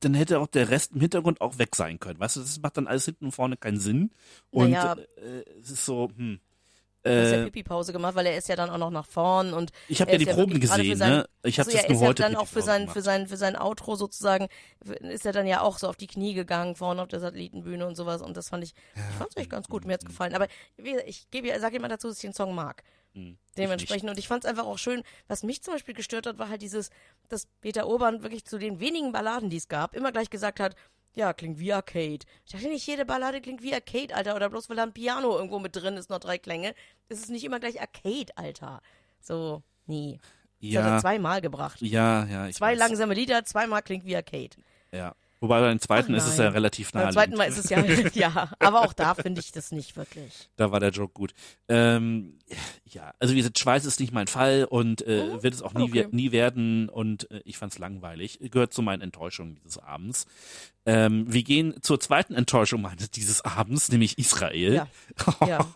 dann 0.00 0.14
hätte 0.14 0.40
auch 0.40 0.46
der 0.48 0.68
Rest 0.68 0.92
im 0.92 1.00
Hintergrund 1.00 1.40
auch 1.40 1.58
weg 1.58 1.74
sein 1.76 1.98
können. 2.00 2.18
Weißt 2.20 2.36
du, 2.36 2.40
das 2.40 2.60
macht 2.60 2.76
dann 2.76 2.86
alles 2.88 3.04
hinten 3.04 3.26
und 3.26 3.32
vorne 3.32 3.56
keinen 3.56 3.78
Sinn. 3.78 4.10
Und 4.50 4.70
Naja. 4.72 4.94
äh, 5.16 5.44
es 5.60 5.70
ist 5.70 5.84
so, 5.84 6.10
hm. 6.16 6.40
Hat 7.04 7.12
ja 7.12 7.20
Äh, 7.38 7.44
Pipi-Pause 7.46 7.92
gemacht, 7.92 8.14
weil 8.14 8.26
er 8.26 8.36
ist 8.36 8.48
ja 8.48 8.54
dann 8.54 8.70
auch 8.70 8.78
noch 8.78 8.90
nach 8.90 9.06
vorn 9.06 9.52
und 9.54 9.72
ich 9.88 10.00
habe 10.00 10.12
ja 10.12 10.18
die 10.18 10.24
ja 10.24 10.34
Proben 10.34 10.60
gesehen, 10.60 10.96
sein- 10.96 11.10
ne? 11.10 11.26
Ich 11.42 11.58
habe 11.58 11.66
also 11.68 11.76
das 11.76 11.84
er 11.84 11.88
nur 11.90 11.96
ist 11.96 12.00
ja 12.02 12.08
heute 12.08 12.22
dann 12.22 12.36
auch 12.36 12.46
für 12.46 12.62
sein, 12.62 12.88
für 12.88 13.02
sein, 13.02 13.26
für 13.26 13.36
sein 13.36 13.56
Outro 13.56 13.96
sozusagen, 13.96 14.46
ist 15.00 15.26
er 15.26 15.32
dann 15.32 15.46
ja 15.48 15.62
auch 15.62 15.78
so 15.78 15.88
auf 15.88 15.96
die 15.96 16.06
Knie 16.06 16.34
gegangen, 16.34 16.76
vorne 16.76 17.02
auf 17.02 17.08
der 17.08 17.18
Satellitenbühne 17.18 17.84
und 17.86 17.96
sowas 17.96 18.22
und 18.22 18.36
das 18.36 18.48
fand 18.50 18.62
ich, 18.62 18.74
ich 18.94 19.16
fand 19.18 19.30
es 19.30 19.36
echt 19.36 19.50
ganz 19.50 19.66
gut, 19.68 19.84
mir 19.84 19.94
hat's 19.94 20.04
gefallen. 20.04 20.34
Aber 20.36 20.46
ich 21.06 21.28
gebe 21.32 21.48
ja, 21.48 21.58
sage 21.58 21.76
immer 21.76 21.88
dazu, 21.88 22.06
dass 22.06 22.18
ich 22.18 22.22
den 22.22 22.34
Song 22.34 22.54
mag. 22.54 22.84
Hm, 23.14 23.36
Dementsprechend. 23.58 24.08
Und 24.08 24.18
ich 24.18 24.28
fand 24.28 24.44
es 24.44 24.48
einfach 24.48 24.64
auch 24.64 24.78
schön, 24.78 25.02
was 25.28 25.42
mich 25.42 25.60
zum 25.62 25.74
Beispiel 25.74 25.94
gestört 25.94 26.26
hat, 26.26 26.38
war 26.38 26.48
halt 26.48 26.62
dieses, 26.62 26.88
dass 27.28 27.46
Peter 27.60 27.86
Urban 27.88 28.22
wirklich 28.22 28.44
zu 28.44 28.58
den 28.58 28.78
wenigen 28.80 29.10
Balladen, 29.12 29.50
die 29.50 29.56
es 29.58 29.68
gab, 29.68 29.94
immer 29.96 30.12
gleich 30.12 30.30
gesagt 30.30 30.60
hat, 30.60 30.76
ja, 31.14 31.32
klingt 31.32 31.58
wie 31.58 31.72
Arcade. 31.72 32.20
Ich 32.46 32.52
dachte 32.52 32.68
nicht, 32.68 32.86
jede 32.86 33.04
Ballade 33.04 33.40
klingt 33.40 33.62
wie 33.62 33.74
Arcade, 33.74 34.14
Alter, 34.14 34.34
oder 34.36 34.48
bloß 34.50 34.68
weil 34.68 34.76
da 34.76 34.82
ein 34.84 34.92
Piano 34.92 35.36
irgendwo 35.36 35.58
mit 35.58 35.76
drin 35.76 35.96
ist, 35.96 36.10
noch 36.10 36.18
drei 36.20 36.38
Klänge. 36.38 36.74
Es 37.08 37.18
ist 37.20 37.30
nicht 37.30 37.44
immer 37.44 37.60
gleich 37.60 37.80
Arcade, 37.80 38.32
Alter. 38.36 38.80
So, 39.20 39.62
nie. 39.86 40.18
Das 40.60 40.76
hat 40.76 40.84
er 40.84 40.90
Ja, 40.94 40.98
zweimal 41.00 41.40
gebracht. 41.40 41.80
ja, 41.82 42.24
ja. 42.26 42.50
Zwei 42.50 42.72
weiß. 42.72 42.78
langsame 42.78 43.14
Lieder, 43.14 43.44
zweimal 43.44 43.82
klingt 43.82 44.04
wie 44.04 44.16
Arcade. 44.16 44.56
Ja. 44.92 45.14
Wobei 45.42 45.60
beim 45.60 45.80
zweiten 45.80 46.14
Ach 46.14 46.18
ist 46.18 46.26
es 46.28 46.38
ja 46.38 46.48
relativ 46.50 46.92
Beim 46.92 47.06
nah. 47.06 47.10
zweiten 47.10 47.36
Mal 47.36 47.44
ist 47.48 47.58
es 47.58 47.68
ja, 47.68 47.84
ja, 48.14 48.50
aber 48.60 48.82
auch 48.82 48.92
da 48.92 49.14
finde 49.16 49.40
ich 49.40 49.50
das 49.50 49.72
nicht 49.72 49.96
wirklich. 49.96 50.48
Da 50.56 50.70
war 50.70 50.78
der 50.78 50.90
Joke 50.90 51.12
gut. 51.12 51.34
Ähm, 51.68 52.38
ja, 52.84 53.12
also 53.18 53.34
wie 53.34 53.38
gesagt, 53.38 53.58
Schweiß 53.58 53.84
ist 53.84 53.98
nicht 53.98 54.12
mein 54.12 54.28
Fall 54.28 54.64
und 54.64 55.04
äh, 55.06 55.26
Mhm. 55.26 55.42
wird 55.42 55.54
es 55.54 55.60
auch 55.62 55.74
nie, 55.74 55.82
Okay. 55.82 56.06
nie 56.12 56.30
werden 56.30 56.88
und 56.88 57.28
äh, 57.32 57.42
ich 57.44 57.58
fand's 57.58 57.78
langweilig. 57.78 58.38
Gehört 58.40 58.72
zu 58.72 58.82
meinen 58.82 59.02
Enttäuschungen 59.02 59.56
dieses 59.56 59.78
Abends. 59.78 60.26
Ähm, 60.86 61.32
wir 61.32 61.42
gehen 61.42 61.74
zur 61.82 61.98
zweiten 61.98 62.34
Enttäuschung 62.34 62.80
meines 62.80 63.10
dieses 63.10 63.44
Abends, 63.44 63.90
nämlich 63.90 64.18
Israel. 64.18 64.74
Ja. 64.74 64.88
Ja. 65.46 65.66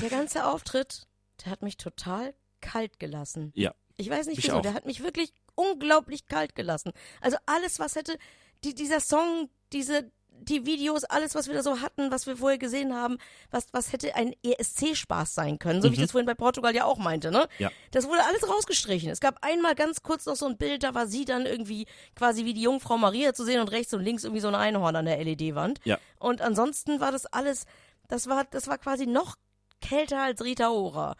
Der 0.00 0.08
ganze 0.08 0.46
Auftritt, 0.46 1.06
der 1.44 1.52
hat 1.52 1.60
mich 1.62 1.76
total 1.76 2.34
kalt 2.62 2.98
gelassen. 2.98 3.52
Ja. 3.54 3.74
Ich 3.98 4.08
weiß 4.08 4.26
nicht 4.26 4.36
Mich 4.38 4.46
wieso, 4.46 4.56
auch. 4.56 4.62
der 4.62 4.72
hat 4.72 4.86
mich 4.86 5.02
wirklich 5.02 5.34
unglaublich 5.54 6.26
kalt 6.26 6.54
gelassen. 6.54 6.92
Also 7.20 7.36
alles, 7.44 7.78
was 7.78 7.96
hätte, 7.96 8.16
die, 8.64 8.74
dieser 8.74 9.00
Song, 9.00 9.48
diese, 9.72 10.10
die 10.42 10.64
Videos, 10.64 11.04
alles, 11.04 11.34
was 11.34 11.48
wir 11.48 11.54
da 11.54 11.62
so 11.62 11.80
hatten, 11.80 12.10
was 12.10 12.26
wir 12.26 12.36
vorher 12.36 12.58
gesehen 12.58 12.94
haben, 12.94 13.18
was, 13.50 13.66
was 13.72 13.92
hätte 13.92 14.14
ein 14.16 14.32
ESC-Spaß 14.42 15.34
sein 15.34 15.58
können, 15.58 15.82
so 15.82 15.88
wie 15.88 15.92
ich 15.94 15.98
Mhm. 15.98 16.02
das 16.04 16.12
vorhin 16.12 16.26
bei 16.26 16.34
Portugal 16.34 16.74
ja 16.74 16.84
auch 16.86 16.96
meinte, 16.98 17.30
ne? 17.30 17.46
Ja. 17.58 17.70
Das 17.90 18.06
wurde 18.08 18.24
alles 18.24 18.48
rausgestrichen. 18.48 19.10
Es 19.10 19.20
gab 19.20 19.44
einmal 19.44 19.74
ganz 19.74 20.02
kurz 20.02 20.24
noch 20.26 20.36
so 20.36 20.46
ein 20.46 20.56
Bild, 20.56 20.82
da 20.82 20.94
war 20.94 21.06
sie 21.06 21.24
dann 21.26 21.44
irgendwie 21.46 21.86
quasi 22.16 22.44
wie 22.46 22.54
die 22.54 22.62
Jungfrau 22.62 22.96
Maria 22.96 23.34
zu 23.34 23.44
sehen 23.44 23.60
und 23.60 23.68
rechts 23.70 23.92
und 23.92 24.02
links 24.02 24.24
irgendwie 24.24 24.40
so 24.40 24.48
ein 24.48 24.54
Einhorn 24.54 24.96
an 24.96 25.04
der 25.04 25.22
LED-Wand. 25.22 25.80
Ja. 25.84 25.98
Und 26.18 26.40
ansonsten 26.40 27.00
war 27.00 27.12
das 27.12 27.26
alles, 27.26 27.66
das 28.08 28.26
war, 28.28 28.44
das 28.44 28.66
war 28.66 28.78
quasi 28.78 29.06
noch 29.06 29.36
kälter 29.82 30.20
als 30.22 30.42
Rita 30.42 30.70
Ora. 30.70 31.16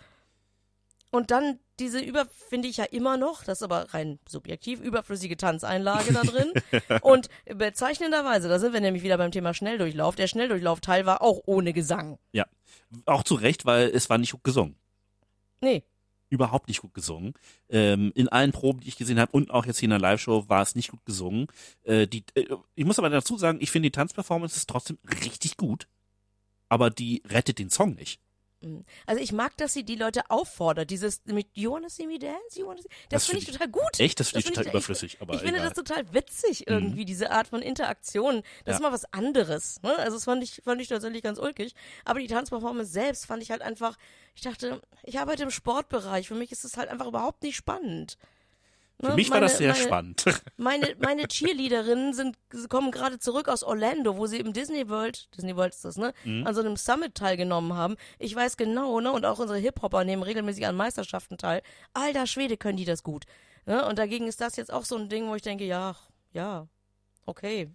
Und 1.11 1.31
dann 1.31 1.59
diese 1.81 2.01
über, 2.01 2.27
finde 2.27 2.69
ich 2.69 2.77
ja 2.77 2.85
immer 2.85 3.17
noch, 3.17 3.43
das 3.43 3.59
ist 3.59 3.63
aber 3.63 3.93
rein 3.93 4.21
subjektiv, 4.29 4.81
überflüssige 4.81 5.37
Tanzeinlage 5.37 6.13
da 6.13 6.23
drin. 6.23 6.53
Und 7.03 7.29
bezeichnenderweise, 7.47 8.49
da 8.49 8.59
sind 8.59 8.73
wir 8.73 8.81
nämlich 8.81 9.03
wieder 9.03 9.19
beim 9.19 9.33
Thema 9.33 9.55
Schnelldurchlauf. 9.55 10.15
Der 10.15 10.29
Schnelldurchlaufteil 10.29 11.07
war 11.07 11.23
auch 11.23 11.41
ohne 11.47 11.73
Gesang. 11.73 12.19
Ja. 12.33 12.47
Auch 13.07 13.25
zu 13.25 13.35
Recht, 13.35 13.65
weil 13.65 13.89
es 13.89 14.09
war 14.09 14.19
nicht 14.19 14.33
gut 14.33 14.45
gesungen. 14.45 14.77
Nee. 15.61 15.83
Überhaupt 16.29 16.69
nicht 16.69 16.81
gut 16.81 16.95
gesungen. 16.95 17.35
Ähm, 17.69 18.13
in 18.15 18.29
allen 18.29 18.53
Proben, 18.53 18.81
die 18.81 18.89
ich 18.89 18.97
gesehen 18.97 19.19
habe 19.19 19.33
und 19.33 19.51
auch 19.51 19.67
jetzt 19.67 19.79
hier 19.79 19.87
in 19.87 19.91
der 19.91 19.99
Live-Show, 19.99 20.49
war 20.49 20.63
es 20.63 20.77
nicht 20.77 20.91
gut 20.91 21.05
gesungen. 21.05 21.49
Äh, 21.83 22.07
die, 22.07 22.25
äh, 22.35 22.47
ich 22.77 22.85
muss 22.85 23.01
aber 23.01 23.11
dazu 23.11 23.37
sagen, 23.37 23.59
ich 23.61 23.73
finde 23.73 23.89
die 23.89 23.93
Tanzperformance 23.93 24.57
ist 24.57 24.69
trotzdem 24.69 24.99
richtig 25.25 25.57
gut. 25.57 25.89
Aber 26.69 26.89
die 26.91 27.23
rettet 27.27 27.59
den 27.59 27.69
Song 27.69 27.95
nicht. 27.95 28.21
Also 29.07 29.23
ich 29.23 29.33
mag, 29.33 29.57
dass 29.57 29.73
sie 29.73 29.85
die 29.85 29.97
Leute 29.97 30.29
auffordert. 30.31 30.91
Dieses 30.91 31.23
mit 31.25 31.49
You 31.55 31.73
wanna 31.73 31.89
see 31.89 32.07
me 32.07 32.19
dance? 32.19 32.59
You 32.59 32.67
wanna 32.67 32.83
see... 32.83 32.89
Das, 33.09 33.23
Das 33.23 33.27
finde 33.27 33.41
ich 33.43 33.51
total 33.51 33.69
gut. 33.69 33.99
Echt, 33.99 34.21
das 34.21 34.29
finde 34.31 34.41
ich 34.41 34.55
total 34.55 34.69
überflüssig. 34.69 35.19
Aber 35.21 35.35
ich 35.35 35.41
finde 35.41 35.57
egal. 35.57 35.69
das 35.71 35.75
total 35.75 36.13
witzig 36.13 36.67
irgendwie, 36.69 37.05
diese 37.05 37.31
Art 37.31 37.49
von 37.49 37.63
Interaktion. 37.63 38.43
Das 38.65 38.77
ist 38.77 38.81
Ja. 38.83 38.89
mal 38.89 38.93
was 38.95 39.11
anderes. 39.13 39.81
Ne? 39.83 39.97
Also 39.99 40.17
das 40.17 40.25
fand 40.25 40.43
ich, 40.43 40.61
fand 40.65 40.81
ich 40.81 40.89
tatsächlich 40.89 41.23
ganz 41.23 41.39
ulkig. 41.39 41.75
Aber 42.05 42.21
die 42.21 42.27
Tanzperformance 42.27 42.93
selbst 42.93 43.27
fand 43.27 43.43
ich 43.43 43.51
halt 43.51 43.63
einfach, 43.63 43.97
ich 44.35 44.43
dachte, 44.43 44.83
ich 45.05 45.19
arbeite 45.19 45.43
im 45.43 45.51
Sportbereich. 45.51 46.29
Für 46.29 46.35
mich 46.35 46.53
ist 46.53 46.65
es 46.65 46.77
halt 46.77 46.89
einfach 46.91 47.07
überhaupt 47.07 47.43
nicht 47.43 47.57
spannend. 47.57 48.19
Für 49.01 49.09
Ne? 49.09 49.15
mich 49.15 49.31
war 49.31 49.37
Meine- 49.39 49.47
das 49.47 49.59
sehr 49.59 49.73
meine, 49.73 49.83
spannend. 49.85 50.25
Meine, 50.59 50.95
meine 50.99 51.27
Cheerleaderinnen 51.27 52.13
sind, 52.13 52.37
kommen 52.69 52.91
gerade 52.91 53.19
zurück 53.19 53.49
aus 53.49 53.63
Orlando, 53.65 54.17
wo 54.19 54.27
sie 54.27 54.39
im 54.39 54.53
Disney 54.53 54.89
World, 54.91 55.35
Disney 55.37 55.57
World 55.57 55.73
ist 55.75 55.85
das, 55.85 55.97
ne? 55.97 56.13
Mhm. 56.25 56.47
An 56.47 56.55
so 56.55 56.61
einem 56.61 56.77
Summit 56.77 57.15
teilgenommen 57.15 57.75
haben. 57.75 57.97
Ich 58.19 58.35
weiß 58.35 58.57
genau, 58.59 59.01
ne? 59.01 59.11
Und 59.11 59.25
auch 59.25 59.39
unsere 59.39 59.59
Hip-Hopper 59.59 60.05
nehmen 60.05 60.23
regelmäßig 60.23 60.67
an 60.67 60.77
Meisterschaften 60.77 61.39
teil. 61.39 61.63
Alter 61.95 62.27
Schwede 62.27 62.57
können 62.59 62.77
die 62.77 62.85
das 62.85 63.03
gut. 63.03 63.25
Ne? 63.67 63.87
Und 63.87 63.99
dagegen 63.99 64.27
ist 64.27 64.41
das 64.41 64.57
jetzt 64.57 64.73
auch 64.73 64.85
so 64.85 64.97
ein 64.97 65.09
Ding, 65.09 65.29
wo 65.29 65.35
ich 65.35 65.43
denke, 65.43 65.65
ja, 65.65 65.97
ja, 66.33 66.67
okay. 67.27 67.71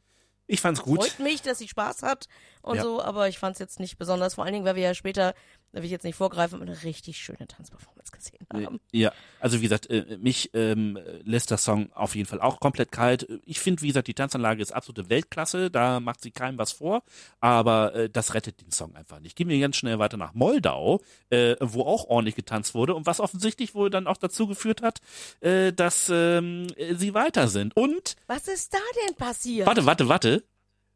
Ich 0.48 0.62
fand's 0.62 0.82
gut. 0.84 1.04
Freut 1.04 1.20
mich, 1.20 1.42
dass 1.42 1.58
sie 1.58 1.68
Spaß 1.68 2.04
hat 2.04 2.28
und 2.62 2.76
Ja. 2.76 2.84
so, 2.84 3.02
aber 3.02 3.28
ich 3.28 3.40
fand's 3.40 3.58
jetzt 3.58 3.80
nicht 3.80 3.98
besonders, 3.98 4.36
vor 4.36 4.44
allen 4.44 4.54
Dingen, 4.54 4.66
weil 4.66 4.76
wir 4.76 4.84
ja 4.84 4.94
später, 4.94 5.34
da 5.76 5.82
will 5.82 5.88
ich 5.88 5.92
jetzt 5.92 6.06
nicht 6.06 6.16
vorgreifen, 6.16 6.62
eine 6.62 6.84
richtig 6.84 7.18
schöne 7.18 7.48
Tanzperformance 7.48 8.10
gesehen 8.10 8.48
haben. 8.54 8.80
Ja, 8.94 9.12
also 9.42 9.60
wie 9.60 9.64
gesagt, 9.64 9.90
äh, 9.90 10.18
mich 10.22 10.52
ähm, 10.54 10.98
lässt 11.26 11.52
der 11.52 11.58
Song 11.58 11.92
auf 11.92 12.16
jeden 12.16 12.30
Fall 12.30 12.40
auch 12.40 12.62
komplett 12.62 12.94
kalt. 12.94 13.28
Ich 13.44 13.60
finde, 13.60 13.82
wie 13.82 13.88
gesagt, 13.88 14.08
die 14.08 14.14
Tanzanlage 14.14 14.62
ist 14.62 14.72
absolute 14.72 15.10
Weltklasse, 15.10 15.70
da 15.70 16.00
macht 16.00 16.22
sie 16.22 16.32
keinem 16.32 16.58
was 16.58 16.72
vor, 16.72 17.04
aber 17.42 17.94
äh, 17.94 18.10
das 18.10 18.34
rettet 18.34 18.62
den 18.62 18.72
Song 18.72 18.96
einfach 18.96 19.20
nicht. 19.20 19.36
Gehen 19.36 19.50
wir 19.50 19.60
ganz 19.60 19.76
schnell 19.76 20.00
weiter 20.00 20.16
nach 20.16 20.34
Moldau, 20.34 21.02
äh, 21.30 21.58
wo 21.60 21.82
auch 21.82 22.06
ordentlich 22.06 22.36
getanzt 22.36 22.74
wurde 22.74 22.96
und 22.96 23.06
was 23.06 23.20
offensichtlich 23.20 23.76
wohl 23.76 23.90
dann 23.90 24.08
auch 24.08 24.18
dazu 24.18 24.48
geführt 24.48 24.82
hat, 24.82 25.02
äh, 25.42 25.74
dass 25.74 26.10
ähm, 26.10 26.68
sie 26.94 27.14
weiter 27.14 27.50
sind. 27.50 27.76
Und, 27.76 28.16
Was 28.28 28.48
ist 28.48 28.74
da 28.74 28.80
denn 29.06 29.16
passiert? 29.16 29.68
warte, 29.68 29.86
warte, 29.86 30.08
warte, 30.08 30.44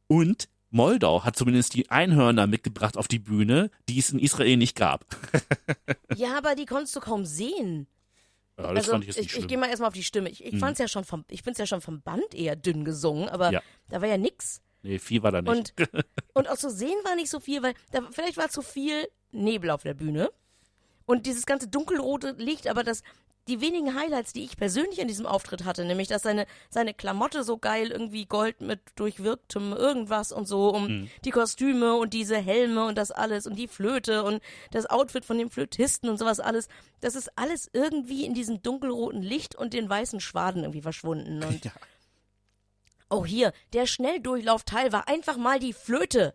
und 0.07 0.47
Moldau 0.72 1.24
hat 1.24 1.36
zumindest 1.36 1.74
die 1.74 1.89
Einhörner 1.89 2.45
mitgebracht 2.47 2.95
auf 2.97 3.07
die 3.07 3.20
Bühne, 3.20 3.72
die 3.88 3.99
es 3.99 4.11
in 4.11 4.20
Israel 4.20 4.57
nicht 4.57 4.76
gab. 4.76 5.05
Ja, 6.15 6.38
aber 6.38 6.55
die 6.55 6.65
konntest 6.65 6.95
du 6.95 6.99
kaum 6.99 7.24
sehen. 7.26 7.88
Ja, 8.57 8.67
das 8.74 8.78
also 8.78 8.91
fand 8.91 9.03
ich 9.03 9.07
jetzt 9.09 9.17
nicht 9.20 9.32
ich, 9.34 9.39
ich 9.39 9.47
gehe 9.47 9.57
mal 9.57 9.67
erstmal 9.70 9.88
auf 9.88 9.93
die 9.93 10.03
Stimme. 10.03 10.30
Ich, 10.30 10.43
ich 10.43 10.53
Mhm. 10.53 10.59
fand's 10.59 10.80
ja 10.80 10.88
schon 10.88 11.03
vom, 11.05 11.24
ich 11.30 11.43
find's 11.43 11.59
ja 11.59 11.65
schon 11.67 11.82
vom 11.82 12.01
Band 12.01 12.34
eher 12.34 12.55
dünn 12.55 12.84
gesungen, 12.84 13.30
aber 13.30 13.51
Ja. 13.51 13.61
da 13.89 14.01
war 14.01 14.07
ja 14.07 14.17
nix. 14.17 14.61
nee, 14.82 14.97
viel 14.99 15.22
war 15.24 15.32
da 15.32 15.41
nicht. 15.41 15.49
Und, 15.49 15.74
und 16.34 16.49
auch 16.49 16.57
zu 16.57 16.70
sehen 16.70 16.97
war 17.03 17.15
nicht 17.15 17.30
so 17.30 17.39
viel, 17.39 17.61
weil 17.63 17.74
da, 17.91 18.01
vielleicht 18.11 18.38
war 18.38 18.49
zu 18.49 18.61
viel 18.61 19.07
Nebel 19.32 19.70
auf 19.70 19.84
der 19.84 19.93
Bühne. 19.93 20.30
Und 21.05 21.26
dieses 21.26 21.45
ganze 21.45 21.67
dunkelrote 21.67 22.32
Licht, 22.38 22.67
aber 22.67 22.84
das, 22.84 23.03
die 23.50 23.60
wenigen 23.62 23.95
Highlights, 24.00 24.32
die 24.32 24.43
ich 24.45 24.56
persönlich 24.56 25.02
an 25.02 25.08
diesem 25.10 25.26
Auftritt 25.26 25.66
hatte, 25.66 25.84
nämlich, 25.84 26.08
dass 26.08 26.22
seine, 26.22 26.45
seine 26.70 26.93
Klamotte 26.93 27.43
so 27.43 27.58
geil 27.58 27.91
irgendwie 27.91 28.26
Gold 28.26 28.62
mit 28.62 28.80
durchwirktem 28.95 29.74
irgendwas 29.74 30.32
und 30.32 30.47
so, 30.47 30.70
um 30.70 30.88
Mhm. 30.88 31.10
die 31.26 31.32
Kostüme 31.32 31.95
und 31.95 32.14
diese 32.14 32.38
Helme 32.38 32.86
und 32.86 32.97
das 32.97 33.12
alles 33.12 33.45
und 33.47 33.56
die 33.58 33.68
Flöte 33.68 34.24
und 34.24 34.41
das 34.72 34.86
Outfit 34.86 35.26
von 35.26 35.38
dem 35.38 35.50
Flötisten 35.50 36.10
und 36.10 36.18
sowas 36.18 36.39
alles, 36.39 36.70
das 37.02 37.16
ist 37.16 37.32
alles 37.38 37.70
irgendwie 37.74 38.26
in 38.26 38.34
diesem 38.34 38.62
dunkelroten 38.62 39.22
Licht 39.22 39.56
und 39.56 39.74
den 39.74 39.89
weißen 39.89 40.20
Schwaden 40.22 40.64
irgendwie 40.64 40.82
verschwunden. 40.82 41.43
Und 41.43 41.66
Ja. 41.66 41.72
auch 43.10 43.26
hier, 43.26 43.52
der 43.74 43.88
Schnelldurchlaufteil 43.88 44.91
war 44.91 45.08
einfach 45.08 45.38
mal 45.38 45.60
die 45.60 45.74
Flöte. 45.74 46.34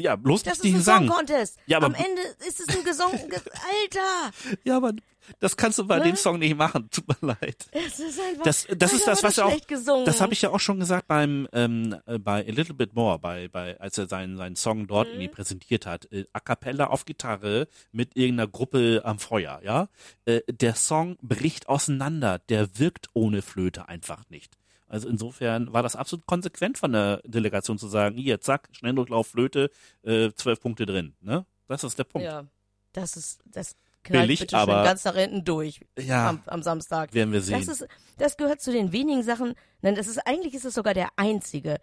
Ja, 0.00 0.14
bloß 0.16 0.44
Das 0.44 0.62
nicht 0.62 0.74
ist 0.74 0.74
ein 0.74 0.78
Gesang. 0.78 1.06
Song 1.08 1.16
Contest. 1.16 1.58
Ja, 1.66 1.78
aber- 1.78 1.86
Am 1.86 1.94
Ende 1.94 2.22
ist 2.46 2.60
es 2.60 2.68
ein 2.68 2.84
Gesang. 2.84 3.12
Alter! 3.12 4.32
Ja, 4.64 4.76
aber 4.76 4.92
das 5.40 5.56
kannst 5.56 5.78
du 5.78 5.86
bei 5.86 5.98
Ne? 5.98 6.04
dem 6.04 6.16
Song 6.16 6.38
nicht 6.38 6.56
machen. 6.56 6.88
Tut 6.90 7.08
mir 7.08 7.16
leid. 7.40 7.66
Es 7.72 7.98
ist 7.98 8.18
einfach. 8.20 8.44
Das, 8.44 8.66
das 8.76 8.92
ist 8.92 9.06
das, 9.08 9.22
was 9.22 9.38
er 9.38 9.46
auch. 9.46 9.66
gesungen. 9.66 10.04
Das 10.06 10.20
habe 10.20 10.32
ich 10.32 10.40
ja 10.42 10.50
auch 10.50 10.60
schon 10.60 10.78
gesagt 10.78 11.08
beim 11.08 11.48
ähm, 11.52 11.96
äh, 12.06 12.18
bei 12.18 12.46
A 12.46 12.50
Little 12.50 12.74
Bit 12.74 12.94
More, 12.94 13.18
bei 13.18 13.48
bei 13.48 13.78
als 13.80 13.98
er 13.98 14.08
seinen 14.08 14.36
seinen 14.36 14.56
Song 14.56 14.86
dort 14.86 15.08
Mhm. 15.08 15.14
irgendwie 15.14 15.28
präsentiert 15.34 15.84
hat, 15.84 16.10
äh, 16.12 16.24
a 16.32 16.40
cappella 16.40 16.86
auf 16.86 17.04
Gitarre 17.04 17.66
mit 17.92 18.16
irgendeiner 18.16 18.48
Gruppe 18.48 19.02
am 19.04 19.18
Feuer, 19.18 19.60
ja. 19.64 19.88
Äh, 20.24 20.40
der 20.48 20.76
Song 20.76 21.16
bricht 21.20 21.68
auseinander. 21.68 22.38
Der 22.48 22.78
wirkt 22.78 23.08
ohne 23.14 23.42
Flöte 23.42 23.88
einfach 23.88 24.22
nicht. 24.30 24.56
Also 24.88 25.08
insofern 25.08 25.72
war 25.72 25.82
das 25.82 25.96
absolut 25.96 26.26
konsequent 26.26 26.78
von 26.78 26.92
der 26.92 27.20
Delegation 27.24 27.78
zu 27.78 27.88
sagen, 27.88 28.16
hier, 28.16 28.40
zack, 28.40 28.68
Schnelldurchlauf, 28.72 29.26
Flöte, 29.26 29.70
äh, 30.02 30.30
zwölf 30.32 30.60
Punkte 30.60 30.86
drin. 30.86 31.14
Ne? 31.20 31.44
Das 31.66 31.84
ist 31.84 31.98
der 31.98 32.04
Punkt. 32.04 32.24
Ja, 32.26 32.44
das 32.92 33.16
ist. 33.16 33.40
Das 33.44 33.76
knallt 34.04 34.24
Billig, 34.24 34.40
bitte 34.40 34.56
aber- 34.56 34.84
ganz 34.84 35.04
nach 35.04 35.14
hinten 35.16 35.44
durch 35.44 35.80
Ja, 35.98 36.30
am, 36.30 36.42
am 36.46 36.62
Samstag. 36.62 37.12
werden 37.12 37.32
wir 37.32 37.42
sehen. 37.42 37.58
Das 37.58 37.68
ist, 37.68 37.86
das 38.16 38.36
gehört 38.38 38.60
zu 38.62 38.72
den 38.72 38.92
wenigen 38.92 39.22
Sachen. 39.22 39.54
Nein, 39.82 39.94
das 39.94 40.06
ist 40.06 40.18
eigentlich 40.26 40.54
ist 40.54 40.64
es 40.64 40.74
sogar 40.74 40.94
der 40.94 41.08
einzige. 41.16 41.78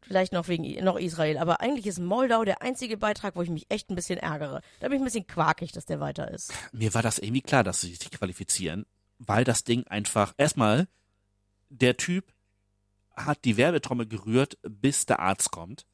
Vielleicht 0.00 0.32
noch 0.34 0.48
wegen 0.48 0.82
noch 0.84 0.98
Israel, 0.98 1.38
aber 1.38 1.60
eigentlich 1.62 1.86
ist 1.86 1.98
Moldau 1.98 2.44
der 2.44 2.60
einzige 2.60 2.98
Beitrag, 2.98 3.36
wo 3.36 3.42
ich 3.42 3.48
mich 3.48 3.64
echt 3.70 3.88
ein 3.90 3.94
bisschen 3.94 4.18
ärgere. 4.18 4.60
Da 4.80 4.88
bin 4.88 4.96
ich 4.96 5.02
ein 5.02 5.06
bisschen 5.06 5.26
quakig, 5.26 5.72
dass 5.72 5.86
der 5.86 5.98
weiter 6.00 6.30
ist. 6.30 6.52
mir 6.72 6.92
war 6.92 7.00
das 7.02 7.18
irgendwie 7.18 7.40
klar, 7.40 7.64
dass 7.64 7.80
sie 7.80 7.94
sich 7.94 8.10
qualifizieren, 8.10 8.84
weil 9.18 9.44
das 9.44 9.64
Ding 9.64 9.86
einfach 9.86 10.34
erstmal 10.36 10.88
der 11.68 11.96
Typ 11.96 12.32
hat 13.16 13.44
die 13.44 13.56
Werbetrommel 13.56 14.06
gerührt, 14.06 14.58
bis 14.62 15.06
der 15.06 15.20
Arzt 15.20 15.50
kommt. 15.50 15.86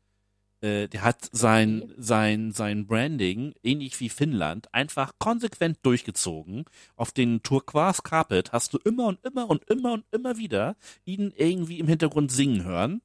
Äh, 0.62 0.88
der 0.88 1.02
hat 1.02 1.28
sein 1.32 1.82
Okay. 1.82 1.94
sein 1.98 2.52
sein 2.52 2.86
Branding 2.86 3.54
ähnlich 3.62 3.98
wie 4.00 4.08
Finnland 4.10 4.72
einfach 4.74 5.12
konsequent 5.18 5.78
durchgezogen. 5.82 6.64
Auf 6.96 7.12
den 7.12 7.42
Turquoise 7.42 8.02
Carpet 8.02 8.52
hast 8.52 8.74
du 8.74 8.78
immer 8.84 9.06
und 9.06 9.24
immer 9.24 9.48
und 9.48 9.64
immer 9.70 9.92
und 9.94 10.04
immer 10.10 10.36
wieder 10.36 10.76
ihn 11.06 11.32
irgendwie 11.34 11.78
im 11.78 11.88
Hintergrund 11.88 12.30
singen 12.30 12.64
hören 12.64 13.00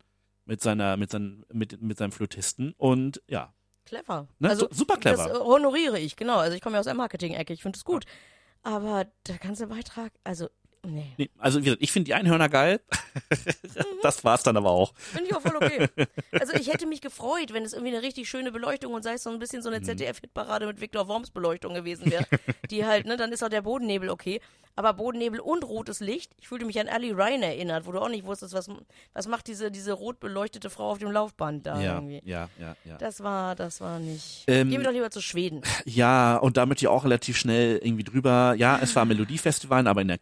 mit 0.45 0.61
seiner 0.61 0.97
mit 0.97 1.11
seinem 1.11 1.45
mit 1.51 1.81
mit 1.81 1.97
seinem 1.97 2.11
Flötisten 2.11 2.73
und 2.77 3.21
ja, 3.29 3.53
Clever. 3.85 4.27
ne? 4.39 4.49
also 4.49 4.67
Su- 4.69 4.75
super 4.75 4.97
clever. 4.97 5.27
Das 5.29 5.37
äh, 5.37 5.41
honoriere 5.41 5.97
ich, 5.99 6.15
genau. 6.17 6.37
Also 6.37 6.55
ich 6.57 6.61
komme 6.61 6.73
ja 6.75 6.79
aus 6.81 6.85
der 6.85 6.93
Marketing-Ecke, 6.93 7.53
ich 7.53 7.61
finde 7.61 7.77
es 7.77 7.85
gut. 7.85 8.05
Aber 8.63 9.05
der 9.27 9.37
ganze 9.37 9.67
Beitrag, 9.67 10.11
also 10.25 10.49
Nee. 10.85 11.05
Nee, 11.17 11.29
also 11.37 11.59
wie 11.59 11.65
gesagt, 11.65 11.81
ich 11.81 11.91
finde 11.91 12.05
die 12.05 12.13
Einhörner 12.13 12.49
geil. 12.49 12.79
das 14.01 14.23
war's 14.23 14.43
dann 14.43 14.57
aber 14.57 14.71
auch. 14.71 14.93
Finde 14.95 15.29
ich 15.29 15.35
auch 15.35 15.41
voll 15.41 15.55
okay. 15.55 15.87
Also 16.31 16.53
ich 16.53 16.71
hätte 16.71 16.85
mich 16.85 17.01
gefreut, 17.01 17.53
wenn 17.53 17.63
es 17.63 17.73
irgendwie 17.73 17.93
eine 17.93 18.03
richtig 18.03 18.29
schöne 18.29 18.51
Beleuchtung 18.51 18.93
und 18.93 19.03
sei 19.03 19.13
es 19.13 19.23
so 19.23 19.29
ein 19.29 19.39
bisschen 19.39 19.61
so 19.61 19.69
Mhm. 19.69 19.75
eine 19.75 19.85
ZDF-Hitparade 19.85 20.67
mit 20.67 20.79
Viktor 20.81 21.07
Worms 21.07 21.31
Beleuchtung 21.31 21.73
gewesen 21.73 22.11
wäre. 22.11 22.25
die 22.69 22.85
halt, 22.85 23.05
ne, 23.05 23.17
dann 23.17 23.31
ist 23.31 23.43
auch 23.43 23.49
der 23.49 23.61
Bodennebel 23.61 24.09
okay. 24.09 24.41
Aber 24.77 24.91
Bodennebel 24.93 25.39
und 25.39 25.63
rotes 25.63 26.01
Licht, 26.01 26.33
ich 26.37 26.49
fühlte 26.49 26.65
mich 26.65 26.77
an 26.81 26.89
Ali 26.89 27.11
Ryan 27.11 27.43
erinnert, 27.43 27.85
wo 27.85 27.93
du 27.93 27.99
auch 27.99 28.09
nicht 28.09 28.25
wusstest, 28.25 28.53
was, 28.53 28.69
was 29.13 29.27
macht 29.29 29.47
diese, 29.47 29.71
diese 29.71 29.93
rot 29.93 30.19
beleuchtete 30.19 30.69
Frau 30.69 30.91
auf 30.91 30.97
dem 30.97 31.11
Laufband 31.11 31.65
da 31.65 31.79
Ja, 31.79 31.93
irgendwie. 31.95 32.21
ja, 32.25 32.49
ja, 32.59 32.75
ja. 32.83 32.97
Das 32.97 33.23
war, 33.23 33.55
das 33.55 33.79
war 33.79 33.99
nicht. 33.99 34.43
Ähm, 34.47 34.69
Gehen 34.69 34.81
wir 34.81 34.85
doch 34.87 34.91
lieber 34.93 35.09
zu 35.11 35.21
Schweden. 35.21 35.61
Ja, 35.85 36.35
und 36.35 36.57
damit 36.57 36.81
ja 36.81 36.89
auch 36.89 37.05
relativ 37.05 37.37
schnell 37.37 37.77
irgendwie 37.81 38.03
drüber. 38.03 38.53
Ja, 38.57 38.77
es 38.81 38.93
war 38.97 39.05
Melodiefestival, 39.05 39.87
aber 39.87 40.01
in 40.01 40.09
der 40.09 40.17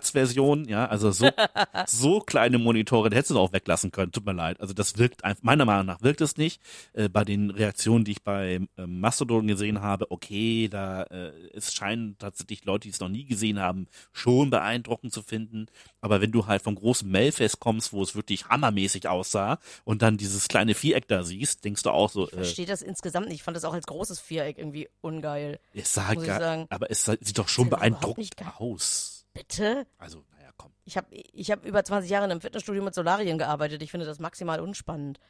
Campingplatzversion. 0.00 0.68
Ja, 0.68 0.86
also 0.86 1.10
so, 1.10 1.30
so 1.86 2.20
kleine 2.20 2.58
Monitore, 2.58 3.10
die 3.10 3.16
hättest 3.16 3.30
du 3.32 3.38
auch 3.38 3.52
weglassen 3.52 3.90
können. 3.90 4.12
Tut 4.12 4.24
mir 4.26 4.32
leid. 4.32 4.60
Also 4.60 4.74
das 4.74 4.98
wirkt 4.98 5.24
einfach, 5.24 5.42
meiner 5.42 5.64
Meinung 5.64 5.86
nach 5.86 6.02
wirkt 6.02 6.20
es 6.20 6.36
nicht. 6.36 6.60
Äh, 6.92 7.08
bei 7.08 7.24
den 7.24 7.50
Reaktionen, 7.50 8.04
die 8.04 8.12
ich 8.12 8.22
bei 8.22 8.60
ähm, 8.76 9.00
Mastodon 9.00 9.46
gesehen 9.46 9.80
habe, 9.82 10.10
okay, 10.10 10.68
da 10.68 11.02
äh, 11.04 11.32
es 11.54 11.72
scheinen 11.74 12.16
tatsächlich 12.18 12.64
Leute, 12.64 12.82
die 12.88 12.90
es 12.90 13.00
noch 13.00 13.08
nie 13.08 13.24
gesehen 13.24 13.60
haben, 13.60 13.86
schon 14.12 14.50
beeindruckend 14.50 15.12
zu 15.12 15.22
finden. 15.22 15.66
Aber 16.00 16.20
wenn 16.20 16.32
du 16.32 16.46
halt 16.46 16.62
vom 16.62 16.74
großen 16.74 17.08
Melfest 17.10 17.60
kommst, 17.60 17.92
wo 17.92 18.02
es 18.02 18.14
wirklich 18.14 18.46
hammermäßig 18.48 19.08
aussah 19.08 19.58
und 19.84 20.02
dann 20.02 20.16
dieses 20.16 20.48
kleine 20.48 20.74
Viereck 20.74 21.08
da 21.08 21.22
siehst, 21.22 21.64
denkst 21.64 21.82
du 21.82 21.90
auch 21.90 22.10
so, 22.10 22.26
Ich 22.28 22.32
äh, 22.32 22.36
verstehe 22.36 22.66
das 22.66 22.82
insgesamt 22.82 23.26
nicht. 23.28 23.36
Ich 23.36 23.42
fand 23.42 23.56
das 23.56 23.64
auch 23.64 23.74
als 23.74 23.86
großes 23.86 24.20
Viereck 24.20 24.58
irgendwie 24.58 24.88
ungeil. 25.00 25.58
es 25.74 25.94
sah 25.94 26.14
sagen. 26.20 26.66
aber 26.70 26.90
es 26.90 27.04
sah- 27.04 27.16
sieht 27.20 27.38
doch 27.38 27.48
schon 27.48 27.70
beeindruckend 27.70 28.30
aus. 28.58 29.19
Bitte? 29.32 29.86
Also, 29.98 30.24
naja, 30.36 30.50
komm. 30.56 30.72
Ich 30.84 30.96
habe 30.96 31.06
ich 31.12 31.50
hab 31.50 31.64
über 31.64 31.84
20 31.84 32.10
Jahre 32.10 32.24
in 32.24 32.30
einem 32.32 32.40
Fitnessstudio 32.40 32.82
mit 32.82 32.94
Solarien 32.94 33.38
gearbeitet. 33.38 33.82
Ich 33.82 33.90
finde 33.90 34.06
das 34.06 34.18
maximal 34.18 34.60
unspannend. 34.60 35.20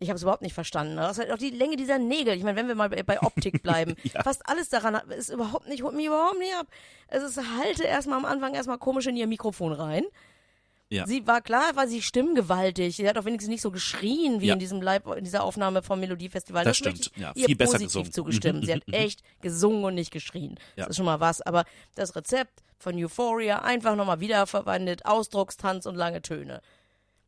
Ich 0.00 0.08
habe 0.10 0.16
es 0.16 0.22
überhaupt 0.22 0.42
nicht 0.42 0.54
verstanden. 0.54 0.96
Das 0.96 1.12
ist 1.12 1.18
halt 1.20 1.30
auch 1.32 1.38
die 1.38 1.50
Länge 1.50 1.76
dieser 1.76 1.98
Nägel. 1.98 2.34
Ich 2.36 2.42
meine, 2.42 2.56
wenn 2.56 2.66
wir 2.68 2.74
mal 2.74 2.88
bei, 2.90 3.22
Optik 3.22 3.62
bleiben, 3.62 3.94
Ja. 4.02 4.22
fast 4.22 4.46
alles 4.48 4.68
daran 4.68 4.96
ist 5.10 5.30
überhaupt 5.30 5.68
nicht, 5.68 5.82
holt 5.82 5.94
mich 5.94 6.06
überhaupt 6.06 6.38
nicht 6.38 6.54
ab. 6.56 6.66
Es 7.06 7.22
ist, 7.22 7.38
halte 7.58 7.84
erstmal 7.84 8.18
am 8.18 8.24
Anfang 8.24 8.54
erstmal 8.54 8.78
komisch 8.78 9.06
in 9.06 9.16
ihr 9.16 9.28
Mikrofon 9.28 9.72
rein. 9.72 10.04
Ja. 10.90 11.06
Sie 11.06 11.26
war 11.26 11.40
klar, 11.40 11.74
war 11.76 11.88
sie 11.88 12.02
stimmgewaltig. 12.02 12.96
Sie 12.96 13.08
hat 13.08 13.18
auch 13.18 13.24
wenigstens 13.24 13.50
nicht 13.50 13.62
so 13.62 13.70
geschrien 13.70 14.40
wie 14.40 14.46
Ja. 14.48 14.52
in 14.54 14.60
diesem 14.60 14.80
Live, 14.82 15.02
in 15.16 15.24
dieser 15.24 15.42
Aufnahme 15.42 15.82
vom 15.82 15.98
Melodiefestival. 15.98 16.62
Das 16.64 16.80
möchte 16.82 17.02
stimmt. 17.04 17.16
Ja, 17.20 17.32
ihr 17.34 17.46
viel 17.46 17.56
besser 17.56 17.72
positiv 17.78 17.88
gesungen. 17.92 18.12
zugestimmt. 18.12 18.66
Sie 18.66 18.72
hat 18.74 18.82
echt 18.92 19.22
gesungen 19.40 19.82
und 19.84 19.94
nicht 19.94 20.10
geschrien. 20.12 20.56
Ja. 20.76 20.84
Das 20.84 20.90
ist 20.90 20.96
schon 20.96 21.06
mal 21.06 21.20
was. 21.20 21.40
Aber 21.42 21.64
das 21.94 22.14
Rezept 22.14 22.62
von 22.78 22.94
Euphoria 23.02 23.62
einfach 23.62 23.96
nochmal 23.96 24.20
wiederverwendet, 24.20 25.04
Ausdruckstanz 25.06 25.86
und 25.86 25.96
lange 25.96 26.20
Töne. 26.22 26.60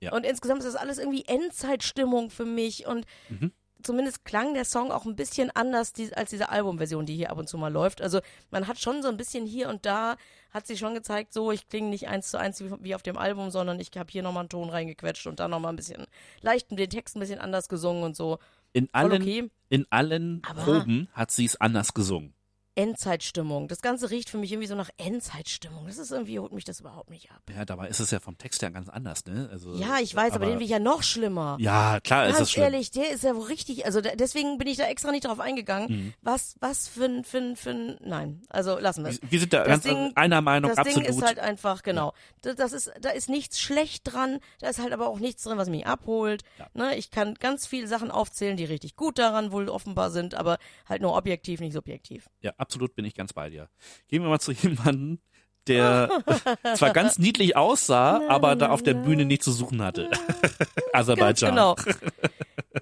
Ja. 0.01 0.13
Und 0.13 0.27
insgesamt 0.27 0.61
ist 0.61 0.67
das 0.67 0.77
alles 0.77 0.99
irgendwie 0.99 1.25
Endzeitstimmung 1.27 2.31
für 2.31 2.45
mich 2.45 2.87
und 2.87 3.07
Mhm. 3.31 3.53
Zumindest 3.87 4.24
klang 4.24 4.53
der 4.55 4.64
Song 4.64 4.91
auch 4.91 5.07
ein 5.07 5.16
bisschen 5.16 5.51
anders 5.53 5.93
die, 5.93 6.12
als 6.14 6.30
diese 6.30 6.49
Albumversion, 6.51 7.07
die 7.07 7.14
hier 7.16 7.30
ab 7.30 7.39
und 7.39 7.49
zu 7.49 7.57
mal 7.57 7.72
läuft. 7.72 8.03
Also 8.03 8.20
man 8.51 8.66
hat 8.66 8.78
schon 8.78 9.03
so 9.03 9.09
ein 9.09 9.16
bisschen 9.16 9.47
hier 9.47 9.68
und 9.68 9.87
da, 9.87 10.16
hat 10.51 10.66
sich 10.66 10.78
schon 10.78 10.95
gezeigt, 10.95 11.32
so 11.32 11.53
ich 11.53 11.68
klinge 11.68 11.89
nicht 11.89 12.09
eins 12.09 12.30
zu 12.30 12.39
eins 12.39 12.61
wie, 12.61 12.70
wie 12.80 12.95
auf 12.95 13.03
dem 13.03 13.16
Album, 13.18 13.51
sondern 13.51 13.78
ich 13.78 13.91
habe 13.97 14.11
hier 14.11 14.22
nochmal 14.22 14.43
einen 14.43 14.49
Ton 14.49 14.70
reingequetscht 14.70 15.26
und 15.26 15.39
da 15.39 15.49
nochmal 15.49 15.72
ein 15.72 15.76
bisschen 15.76 16.07
leicht 16.41 16.70
den 16.70 16.91
Text 16.91 17.16
ein 17.16 17.20
bisschen 17.20 17.39
anders 17.41 17.68
gesungen 17.68 18.03
und 18.03 18.16
so. 18.16 18.39
In 18.72 18.89
allen, 18.93 19.22
okay. 19.22 19.51
in 19.68 19.87
allen 19.91 20.43
Aber- 20.49 20.62
Proben 20.62 21.09
hat 21.12 21.30
sie 21.30 21.45
es 21.45 21.61
anders 21.61 21.95
gesungen. 21.95 22.34
Endzeitstimmung. 22.77 23.68
Das 23.68 23.83
Ganze 23.83 24.11
riecht 24.11 24.31
für 24.31 24.39
mich 24.39 24.53
irgendwie 24.53 24.68
so 24.68 24.74
nach 24.74 24.91
Endzeitstimmung. 24.97 25.87
Das 25.87 25.99
ist 25.99 26.11
irgendwie, 26.12 26.39
holt 26.39 26.53
mich 26.53 26.64
das 26.64 26.81
überhaupt 26.81 27.11
nicht 27.11 27.31
ab. 27.31 27.41
Ja, 27.55 27.64
dabei 27.64 27.89
ist 27.89 28.01
es 28.01 28.11
ja 28.11 28.20
vom 28.20 28.39
Text 28.39 28.62
her 28.62 28.70
ganz 28.70 28.89
anders, 28.89 29.24
ne? 29.27 29.49
Also, 29.51 29.74
Ja, 29.74 29.99
ich 30.01 30.14
weiß, 30.14 30.35
aber, 30.35 30.47
den 30.47 30.57
will 30.59 30.62
ich 30.64 30.70
ja 30.70 30.79
noch 30.79 31.03
schlimmer. 31.03 31.57
Ja, 31.61 32.01
klar 32.01 32.27
ist 32.27 32.33
es 32.33 32.39
Ganz 32.39 32.51
schlimm. 32.53 32.64
ehrlich, 32.64 32.91
der 32.91 33.11
ist 33.11 33.24
ja 33.24 33.35
wohl 33.35 33.47
richtig, 33.47 33.85
also 33.87 34.01
da, 34.01 34.11
deswegen 34.14 34.59
bin 34.59 34.68
ich 34.68 34.77
da 34.77 34.85
extra 34.85 35.11
nicht 35.11 35.24
drauf 35.24 35.41
eingegangen. 35.41 35.89
Mhm. 35.91 36.14
Was, 36.22 36.57
was 36.61 36.89
für 36.89 37.05
ein, 37.07 37.24
für 37.24 37.39
ein, 37.39 37.57
für 37.57 37.70
ein, 37.70 37.97
nein, 38.05 38.43
also 38.49 38.79
lassen 38.79 39.05
wir 39.05 39.11
es. 39.11 39.20
Wir 39.29 39.41
sind 39.41 39.53
da 39.53 39.59
Das 39.61 39.68
ganz 39.68 39.83
Ding- 39.85 40.12
einer 40.14 40.41
Meinung, 40.43 40.70
Das 40.70 40.79
absolut. 40.79 41.09
Ding 41.09 41.16
ist 41.16 41.22
halt 41.24 41.39
einfach, 41.39 41.83
genau. 41.83 42.12
Das, 42.43 42.57
das 42.57 42.72
ist, 42.72 42.93
da 43.01 43.11
ist 43.11 43.29
nichts 43.29 43.59
schlecht 43.59 44.03
dran, 44.05 44.39
da 44.61 44.68
ist 44.68 44.79
halt 44.81 44.93
aber 44.93 45.09
auch 45.09 45.18
nichts 45.18 45.43
drin, 45.43 45.59
was 45.59 45.68
mich 45.68 45.87
abholt. 45.87 46.43
Ja. 46.59 46.66
Ne, 46.74 46.97
ich 46.97 47.11
kann 47.11 47.35
ganz 47.35 47.66
viele 47.66 47.89
Sachen 47.89 48.11
aufzählen, 48.11 48.57
die 48.57 48.64
richtig 48.64 48.97
gut 48.97 49.18
daran 49.18 49.51
wohl 49.53 49.68
offenbar 49.68 50.11
sind, 50.11 50.35
aber 50.35 50.59
halt 50.89 51.03
nur 51.03 51.16
objektiv, 51.16 51.61
nicht 51.61 51.72
subjektiv. 51.72 52.29
ja, 52.43 52.51
absolut 52.59 52.66
bin 52.95 53.05
ich 53.05 53.14
ganz 53.14 53.33
bei 53.33 53.51
dir. 53.51 53.69
Gehen 54.09 54.23
wir 54.23 54.29
mal 54.29 54.41
zu 54.41 54.53
jemandem, 54.53 55.19
der 55.67 56.11
zwar 56.77 56.91
ganz 56.93 57.19
niedlich 57.19 57.57
aussah, 57.57 58.21
aber 58.29 58.55
da 58.57 58.71
auf 58.71 58.83
der 58.83 58.95
Bühne 58.95 59.25
nichts 59.25 59.45
zu 59.45 59.53
suchen 59.53 59.83
hatte. 59.83 60.11
Aserbaidschan. 60.93 61.51
genau. 61.51 61.77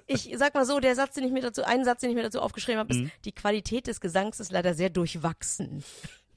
Ich 0.07 0.31
sag 0.37 0.53
mal 0.53 0.65
so, 0.65 0.79
der 0.79 0.95
Satz, 0.95 1.15
den 1.15 1.23
ich 1.23 1.31
mir 1.31 1.41
dazu, 1.41 1.63
einen 1.63 1.83
Satz, 1.85 2.01
den 2.01 2.09
ich 2.09 2.15
mir 2.15 2.23
dazu 2.23 2.41
aufgeschrieben 2.41 2.79
habe, 2.79 2.93
ist, 2.93 2.99
Mhm. 2.99 3.11
die 3.25 3.31
Qualität 3.31 3.87
des 3.87 3.99
Gesangs 4.01 4.39
ist 4.39 4.51
leider 4.51 4.73
sehr 4.73 4.89
durchwachsen. 4.89 5.83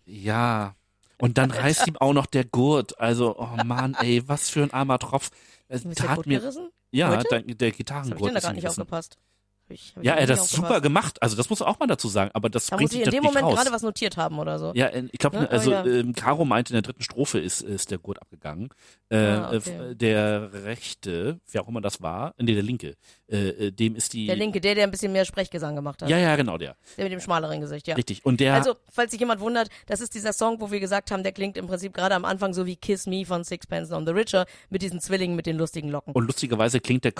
Ja. 0.07 0.75
Und 1.21 1.37
dann 1.37 1.51
reißt 1.51 1.87
ihm 1.89 1.97
auch 1.97 2.13
noch 2.13 2.27
der 2.27 2.45
Gurt. 2.45 2.99
Also, 3.01 3.37
oh 3.39 3.49
Mann, 3.65 3.95
ey, 4.01 4.27
was 4.29 4.49
für 4.49 4.63
ein 4.63 4.73
armer 4.73 4.99
Tropf. 4.99 5.31
Es 5.69 5.83
tat 5.83 6.27
mir, 6.27 6.39
gerissen? 6.41 6.71
ja, 6.93 7.09
Heute? 7.11 7.25
der, 7.31 7.41
der 7.43 7.57
habe 7.67 7.67
ich 7.71 7.77
Gitarrengurt 7.77 8.29
denn 8.29 8.35
da 8.35 8.41
gar 8.41 8.53
nicht 8.53 8.69
aufgepasst. 8.69 9.19
Ich, 9.71 9.93
hab 9.97 10.05
Ja, 10.05 10.15
er 10.15 10.23
hat 10.23 10.31
das 10.31 10.51
super 10.51 10.81
gemacht. 10.81 11.21
Also, 11.23 11.37
das 11.37 11.51
muss 11.51 11.61
auch 11.63 11.79
mal 11.79 11.87
dazu 11.87 12.09
sagen. 12.09 12.31
Aber 12.35 12.49
das 12.49 12.67
Da 12.67 12.77
bringt 12.77 12.93
muss 12.93 13.01
ich 13.01 13.05
in 13.07 13.11
dem 13.13 13.23
Moment 13.23 13.45
raus. 13.47 13.55
gerade 13.57 13.73
was 13.73 13.83
notiert 13.83 14.17
haben 14.17 14.39
oder 14.39 14.59
so. 14.59 14.73
Ja, 14.75 14.87
in- 14.87 15.09
ich 15.13 15.19
glaube, 15.19 15.39
Ne? 15.41 15.51
also 15.51 15.73
ähm, 15.73 16.15
Caro 16.15 16.45
meinte, 16.45 16.73
in 16.73 16.75
der 16.75 16.83
dritten 16.83 17.03
Strophe 17.03 17.39
ist, 17.39 17.61
ist 17.63 17.91
der 17.91 17.99
Gurt 17.99 18.21
abgegangen. 18.23 18.71
Äh, 19.11 19.17
Ah, 19.19 19.53
okay. 19.55 19.91
äh, 19.91 19.95
Der 19.95 20.51
rechte, 20.65 21.41
wer 21.51 21.63
auch 21.63 21.69
immer 21.69 21.81
das 21.81 22.01
war, 22.03 22.35
nee, 22.39 22.55
der 22.55 22.63
linke, 22.63 22.97
äh, 23.31 23.49
äh, 23.67 23.71
dem 23.73 23.97
ist 23.97 24.13
die. 24.13 24.27
Der 24.27 24.37
Linke, 24.37 24.61
der, 24.61 24.75
der 24.75 24.85
ein 24.85 24.91
bisschen 24.91 25.13
mehr 25.13 25.25
Sprechgesang 25.25 25.75
gemacht 25.77 26.03
hat. 26.03 26.09
Ja, 26.09 26.19
ja, 26.19 26.35
genau, 26.37 26.57
der. 26.59 26.77
Der 26.97 27.05
mit 27.05 27.13
dem 27.13 27.21
schmaleren 27.21 27.61
Gesicht, 27.61 27.87
ja. 27.89 27.95
Richtig. 27.95 28.25
Und 28.25 28.41
der. 28.41 28.55
Also, 28.55 28.75
falls 28.91 29.11
sich 29.11 29.21
jemand 29.21 29.41
wundert, 29.41 29.69
das 29.87 30.01
ist 30.01 30.15
dieser 30.15 30.33
Song, 30.33 30.61
wo 30.61 30.71
wir 30.71 30.81
gesagt 30.81 31.11
haben, 31.11 31.23
der 31.23 31.33
klingt 31.33 31.57
im 31.57 31.67
Prinzip 31.67 31.93
gerade 31.95 32.15
am 32.15 32.25
Anfang 32.25 32.55
so 32.55 32.65
wie 32.67 32.77
Kiss 32.77 33.07
Me 33.07 33.25
von 33.27 33.45
Sixpence 33.45 33.91
on 33.93 34.07
the 34.07 34.13
Richer 34.13 34.47
mit 34.71 34.83
diesen 34.83 35.01
Zwillingen 35.01 35.37
mit 35.37 35.47
den 35.47 35.57
lustigen 35.57 35.89
Locken. 35.91 36.13
und 36.15 36.25
lustigerweise 36.27 36.81
klingt 36.81 37.05
der 37.05 37.13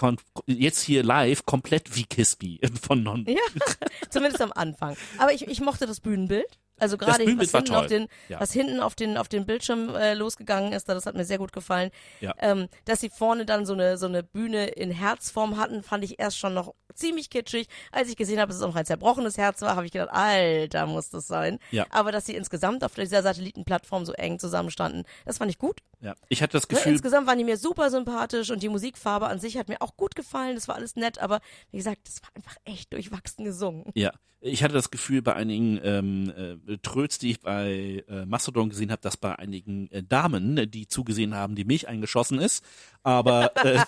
jetzt 0.47 0.81
hier 0.83 1.03
live 1.03 1.45
komplett 1.45 1.95
wie 1.97 2.05
Kiss 2.05 2.37
Me 2.43 2.59
von 2.81 3.03
Non. 3.03 3.25
Ja, 3.27 3.37
zumindest 4.11 4.41
am 4.41 4.53
Anfang. 4.53 4.97
Aber 5.19 5.33
ich, 5.33 5.47
ich 5.47 5.61
mochte 5.61 5.87
das 5.87 6.01
Bühnenbild. 6.01 6.47
Also 6.81 6.97
gerade 6.97 7.25
was 7.27 7.51
hinten, 7.51 7.75
auf 7.75 7.87
den, 7.89 8.07
Ja. 8.29 8.41
was 8.41 8.53
hinten 8.53 8.79
auf 8.81 8.95
den, 8.95 9.17
auf 9.17 9.29
den 9.29 9.47
Bildschirm 9.47 9.95
äh, 9.97 10.15
losgegangen 10.15 10.73
ist, 10.73 10.89
da, 10.89 10.95
das 10.95 11.07
hat 11.07 11.17
mir 11.17 11.25
sehr 11.25 11.39
gut 11.39 11.53
gefallen. 11.53 11.91
Ja. 12.21 12.35
Ähm, 12.39 12.69
dass 12.85 13.01
sie 13.01 13.11
vorne 13.11 13.45
dann 13.47 13.67
so 13.67 13.73
eine, 13.73 13.99
so 13.99 14.07
eine 14.07 14.23
Bühne 14.23 14.69
in 14.69 14.93
Herzform 14.93 15.57
hatten, 15.57 15.83
fand 15.83 16.05
ich 16.05 16.21
erst 16.21 16.39
schon 16.39 16.55
noch 16.55 16.75
ziemlich 16.99 17.31
kitschig. 17.31 17.69
Als 17.93 18.09
ich 18.09 18.17
gesehen 18.17 18.39
habe, 18.39 18.49
dass 18.49 18.57
es 18.57 18.63
auch 18.63 18.69
noch 18.69 18.77
ein 18.77 18.87
zerbrochenes 18.87 19.39
Herz 19.39 19.63
war, 19.63 19.77
habe 19.77 19.87
ich 19.87 19.93
gedacht, 19.93 20.11
Alter, 20.13 20.87
muss 20.87 21.11
das 21.11 21.27
sein. 21.27 21.59
Ja. 21.71 21.87
Aber 21.91 22.13
dass 22.13 22.27
sie 22.27 22.35
insgesamt 22.35 22.85
auf 22.85 22.95
dieser 22.95 23.23
Satellitenplattform 23.23 24.05
so 24.05 24.13
eng 24.13 24.39
zusammenstanden, 24.39 25.05
das 25.25 25.39
fand 25.39 25.51
ich 25.51 25.59
gut. 25.59 25.81
Ja. 26.01 26.15
Ich 26.29 26.43
hatte 26.43 26.53
das 26.53 26.69
Ne, 26.69 26.77
Gefühl, 26.77 26.93
insgesamt 26.93 27.27
waren 27.27 27.39
die 27.39 27.45
mir 27.45 27.57
super 27.57 27.91
sympathisch 27.91 28.51
und 28.51 28.63
die 28.63 28.69
Musikfarbe 28.69 29.27
an 29.27 29.39
sich 29.39 29.57
hat 29.57 29.69
mir 29.69 29.81
auch 29.81 29.97
gut 29.97 30.15
gefallen. 30.15 30.55
Das 30.55 30.69
war 30.69 30.75
alles 30.77 30.97
nett, 30.97 31.19
aber 31.19 31.41
wie 31.71 31.79
gesagt, 31.79 32.01
das 32.07 32.23
war 32.23 32.31
einfach 32.35 32.57
echt 32.65 32.93
durchwachsen 32.93 33.45
gesungen. 33.45 33.85
Ja, 33.95 34.13
ich 34.41 34.63
hatte 34.63 34.75
das 34.75 34.91
Gefühl 34.91 35.21
bei 35.21 35.35
einigen 35.35 35.81
ähm, 35.83 36.61
äh, 36.69 36.79
Tröts, 36.79 37.19
die 37.19 37.33
ich 37.33 37.41
bei 37.41 38.05
äh, 38.09 38.25
Mastodon 38.25 38.69
gesehen 38.71 38.93
habe, 38.93 39.03
dass 39.03 39.17
bei 39.17 39.37
einigen 39.37 39.91
äh, 39.91 40.03
Damen, 40.05 40.71
die 40.71 40.87
zugesehen 40.87 41.35
haben, 41.35 41.57
die 41.57 41.65
Milch 41.65 41.89
eingeschossen 41.89 42.39
ist. 42.39 42.65
Aber 43.09 43.57
äh, 43.65 43.81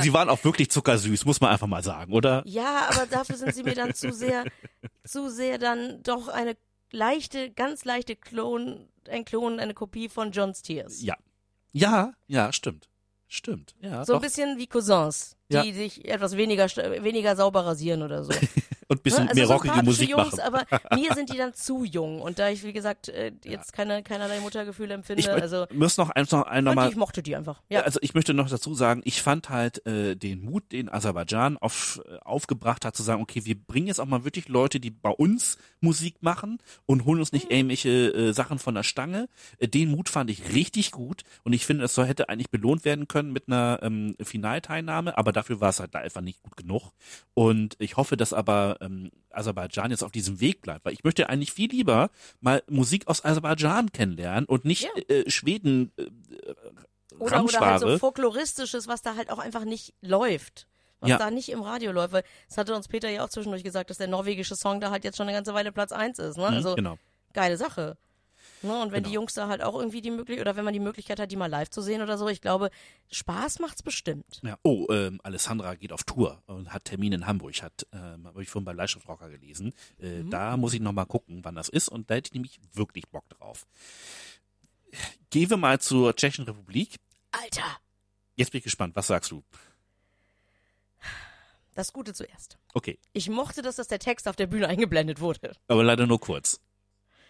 sie 0.00 0.14
waren 0.14 0.30
auch 0.30 0.42
wirklich 0.42 0.70
zuckersüß, 0.70 1.26
muss 1.26 1.38
man 1.42 1.50
einfach 1.50 1.66
mal 1.66 1.82
sagen, 1.82 2.14
oder? 2.14 2.42
Ja, 2.46 2.88
aber 2.88 3.04
dafür 3.06 3.36
sind 3.36 3.54
sie 3.54 3.62
mir 3.62 3.74
dann 3.74 3.94
zu 3.94 4.10
sehr, 4.10 4.44
zu 5.04 5.28
sehr 5.28 5.58
dann 5.58 6.02
doch 6.02 6.28
eine 6.28 6.56
leichte, 6.90 7.50
ganz 7.50 7.84
leichte 7.84 8.16
Klon, 8.16 8.88
ein 9.10 9.26
Klon, 9.26 9.60
eine 9.60 9.74
Kopie 9.74 10.08
von 10.08 10.32
John's 10.32 10.62
Tears. 10.62 11.02
Ja. 11.02 11.14
Ja, 11.72 12.14
ja, 12.26 12.52
stimmt. 12.54 12.88
Stimmt. 13.28 13.74
Ja, 13.80 14.02
So 14.06 14.14
doch. 14.14 14.20
ein 14.20 14.22
bisschen 14.22 14.56
wie 14.58 14.66
Cousins, 14.66 15.36
die 15.50 15.56
Ja. 15.56 15.62
sich 15.64 16.04
etwas 16.08 16.34
weniger, 16.36 16.66
weniger 17.02 17.36
sauber 17.36 17.66
rasieren 17.66 18.02
oder 18.02 18.24
so. 18.24 18.32
Und 18.88 19.00
ein 19.00 19.02
bisschen 19.02 19.24
Ne? 19.24 19.30
Also 19.30 19.40
mehr 19.40 19.48
rockige 19.48 19.82
Musik 19.82 20.10
Jungs, 20.10 20.36
machen. 20.36 20.40
aber 20.40 20.64
mir 20.94 21.12
sind 21.14 21.32
die 21.32 21.38
dann 21.38 21.54
zu 21.54 21.84
jung. 21.84 22.20
Und 22.20 22.38
da 22.38 22.48
ich, 22.48 22.62
wie 22.62 22.72
gesagt, 22.72 23.08
äh, 23.08 23.32
jetzt 23.44 23.72
keine, 23.72 24.02
keinerlei 24.02 24.40
Muttergefühle 24.40 24.94
empfinde, 24.94 25.20
Ich 25.20 25.30
also 25.30 25.66
muss 25.72 25.96
noch 25.96 26.10
eins 26.10 26.30
noch 26.30 26.42
einmal 26.42 26.74
mal 26.74 26.88
ich 26.88 26.96
mochte 26.96 27.22
die 27.22 27.36
einfach. 27.36 27.60
Ja. 27.68 27.82
Also 27.82 27.98
ich 28.02 28.14
möchte 28.14 28.34
noch 28.34 28.48
dazu 28.48 28.74
sagen, 28.74 29.02
ich 29.04 29.22
fand 29.22 29.50
halt 29.50 29.86
äh, 29.86 30.16
den 30.16 30.42
Mut, 30.42 30.72
den 30.72 30.92
Aserbaidschan 30.92 31.56
auf, 31.58 32.00
äh, 32.06 32.18
aufgebracht 32.18 32.84
hat, 32.84 32.96
zu 32.96 33.02
sagen, 33.02 33.22
okay, 33.22 33.44
wir 33.44 33.56
bringen 33.56 33.86
jetzt 33.86 34.00
auch 34.00 34.06
mal 34.06 34.24
wirklich 34.24 34.48
Leute, 34.48 34.80
die 34.80 34.90
bei 34.90 35.10
uns 35.10 35.58
Musik 35.80 36.22
machen 36.22 36.58
und 36.86 37.04
holen 37.04 37.20
uns 37.20 37.32
nicht 37.32 37.50
irgendwelche 37.50 37.88
äh, 37.88 38.32
Sachen 38.32 38.58
von 38.58 38.74
der 38.74 38.82
Stange. 38.82 39.28
Äh, 39.58 39.68
den 39.68 39.90
Mut 39.90 40.08
fand 40.08 40.30
ich 40.30 40.52
richtig 40.52 40.90
gut 40.90 41.22
und 41.42 41.52
ich 41.52 41.66
finde, 41.66 41.84
es 41.84 41.94
soll, 41.94 42.06
hätte 42.06 42.28
eigentlich 42.28 42.50
belohnt 42.50 42.84
werden 42.84 43.08
können 43.08 43.32
mit 43.32 43.48
einer 43.48 43.80
ähm, 43.82 44.16
Finalteilnahme, 44.20 45.16
aber 45.16 45.32
dafür 45.32 45.60
war 45.60 45.70
es 45.70 45.80
halt 45.80 45.94
da 45.94 46.00
einfach 46.00 46.20
nicht 46.20 46.42
gut 46.42 46.56
genug. 46.56 46.92
Und 47.34 47.76
ich 47.78 47.96
hoffe, 47.96 48.16
dass 48.16 48.32
aber 48.32 48.78
ähm, 48.84 49.10
Aserbaidschan 49.30 49.90
jetzt 49.90 50.04
auf 50.04 50.12
diesem 50.12 50.40
Weg 50.40 50.60
bleibt. 50.62 50.84
Weil 50.84 50.92
ich 50.92 51.04
möchte 51.04 51.28
eigentlich 51.28 51.52
viel 51.52 51.70
lieber 51.70 52.10
mal 52.40 52.62
Musik 52.68 53.08
aus 53.08 53.24
Aserbaidschan 53.24 53.92
kennenlernen 53.92 54.46
und 54.46 54.64
nicht 54.64 54.82
Ja. 54.84 54.90
äh, 55.08 55.30
Schweden 55.30 55.92
äh, 55.96 56.06
Oder, 57.18 57.44
oder 57.44 57.60
halt 57.60 57.80
so 57.80 57.98
folkloristisches, 57.98 58.88
was 58.88 59.02
da 59.02 59.16
halt 59.16 59.30
auch 59.30 59.38
einfach 59.38 59.64
nicht 59.64 59.94
läuft. 60.00 60.66
Was 61.00 61.10
Ja. 61.10 61.18
da 61.18 61.30
nicht 61.30 61.48
im 61.50 61.60
Radio 61.62 61.92
läuft. 61.92 62.12
Weil 62.12 62.24
das 62.48 62.58
hatte 62.58 62.74
uns 62.74 62.88
Peter 62.88 63.08
ja 63.08 63.24
auch 63.24 63.28
zwischendurch 63.28 63.64
gesagt, 63.64 63.90
dass 63.90 63.98
der 63.98 64.08
norwegische 64.08 64.56
Song 64.56 64.80
da 64.80 64.90
halt 64.90 65.04
jetzt 65.04 65.16
schon 65.16 65.28
eine 65.28 65.36
ganze 65.36 65.54
Weile 65.54 65.72
Platz 65.72 65.92
eins 65.92 66.18
ist. 66.18 66.36
Ne? 66.36 66.48
Mhm, 66.48 66.54
Also 66.54 66.74
genau. 66.74 66.98
geile 67.32 67.56
Sache. 67.56 67.96
Ne? 68.64 68.80
Und 68.82 68.92
wenn 68.92 69.02
Genau. 69.02 69.08
die 69.08 69.14
Jungs 69.14 69.34
da 69.34 69.48
halt 69.48 69.62
auch 69.62 69.74
irgendwie 69.78 70.00
die 70.00 70.10
Möglichkeit, 70.10 70.40
oder 70.46 70.56
wenn 70.56 70.64
man 70.64 70.72
die 70.74 70.80
Möglichkeit 70.80 71.20
hat, 71.20 71.30
die 71.30 71.36
mal 71.36 71.46
live 71.50 71.68
zu 71.70 71.82
sehen 71.82 72.00
oder 72.02 72.16
so, 72.18 72.28
ich 72.28 72.40
glaube, 72.40 72.70
Spaß 73.12 73.58
macht's 73.60 73.82
bestimmt. 73.82 74.40
Ja. 74.42 74.58
Oh, 74.62 74.86
ähm, 74.90 75.20
Alessandra 75.22 75.74
geht 75.74 75.92
auf 75.92 76.02
Tour 76.04 76.42
und 76.46 76.72
hat 76.72 76.84
Termin 76.86 77.12
in 77.12 77.26
Hamburg, 77.26 77.62
hat, 77.62 77.86
ähm, 77.92 78.26
habe 78.26 78.42
ich 78.42 78.48
vorhin 78.48 78.64
bei 78.64 78.72
Leistungsrocker 78.72 79.28
gelesen. 79.28 79.72
Äh, 80.00 80.22
Mhm. 80.22 80.30
Da 80.30 80.56
muss 80.56 80.72
ich 80.74 80.80
nochmal 80.80 81.06
gucken, 81.06 81.40
wann 81.44 81.54
das 81.54 81.68
ist 81.68 81.88
und 81.88 82.10
da 82.10 82.14
hätte 82.14 82.28
ich 82.28 82.32
nämlich 82.34 82.58
wirklich 82.72 83.06
Bock 83.08 83.28
drauf. 83.28 83.66
Gehen 85.30 85.50
wir 85.50 85.56
mal 85.56 85.80
zur 85.80 86.14
Tschechischen 86.16 86.44
Republik. 86.44 86.96
Alter! 87.32 87.66
Jetzt 88.36 88.50
bin 88.52 88.58
ich 88.58 88.64
gespannt, 88.64 88.96
was 88.96 89.06
sagst 89.08 89.30
du? 89.30 89.42
Das 91.74 91.92
Gute 91.92 92.14
zuerst. 92.14 92.56
Okay, 92.72 92.98
Ich 93.12 93.28
mochte, 93.28 93.60
dass 93.60 93.76
das 93.76 93.88
der 93.88 93.98
Text 93.98 94.28
auf 94.28 94.36
der 94.36 94.46
Bühne 94.46 94.68
eingeblendet 94.68 95.20
wurde. 95.20 95.52
aber 95.68 95.82
leider 95.82 96.06
nur 96.06 96.20
kurz. 96.20 96.60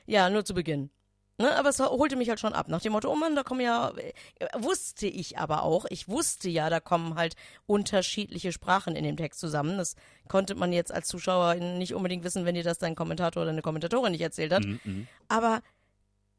Ja, 0.07 0.28
nur 0.28 0.45
zu 0.45 0.53
Beginn. 0.53 0.91
Ne, 1.37 1.53
aber 1.57 1.70
es 1.70 1.80
holte 1.80 2.14
mich 2.14 2.28
halt 2.28 2.39
schon 2.39 2.53
ab. 2.53 2.68
Nach 2.68 2.80
dem 2.80 2.93
Motto, 2.93 3.11
oh 3.11 3.16
Mann, 3.16 3.35
da 3.35 3.43
kommen 3.43 3.61
ja, 3.61 3.93
äh, 3.97 4.12
wusste 4.57 5.09
ich 5.09 5.37
aber 5.37 5.64
auch, 5.64 5.85
ich 5.91 6.09
wusste 6.09 6.49
ja, 6.49 6.70
da 6.70 6.78
kommen 6.78 7.16
halt 7.16 7.35
unterschiedliche 7.66 8.53
Sprachen 8.53 8.95
in 8.95 9.03
dem 9.03 9.16
Text 9.16 9.41
zusammen. 9.41 9.76
Das 9.76 9.97
konnte 10.28 10.55
man 10.55 10.72
jetzt 10.72 10.93
als 10.93 11.09
Zuschauer 11.09 11.57
nicht 11.57 11.95
unbedingt 11.95 12.22
wissen, 12.22 12.45
wenn 12.45 12.55
dir 12.55 12.62
das 12.62 12.78
dein 12.78 12.95
Kommentator 12.95 13.43
oder 13.43 13.51
eine 13.51 13.62
Kommentatorin 13.62 14.12
nicht 14.12 14.20
erzählt 14.20 14.53
hat. 14.53 14.64
Mhm, 14.64 14.80
mhm. 14.85 15.09
Aber 15.26 15.61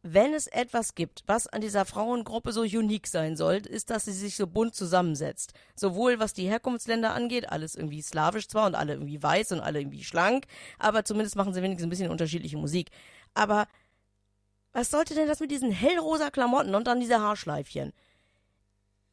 wenn 0.01 0.33
es 0.33 0.47
etwas 0.47 0.95
gibt, 0.95 1.23
was 1.25 1.47
an 1.47 1.59
dieser 1.59 1.83
Frauengruppe 1.83 2.53
so 2.53 2.61
unique 2.61 3.07
sein 3.07 3.35
soll, 3.35 3.55
ist, 3.55 3.89
dass 3.89 4.05
sie 4.05 4.13
sich 4.13 4.35
so 4.35 4.47
bunt 4.47 4.75
zusammensetzt. 4.75 5.53
Sowohl 5.75 6.19
was 6.19 6.31
die 6.31 6.47
Herkunftsländer 6.47 7.13
angeht, 7.13 7.49
alles 7.49 7.75
irgendwie 7.75 8.01
slawisch 8.01 8.47
zwar 8.47 8.67
und 8.67 8.75
alle 8.75 8.93
irgendwie 8.93 9.21
weiß 9.21 9.51
und 9.53 9.61
alle 9.61 9.79
irgendwie 9.79 10.03
schlank, 10.03 10.45
aber 10.79 11.03
zumindest 11.03 11.35
machen 11.35 11.53
sie 11.53 11.61
wenigstens 11.63 11.87
ein 11.87 11.89
bisschen 11.89 12.11
unterschiedliche 12.11 12.55
Musik. 12.55 12.91
Aber 13.33 13.67
was 14.75 14.91
sollte 14.91 15.15
denn 15.15 15.27
das 15.27 15.39
mit 15.39 15.51
diesen 15.51 15.71
hellrosa 15.71 16.29
Klamotten 16.29 16.75
und 16.75 16.85
dann 16.85 16.99
diese 16.99 17.21
Haarschleifchen? 17.21 17.93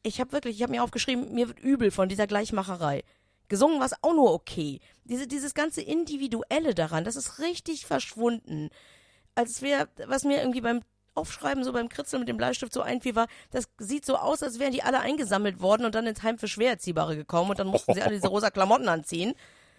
Ich 0.01 0.19
habe 0.19 0.33
wirklich, 0.33 0.57
ich 0.57 0.63
habe 0.63 0.73
mir 0.73 0.83
aufgeschrieben, 0.83 1.33
mir 1.33 1.47
wird 1.47 1.59
übel 1.59 1.89
von 1.89 2.09
dieser 2.09 2.27
Gleichmacherei. 2.27 3.03
Gesungen 3.47 3.79
war 3.79 3.85
es 3.85 3.95
auch 4.01 4.13
nur 4.13 4.33
okay. 4.33 4.81
Diese, 5.05 5.25
dieses 5.25 5.53
ganze 5.53 5.81
Individuelle 5.81 6.75
daran, 6.75 7.05
das 7.05 7.15
ist 7.15 7.39
richtig 7.39 7.85
verschwunden 7.85 8.69
als 9.35 9.61
wäre, 9.61 9.87
was 10.05 10.25
mir 10.25 10.39
irgendwie 10.39 10.61
beim 10.61 10.81
Aufschreiben, 11.15 11.63
so 11.63 11.71
beim 11.73 11.89
Kritzeln 11.89 12.21
mit 12.21 12.29
dem 12.29 12.37
Bleistift 12.37 12.73
so 12.73 12.81
einfiel, 12.81 13.15
war, 13.15 13.27
das 13.51 13.69
sieht 13.77 14.05
so 14.05 14.17
aus, 14.17 14.43
als 14.43 14.59
wären 14.59 14.73
die 14.73 14.83
alle 14.83 14.99
eingesammelt 14.99 15.61
worden 15.61 15.85
und 15.85 15.95
dann 15.95 16.07
ins 16.07 16.23
Heim 16.23 16.37
für 16.37 16.47
Schwererziehbare 16.47 17.15
gekommen 17.15 17.51
und 17.51 17.59
dann 17.59 17.67
mussten 17.67 17.93
sie 17.93 18.01
alle 18.01 18.15
diese 18.15 18.27
rosa 18.27 18.49
Klamotten 18.49 18.89
anziehen 18.89 19.33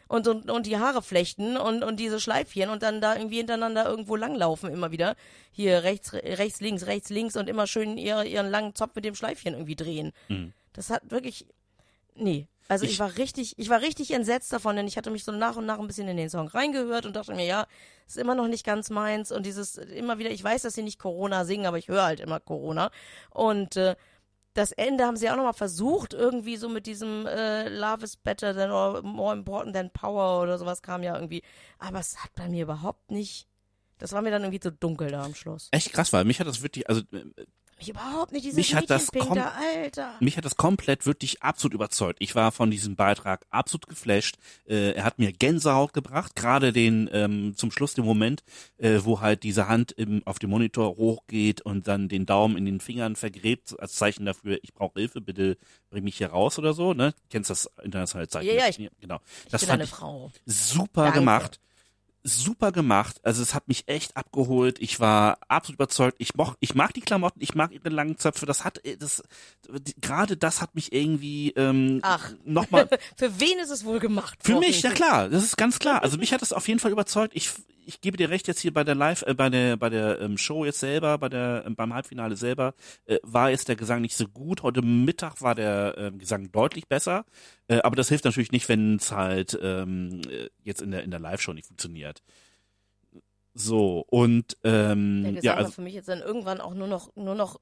und, 0.09 0.29
und, 0.29 0.51
und 0.51 0.67
die 0.67 0.79
Haare 0.79 1.03
flechten 1.03 1.57
und, 1.57 1.83
und 1.83 1.99
diese 1.99 2.21
Schleifchen 2.21 2.71
und 2.71 2.83
dann 2.83 3.01
da 3.01 3.17
irgendwie 3.17 3.39
hintereinander 3.39 3.87
irgendwo 3.87 4.17
langlaufen 4.17 4.71
immer 4.71 4.91
wieder. 4.91 5.17
Hier 5.53 5.83
rechts, 5.83 6.13
rechts, 6.13 6.61
links, 6.61 6.87
rechts, 6.87 7.11
links 7.11 7.37
und 7.37 7.49
immer 7.49 7.67
schön 7.67 7.97
ihre, 7.97 8.27
ihren 8.27 8.51
langen 8.51 8.75
Zopf 8.75 8.95
mit 8.95 9.05
dem 9.05 9.15
Schleifchen 9.15 9.55
irgendwie 9.55 9.77
drehen. 9.77 10.13
Mhm. 10.29 10.53
Das 10.73 10.91
hat 10.91 11.11
wirklich, 11.11 11.47
nee. 12.15 12.47
Also 12.67 12.87
ich, 12.87 12.93
Ich- 12.93 12.99
war 12.99 13.17
richtig, 13.19 13.55
ich 13.59 13.69
war 13.69 13.83
richtig 13.83 14.11
entsetzt 14.13 14.51
davon, 14.53 14.77
denn 14.77 14.87
ich 14.87 14.97
hatte 14.97 15.11
mich 15.11 15.25
so 15.25 15.33
nach 15.33 15.57
und 15.57 15.67
nach 15.67 15.79
ein 15.79 15.87
bisschen 15.87 16.09
in 16.09 16.17
den 16.17 16.31
Song 16.31 16.49
reingehört 16.49 17.05
und 17.05 17.15
dachte 17.15 17.35
mir, 17.35 17.45
ja, 17.45 17.67
ist 18.07 18.17
immer 18.17 18.35
noch 18.35 18.49
nicht 18.49 18.65
ganz 18.65 18.89
meins 18.91 19.31
und 19.33 19.45
dieses 19.45 19.77
immer 19.77 20.19
wieder, 20.19 20.31
ich 20.31 20.43
weiß, 20.43 20.63
dass 20.63 20.75
sie 20.75 20.83
nicht 20.83 20.99
Corona 20.99 21.45
singen, 21.45 21.67
aber 21.67 21.77
ich 21.79 21.89
höre 21.89 22.05
halt 22.05 22.21
immer 22.21 22.41
Corona 22.41 22.91
und 23.31 23.77
äh, 23.77 23.97
das 24.55 24.73
Ende 24.73 25.05
haben 25.05 25.17
sie 25.17 25.29
auch 25.29 25.37
nochmal 25.37 25.53
versucht, 25.53 26.15
irgendwie 26.15 26.57
so 26.57 26.69
mit 26.69 26.87
diesem 26.87 27.27
äh, 27.27 27.69
Love 27.69 28.05
is 28.05 28.17
better 28.17 28.55
than 28.55 28.71
or 28.71 29.03
more 29.03 29.35
important 29.35 29.75
than 29.75 29.91
power 29.91 30.41
oder 30.43 30.59
sowas 30.59 30.81
kam 30.81 31.03
ja 31.03 31.15
irgendwie. 31.15 31.43
Aber 31.79 31.99
es 31.99 32.23
hat 32.23 32.31
bei 32.35 32.49
mir 32.49 32.63
überhaupt 32.63 33.11
nicht. 33.11 33.49
Das 33.99 34.13
war 34.13 34.23
mir 34.23 34.31
dann 34.31 34.43
irgendwie 34.43 34.61
zu 34.61 34.73
dunkel 34.73 35.11
da 35.11 35.25
am 35.25 35.35
Schluss. 35.35 35.69
Echt 35.73 35.93
krass, 35.93 36.13
weil 36.13 36.25
mich 36.25 36.41
hat 36.41 36.47
das 36.47 36.63
wirklich, 36.63 36.89
also 36.89 37.03
Mich 37.79 37.89
überhaupt 37.89 38.33
nicht, 38.33 38.45
dieses 38.45 38.57
Mich 38.57 38.75
hat 38.75 38.89
das 38.89 39.13
kom- 39.13 39.37
Alter. 39.39 40.15
mich 40.21 40.37
hat 40.37 40.45
das 40.45 40.57
komplett 40.57 41.07
wirklich 41.07 41.43
absolut 41.43 41.75
überzeugt. 41.75 42.17
Ich 42.21 42.35
war 42.35 42.53
von 42.53 42.71
diesem 42.71 42.95
Beitrag 42.97 43.45
absolut 43.51 43.89
geflasht. 43.89 44.37
Äh, 44.67 44.93
er 44.93 45.05
hat 45.05 45.19
mir 45.19 45.33
Gänsehaut 45.33 45.93
gebracht, 45.93 46.37
gerade 46.37 46.73
den 46.73 47.11
ähm, 47.13 47.55
zum 47.57 47.71
Schluss 47.71 47.95
den 47.95 48.05
Moment, 48.05 48.45
äh, 48.79 49.01
wo 49.03 49.21
halt 49.21 49.43
diese 49.43 49.67
Hand 49.69 49.93
im, 49.93 50.23
auf 50.27 50.39
dem 50.39 50.51
Monitor 50.51 50.97
hochgeht 50.97 51.61
und 51.63 51.89
dann 51.89 52.09
den 52.09 52.27
Daumen 52.27 52.57
in 52.57 52.65
den 52.65 52.81
Fingern 52.81 53.17
vergräbt 53.17 53.75
als 53.81 53.95
Zeichen 53.95 54.25
dafür, 54.25 54.59
ich 54.63 54.73
brauche 54.73 54.99
Hilfe, 55.01 55.21
bitte 55.21 55.59
bring 55.91 56.05
mich 56.05 56.17
hier 56.17 56.29
raus 56.29 56.59
oder 56.59 56.75
so. 56.75 56.95
Ne, 56.95 57.13
kennst 57.31 57.51
das 57.51 57.69
internationale 57.83 58.29
Zeichen? 58.29 58.47
Ja, 58.49 58.55
ja, 58.55 58.69
ich- 58.69 58.77
genau. 59.01 59.19
Ich 59.47 59.51
Das 59.51 59.61
bin 59.63 59.69
fand 59.69 59.81
eine 59.81 59.85
ich 59.85 59.91
Frau. 59.91 60.31
super 60.47 61.05
Danke. 61.05 61.19
gemacht. 61.21 61.61
Super 62.27 62.73
gemacht. 62.73 63.21
Also 63.23 63.43
es 63.43 63.55
hat 63.55 63.69
mich 63.69 63.85
echt 63.87 64.17
abgeholt. 64.17 64.79
Ich 64.81 64.99
war 64.99 65.39
absolut 65.49 65.77
überzeugt. 65.77 66.17
Ich 66.19 66.35
moch, 66.35 66.57
ich 66.61 66.75
mag 66.75 66.95
die 66.95 67.03
Klamotten, 67.03 67.41
ich 67.43 67.55
mag 67.55 67.71
ihre 67.71 67.91
langen 67.91 68.19
Zöpfe. 68.19 68.47
Das 68.47 68.65
hat, 68.65 68.83
äh, 68.85 68.97
das, 68.97 69.23
gerade 70.01 70.39
das 70.39 70.63
hat 70.63 70.75
mich 70.75 70.93
irgendwie 70.93 71.51
ähm, 71.51 72.01
Ach. 72.03 72.33
nochmal. 72.45 72.89
Für 73.17 73.41
wen 73.41 73.59
ist 73.59 73.71
es 73.71 73.85
wohl 73.85 74.01
gemacht 74.01 74.39
Für 74.43 74.59
mich, 74.59 74.81
ja 74.83 74.91
klar, 74.91 75.29
das 75.29 75.45
ist 75.45 75.59
ganz 75.59 75.79
klar. 75.79 76.03
Also 76.03 76.17
mich 76.17 76.33
hat 76.33 76.41
das 76.41 76.55
auf 76.55 76.67
jeden 76.67 76.81
Fall 76.81 76.93
überzeugt. 76.93 77.37
Ich, 77.37 77.51
ich 77.87 78.01
gebe 78.01 78.17
dir 78.17 78.31
recht, 78.31 78.49
jetzt 78.49 78.61
hier 78.61 78.73
bei 78.73 78.85
der 78.85 78.95
Live, 78.95 79.23
äh, 79.23 79.35
bei 79.35 79.51
der, 79.51 79.77
bei 79.77 79.89
der 79.91 80.21
ähm, 80.21 80.37
Show 80.39 80.65
jetzt 80.65 80.81
selber, 80.81 81.19
bei 81.19 81.29
der, 81.29 81.65
ähm, 81.67 81.77
beim 81.77 81.93
Halbfinale 81.95 82.37
selber, 82.37 82.75
äh, 83.07 83.19
war 83.23 83.51
jetzt 83.51 83.69
der 83.69 83.77
Gesang 83.77 84.01
nicht 84.03 84.17
so 84.17 84.27
gut. 84.29 84.63
Heute 84.63 84.83
Mittag 84.83 85.41
war 85.43 85.55
der 85.55 85.95
ähm, 85.99 86.19
Gesang 86.19 86.51
deutlich 86.53 86.89
besser. 86.89 87.25
Äh, 87.69 87.81
aber 87.83 87.97
das 87.97 88.09
hilft 88.09 88.25
natürlich 88.25 88.53
nicht, 88.53 88.69
wenn 88.69 88.97
es 88.97 89.13
halt 89.13 89.59
ähm, 89.63 90.21
äh, 90.31 90.49
jetzt 90.63 90.83
in 90.83 90.91
der, 90.91 91.03
in 91.05 91.11
der 91.11 91.21
Live-Show 91.21 91.53
nicht 91.53 91.67
funktioniert. 91.67 92.23
So, 93.55 94.05
und 94.09 94.57
Der 94.65 94.91
ähm, 94.93 95.23
Gesang 95.23 95.43
ja, 95.43 95.53
war 95.53 95.59
also, 95.59 95.71
für 95.71 95.83
mich 95.83 95.95
jetzt 95.95 96.09
dann 96.09 96.21
irgendwann 96.21 96.61
auch 96.61 96.75
nur 96.75 96.89
noch, 96.89 97.15
nur 97.15 97.37
noch 97.37 97.61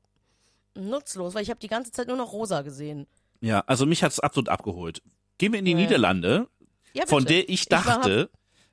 nutzlos, 0.75 1.35
weil 1.35 1.43
ich 1.43 1.51
habe 1.51 1.61
die 1.61 1.68
ganze 1.68 1.93
Zeit 1.93 2.09
nur 2.09 2.16
noch 2.16 2.33
rosa 2.33 2.62
gesehen. 2.62 3.07
ja, 3.41 3.62
also 3.66 3.85
mich 3.85 4.03
hat 4.03 4.12
es 4.12 4.20
absolut 4.20 4.49
abgeholt. 4.49 5.03
Gehen 5.37 5.53
wir 5.53 5.59
in 5.59 5.66
die 5.66 5.73
Ja. 5.73 5.77
Niederlande, 5.77 6.49
Ja, 6.95 7.05
von 7.07 7.25
der 7.27 7.49
ich 7.51 7.70
war- 7.70 7.79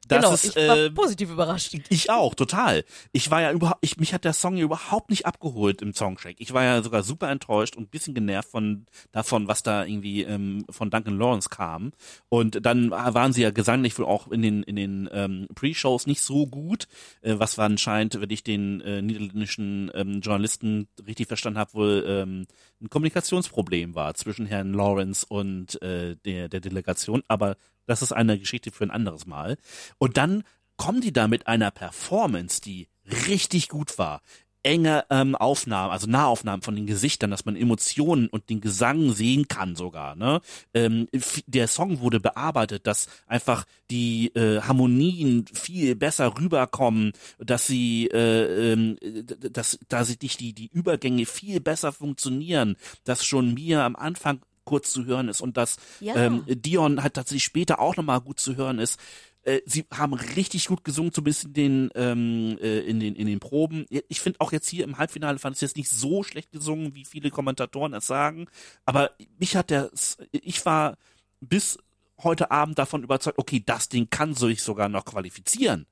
dass 0.07 0.21
genau, 0.21 0.33
es 0.33 0.43
ich 0.43 0.55
war 0.55 0.77
äh, 0.77 0.91
positiv 0.91 1.29
überrascht. 1.29 1.75
Ich 1.89 2.09
auch, 2.09 2.33
total. 2.33 2.83
Ich 3.11 3.29
war 3.29 3.41
ja 3.41 3.51
überhaupt, 3.51 3.79
ich, 3.81 3.97
mich 3.97 4.13
hat 4.13 4.25
der 4.25 4.33
Song 4.33 4.57
ja 4.57 4.63
überhaupt 4.63 5.09
nicht 5.09 5.25
abgeholt 5.25 5.81
im 5.81 5.93
Songcheck. 5.93 6.37
Ich 6.39 6.53
war 6.53 6.63
ja 6.63 6.81
sogar 6.81 7.03
super 7.03 7.29
enttäuscht 7.29 7.75
und 7.75 7.83
ein 7.83 7.89
bisschen 7.89 8.13
genervt 8.15 8.49
von 8.49 8.85
davon, 9.11 9.47
was 9.47 9.61
da 9.61 9.85
irgendwie 9.85 10.23
ähm, 10.23 10.65
von 10.69 10.89
Duncan 10.89 11.17
Lawrence 11.17 11.49
kam. 11.49 11.91
Und 12.29 12.65
dann 12.65 12.91
waren 12.91 13.33
sie 13.33 13.43
ja 13.43 13.51
gesanglich 13.51 13.97
wohl 13.99 14.05
auch 14.05 14.29
in 14.29 14.41
den 14.41 14.63
in 14.63 14.75
den 14.75 15.09
ähm, 15.11 15.47
Pre-Shows 15.53 16.07
nicht 16.07 16.21
so 16.21 16.47
gut, 16.47 16.87
äh, 17.21 17.35
was 17.37 17.57
war 17.57 17.65
anscheinend, 17.65 18.19
wenn 18.19 18.29
ich 18.29 18.43
den 18.43 18.81
äh, 18.81 19.01
niederländischen 19.01 19.91
ähm, 19.93 20.21
Journalisten 20.21 20.87
richtig 21.05 21.27
verstanden 21.27 21.59
habe, 21.59 21.73
wohl 21.73 22.05
ähm, 22.07 22.47
ein 22.81 22.89
Kommunikationsproblem 22.89 23.95
war 23.95 24.13
zwischen 24.13 24.45
Herrn 24.45 24.73
Lawrence 24.73 25.25
und 25.27 25.81
äh, 25.81 26.15
der 26.15 26.49
der 26.49 26.61
Delegation. 26.61 27.23
Aber 27.27 27.57
das 27.85 28.01
ist 28.01 28.11
eine 28.11 28.39
Geschichte 28.39 28.71
für 28.71 28.83
ein 28.83 28.91
anderes 28.91 29.25
Mal. 29.25 29.57
Und 29.97 30.17
dann 30.17 30.43
kommen 30.77 31.01
die 31.01 31.11
da 31.11 31.27
mit 31.27 31.47
einer 31.47 31.71
Performance, 31.71 32.61
die 32.61 32.87
richtig 33.27 33.69
gut 33.69 33.97
war. 33.97 34.21
Enge 34.63 35.05
ähm, 35.09 35.35
Aufnahmen, 35.35 35.91
also 35.91 36.07
Nahaufnahmen 36.07 36.61
von 36.61 36.75
den 36.75 36.85
Gesichtern, 36.85 37.31
dass 37.31 37.45
man 37.45 37.55
Emotionen 37.55 38.27
und 38.27 38.49
den 38.49 38.59
Gesang 38.59 39.13
sehen 39.13 39.47
kann 39.47 39.75
sogar. 39.75 40.15
Ne? 40.15 40.41
Ähm, 40.73 41.07
der 41.47 41.67
Song 41.67 42.01
wurde 42.01 42.19
bearbeitet, 42.19 42.85
dass 42.85 43.07
einfach 43.27 43.65
die 43.89 44.27
äh, 44.35 44.61
Harmonien 44.61 45.45
viel 45.53 45.95
besser 45.95 46.37
rüberkommen, 46.37 47.13
dass 47.37 47.67
sie, 47.67 48.07
äh, 48.07 48.95
d- 48.97 49.49
dass 49.49 49.79
da 49.87 50.03
sich 50.03 50.17
die 50.37 50.53
die 50.53 50.67
Übergänge 50.71 51.25
viel 51.25 51.59
besser 51.61 51.91
funktionieren, 51.91 52.75
dass 53.05 53.23
schon 53.25 53.53
mir 53.53 53.83
am 53.83 53.95
Anfang 53.95 54.41
kurz 54.65 54.91
zu 54.91 55.05
hören 55.05 55.29
ist 55.29 55.41
und 55.41 55.57
dass 55.57 55.77
Ja. 55.99 56.15
ähm, 56.15 56.43
Dion 56.47 57.01
halt 57.01 57.15
tatsächlich 57.15 57.43
später 57.43 57.79
auch 57.79 57.95
nochmal 57.97 58.21
gut 58.21 58.39
zu 58.39 58.55
hören 58.55 58.77
ist. 58.77 58.99
Äh, 59.43 59.61
sie 59.65 59.85
haben 59.91 60.13
richtig 60.13 60.67
gut 60.67 60.83
gesungen, 60.83 61.13
zumindest 61.13 61.45
in 61.45 61.53
den, 61.53 61.89
ähm, 61.95 62.57
äh, 62.61 62.79
in 62.79 62.99
den, 62.99 63.15
in 63.15 63.27
den 63.27 63.39
Proben. 63.39 63.85
Ich 63.89 64.19
finde 64.21 64.41
auch 64.41 64.51
jetzt 64.51 64.67
hier 64.67 64.83
im 64.83 64.97
Halbfinale 64.97 65.39
fand 65.39 65.55
es 65.55 65.61
jetzt 65.61 65.77
nicht 65.77 65.89
so 65.89 66.23
schlecht 66.23 66.51
gesungen, 66.51 66.93
wie 66.95 67.05
viele 67.05 67.29
Kommentatoren 67.29 67.93
es 67.93 68.07
sagen. 68.07 68.47
Aber 68.85 69.11
mich 69.37 69.55
hat 69.55 69.69
der, 69.69 69.89
ich 70.31 70.65
war 70.65 70.97
bis 71.39 71.77
heute 72.21 72.51
Abend 72.51 72.77
davon 72.77 73.03
überzeugt, 73.03 73.37
okay, 73.37 73.63
das 73.65 73.89
Ding 73.89 74.09
kann 74.09 74.33
sich 74.33 74.61
sogar 74.61 74.89
noch 74.89 75.05
qualifizieren. 75.05 75.85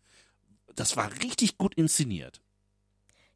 Das 0.75 0.97
war 0.97 1.09
richtig 1.23 1.57
gut 1.57 1.73
inszeniert. 1.75 2.41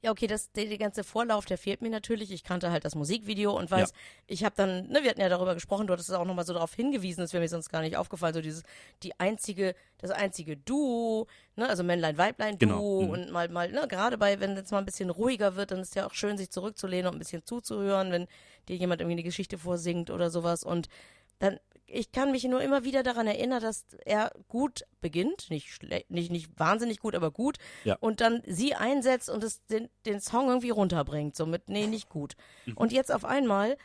Ja, 0.04 0.10
okay, 0.10 0.26
das, 0.26 0.52
der, 0.52 0.66
der 0.66 0.80
ganze 0.80 1.04
Vorlauf, 1.04 1.46
der 1.46 1.60
fehlt 1.60 1.82
mir 1.82 1.90
natürlich. 1.90 2.32
Ich 2.32 2.44
kannte 2.44 2.72
halt 2.72 2.86
das 2.86 2.96
Musikvideo 2.96 3.56
und 3.56 3.70
weiß, 3.70 3.94
ich 4.26 4.44
habe 4.44 4.56
dann, 4.58 4.88
ne, 4.88 5.04
wir 5.04 5.12
hatten 5.12 5.22
ja 5.22 5.30
darüber 5.30 5.54
gesprochen, 5.54 5.86
du 5.86 5.94
hattest 5.94 6.10
es 6.10 6.16
auch 6.16 6.26
nochmal 6.26 6.46
so 6.46 6.54
darauf 6.54 6.74
hingewiesen, 6.74 7.22
das 7.22 7.34
wäre 7.34 7.42
mir 7.42 7.48
sonst 7.48 7.70
gar 7.70 7.82
nicht 7.82 7.98
aufgefallen, 7.98 8.34
so 8.34 8.42
dieses, 8.42 8.64
die 9.04 9.20
einzige, 9.20 9.76
das 10.00 10.10
einzige 10.10 10.58
Duo, 10.58 11.28
ne, 11.56 11.70
also 11.70 11.84
Männlein, 11.84 12.18
Weiblein, 12.18 12.58
Duo 12.58 12.68
Genau, 12.68 13.02
mhm. 13.04 13.10
und 13.12 13.32
mal, 13.32 13.50
mal, 13.50 13.72
ne, 13.72 13.88
gerade 13.88 14.18
bei, 14.18 14.40
wenn 14.40 14.58
es 14.58 14.72
mal 14.72 14.80
ein 14.80 14.86
bisschen 14.86 15.12
ruhiger 15.12 15.56
wird, 15.56 15.70
dann 15.70 15.82
ist 15.82 15.96
ja 15.96 16.08
auch 16.08 16.14
schön, 16.16 16.36
sich 16.36 16.50
zurückzulehnen 16.50 17.08
und 17.08 17.18
ein 17.18 17.20
bisschen 17.20 17.46
zuzuhören, 17.46 18.12
wenn 18.12 18.28
dir 18.70 18.78
jemand 18.78 19.02
irgendwie 19.02 19.16
eine 19.16 19.24
Geschichte 19.24 19.60
vorsingt 19.60 20.10
oder 20.10 20.32
sowas 20.32 20.64
und 20.64 20.90
dann, 21.38 21.60
ich 21.94 22.12
kann 22.12 22.32
mich 22.32 22.44
nur 22.46 22.62
immer 22.62 22.84
wieder 22.84 23.04
daran 23.04 23.28
erinnern, 23.28 23.62
dass 23.62 23.86
er 24.06 24.32
gut 24.48 24.84
beginnt, 25.02 25.50
nicht 25.50 25.72
schlecht, 25.74 26.10
nicht, 26.10 26.32
nicht 26.32 26.50
wahnsinnig 26.58 27.00
gut, 27.00 27.16
aber 27.16 27.32
gut, 27.32 27.58
Ja. 27.84 27.98
und 28.00 28.22
dann 28.22 28.42
sie 28.46 28.76
einsetzt 28.76 29.30
und 29.30 29.44
es 29.44 29.66
den, 29.68 29.90
den 30.06 30.20
Song 30.22 30.48
irgendwie 30.48 30.70
runterbringt, 30.70 31.36
so 31.36 31.46
mit, 31.46 31.70
nee, 31.70 31.88
nicht 31.88 32.10
gut. 32.10 32.36
Mhm. 32.66 32.78
Und 32.78 32.92
jetzt 32.92 33.12
auf 33.12 33.26
einmal, 33.26 33.78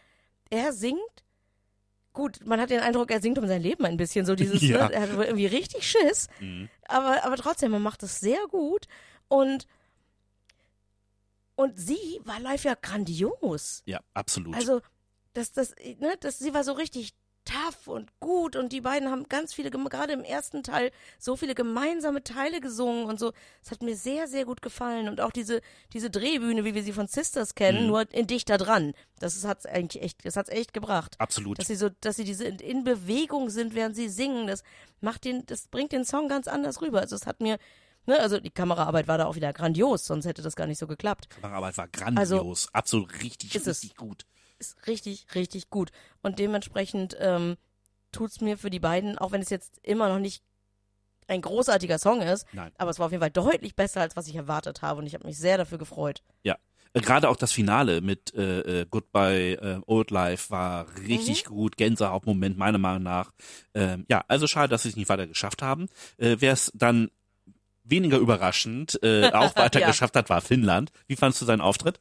er 0.50 0.72
singt, 0.72 0.98
gut, 2.12 2.38
man 2.46 2.60
hat 2.60 2.70
den 2.70 2.80
Eindruck, 2.80 3.10
er 3.10 3.20
singt 3.20 3.38
um 3.38 3.46
sein 3.46 3.60
Leben 3.62 3.84
ein 3.84 3.96
bisschen, 3.96 4.24
so 4.24 4.34
dieses, 4.34 4.62
Ja. 4.62 4.88
ne, 4.88 4.94
er 4.94 5.00
hat 5.02 5.10
irgendwie 5.10 5.46
richtig 5.46 5.88
Schiss, 5.90 6.28
Mhm. 6.40 6.68
aber, 6.88 7.24
aber 7.24 7.36
trotzdem, 7.36 7.70
man 7.72 7.82
macht 7.82 8.02
es 8.02 8.20
sehr 8.20 8.40
gut 8.48 8.86
und, 9.28 9.66
und 11.56 11.78
sie 11.78 12.20
war 12.24 12.38
live 12.40 12.64
ja 12.64 12.74
grandios. 12.80 13.82
Ja, 13.86 14.00
absolut. 14.14 14.54
Also, 14.54 14.80
das, 15.32 15.52
das, 15.52 15.74
ne, 15.98 16.14
das, 16.20 16.38
sie 16.38 16.54
war 16.54 16.64
so 16.64 16.72
richtig 16.72 17.12
tough 17.46 17.86
und 17.88 18.10
gut 18.20 18.56
und 18.56 18.72
die 18.72 18.82
beiden 18.82 19.10
haben 19.10 19.24
ganz 19.28 19.54
viele, 19.54 19.70
gerade 19.70 20.12
im 20.12 20.22
ersten 20.24 20.62
Teil, 20.62 20.90
so 21.18 21.36
viele 21.36 21.54
gemeinsame 21.54 22.22
Teile 22.22 22.60
gesungen 22.60 23.06
und 23.06 23.18
so. 23.18 23.32
Es 23.62 23.70
hat 23.70 23.82
mir 23.82 23.96
sehr, 23.96 24.28
sehr 24.28 24.44
gut 24.44 24.60
gefallen 24.60 25.08
und 25.08 25.20
auch 25.22 25.30
diese, 25.32 25.62
diese 25.94 26.10
Drehbühne, 26.10 26.64
wie 26.64 26.74
wir 26.74 26.82
sie 26.82 26.92
von 26.92 27.06
Sisters 27.06 27.54
kennen, 27.54 27.82
Mhm. 27.82 27.86
nur 27.86 28.12
in 28.12 28.26
dichter 28.26 28.58
dran. 28.58 28.92
Das 29.20 29.42
hat's 29.46 29.64
eigentlich 29.64 30.02
echt, 30.02 30.26
das 30.26 30.36
hat's 30.36 30.50
echt 30.50 30.74
gebracht. 30.74 31.14
absolut. 31.18 31.58
Dass 31.58 31.68
sie 31.68 31.76
so, 31.76 31.88
dass 32.02 32.16
sie 32.16 32.24
diese 32.24 32.44
in, 32.44 32.58
in 32.58 32.84
Bewegung 32.84 33.48
sind, 33.48 33.74
während 33.74 33.96
sie 33.96 34.08
singen, 34.10 34.46
das 34.46 34.62
macht 35.00 35.24
den, 35.24 35.46
das 35.46 35.68
bringt 35.68 35.92
den 35.92 36.04
Song 36.04 36.28
ganz 36.28 36.48
anders 36.48 36.82
rüber. 36.82 37.00
Also 37.00 37.16
es 37.16 37.26
hat 37.26 37.40
mir, 37.40 37.58
ne, 38.06 38.18
also 38.20 38.40
die 38.40 38.50
Kameraarbeit 38.50 39.08
war 39.08 39.18
da 39.18 39.26
auch 39.26 39.36
wieder 39.36 39.52
grandios, 39.52 40.04
sonst 40.04 40.26
hätte 40.26 40.42
das 40.42 40.56
gar 40.56 40.66
nicht 40.66 40.78
so 40.78 40.86
geklappt. 40.86 41.30
Kameraarbeit 41.30 41.78
war 41.78 41.88
grandios. 41.88 42.68
absolut 42.72 43.12
richtig, 43.22 43.54
Also 43.54 43.70
ist 43.70 43.76
es. 43.78 43.82
richtig 43.84 43.96
gut. 43.96 44.26
Ist 44.58 44.86
richtig, 44.86 45.26
richtig 45.34 45.70
gut. 45.70 45.90
Und 46.22 46.38
dementsprechend 46.38 47.16
ähm, 47.20 47.56
tut's 48.12 48.40
mir 48.40 48.56
für 48.58 48.70
die 48.70 48.80
beiden, 48.80 49.18
auch 49.18 49.32
wenn 49.32 49.42
es 49.42 49.50
jetzt 49.50 49.78
immer 49.82 50.08
noch 50.08 50.18
nicht 50.18 50.42
ein 51.28 51.40
großartiger 51.42 51.98
Song 51.98 52.22
ist, 52.22 52.46
Nein. 52.52 52.70
aber 52.78 52.90
es 52.90 52.98
war 52.98 53.06
auf 53.06 53.12
jeden 53.12 53.20
Fall 53.22 53.30
deutlich 53.32 53.74
besser, 53.74 54.00
als 54.00 54.16
was 54.16 54.28
ich 54.28 54.36
erwartet 54.36 54.82
habe. 54.82 55.00
Und 55.00 55.06
ich 55.06 55.14
habe 55.14 55.26
mich 55.26 55.38
sehr 55.38 55.58
dafür 55.58 55.78
gefreut. 55.78 56.22
Ja. 56.44 56.56
Äh, 56.92 57.00
Gerade 57.00 57.28
auch 57.28 57.36
das 57.36 57.50
Finale 57.52 58.00
mit 58.00 58.32
äh, 58.34 58.82
äh, 58.82 58.86
Goodbye 58.88 59.54
äh, 59.54 59.80
Old 59.86 60.10
Life 60.12 60.50
war 60.50 60.86
richtig 61.08 61.44
gut. 61.46 61.76
Gänsehautmoment, 61.76 62.56
meiner 62.56 62.78
Meinung 62.78 63.02
nach. 63.02 63.32
Ähm, 63.74 64.06
ja, 64.08 64.24
also 64.28 64.46
schade, 64.46 64.68
dass 64.68 64.84
sie 64.84 64.90
es 64.90 64.96
nicht 64.96 65.08
weiter 65.08 65.26
geschafft 65.26 65.62
haben. 65.62 65.88
Äh, 66.16 66.36
Wer 66.38 66.52
es 66.52 66.70
dann 66.74 67.10
weniger 67.82 68.18
überraschend 68.18 69.00
äh, 69.02 69.30
auch 69.32 69.56
weiter 69.56 69.80
Ja. 69.80 69.88
geschafft 69.88 70.14
hat, 70.16 70.30
war 70.30 70.40
Finnland. 70.40 70.92
Wie 71.08 71.16
fandst 71.16 71.40
du 71.40 71.44
seinen 71.44 71.60
Auftritt? 71.60 72.00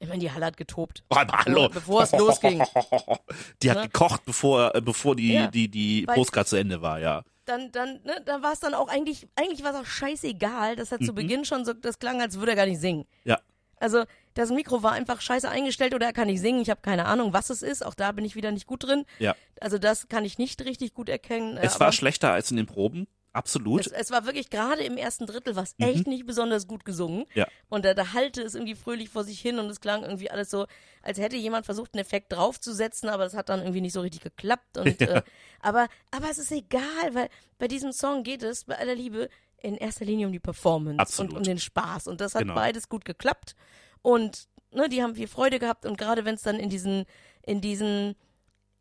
Ich 0.00 0.08
meine, 0.08 0.20
die 0.20 0.30
Halle 0.30 0.46
hat 0.46 0.56
getobt. 0.56 1.02
Oh, 1.10 1.16
aber 1.16 1.38
hallo. 1.44 1.68
Bevor 1.68 2.02
es 2.04 2.12
losging. 2.12 2.62
Die 3.62 3.70
hat 3.70 3.78
Ne? 3.78 3.82
gekocht, 3.84 4.24
bevor, 4.24 4.74
äh, 4.74 4.80
bevor 4.80 5.16
die, 5.16 5.32
Ja. 5.32 5.48
die, 5.48 5.68
die 5.68 6.06
Postcard 6.06 6.46
zu 6.46 6.56
Ende 6.56 6.80
war, 6.82 7.00
ja. 7.00 7.22
Dann, 7.46 7.72
dann, 7.72 8.00
ne, 8.04 8.22
da 8.24 8.42
war 8.42 8.52
es 8.52 8.60
dann 8.60 8.74
auch 8.74 8.88
eigentlich, 8.88 9.26
eigentlich 9.34 9.64
war 9.64 9.72
es 9.72 9.80
auch 9.80 9.86
scheißegal. 9.86 10.76
Das 10.76 10.92
hat 10.92 11.00
zu 11.02 11.12
Mhm. 11.12 11.16
Beginn 11.16 11.44
schon 11.44 11.64
so, 11.64 11.72
das 11.72 11.98
klang, 11.98 12.20
als 12.20 12.38
würde 12.38 12.52
er 12.52 12.56
gar 12.56 12.66
nicht 12.66 12.80
singen. 12.80 13.06
Ja. 13.24 13.40
Also 13.80 14.04
das 14.34 14.50
Mikro 14.50 14.82
war 14.82 14.92
einfach 14.92 15.20
scheiße 15.20 15.48
eingestellt 15.48 15.94
oder 15.94 16.06
er 16.06 16.12
kann 16.12 16.26
nicht 16.26 16.40
singen. 16.40 16.60
Ich 16.60 16.70
habe 16.70 16.80
keine 16.80 17.06
Ahnung, 17.06 17.32
was 17.32 17.50
es 17.50 17.62
ist. 17.62 17.84
Auch 17.84 17.94
da 17.94 18.12
bin 18.12 18.24
ich 18.24 18.36
wieder 18.36 18.50
nicht 18.52 18.66
gut 18.66 18.84
drin. 18.84 19.04
Ja. 19.18 19.34
Also 19.60 19.78
das 19.78 20.08
kann 20.08 20.24
ich 20.24 20.38
nicht 20.38 20.60
richtig 20.64 20.94
gut 20.94 21.08
erkennen. 21.08 21.56
Es 21.56 21.76
aber 21.76 21.86
war 21.86 21.92
schlechter 21.92 22.32
als 22.32 22.50
in 22.50 22.56
den 22.56 22.66
Proben. 22.66 23.06
Absolut. 23.38 23.86
es, 23.86 23.92
es 23.92 24.10
war 24.10 24.26
wirklich 24.26 24.50
gerade 24.50 24.82
im 24.82 24.96
ersten 24.96 25.26
Drittel 25.26 25.56
was 25.56 25.74
echt 25.78 26.06
nicht 26.06 26.26
besonders 26.26 26.66
gut 26.66 26.84
gesungen. 26.84 27.20
Mhm. 27.20 27.26
Ja. 27.34 27.46
Und 27.68 27.84
da, 27.84 27.94
da 27.94 28.12
hallte 28.12 28.42
es 28.42 28.54
irgendwie 28.54 28.74
fröhlich 28.74 29.08
vor 29.08 29.24
sich 29.24 29.40
hin 29.40 29.58
und 29.58 29.66
es 29.70 29.80
klang 29.80 30.02
irgendwie 30.02 30.30
alles 30.30 30.50
so, 30.50 30.66
als 31.02 31.18
hätte 31.18 31.36
jemand 31.36 31.64
versucht, 31.66 31.94
einen 31.94 32.00
Effekt 32.00 32.32
draufzusetzen, 32.32 33.08
aber 33.08 33.24
das 33.24 33.34
hat 33.34 33.48
dann 33.48 33.60
irgendwie 33.60 33.80
nicht 33.80 33.92
so 33.92 34.00
richtig 34.00 34.22
geklappt. 34.22 34.78
Und, 34.78 35.00
äh, 35.00 35.22
aber, 35.60 35.88
aber 36.10 36.30
es 36.30 36.38
ist 36.38 36.52
egal, 36.52 36.82
weil 37.12 37.28
bei 37.58 37.68
diesem 37.68 37.92
Song 37.92 38.22
geht 38.22 38.42
es 38.42 38.64
bei 38.64 38.76
aller 38.76 38.94
Liebe 38.94 39.28
in 39.60 39.76
erster 39.76 40.04
Linie 40.04 40.26
um 40.26 40.32
die 40.32 40.38
Performance 40.38 40.98
Absolut. 41.00 41.32
und 41.32 41.38
um 41.38 41.44
den 41.44 41.58
Spaß. 41.58 42.06
Und 42.06 42.20
das 42.20 42.34
hat 42.34 42.42
Genau. 42.42 42.54
beides 42.54 42.88
gut 42.88 43.04
geklappt. 43.04 43.54
Und 44.02 44.48
ne, 44.70 44.88
die 44.88 45.02
haben 45.02 45.14
viel 45.14 45.28
Freude 45.28 45.58
gehabt 45.58 45.86
und 45.86 45.98
gerade 45.98 46.24
wenn 46.24 46.34
es 46.34 46.42
dann 46.42 46.60
in 46.60 46.68
diesen, 46.70 47.04
in 47.42 47.60
diesen, 47.60 48.14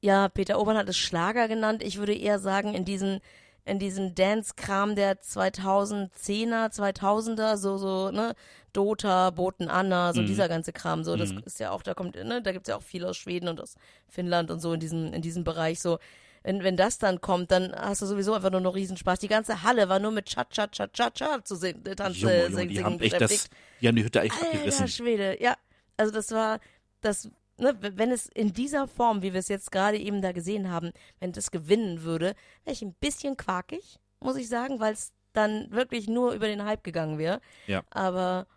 ja, 0.01 0.29
Peter 0.29 0.59
Obern 0.59 0.77
hat 0.77 0.89
es 0.89 0.97
Schlager 0.97 1.47
genannt, 1.47 1.81
ich 1.81 1.97
würde 1.97 2.13
eher 2.15 2.39
sagen, 2.39 2.73
in 2.73 2.85
diesen, 2.85 3.21
in 3.67 3.79
diesen 3.79 4.15
Dance-Kram 4.15 4.95
der 4.95 5.19
2010er, 5.21 6.71
2000er, 6.71 7.57
so, 7.57 7.77
so, 7.77 8.11
ne, 8.11 8.33
Dota, 8.73 9.29
Boten 9.31 9.69
Anna, 9.69 10.13
so 10.13 10.21
Mhm. 10.21 10.25
dieser 10.27 10.47
ganze 10.47 10.71
Kram, 10.73 11.03
so, 11.03 11.15
das 11.15 11.33
Mhm. 11.33 11.41
ist 11.45 11.59
ja 11.59 11.71
auch, 11.71 11.81
da 11.83 11.93
kommt, 11.93 12.15
ne, 12.15 12.41
da 12.41 12.51
gibt's 12.51 12.69
ja 12.69 12.75
auch 12.75 12.83
viel 12.83 13.05
aus 13.05 13.17
Schweden 13.17 13.47
und 13.49 13.59
aus 13.61 13.75
Finnland 14.07 14.51
und 14.51 14.59
so 14.59 14.73
in 14.73 14.79
diesem, 14.79 15.13
in 15.13 15.21
diesem 15.21 15.43
Bereich, 15.43 15.79
so. 15.79 15.99
Wenn, 16.43 16.63
wenn 16.63 16.77
das 16.77 16.97
dann 16.97 17.19
kommt, 17.19 17.51
dann 17.51 17.73
hast 17.75 18.01
du 18.01 18.05
sowieso 18.05 18.33
einfach 18.33 18.51
nur 18.51 18.61
noch 18.61 18.73
Riesenspaß. 18.75 19.19
Die 19.19 19.27
ganze 19.27 19.63
Halle 19.63 19.89
war 19.89 19.99
nur 19.99 20.11
mit 20.11 20.27
Cha 20.27 20.45
Cha 20.45 20.67
Cha 20.67 20.87
Cha 20.87 21.09
Cha 21.09 21.43
zu 21.43 21.55
singen, 21.55 21.85
äh, 21.85 21.93
tanzen, 21.95 22.21
Junge, 22.21 22.35
Junge, 22.43 22.55
singen, 22.55 22.69
die 22.69 22.75
singen 22.75 22.85
haben 22.85 22.99
echt 23.01 23.19
das, 23.19 23.49
die 23.81 23.87
haben 23.87 23.95
die 23.97 24.03
Hütte 24.05 24.21
echt 24.21 24.33
Alter 24.33 24.47
abgerissen. 24.55 24.87
Schwede, 24.87 25.41
ja. 25.43 25.57
Also 25.97 26.13
das 26.13 26.31
war, 26.31 26.59
das, 27.01 27.29
ne, 27.57 27.75
wenn 27.81 28.11
es 28.11 28.27
in 28.27 28.53
dieser 28.53 28.87
Form, 28.87 29.21
wie 29.21 29.33
wir 29.33 29.39
es 29.39 29.47
jetzt 29.47 29.71
gerade 29.71 29.97
eben 29.97 30.21
da 30.21 30.31
gesehen 30.31 30.69
haben, 30.69 30.91
wenn 31.19 31.31
das 31.31 31.51
gewinnen 31.51 32.03
würde, 32.03 32.35
wäre 32.63 32.73
ich 32.73 32.81
ein 32.81 32.93
bisschen 32.93 33.37
quakig, 33.37 33.97
muss 34.19 34.35
ich 34.37 34.47
sagen, 34.47 34.79
weil 34.79 34.93
es 34.93 35.11
dann 35.33 35.69
wirklich 35.71 36.07
nur 36.07 36.33
über 36.33 36.47
den 36.47 36.63
Hype 36.63 36.83
gegangen 36.83 37.17
wäre. 37.17 37.41
Ja. 37.67 37.83
Aber 37.91 38.47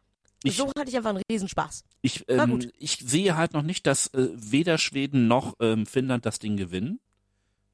Ich- 0.45 0.57
so 0.57 0.69
hatte 0.79 0.89
ich 0.89 0.97
einfach 0.97 1.11
einen 1.11 1.23
Riesenspaß. 1.31 1.85
Ich, 2.03 2.25
ähm, 2.29 2.71
ich 2.79 2.97
sehe 2.99 3.37
halt 3.37 3.53
noch 3.53 3.63
nicht, 3.63 3.87
dass 3.87 4.07
äh, 4.15 4.29
weder 4.35 4.79
Schweden 4.79 5.29
noch 5.29 5.55
ähm, 5.61 5.85
Finnland 5.85 6.25
das 6.25 6.39
Ding 6.39 6.57
gewinnen. 6.57 6.99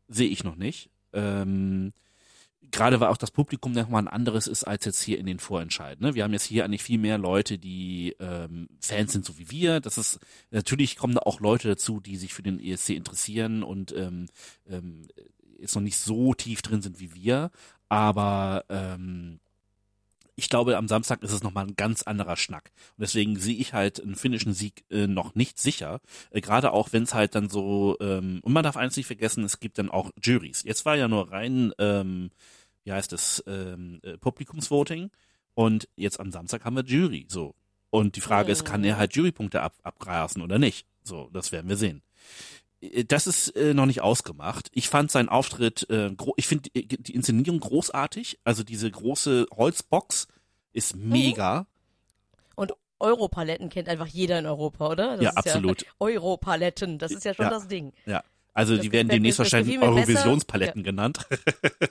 Sehe 0.08 0.28
ich 0.28 0.42
noch 0.42 0.56
nicht. 0.56 0.90
Ähm, 1.12 1.92
Gerade 2.72 3.00
weil 3.00 3.08
auch 3.08 3.16
das 3.16 3.30
Publikum 3.30 3.72
nochmal 3.72 4.02
ein 4.02 4.08
anderes 4.08 4.46
ist 4.46 4.64
als 4.64 4.84
jetzt 4.84 5.02
hier 5.02 5.18
in 5.18 5.26
den 5.26 5.38
Vorentscheiden. 5.38 6.04
Ne? 6.04 6.14
Wir 6.14 6.24
haben 6.24 6.32
jetzt 6.32 6.44
hier 6.44 6.64
eigentlich 6.64 6.82
viel 6.82 6.98
mehr 6.98 7.18
Leute, 7.18 7.58
die 7.58 8.14
ähm, 8.20 8.68
Fans 8.80 9.12
sind, 9.12 9.24
so 9.24 9.38
wie 9.38 9.50
wir. 9.50 9.80
Das 9.80 9.98
ist 9.98 10.18
natürlich 10.50 10.96
kommen 10.96 11.14
da 11.14 11.20
auch 11.20 11.40
Leute 11.40 11.68
dazu, 11.68 12.00
die 12.00 12.16
sich 12.16 12.34
für 12.34 12.42
den 12.42 12.60
ESC 12.60 12.90
interessieren 12.90 13.62
und 13.62 13.94
ähm, 13.96 14.26
ähm, 14.68 15.08
jetzt 15.58 15.74
noch 15.74 15.82
nicht 15.82 15.98
so 15.98 16.34
tief 16.34 16.62
drin 16.62 16.82
sind 16.82 17.00
wie 17.00 17.14
wir. 17.14 17.50
Aber 17.88 18.64
ähm, 18.68 19.40
ich 20.38 20.50
glaube, 20.50 20.76
am 20.76 20.86
Samstag 20.86 21.22
ist 21.22 21.32
es 21.32 21.42
nochmal 21.42 21.66
ein 21.66 21.76
ganz 21.76 22.02
anderer 22.02 22.36
Schnack. 22.36 22.70
Und 22.96 23.02
deswegen 23.02 23.36
sehe 23.36 23.56
ich 23.56 23.72
halt 23.72 24.02
einen 24.02 24.16
finnischen 24.16 24.52
Sieg 24.52 24.84
äh, 24.90 25.06
noch 25.06 25.34
nicht 25.34 25.58
sicher. 25.58 26.00
Äh, 26.30 26.42
Gerade 26.42 26.72
auch, 26.72 26.92
wenn 26.92 27.04
es 27.04 27.14
halt 27.14 27.34
dann 27.34 27.48
so, 27.48 27.96
ähm, 28.00 28.40
und 28.42 28.52
man 28.52 28.62
darf 28.62 28.76
eins 28.76 28.96
nicht 28.96 29.06
vergessen, 29.06 29.44
es 29.44 29.60
gibt 29.60 29.78
dann 29.78 29.90
auch 29.90 30.10
Juries. 30.22 30.62
Jetzt 30.62 30.84
war 30.84 30.94
ja 30.94 31.08
nur 31.08 31.32
rein, 31.32 31.72
ähm, 31.78 32.30
wie 32.86 32.92
heißt 32.92 33.12
es, 33.12 33.42
ähm, 33.46 34.00
äh, 34.04 34.16
Publikumsvoting. 34.16 35.10
Und 35.54 35.88
jetzt 35.96 36.20
am 36.20 36.30
Samstag 36.30 36.64
haben 36.64 36.76
wir 36.76 36.84
Jury, 36.84 37.26
so. 37.28 37.54
Und 37.90 38.16
die 38.16 38.20
Frage 38.20 38.52
ist, 38.52 38.64
kann 38.64 38.84
er 38.84 38.96
halt 38.98 39.14
Jurypunkte 39.14 39.60
ab, 39.62 39.74
abgrasen 39.82 40.42
oder 40.42 40.58
nicht? 40.58 40.86
So, 41.02 41.28
das 41.32 41.50
werden 41.50 41.68
wir 41.68 41.76
sehen. 41.76 42.02
Äh, 42.80 43.04
Das 43.04 43.26
ist 43.26 43.48
äh, 43.56 43.74
noch 43.74 43.86
nicht 43.86 44.02
ausgemacht. 44.02 44.68
Ich 44.72 44.88
fand 44.88 45.10
seinen 45.10 45.28
Auftritt, 45.28 45.88
äh, 45.90 46.10
ich 46.36 46.46
finde 46.46 46.70
die, 46.70 46.86
die 46.86 47.14
Inszenierung 47.14 47.58
großartig. 47.60 48.38
Also 48.44 48.62
diese 48.62 48.90
große 48.90 49.46
Holzbox 49.54 50.28
ist 50.72 50.94
mega. 50.94 51.66
Und 52.54 52.72
Europaletten 53.00 53.68
kennt 53.68 53.88
einfach 53.88 54.06
jeder 54.06 54.38
in 54.38 54.46
Europa, 54.46 54.90
oder? 54.90 55.16
Das 55.16 55.24
ja, 55.24 55.30
absolut. 55.32 55.82
Ja, 55.82 55.88
Europaletten, 55.98 56.98
das 56.98 57.12
ist 57.12 57.24
ja 57.24 57.34
schon 57.34 57.46
Ja. 57.46 57.50
das 57.50 57.66
Ding. 57.68 57.92
Ja. 58.04 58.22
Also 58.56 58.74
Das 58.74 58.82
die 58.84 58.90
werden 58.90 59.08
demnächst 59.10 59.38
das 59.38 59.52
wahrscheinlich. 59.52 59.78
Eurovisionspaletten 59.78 60.82
genannt. 60.82 61.18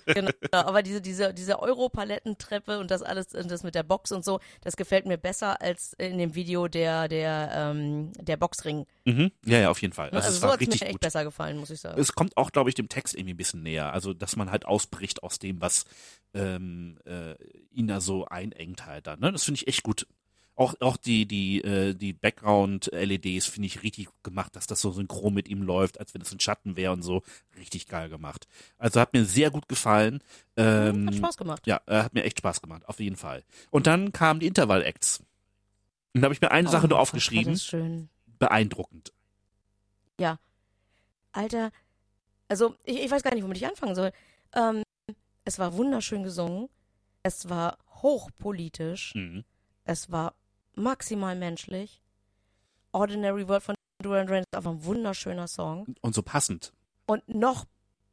Genau, 0.08 0.32
aber 0.52 0.82
diese, 0.82 1.02
diese, 1.02 1.34
diese 1.34 1.60
Europalettentreppe 1.60 2.80
und 2.80 2.90
das 2.90 3.02
alles, 3.02 3.34
und 3.34 3.50
das 3.52 3.64
mit 3.64 3.76
der 3.76 3.84
Box 3.84 4.12
und 4.12 4.24
so, 4.24 4.40
das 4.62 4.78
gefällt 4.78 5.06
mir 5.06 5.18
besser 5.18 5.62
als 5.62 5.94
in 5.94 6.18
dem 6.18 6.36
Video 6.36 6.68
der, 6.68 7.08
der, 7.08 7.50
ähm, 7.54 8.12
der 8.20 8.38
Boxring. 8.38 8.86
mhm. 9.06 9.32
Ja, 9.46 9.60
ja, 9.60 9.70
auf 9.70 9.82
jeden 9.82 9.94
Fall. 9.94 10.10
Also, 10.10 10.18
Also, 10.18 10.30
es 10.30 10.40
so 10.42 10.48
hat 10.52 10.62
mir 10.62 10.68
echt 10.74 10.92
gut. 10.92 11.02
besser 11.02 11.24
gefallen, 11.24 11.58
muss 11.58 11.70
ich 11.70 11.82
sagen. 11.82 12.00
Es 12.00 12.14
kommt 12.14 12.38
auch, 12.38 12.52
glaube 12.52 12.70
ich, 12.70 12.76
dem 12.76 12.88
Text 12.90 13.14
irgendwie 13.16 13.34
ein 13.34 13.38
bisschen 13.38 13.62
näher. 13.64 13.94
Also, 13.94 14.14
dass 14.14 14.36
man 14.36 14.52
halt 14.52 14.66
ausbricht 14.66 15.22
aus 15.24 15.38
dem, 15.40 15.60
was 15.62 15.86
ähm, 16.34 16.98
äh, 17.06 17.36
ihn 17.72 17.88
da 17.88 18.00
so 18.02 18.26
einengt 18.26 18.86
halt 18.86 19.08
dann. 19.08 19.20
Ne? 19.20 19.32
Das 19.32 19.44
finde 19.44 19.60
ich 19.62 19.68
echt 19.68 19.84
gut. 19.84 20.08
Auch, 20.56 20.74
auch 20.80 20.96
die, 20.98 21.26
die, 21.26 21.62
äh, 21.64 21.94
die 21.94 22.14
Background-LEDs 22.14 23.46
finde 23.48 23.68
ich 23.68 23.84
richtig 23.84 24.06
gut 24.06 24.24
gemacht, 24.24 24.56
dass 24.56 24.68
das 24.68 24.80
so 24.80 24.92
synchron 24.92 25.34
mit 25.34 25.50
ihm 25.50 25.62
läuft, 25.62 26.00
als 26.00 26.14
wenn 26.14 26.22
es 26.22 26.32
ein 26.32 26.40
Schatten 26.40 26.78
wäre 26.78 26.94
und 26.94 27.02
so. 27.02 27.24
Richtig 27.58 27.88
geil 27.88 28.08
gemacht. 28.10 28.48
Also 28.78 29.02
hat 29.02 29.12
mir 29.14 29.26
sehr 29.26 29.52
gut 29.52 29.68
gefallen. 29.68 30.22
Ähm, 30.56 31.08
Hat 31.08 31.16
Spaß 31.16 31.38
gemacht. 31.38 31.68
Ja, 31.68 31.82
äh, 31.88 32.04
hat 32.04 32.14
mir 32.14 32.24
echt 32.24 32.38
Spaß 32.40 32.62
gemacht, 32.62 32.88
auf 32.88 33.00
jeden 33.02 33.18
Fall. 33.18 33.44
Und 33.70 33.86
dann 33.88 34.14
kamen 34.14 34.40
die 34.40 34.48
Interval-Acts. 34.48 35.24
Und 36.14 36.22
da 36.22 36.26
habe 36.26 36.34
ich 36.34 36.40
mir 36.40 36.52
eine 36.52 36.70
Sache 36.70 36.86
Oh, 36.86 36.88
nur 36.90 36.96
war 36.98 37.02
aufgeschrieben. 37.02 37.54
das 37.54 37.66
schön. 37.66 38.10
Beeindruckend. 38.40 39.12
Alter, 41.38 41.72
also 42.48 42.76
ich, 42.86 42.98
ich 43.04 43.12
weiß 43.12 43.22
gar 43.22 43.34
nicht, 43.36 43.44
womit 43.44 43.58
ich 43.58 43.68
anfangen 43.68 43.94
soll. 43.94 44.14
Ähm, 44.54 44.84
es 45.44 45.60
war 45.60 45.74
wunderschön 45.74 46.24
gesungen. 46.24 46.70
Es 47.24 47.50
war 47.50 47.78
hochpolitisch. 48.02 49.14
Mhm. 49.16 49.44
Es 49.84 50.12
war 50.12 50.34
maximal 50.76 51.36
menschlich. 51.36 52.02
Ordinary 52.92 53.48
World 53.48 53.64
von 53.64 53.76
Duran 54.02 54.28
Duran 54.28 54.42
ist 54.44 54.56
einfach 54.56 54.72
ein 54.72 54.84
wunderschöner 54.86 55.48
Song. 55.48 55.96
Und 56.02 56.16
so 56.16 56.22
passend. 56.22 56.74
Und 57.06 57.28
noch, 57.28 57.66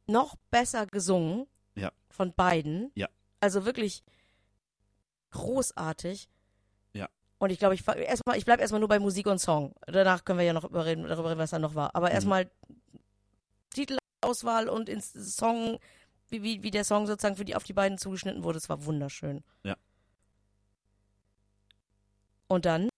noch 0.07 0.35
besser 0.51 0.85
gesungen. 0.87 1.47
Ja. 1.75 1.91
Von 2.09 2.33
beiden. 2.33 2.91
Ja. 2.95 3.07
Also 3.39 3.65
wirklich 3.65 4.03
großartig. 5.31 6.29
Ja. 6.93 7.09
Und 7.39 7.49
ich 7.49 7.59
glaube, 7.59 7.75
ich, 7.75 7.87
erstmal, 7.87 8.37
ich 8.37 8.45
bleibe 8.45 8.61
erstmal 8.61 8.79
nur 8.79 8.89
bei 8.89 8.99
Musik 8.99 9.27
und 9.27 9.39
Song. 9.39 9.73
Danach 9.87 10.23
können 10.23 10.39
wir 10.39 10.45
ja 10.45 10.53
noch 10.53 10.63
überreden, 10.63 11.03
darüber 11.03 11.29
reden, 11.31 11.39
was 11.39 11.49
da 11.51 11.59
noch 11.59 11.75
war. 11.75 11.95
Aber 11.95 12.09
Mhm. 12.09 12.15
erstmal 12.15 12.51
Titelauswahl 13.71 14.69
und 14.69 14.89
ins 14.89 15.11
Song, 15.35 15.79
wie, 16.29 16.43
wie, 16.43 16.63
wie 16.63 16.71
der 16.71 16.83
Song 16.83 17.07
sozusagen 17.07 17.35
für 17.35 17.45
die, 17.45 17.55
auf 17.55 17.63
die 17.63 17.73
beiden 17.73 17.97
zugeschnitten 17.97 18.43
wurde, 18.43 18.57
es 18.57 18.69
war 18.69 18.85
wunderschön. 18.85 19.43
Ja. 19.63 19.75
Und 22.53 22.65
dann, 22.65 22.89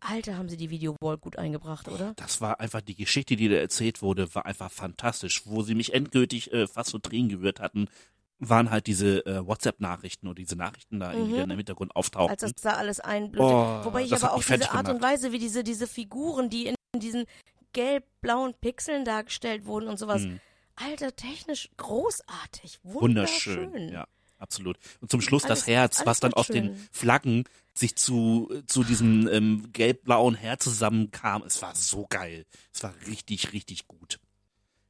Alter, 0.00 0.36
haben 0.36 0.48
sie 0.48 0.56
die 0.56 0.70
Video-Wall 0.70 1.18
gut 1.18 1.36
eingebracht, 1.38 1.86
oder? 1.88 2.14
Das 2.16 2.40
war 2.40 2.58
einfach 2.58 2.80
die 2.80 2.94
Geschichte, 2.96 3.36
die 3.36 3.48
da 3.48 3.56
erzählt 3.56 4.02
wurde, 4.02 4.34
war 4.34 4.46
einfach 4.46 4.70
fantastisch. 4.70 5.42
Wo 5.46 5.62
sie 5.62 5.74
mich 5.74 5.92
endgültig 5.94 6.52
äh, 6.52 6.66
fast 6.66 6.90
so 6.90 6.98
Tränen 6.98 7.28
gerührt 7.28 7.60
hatten, 7.60 7.88
waren 8.38 8.70
halt 8.70 8.86
diese 8.86 9.24
äh, 9.26 9.46
WhatsApp-Nachrichten 9.46 10.26
oder 10.26 10.36
diese 10.36 10.56
Nachrichten 10.56 10.98
da, 10.98 11.12
Mhm. 11.12 11.28
die 11.28 11.36
dann 11.36 11.50
im 11.50 11.58
Hintergrund 11.58 11.94
auftauchten. 11.94 12.30
als 12.30 12.40
das 12.40 12.52
da 12.62 12.70
alles 12.72 12.98
einblühte. 12.98 13.44
Oh, 13.44 13.84
Wobei 13.84 14.02
ich 14.02 14.14
aber 14.14 14.32
auch 14.32 14.42
diese 14.42 14.70
Art 14.72 14.88
und. 14.88 15.02
Weise, 15.02 15.32
wie 15.32 15.38
diese, 15.38 15.62
diese 15.62 15.86
Figuren, 15.86 16.48
die 16.48 16.66
in 16.68 16.74
diesen 17.00 17.26
gelb-blauen 17.74 18.54
Pixeln 18.54 19.04
dargestellt 19.04 19.66
wurden 19.66 19.88
und 19.88 19.98
sowas. 19.98 20.22
Mhm. 20.22 20.40
Alter, 20.76 21.14
technisch 21.14 21.68
großartig. 21.76 22.80
Wunderschön. 22.82 23.66
Wunderschön. 23.66 23.92
Ja, 23.92 24.06
absolut. 24.40 24.76
Und 25.00 25.10
zum 25.10 25.20
Schluss 25.20 25.42
das 25.42 25.50
Alles- 25.62 25.66
Herz, 25.68 25.96
alles 25.98 26.06
was 26.06 26.20
dann 26.20 26.30
wird 26.30 26.36
aus 26.38 26.46
den 26.48 26.64
schön. 26.74 26.88
Flaggen 26.92 27.44
sich 27.74 27.94
zu, 27.96 28.50
zu 28.66 28.82
diesem 28.84 29.28
ähm, 29.28 29.70
gelb-blauen 29.72 30.34
Herz 30.34 30.64
zusammenkam. 30.64 31.42
Es 31.44 31.62
war 31.62 31.74
so 31.76 32.06
geil. 32.10 32.44
Es 32.74 32.82
war 32.82 32.92
richtig, 33.06 33.52
richtig 33.52 33.86
gut. 33.86 34.18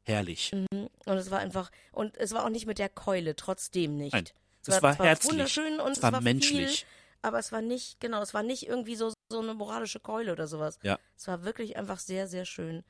Herrlich. 0.03 0.53
Mhm. 0.53 0.89
Und 1.05 1.17
es 1.19 1.31
war 1.31 1.41
einfach, 1.41 1.71
und 1.93 2.17
es 2.17 2.33
war 2.33 2.45
auch 2.45 2.49
nicht 2.49 2.67
mit 2.67 2.79
der 2.79 2.89
Keule, 2.89 3.37
trotzdem 3.37 3.97
nicht. 3.97 4.13
Nein, 4.15 4.25
es 4.63 4.69
es 4.75 4.83
war 4.83 4.97
zwar 4.97 5.07
herzlich. 5.07 5.33
wunderschön 5.33 5.79
und 5.79 5.93
Es 5.93 6.03
war 6.03 6.13
Viel, 6.15 6.21
menschlich. 6.23 6.87
aber 7.23 7.39
es 7.39 7.53
war 7.53 7.61
nicht, 7.61 8.01
genau, 8.01 8.23
es 8.23 8.35
war 8.35 8.43
nicht 8.43 8.67
irgendwie 8.67 8.97
so, 8.97 9.13
so 9.29 9.41
eine 9.41 9.55
moralische 9.55 10.01
Keule 10.01 10.33
oder 10.33 10.47
sowas. 10.49 10.79
Ja. 10.83 10.99
Es 11.17 11.29
war 11.29 11.45
wirklich 11.45 11.77
einfach 11.77 11.99
sehr, 11.99 12.27
sehr 12.29 12.45
schön. 12.47 12.83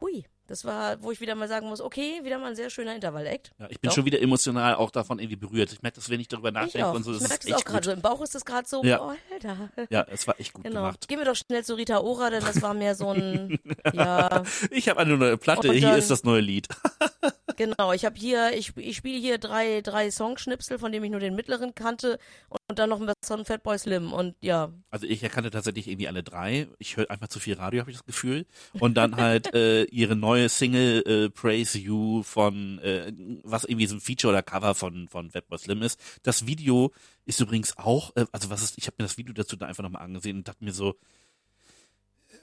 Hui, 0.00 0.26
das 0.46 0.64
war, 0.64 1.02
wo 1.02 1.10
ich 1.10 1.20
wieder 1.20 1.34
mal 1.34 1.48
sagen 1.48 1.68
muss, 1.68 1.80
okay, 1.80 2.20
wieder 2.22 2.38
mal 2.38 2.48
ein 2.50 2.56
sehr 2.56 2.70
schöner 2.70 2.94
Intervall-Act. 2.94 3.52
Ja, 3.58 3.66
ich 3.68 3.80
bin 3.80 3.88
Doch. 3.88 3.94
schon 3.96 4.04
wieder 4.04 4.20
emotional 4.20 4.74
auch 4.76 4.90
davon 4.90 5.18
irgendwie 5.18 5.36
berührt. 5.36 5.72
Ich 5.72 5.82
merke 5.82 5.96
das, 5.96 6.08
wenn 6.10 6.20
ich 6.20 6.28
darüber 6.28 6.48
Ich 6.48 6.54
nachdenke 6.54 6.86
auch. 6.86 6.94
und 6.94 7.02
so. 7.02 7.12
ich 7.12 7.18
Das 7.18 7.28
merke 7.28 7.46
ist 7.48 7.54
es 7.54 7.56
auch 7.60 7.64
gerade 7.64 7.84
so. 7.84 7.90
Im 7.92 8.00
Bauch 8.00 8.20
ist 8.22 8.34
es 8.34 8.44
gerade 8.44 8.68
so, 8.68 8.82
Ja. 8.84 9.00
oh, 9.02 9.12
Alter. 9.32 9.70
Ja, 9.90 10.06
es 10.10 10.26
war 10.26 10.38
echt 10.40 10.52
gut 10.52 10.64
Genau. 10.64 10.80
gemacht. 10.82 11.08
Gehen 11.08 11.18
wir 11.18 11.24
doch 11.26 11.36
schnell 11.36 11.64
zu 11.64 11.74
Rita 11.74 11.98
Ora, 12.00 12.30
denn 12.30 12.44
das 12.44 12.62
war 12.62 12.74
mehr 12.74 12.94
so 12.94 13.10
ein, 13.10 13.58
ja, 13.92 14.42
Ich 14.70 14.88
habe 14.88 15.00
eine 15.00 15.16
neue 15.16 15.36
Platte, 15.36 15.68
Und 15.68 15.74
hier 15.74 15.88
dann- 15.90 15.98
ist 15.98 16.10
das 16.10 16.24
neue 16.24 16.40
Lied. 16.40 16.68
genau. 17.56 17.92
Ich 17.92 18.04
habe 18.04 18.16
hier, 18.16 18.56
ich, 18.56 18.76
ich 18.76 18.96
spiele 18.96 19.18
hier 19.18 19.38
drei, 19.38 19.80
drei 19.80 20.10
Songschnipsel, 20.10 20.78
von 20.78 20.92
denen 20.92 21.04
ich 21.04 21.10
nur 21.10 21.20
den 21.20 21.34
mittleren 21.34 21.74
kannte 21.74 22.18
und 22.48 22.78
dann 22.78 22.90
noch 22.90 23.00
ein 23.00 23.06
bisschen 23.06 23.44
Fatboy 23.44 23.78
Slim 23.78 24.12
und 24.12 24.34
ja, 24.40 24.72
Also 24.90 25.06
ich 25.06 25.22
erkannte 25.22 25.50
tatsächlich 25.50 25.88
irgendwie 25.88 26.08
alle 26.08 26.22
drei. 26.22 26.68
Ich 26.78 26.96
höre 26.96 27.10
einfach 27.10 27.28
zu 27.28 27.40
viel 27.40 27.54
Radio, 27.54 27.80
habe 27.80 27.90
ich 27.90 27.96
das 27.96 28.06
Gefühl. 28.06 28.46
Und 28.78 28.96
dann 28.96 29.16
halt 29.16 29.52
äh, 29.54 29.84
ihre 29.84 30.16
neue 30.16 30.48
Single 30.48 31.02
äh, 31.06 31.30
Praise 31.30 31.78
You 31.78 32.22
von, 32.22 32.78
äh, 32.80 33.12
was 33.42 33.64
irgendwie 33.64 33.86
so 33.86 33.96
ein 33.96 34.00
Feature 34.00 34.32
oder 34.32 34.42
Cover 34.42 34.74
von, 34.74 35.08
von 35.08 35.30
Fatboy 35.30 35.58
Slim 35.58 35.82
ist. 35.82 36.00
Das 36.22 36.46
Video 36.46 36.92
ist 37.24 37.40
übrigens 37.40 37.76
auch, 37.78 38.14
äh, 38.16 38.26
also 38.32 38.50
was 38.50 38.62
ist, 38.62 38.78
ich 38.78 38.86
habe 38.86 38.96
mir 38.98 39.04
das 39.04 39.18
Video 39.18 39.34
dazu 39.34 39.56
da 39.56 39.66
einfach 39.66 39.82
nochmal 39.82 40.02
angesehen 40.02 40.38
und 40.38 40.48
dachte 40.48 40.64
mir 40.64 40.72
so, 40.72 40.94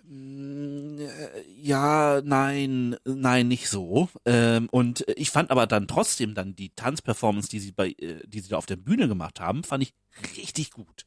ja, 0.06 2.22
nein, 2.24 2.98
nein, 3.06 3.48
nicht 3.48 3.70
so. 3.70 4.10
Ähm, 4.26 4.68
und 4.70 5.06
ich 5.16 5.32
fand 5.32 5.50
aber 5.50 5.66
dann 5.66 5.88
trotzdem 5.88 6.36
dann 6.36 6.56
die 6.56 6.72
Tanzperformance, 6.72 7.48
die 7.48 7.60
sie 7.60 7.72
bei, 7.72 7.92
äh, 7.92 8.20
die 8.28 8.42
sie 8.42 8.50
da 8.50 8.58
auf 8.58 8.66
der 8.66 8.76
Bühne 8.76 9.08
gemacht 9.08 9.40
haben, 9.40 9.64
fand 9.64 9.84
ich 9.84 9.94
richtig 10.38 10.72
gut. 10.72 11.06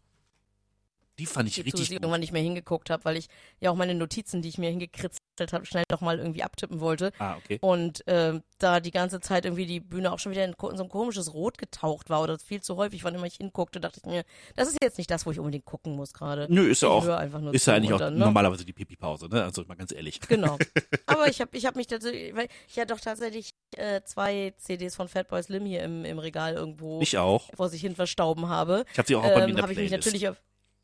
Die 1.19 1.27
fand 1.27 1.49
ich 1.49 1.57
zu, 1.57 1.63
richtig 1.63 1.89
gut. 1.89 1.93
irgendwann 1.93 2.21
nicht 2.21 2.33
mehr 2.33 2.43
hingeguckt 2.43 2.91
habe, 2.91 3.05
weil 3.05 3.17
ich 3.17 3.29
ja 3.61 3.71
auch 3.71 3.77
meine 3.77 3.95
Notizen, 3.95 4.43
die 4.43 4.49
ich 4.49 4.59
mir 4.59 4.71
hingekritzelt 4.71 5.23
habe, 5.41 5.67
schnell 5.67 5.85
doch 5.89 6.01
mal 6.01 6.19
irgendwie 6.19 6.43
abtippen 6.43 6.81
wollte. 6.81 7.13
Ah, 7.19 7.37
okay. 7.37 7.59
Und 7.61 8.03
ähm, 8.07 8.43
da 8.59 8.81
die 8.81 8.91
ganze 8.91 9.21
Zeit 9.21 9.45
irgendwie 9.45 9.67
die 9.67 9.81
Bühne 9.81 10.13
auch 10.13 10.19
schon 10.19 10.33
wieder 10.33 10.45
in, 10.45 10.53
in 10.53 10.77
so 10.77 10.83
ein 10.83 10.89
komisches 10.89 11.35
Rot 11.35 11.59
getaucht 11.59 12.09
war 12.11 12.23
oder 12.23 12.39
viel 12.39 12.61
zu 12.63 12.77
häufig, 12.77 13.05
wann 13.05 13.15
immer 13.15 13.27
ich 13.27 13.35
hinguckte, 13.35 13.81
dachte 13.81 14.01
ich 14.03 14.07
mir, 14.07 14.25
das 14.55 14.69
ist 14.69 14.79
jetzt 14.83 14.99
nicht 14.99 15.11
das, 15.11 15.27
wo 15.27 15.31
ich 15.31 15.39
unbedingt 15.39 15.65
gucken 15.65 15.95
muss 15.95 16.13
gerade. 16.15 16.47
Nö, 16.49 16.69
ist 16.69 16.83
ja 16.83 16.89
auch, 16.89 17.05
höre 17.05 17.19
einfach 17.19 17.41
nur 17.41 17.55
ist 17.55 17.67
ja 17.67 17.75
eigentlich 17.75 17.93
auch 17.93 17.99
dann, 17.99 18.15
ne? 18.15 18.21
normalerweise 18.21 18.65
die 18.65 18.73
Pipi-Pause, 18.73 19.29
ne? 19.29 19.45
Also 19.45 19.63
mal 19.67 19.75
ganz 19.75 19.93
ehrlich. 19.93 20.21
Genau. 20.21 20.57
Aber 21.07 21.29
ich 21.29 21.41
habe 21.41 21.57
ich 21.57 21.67
hab 21.67 21.77
mich 21.77 21.87
tatsächlich, 21.87 22.35
weil 22.35 22.49
ich 22.69 22.77
ja 22.77 22.85
doch 22.85 23.01
tatsächlich 23.01 23.51
äh, 23.77 24.01
zwei 24.05 24.55
CDs 24.59 24.97
von 24.97 25.09
Fatboy 25.09 25.43
Slim 25.43 25.67
hier 25.67 25.83
im, 25.83 26.05
im 26.05 26.19
Regal 26.19 26.55
irgendwo 26.55 27.01
Ich 27.01 27.19
auch. 27.19 27.51
vor 27.55 27.69
sich 27.69 27.81
hin 27.81 27.95
verstauben 27.95 28.49
habe. 28.49 28.85
Ich 28.93 28.99
habe 28.99 29.07
sie 29.09 29.17
auch, 29.17 29.25
auch 29.25 29.29
bei 29.35 29.41
mir 29.41 29.43
in 29.45 29.49
Ähm, 29.51 29.57
der 29.57 29.63
habe 29.65 29.73
ich 29.73 29.79
mich 29.79 29.89
Playlist. 29.89 30.07
natürlich 30.07 30.29
auf, 30.29 30.37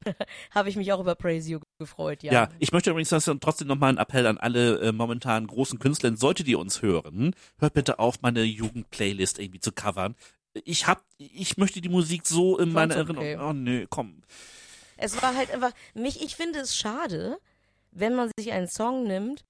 habe 0.50 0.68
ich 0.68 0.76
mich 0.76 0.92
auch 0.92 1.00
über 1.00 1.14
Praise 1.14 1.50
You 1.50 1.61
gefreut, 1.78 2.22
ja. 2.22 2.32
Ja, 2.32 2.48
ich 2.59 2.72
möchte 2.72 2.90
übrigens 2.90 3.11
trotzdem 3.11 3.68
nochmal 3.68 3.90
einen 3.90 3.98
Appell 3.98 4.26
an 4.26 4.38
alle 4.38 4.80
äh, 4.80 4.92
momentan 4.92 5.46
großen 5.46 5.78
Künstler, 5.78 6.16
solltet 6.16 6.48
ihr 6.48 6.59
uns 6.59 6.82
hören, 6.82 7.34
hört 7.59 7.74
bitte 7.74 7.98
auf, 7.98 8.22
meine 8.22 8.42
Jugendplaylist 8.42 9.38
irgendwie 9.38 9.61
zu 9.61 9.72
covern. 9.72 10.14
Ich 10.64 10.86
hab, 10.86 11.03
ich 11.18 11.57
möchte 11.57 11.80
die 11.80 11.88
Musik 11.88 12.26
so 12.26 12.59
in 12.59 12.72
meiner 12.72 12.94
Ganz 12.94 13.09
Erinnerung. 13.09 13.34
okay. 13.34 13.50
Oh 13.50 13.53
nö, 13.53 13.86
komm. 13.88 14.22
Es 14.96 15.20
war 15.22 15.34
halt 15.34 15.50
einfach, 15.50 15.72
mich, 15.94 16.22
ich 16.22 16.36
finde 16.36 16.61
es 16.61 16.76
schade, 16.76 17.38
wenn 17.90 18.14
man 18.14 18.30
sich 18.36 18.53
einen 18.53 18.68
Song 18.68 19.05
nimmt 19.05 19.44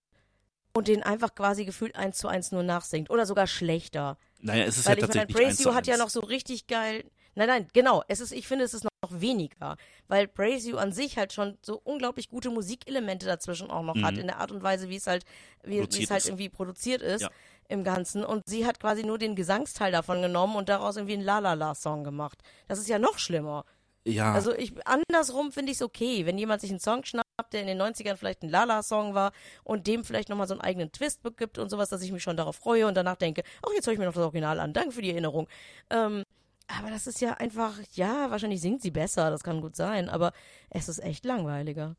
und 0.72 0.88
den 0.88 1.02
einfach 1.02 1.34
quasi 1.34 1.64
gefühlt 1.64 1.96
eins 1.96 2.18
zu 2.18 2.28
eins 2.28 2.52
nur 2.52 2.62
nachsingt. 2.62 3.10
Oder 3.10 3.26
sogar 3.26 3.46
schlechter. 3.46 4.16
Naja, 4.40 4.64
es 4.64 4.78
ist 4.78 4.86
Weil 4.86 4.98
ja 4.98 5.04
ich 5.04 5.08
meine, 5.08 5.26
tatsächlich 5.26 5.36
nicht 5.36 5.56
Praise 5.56 5.62
You 5.68 5.74
hat 5.74 5.86
ja 5.86 5.96
noch 5.96 6.10
so 6.10 6.20
richtig 6.20 6.66
geil. 6.66 7.04
Nein, 7.34 7.48
nein, 7.48 7.68
genau. 7.72 8.02
Es 8.08 8.20
ist, 8.20 8.32
ich 8.32 8.46
finde, 8.46 8.64
es 8.64 8.74
ist 8.74 8.84
noch 8.84 8.90
weniger. 9.10 9.76
Weil 10.08 10.28
Praise 10.28 10.68
You 10.70 10.76
an 10.76 10.92
sich 10.92 11.16
halt 11.16 11.32
schon 11.32 11.56
so 11.62 11.80
unglaublich 11.84 12.28
gute 12.28 12.50
Musikelemente 12.50 13.26
dazwischen 13.26 13.70
auch 13.70 13.82
noch 13.82 13.96
hat, 14.02 14.14
Mhm. 14.14 14.20
in 14.20 14.26
der 14.28 14.38
Art 14.40 14.52
und 14.52 14.62
Weise, 14.62 14.88
wie 14.88 14.96
es 14.96 15.06
halt, 15.06 15.24
wie, 15.64 15.78
es 15.78 16.10
halt 16.10 16.20
ist. 16.22 16.26
irgendwie 16.28 16.48
produziert 16.48 17.00
ist 17.02 17.22
Ja. 17.22 17.30
im 17.68 17.84
Ganzen. 17.84 18.24
Und 18.24 18.42
sie 18.46 18.66
hat 18.66 18.80
quasi 18.80 19.02
nur 19.02 19.18
den 19.18 19.34
Gesangsteil 19.34 19.92
davon 19.92 20.20
genommen 20.22 20.56
und 20.56 20.68
daraus 20.68 20.96
irgendwie 20.96 21.14
einen 21.14 21.24
La-La-La-Song 21.24 22.04
gemacht. 22.04 22.38
Das 22.68 22.78
ist 22.78 22.88
ja 22.88 22.98
noch 22.98 23.18
schlimmer. 23.18 23.64
Ja, 24.04 24.32
Also 24.34 24.52
ich 24.52 24.72
andersrum 24.84 25.52
finde 25.52 25.70
ich 25.70 25.78
es 25.78 25.82
okay, 25.82 26.26
wenn 26.26 26.36
jemand 26.36 26.60
sich 26.60 26.70
einen 26.70 26.80
Song 26.80 27.04
schnappt, 27.04 27.52
der 27.52 27.60
in 27.60 27.68
den 27.68 27.78
90ern 27.80 28.16
vielleicht 28.16 28.42
ein 28.42 28.48
Lala-Song 28.48 29.14
war 29.14 29.30
und 29.62 29.86
dem 29.86 30.04
vielleicht 30.04 30.28
nochmal 30.28 30.48
so 30.48 30.54
einen 30.54 30.60
eigenen 30.60 30.90
Twist 30.90 31.20
gibt 31.36 31.56
und 31.58 31.70
sowas, 31.70 31.88
dass 31.88 32.02
ich 32.02 32.10
mich 32.10 32.20
schon 32.24 32.36
darauf 32.36 32.56
freue 32.56 32.88
und 32.88 32.96
danach 32.96 33.14
denke, 33.14 33.44
ach, 33.64 33.70
jetzt 33.76 33.86
höre 33.86 33.92
ich 33.92 34.00
mir 34.00 34.06
noch 34.06 34.12
das 34.14 34.24
Original 34.24 34.58
an. 34.58 34.72
Danke 34.72 34.90
für 34.90 35.02
die 35.02 35.10
Erinnerung. 35.12 35.48
Ähm, 35.88 36.24
aber 36.68 36.90
das 36.90 37.06
ist 37.06 37.20
ja 37.20 37.34
einfach, 37.34 37.74
ja, 37.94 38.30
wahrscheinlich 38.30 38.60
singt 38.60 38.82
sie 38.82 38.90
besser, 38.90 39.30
das 39.30 39.42
kann 39.42 39.60
gut 39.60 39.76
sein, 39.76 40.08
aber 40.08 40.32
es 40.70 40.88
ist 40.88 40.98
echt 40.98 41.24
langweiliger. 41.24 41.96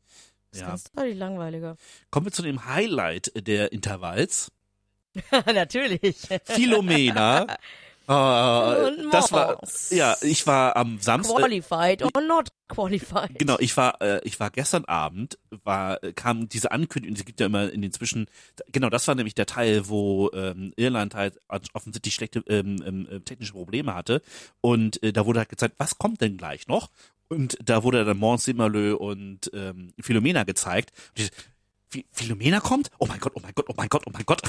Es 0.50 0.58
ist 0.58 0.62
Ja. 0.62 0.68
ganz 0.68 0.84
deutlich 0.92 1.16
langweiliger. 1.18 1.76
kommen 2.10 2.26
wir 2.26 2.32
zu 2.32 2.42
dem 2.42 2.66
Highlight 2.66 3.32
der 3.46 3.72
Intervalls. 3.72 4.50
Natürlich. 5.46 6.28
Philomena. 6.44 7.46
Und 8.06 9.10
das 9.12 9.32
war, 9.32 9.60
ja, 9.90 10.16
ich 10.20 10.46
war 10.46 10.76
am 10.76 10.98
Samstag, 11.00 11.38
Qualified 11.38 12.02
or 12.02 12.20
not 12.20 12.48
qualified. 12.68 13.38
Genau, 13.38 13.56
ich 13.58 13.76
war, 13.76 14.00
äh, 14.02 14.20
ich 14.24 14.38
war 14.40 14.50
gestern 14.50 14.84
Abend, 14.84 15.38
war, 15.62 16.02
äh, 16.02 16.12
kam 16.12 16.48
diese 16.48 16.70
Ankündigung, 16.70 17.16
es 17.16 17.24
gibt 17.24 17.40
ja 17.40 17.46
immer 17.46 17.70
in 17.70 17.80
den 17.80 17.92
Zwischen, 17.92 18.26
genau, 18.72 18.90
das 18.90 19.08
war 19.08 19.14
nämlich 19.14 19.34
der 19.34 19.46
Teil, 19.46 19.88
wo 19.88 20.30
ähm, 20.34 20.72
Irland 20.76 21.14
halt 21.14 21.40
offensichtlich 21.48 22.14
schlechte 22.14 22.42
ähm, 22.48 22.82
ähm, 22.84 23.08
äh, 23.10 23.20
technische 23.20 23.52
Probleme 23.52 23.94
hatte 23.94 24.20
und 24.60 25.02
äh, 25.02 25.12
da 25.12 25.24
wurde 25.24 25.40
halt 25.40 25.48
gezeigt, 25.48 25.76
was 25.78 25.96
kommt 25.98 26.20
denn 26.20 26.36
gleich 26.36 26.68
noch? 26.68 26.90
Und 27.28 27.56
da 27.64 27.82
wurde 27.82 28.04
dann 28.04 28.18
Mons 28.18 28.44
Simmerlö 28.44 28.94
und 28.94 29.50
ähm, 29.54 29.94
Philomena 29.98 30.44
gezeigt. 30.44 30.92
Und 31.16 31.22
ich, 31.22 31.30
Philomena 32.12 32.60
kommt? 32.60 32.90
Oh 32.98 33.06
mein 33.06 33.20
Gott, 33.20 33.32
oh 33.36 33.40
mein 33.40 33.52
Gott, 33.54 33.66
oh 33.68 33.74
mein 33.76 33.88
Gott, 33.88 34.02
oh 34.06 34.10
mein 34.12 34.24
Gott. 34.24 34.42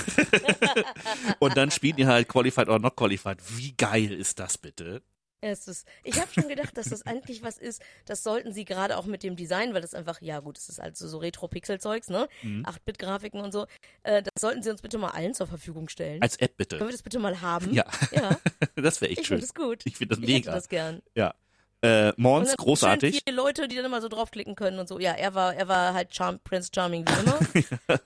und 1.39 1.55
dann 1.57 1.71
spielen 1.71 1.95
die 1.97 2.07
halt 2.07 2.27
Qualified 2.27 2.67
or 2.69 2.79
Not 2.79 2.95
Qualified. 2.95 3.37
Wie 3.57 3.73
geil 3.73 4.11
ist 4.11 4.39
das 4.39 4.57
bitte? 4.57 5.01
Es 5.41 5.67
ist, 5.67 5.85
ich 6.03 6.19
habe 6.19 6.31
schon 6.33 6.47
gedacht, 6.47 6.75
dass 6.75 6.89
das 6.89 7.05
eigentlich 7.05 7.43
was 7.43 7.59
ist, 7.59 7.79
das 8.05 8.23
sollten 8.23 8.51
sie 8.51 8.65
gerade 8.65 8.97
auch 8.97 9.05
mit 9.05 9.21
dem 9.21 9.35
Design, 9.35 9.75
weil 9.75 9.81
das 9.81 9.93
einfach, 9.93 10.19
ja 10.21 10.39
gut, 10.39 10.57
es 10.57 10.69
ist 10.69 10.79
halt 10.79 10.97
so, 10.97 11.17
Retro-Pixel-Zeugs, 11.19 12.09
ne? 12.09 12.27
Mhm. 12.41 12.63
8-Bit-Grafiken 12.65 13.39
und 13.41 13.51
so. 13.51 13.67
Äh, 14.01 14.23
das 14.23 14.31
sollten 14.39 14.63
sie 14.63 14.71
uns 14.71 14.81
bitte 14.81 14.97
mal 14.97 15.09
allen 15.09 15.35
zur 15.35 15.45
Verfügung 15.45 15.87
stellen. 15.87 16.19
Als 16.23 16.37
App 16.37 16.57
Können 16.57 16.69
bitte. 16.69 16.79
wir 16.79 16.89
das 16.91 17.03
bitte 17.03 17.19
mal 17.19 17.41
haben? 17.41 17.71
Ja, 17.73 17.85
Ja, 18.11 18.39
das 18.75 19.01
wäre 19.01 19.11
echt 19.11 19.21
ich 19.21 19.27
schön. 19.27 19.37
finde 19.37 19.41
das 19.47 19.53
gut. 19.53 19.81
Ich 19.85 19.97
finde 19.97 20.15
das 20.15 20.23
Ich 20.23 20.29
hätte 20.29 20.39
mega. 20.39 20.51
das 20.51 20.67
gern. 20.67 21.03
Ja. 21.13 21.35
Äh, 21.86 22.13
Mons, 22.17 22.55
großartig. 22.57 23.21
Viele 23.25 23.36
Leute, 23.36 23.67
die 23.67 23.75
dann 23.75 23.86
immer 23.86 24.01
so 24.01 24.07
draufklicken 24.07 24.55
können 24.55 24.79
und 24.79 24.88
so. 24.88 24.99
Ja, 24.99 25.11
er 25.11 25.33
war, 25.36 25.55
er 25.55 25.67
war 25.67 25.93
halt 25.93 26.15
Charm, 26.15 26.39
Prince 26.39 26.69
Charming 26.73 27.05
wie 27.07 27.19
immer. 27.21 27.39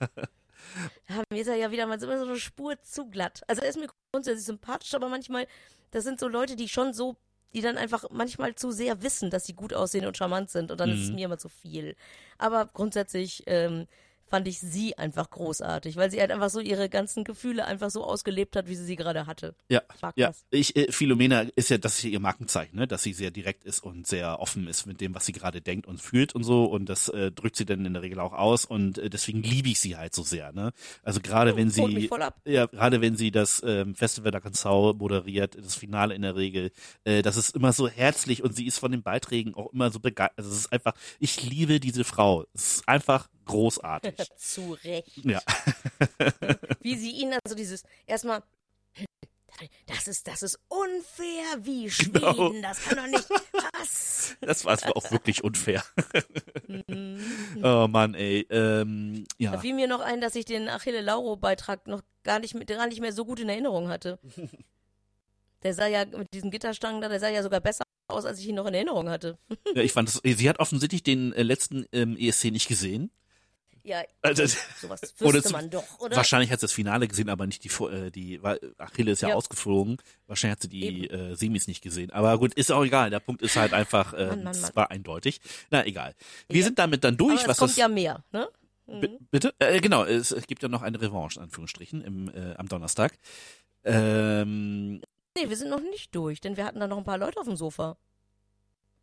ja, 1.08 1.22
mir 1.30 1.40
ist 1.40 1.48
er 1.48 1.56
ja 1.56 1.70
wieder 1.70 1.86
mal 1.86 1.98
so, 2.00 2.08
eine 2.08 2.36
Spur 2.36 2.80
zu 2.82 3.06
glatt. 3.08 3.42
Also 3.46 3.62
er 3.62 3.68
ist 3.68 3.78
mir 3.78 3.88
grundsätzlich 4.12 4.44
sympathisch, 4.46 4.94
aber 4.94 5.08
manchmal, 5.08 5.46
das 5.90 6.04
sind 6.04 6.20
so 6.20 6.28
Leute, 6.28 6.56
die 6.56 6.68
schon 6.68 6.92
so, 6.92 7.16
die 7.52 7.60
dann 7.62 7.76
einfach 7.78 8.04
manchmal 8.10 8.54
zu 8.54 8.70
sehr 8.70 9.02
wissen, 9.02 9.30
dass 9.30 9.46
sie 9.46 9.54
gut 9.54 9.74
aussehen 9.74 10.06
und 10.06 10.16
charmant 10.16 10.50
sind 10.50 10.70
und 10.70 10.78
dann 10.78 10.90
ist 10.90 11.00
es 11.00 11.08
Mhm. 11.10 11.14
mir 11.16 11.24
immer 11.26 11.38
zu 11.38 11.48
viel. 11.48 11.96
Aber 12.38 12.66
grundsätzlich 12.66 13.42
ähm, 13.46 13.86
fand 14.30 14.46
ich 14.46 14.60
sie 14.60 14.96
einfach 14.96 15.28
großartig, 15.28 15.96
weil 15.96 16.10
sie 16.10 16.20
halt 16.20 16.30
einfach 16.30 16.50
so 16.50 16.60
ihre 16.60 16.88
ganzen 16.88 17.24
Gefühle 17.24 17.64
einfach 17.64 17.90
so 17.90 18.04
ausgelebt 18.04 18.56
hat, 18.56 18.68
wie 18.68 18.76
sie 18.76 18.84
sie 18.84 18.96
gerade 18.96 19.26
hatte. 19.26 19.54
Ja, 19.68 19.82
Ich 19.94 20.00
ja. 20.16 20.28
das. 20.28 20.44
Ich, 20.50 20.76
äh, 20.76 20.92
Philomena 20.92 21.42
ist 21.56 21.70
ja, 21.70 21.78
das 21.78 21.98
ist 21.98 22.04
ihr 22.04 22.20
Markenzeichen, 22.20 22.76
ne? 22.76 22.86
dass 22.86 23.02
sie 23.02 23.12
sehr 23.12 23.30
direkt 23.30 23.64
ist 23.64 23.80
und 23.80 24.06
sehr 24.06 24.40
offen 24.40 24.68
ist 24.68 24.86
mit 24.86 25.00
dem, 25.00 25.14
was 25.14 25.26
sie 25.26 25.32
gerade 25.32 25.60
denkt 25.60 25.86
und 25.86 26.00
fühlt 26.00 26.34
und 26.34 26.44
so. 26.44 26.64
Und 26.64 26.88
das 26.88 27.08
äh, 27.08 27.32
drückt 27.32 27.56
sie 27.56 27.66
dann 27.66 27.84
in 27.84 27.92
der 27.92 28.02
Regel 28.02 28.20
auch 28.20 28.32
aus. 28.32 28.64
Und 28.64 28.98
äh, 28.98 29.10
deswegen 29.10 29.42
liebe 29.42 29.68
ich 29.68 29.80
sie 29.80 29.96
halt 29.96 30.14
so 30.14 30.22
sehr. 30.22 30.52
Ne? 30.52 30.72
Also 31.02 31.20
gerade 31.20 31.56
wenn 31.56 31.70
Holt 31.76 31.92
mich 31.92 32.10
sie, 32.10 32.52
ja, 32.52 32.66
gerade 32.66 33.00
wenn 33.00 33.16
sie 33.16 33.30
das 33.32 33.62
ähm, 33.66 33.94
Festival 33.94 34.30
der 34.30 34.40
Kansau 34.40 34.94
moderiert, 34.94 35.56
das 35.56 35.74
Finale 35.74 36.14
in 36.14 36.22
der 36.22 36.36
Regel, 36.36 36.70
äh, 37.04 37.22
das 37.22 37.36
ist 37.36 37.56
immer 37.56 37.72
so 37.72 37.88
herzlich 37.88 38.44
und 38.44 38.54
sie 38.54 38.66
ist 38.66 38.78
von 38.78 38.92
den 38.92 39.02
Beiträgen 39.02 39.54
auch 39.54 39.72
immer 39.72 39.90
so 39.90 39.98
begeistert. 39.98 40.38
Also 40.38 40.50
es 40.50 40.58
ist 40.58 40.72
einfach, 40.72 40.94
ich 41.18 41.42
liebe 41.42 41.80
diese 41.80 42.04
Frau. 42.04 42.44
Es 42.54 42.76
ist 42.76 42.88
einfach 42.88 43.28
großartig. 43.50 44.14
Zu 44.36 44.72
Recht. 44.84 45.24
ja. 45.24 45.40
wie 46.80 46.96
sie 46.96 47.10
ihn, 47.12 47.34
also 47.44 47.54
dieses, 47.56 47.82
erstmal, 48.06 48.42
das 49.86 50.08
ist, 50.08 50.26
das 50.26 50.42
ist 50.42 50.58
unfair, 50.68 51.58
wie 51.64 51.90
Schweden, 51.90 52.12
Genau. 52.14 52.52
das 52.62 52.82
kann 52.82 52.96
doch 52.98 53.06
nicht, 53.06 53.28
was? 53.52 54.36
Das 54.40 54.64
war 54.64 54.78
auch 54.96 55.10
wirklich 55.10 55.44
unfair. 55.44 55.84
Mhm. 56.66 57.20
oh 57.62 57.86
Mann, 57.88 58.14
ey. 58.14 58.46
Ähm, 58.48 59.24
Da 59.38 59.52
ja. 59.52 59.58
fiel 59.58 59.74
mir 59.74 59.86
noch 59.88 60.00
ein, 60.00 60.20
dass 60.20 60.34
ich 60.34 60.44
den 60.46 60.68
Achille 60.68 61.00
Lauro-Beitrag 61.02 61.86
noch 61.86 62.00
gar 62.22 62.38
nicht, 62.38 62.54
gar 62.66 62.86
nicht 62.86 63.00
mehr 63.00 63.12
so 63.12 63.24
gut 63.24 63.40
in 63.40 63.48
Erinnerung 63.48 63.88
hatte. 63.88 64.18
Der 65.62 65.74
sah 65.74 65.86
ja 65.88 66.06
mit 66.06 66.32
diesen 66.32 66.50
Gitterstangen 66.50 67.00
da, 67.02 67.08
der 67.08 67.20
sah 67.20 67.28
ja 67.28 67.42
sogar 67.42 67.60
besser 67.60 67.84
aus, 68.08 68.24
als 68.24 68.38
ich 68.40 68.48
ihn 68.48 68.54
noch 68.54 68.66
in 68.66 68.74
Erinnerung 68.74 69.10
hatte. 69.10 69.36
ja, 69.74 69.82
ich 69.82 69.92
fand 69.92 70.08
das, 70.08 70.20
sie 70.24 70.48
hat 70.48 70.58
offensichtlich 70.58 71.02
den 71.02 71.32
äh, 71.34 71.42
letzten 71.42 71.84
ähm, 71.92 72.16
ESC 72.16 72.44
nicht 72.50 72.68
gesehen. 72.68 73.10
Ja, 73.82 74.02
Also, 74.22 74.44
sowas 74.80 75.00
wüsste 75.18 75.52
man 75.52 75.70
doch, 75.70 75.98
oder? 76.00 76.16
Wahrscheinlich 76.16 76.50
hat 76.50 76.60
sie 76.60 76.64
das 76.64 76.72
Finale 76.72 77.08
gesehen, 77.08 77.28
aber 77.28 77.46
nicht 77.46 77.64
die, 77.64 77.68
äh, 77.84 78.10
die, 78.10 78.42
weil 78.42 78.60
Achille 78.78 79.12
ist 79.12 79.22
ja, 79.22 79.30
Ja. 79.30 79.34
ausgeflogen. 79.36 79.96
Wahrscheinlich 80.26 80.56
hat 80.56 80.62
sie 80.62 80.68
die 80.68 81.08
äh, 81.10 81.34
Semis 81.34 81.66
nicht 81.66 81.82
gesehen. 81.82 82.10
Aber 82.10 82.38
gut, 82.38 82.54
ist 82.54 82.70
auch 82.72 82.84
egal. 82.84 83.10
Der 83.10 83.20
Punkt 83.20 83.42
ist 83.42 83.56
halt 83.56 83.72
einfach, 83.72 84.12
äh, 84.12 84.26
Mann, 84.26 84.44
Mann, 84.44 84.54
es 84.54 84.62
Mann. 84.62 84.70
war 84.74 84.90
eindeutig. 84.90 85.40
Na, 85.70 85.86
egal. 85.86 86.14
Wir 86.48 86.58
Ja. 86.60 86.64
sind 86.66 86.78
damit 86.78 87.04
dann 87.04 87.16
durch, 87.16 87.40
Aber 87.40 87.48
was 87.48 87.56
es 87.56 87.58
kommt 87.58 87.70
das. 87.72 87.76
ja 87.78 87.88
mehr, 87.88 88.22
ne? 88.32 88.48
Mhm. 88.86 89.18
Bitte? 89.30 89.54
Äh, 89.60 89.80
genau, 89.80 90.04
es, 90.04 90.32
es 90.32 90.46
gibt 90.46 90.62
ja 90.62 90.68
noch 90.68 90.82
eine 90.82 91.00
Revanche, 91.00 91.38
in 91.38 91.44
Anführungsstrichen, 91.44 92.02
im, 92.02 92.28
äh, 92.28 92.54
am 92.56 92.68
Donnerstag. 92.68 93.16
Ähm, 93.84 95.00
Nee, 95.38 95.48
wir 95.48 95.56
sind 95.56 95.70
noch 95.70 95.80
nicht 95.80 96.12
durch, 96.14 96.40
denn 96.40 96.56
wir 96.56 96.64
hatten 96.64 96.80
da 96.80 96.88
noch 96.88 96.98
ein 96.98 97.04
paar 97.04 97.16
Leute 97.16 97.38
auf 97.38 97.46
dem 97.46 97.56
Sofa. 97.56 97.96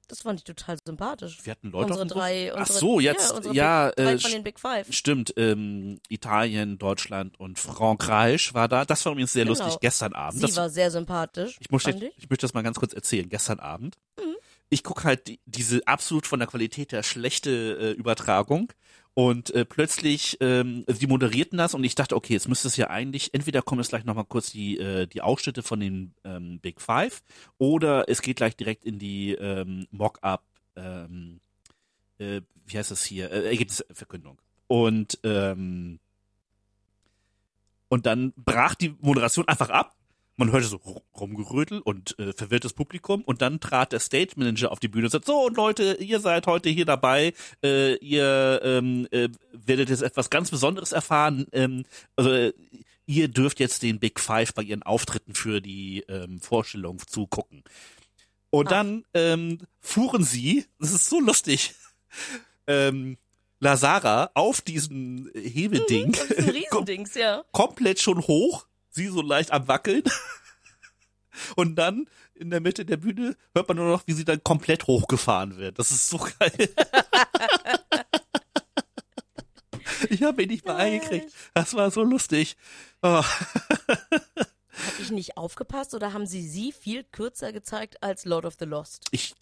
Das 0.10 0.22
fand 0.22 0.40
ich 0.40 0.44
total 0.46 0.78
sympathisch. 0.86 1.40
wir 1.44 1.52
hatten 1.52 1.70
Leute 1.72 1.92
unsere 1.92 2.08
drei, 2.08 2.54
unsere, 2.54 2.62
Ach 2.62 2.68
so, 2.80 3.00
jetzt, 3.02 3.34
ja, 3.52 3.52
ja, 3.54 3.86
Big, 3.88 3.96
drei 4.06 4.14
äh, 4.14 4.20
von 4.20 4.32
den 4.32 4.44
Big 4.44 4.60
Five. 4.60 4.88
Stimmt, 4.94 5.34
ähm, 5.36 6.00
Italien, 6.08 6.78
Deutschland 6.78 7.38
und 7.40 7.60
Frankreich 7.60 8.54
war 8.54 8.68
da. 8.68 8.86
Das 8.86 9.06
war 9.06 9.12
übrigens 9.12 9.34
sehr 9.34 9.46
Genau. 9.46 9.58
lustig 9.60 9.80
gestern 9.82 10.14
Abend. 10.14 10.40
Sie 10.40 10.46
Das, 10.48 10.56
war 10.56 10.70
sehr 10.70 10.92
sympathisch. 10.92 11.58
ich, 11.60 11.68
jetzt, 11.70 12.02
ich. 12.02 12.18
ich 12.18 12.30
möchte 12.30 12.46
das 12.46 12.54
mal 12.54 12.64
ganz 12.64 12.78
kurz 12.80 12.94
erzählen. 12.94 13.28
Gestern 13.28 13.60
Abend. 13.60 13.98
Mhm. 14.18 14.36
Ich 14.70 14.84
gucke 14.84 15.04
halt 15.04 15.28
die, 15.28 15.40
diese 15.46 15.86
absolut 15.88 16.26
von 16.26 16.40
der 16.40 16.48
Qualität 16.48 16.92
her 16.94 17.04
schlechte 17.04 17.50
äh, 17.80 17.92
Übertragung 17.92 18.72
und 19.18 19.50
äh, 19.56 19.66
plötzlich, 19.66 20.38
ähm, 20.42 20.86
die 20.88 21.08
moderierten 21.08 21.58
das 21.58 21.74
und 21.74 21.84
ich 21.84 21.96
dachte, 21.96 22.16
okay, 22.16 22.34
jetzt 22.34 22.48
müsste 22.48 22.68
es 22.68 22.78
ja 22.78 22.92
eigentlich, 22.92 23.34
entweder 23.34 23.64
kommen 23.64 23.82
jetzt 23.82 23.90
gleich 23.90 24.06
nochmal 24.06 24.26
kurz 24.26 24.52
die, 24.52 24.78
äh, 24.78 25.08
die 25.08 25.24
Ausschnitte 25.24 25.64
von 25.64 25.80
den 25.80 26.14
ähm, 26.24 26.60
Big 26.60 26.80
Five 26.80 27.24
oder 27.58 28.08
es 28.10 28.22
geht 28.22 28.38
gleich 28.38 28.56
direkt 28.56 28.86
in 28.86 29.00
die 29.00 29.32
ähm, 29.32 29.88
Mock-up, 29.90 30.44
ähm, 30.76 31.40
äh, 32.20 32.42
wie 32.68 32.78
heißt 32.78 32.92
das 32.92 33.04
hier, 33.06 33.32
äh, 33.32 33.48
Ergebnisverkündung. 33.48 34.38
Und 34.68 35.18
ähm, 35.24 35.98
und 37.88 38.06
dann 38.06 38.34
brach 38.36 38.76
die 38.76 38.96
Moderation 39.02 39.48
einfach 39.48 39.72
ab. 39.72 39.97
Man 40.40 40.52
hörte 40.52 40.68
so 40.68 40.78
ru- 40.78 41.02
rumgerötel 41.20 41.80
und 41.82 42.18
äh, 42.20 42.32
verwirrtes 42.32 42.74
Publikum 42.74 43.24
und 43.24 43.42
dann 43.42 43.60
trat 43.60 43.92
der 43.92 44.00
Stage 44.00 44.34
Manager 44.36 44.72
auf 44.72 44.80
die 44.80 44.88
Bühne 44.88 45.06
und 45.06 45.12
sagt, 45.12 45.26
so 45.26 45.46
und 45.46 45.58
Leute, 45.58 45.98
ihr 46.00 46.20
seid 46.20 46.46
heute 46.46 46.70
hier 46.70 46.86
dabei, 46.86 47.34
äh, 47.64 47.96
ihr 47.96 48.62
ähm, 48.64 49.08
äh, 49.12 49.30
werdet 49.52 49.90
jetzt 49.90 50.04
etwas 50.04 50.30
ganz 50.30 50.52
Besonderes 50.52 50.92
erfahren. 50.92 51.48
Ähm, 51.54 51.86
also 52.16 52.32
äh, 52.32 52.54
ihr 53.08 53.30
dürft 53.30 53.60
jetzt 53.60 53.82
den 53.82 54.00
Big 54.00 54.20
Five 54.20 54.54
bei 54.54 54.62
ihren 54.62 54.84
Auftritten 54.84 55.34
für 55.34 55.60
die 55.60 56.02
ähm, 56.08 56.40
Vorstellung 56.40 57.00
zugucken. 57.08 57.64
Und 58.52 58.68
Ach. 58.68 58.72
dann 58.72 59.06
ähm, 59.16 59.58
fuhren 59.80 60.24
sie, 60.24 60.66
das 60.80 60.92
ist 60.92 61.10
so 61.10 61.20
lustig, 61.20 61.74
ähm, 62.68 63.18
Lazara 63.60 64.30
auf 64.36 64.62
diesen 64.62 65.32
Hebelding 65.34 66.12
Das 66.12 66.26
ist 66.26 66.38
ein 66.48 66.50
Riesendings, 66.52 67.16
ja. 67.16 67.44
komplett 67.52 68.00
schon 68.00 68.20
hoch, 68.28 68.67
sie 68.98 69.08
so 69.08 69.22
leicht 69.22 69.52
am 69.52 69.68
Wackeln. 69.70 70.04
Und 71.56 71.76
dann 71.76 72.10
in 72.34 72.50
der 72.50 72.60
Mitte 72.60 72.84
der 72.84 72.98
Bühne 72.98 73.38
hört 73.54 73.68
man 73.68 73.78
nur 73.78 73.92
noch, 73.92 74.08
wie 74.08 74.14
sie 74.14 74.26
dann 74.26 74.44
komplett 74.44 74.88
hochgefahren 74.88 75.58
wird. 75.58 75.80
Das 75.80 75.92
ist 75.92 76.10
so 76.10 76.18
geil. 76.40 76.70
ich 80.10 80.24
habe 80.24 80.44
ihn 80.44 80.50
nicht 80.50 80.66
mal 80.66 80.76
eingekriegt. 80.76 81.32
Das 81.54 81.76
war 81.76 81.92
so 81.92 82.04
lustig. 82.04 82.58
Oh. 83.02 83.24
Hab 84.88 85.00
ich 85.00 85.12
nicht 85.12 85.38
aufgepasst 85.38 85.94
oder 85.94 86.14
haben 86.14 86.28
sie 86.28 86.48
sie 86.48 86.72
viel 86.72 87.04
kürzer 87.04 87.52
gezeigt 87.52 88.04
als 88.04 88.26
Lord 88.26 88.46
of 88.46 88.56
the 88.60 88.66
Lost? 88.66 89.08
Ich 89.12 89.36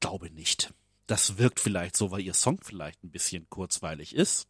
glaube 0.00 0.30
nicht. 0.30 0.72
Das 1.06 1.38
wirkt 1.38 1.60
vielleicht 1.60 1.96
so, 1.96 2.10
weil 2.10 2.20
ihr 2.20 2.34
Song 2.34 2.60
vielleicht 2.62 3.02
ein 3.04 3.10
bisschen 3.10 3.48
kurzweilig 3.48 4.14
ist. 4.14 4.46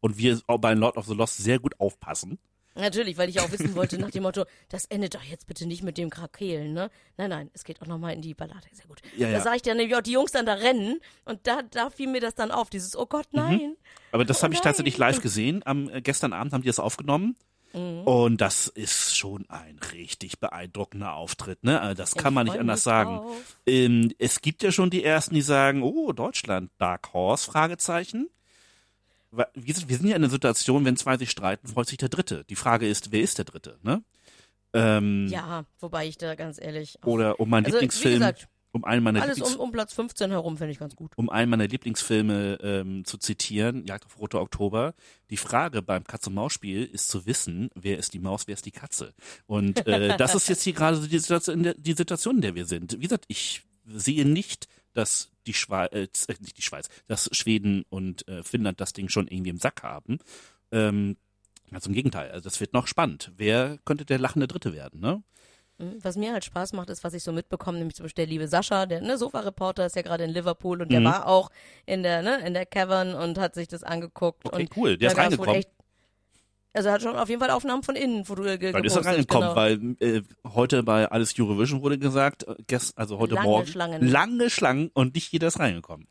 Und 0.00 0.18
wir 0.18 0.40
bei 0.46 0.74
Lord 0.74 0.96
of 0.96 1.06
the 1.06 1.14
Lost 1.14 1.38
sehr 1.38 1.58
gut 1.58 1.78
aufpassen. 1.80 2.38
Natürlich, 2.76 3.16
weil 3.16 3.28
ich 3.28 3.40
auch 3.40 3.50
wissen 3.50 3.74
wollte 3.74 3.98
nach 3.98 4.10
dem 4.10 4.22
Motto, 4.22 4.44
das 4.68 4.84
endet 4.86 5.14
doch 5.14 5.22
jetzt 5.22 5.46
bitte 5.46 5.66
nicht 5.66 5.82
mit 5.82 5.98
dem 5.98 6.10
Krakelen, 6.10 6.72
ne? 6.72 6.90
Nein, 7.16 7.30
nein, 7.30 7.50
es 7.54 7.64
geht 7.64 7.80
auch 7.82 7.86
nochmal 7.86 8.14
in 8.14 8.22
die 8.22 8.34
Ballade, 8.34 8.66
sehr 8.72 8.86
gut. 8.86 9.00
Ja, 9.16 9.28
da 9.28 9.34
ja. 9.34 9.40
sah 9.40 9.54
ich 9.54 9.62
dann 9.62 9.76
nämlich 9.76 9.96
auch 9.96 10.02
die 10.02 10.12
Jungs 10.12 10.32
dann 10.32 10.46
da 10.46 10.54
rennen 10.54 11.00
und 11.24 11.46
da, 11.46 11.62
da 11.62 11.90
fiel 11.90 12.08
mir 12.08 12.20
das 12.20 12.34
dann 12.34 12.50
auf, 12.50 12.70
dieses, 12.70 12.96
oh 12.96 13.06
Gott, 13.06 13.28
nein. 13.32 13.76
Aber 14.12 14.24
das 14.24 14.40
Oh 14.40 14.44
habe 14.44 14.54
ich 14.54 14.60
tatsächlich 14.60 14.98
live 14.98 15.20
gesehen. 15.20 15.62
Am 15.64 15.88
äh, 15.88 16.00
gestern 16.00 16.32
Abend 16.32 16.52
haben 16.52 16.62
die 16.62 16.68
das 16.68 16.78
aufgenommen. 16.78 17.36
Mhm. 17.72 18.00
Und 18.04 18.40
das 18.40 18.68
ist 18.68 19.16
schon 19.16 19.44
ein 19.48 19.78
richtig 19.92 20.38
beeindruckender 20.40 21.14
Auftritt, 21.14 21.64
ne? 21.64 21.80
Also 21.80 22.02
Das 22.02 22.14
kann 22.14 22.32
Ich 22.32 22.34
man 22.34 22.46
nicht 22.46 22.58
anders 22.58 22.82
sagen. 22.82 23.20
Ähm, 23.66 24.12
es 24.18 24.40
gibt 24.40 24.62
ja 24.62 24.72
schon 24.72 24.90
die 24.90 25.04
ersten, 25.04 25.34
die 25.34 25.42
sagen, 25.42 25.82
oh, 25.82 26.12
Deutschland, 26.12 26.70
Dark 26.78 27.12
Horse, 27.12 27.50
Fragezeichen. 27.50 28.28
Wir 29.32 29.74
sind, 29.74 29.88
ja 30.08 30.16
in 30.16 30.22
einer 30.22 30.30
Situation, 30.30 30.84
wenn 30.84 30.96
zwei 30.96 31.16
sich 31.18 31.30
streiten, 31.30 31.66
freut 31.68 31.88
sich 31.88 31.98
der 31.98 32.08
Dritte. 32.08 32.44
Die 32.48 32.56
Frage 32.56 32.88
ist, 32.88 33.12
wer 33.12 33.20
ist 33.20 33.38
der 33.38 33.44
Dritte, 33.44 33.78
ne? 33.82 34.02
Ähm, 34.72 35.26
Ja, 35.28 35.64
wobei 35.80 36.06
ich 36.06 36.18
da 36.18 36.34
ganz 36.34 36.60
ehrlich. 36.60 36.96
auch- 37.02 37.06
Oder 37.06 37.40
um 37.40 37.48
meinen 37.48 37.66
also, 37.66 37.76
Lieblingsfilm, 37.76 38.14
gesagt, 38.14 38.48
um 38.72 38.84
einen 38.84 39.02
meiner 39.02 39.22
alles 39.22 39.36
Lieblings 39.36 39.56
um, 39.56 39.62
um 39.62 39.72
Platz 39.72 39.94
15 39.94 40.30
herum 40.30 40.58
finde 40.58 40.72
ich 40.72 40.78
ganz 40.78 40.94
gut. 40.96 41.12
um 41.16 41.30
einen 41.30 41.50
meiner 41.50 41.66
Lieblingsfilme 41.66 42.58
ähm, 42.62 43.04
zu 43.04 43.16
zitieren, 43.16 43.86
Jagd 43.86 44.04
auf 44.06 44.18
Rote 44.18 44.38
Oktober, 44.38 44.94
die 45.30 45.38
Frage 45.38 45.80
beim 45.82 46.04
Katz-und-Maus-Spiel 46.04 46.84
ist 46.84 47.08
zu 47.08 47.24
wissen, 47.26 47.70
wer 47.74 47.98
ist 47.98 48.12
die 48.12 48.18
Maus, 48.18 48.46
wer 48.46 48.54
ist 48.54 48.66
die 48.66 48.72
Katze. 48.72 49.14
Und 49.46 49.86
äh, 49.86 50.16
das 50.18 50.34
ist 50.34 50.48
jetzt 50.48 50.62
hier 50.62 50.74
gerade 50.74 50.96
so 50.98 51.06
die 51.06 51.18
Situation, 51.18 52.36
in 52.36 52.42
der 52.42 52.54
wir 52.54 52.66
sind. 52.66 52.92
Wie 52.98 53.04
gesagt, 53.04 53.24
ich 53.28 53.62
sehe 53.86 54.26
nicht, 54.26 54.68
dass 54.92 55.30
die 55.46 55.54
Schweiz, 55.54 55.92
äh, 55.92 56.34
nicht 56.40 56.58
die 56.58 56.62
Schweiz, 56.62 56.88
dass 57.06 57.28
Schweden 57.32 57.84
und 57.88 58.26
äh, 58.28 58.42
Finnland 58.42 58.80
das 58.80 58.92
Ding 58.92 59.08
schon 59.08 59.28
irgendwie 59.28 59.50
im 59.50 59.58
Sack 59.58 59.82
haben. 59.82 60.18
Ähm, 60.72 61.16
ganz 61.70 61.86
im 61.86 61.92
Gegenteil, 61.92 62.30
also 62.30 62.44
das 62.44 62.60
wird 62.60 62.72
noch 62.72 62.86
spannend. 62.86 63.32
Wer 63.36 63.78
könnte 63.84 64.04
der 64.04 64.18
lachende 64.18 64.46
Dritte 64.48 64.72
werden, 64.72 65.00
ne? 65.00 65.22
Mhm. 65.78 65.98
Was 66.02 66.16
mir 66.16 66.32
halt 66.32 66.44
Spaß 66.44 66.72
macht, 66.72 66.88
ist, 66.90 67.04
was 67.04 67.12
ich 67.14 67.22
so 67.22 67.32
mitbekomme, 67.32 67.78
nämlich 67.78 67.96
zum 67.96 68.04
Beispiel 68.04 68.24
der 68.24 68.30
liebe 68.30 68.48
Sascha, 68.48 68.86
der 68.86 69.02
ne, 69.02 69.18
Sofa-Reporter 69.18 69.84
ist 69.86 69.96
ja 69.96 70.02
gerade 70.02 70.24
in 70.24 70.30
Liverpool 70.30 70.80
und 70.80 70.90
der 70.90 71.00
Mhm. 71.00 71.04
war 71.04 71.26
auch 71.26 71.50
in 71.84 72.02
der, 72.02 72.22
ne, 72.22 72.38
in 72.46 72.54
der 72.54 72.66
Cavern 72.66 73.14
und 73.14 73.38
hat 73.38 73.54
sich 73.54 73.68
das 73.68 73.82
angeguckt. 73.82 74.46
Okay, 74.46 74.62
und 74.62 74.76
cool, 74.76 74.96
der 74.96 75.12
ist 75.12 75.18
reingekommen. 75.18 75.56
Echt, 75.56 75.70
Also 76.76 76.90
er 76.90 76.94
hat 76.94 77.02
schon 77.02 77.16
auf 77.16 77.28
jeden 77.30 77.40
Fall 77.40 77.50
Aufnahmen 77.50 77.82
von 77.82 77.96
innen 77.96 78.26
foto 78.26 78.42
ge 78.42 78.72
Dann 78.72 78.84
ist 78.84 78.94
er 78.94 79.04
reingekommen, 79.04 79.48
genau. 79.48 79.56
weil 79.56 79.96
äh, 80.00 80.22
heute 80.44 80.82
bei 80.82 81.10
Alles 81.10 81.34
Eurovision 81.38 81.80
wurde 81.80 81.98
gesagt, 81.98 82.46
äh, 82.46 82.54
gest, 82.66 82.98
also 82.98 83.18
heute 83.18 83.34
Lange 83.34 83.48
Morgen, 83.48 83.66
Schlangen. 83.66 84.06
lange 84.06 84.50
Schlangen 84.50 84.90
und 84.92 85.14
nicht 85.14 85.32
jeder 85.32 85.48
ist 85.48 85.58
reingekommen. 85.58 86.06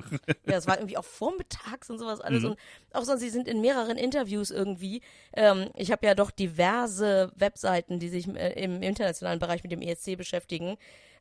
Ja, 0.47 0.57
es 0.57 0.67
war 0.67 0.77
irgendwie 0.77 0.97
auch 0.97 1.05
vormittags 1.05 1.89
und 1.89 1.99
sowas 1.99 2.19
alles. 2.19 2.41
Mhm. 2.41 2.49
Und 2.49 2.57
auch 2.93 3.03
sonst, 3.03 3.21
sie 3.21 3.29
sind 3.29 3.47
in 3.47 3.61
mehreren 3.61 3.97
Interviews 3.97 4.49
irgendwie. 4.49 5.01
Ähm, 5.33 5.69
ich 5.75 5.91
habe 5.91 6.05
ja 6.05 6.15
doch 6.15 6.31
diverse 6.31 7.31
Webseiten, 7.35 7.99
die 7.99 8.09
sich 8.09 8.27
äh, 8.27 8.63
im 8.63 8.81
internationalen 8.81 9.39
Bereich 9.39 9.61
mit 9.63 9.71
dem 9.71 9.81
ESC 9.81 10.17
beschäftigen. 10.17 10.77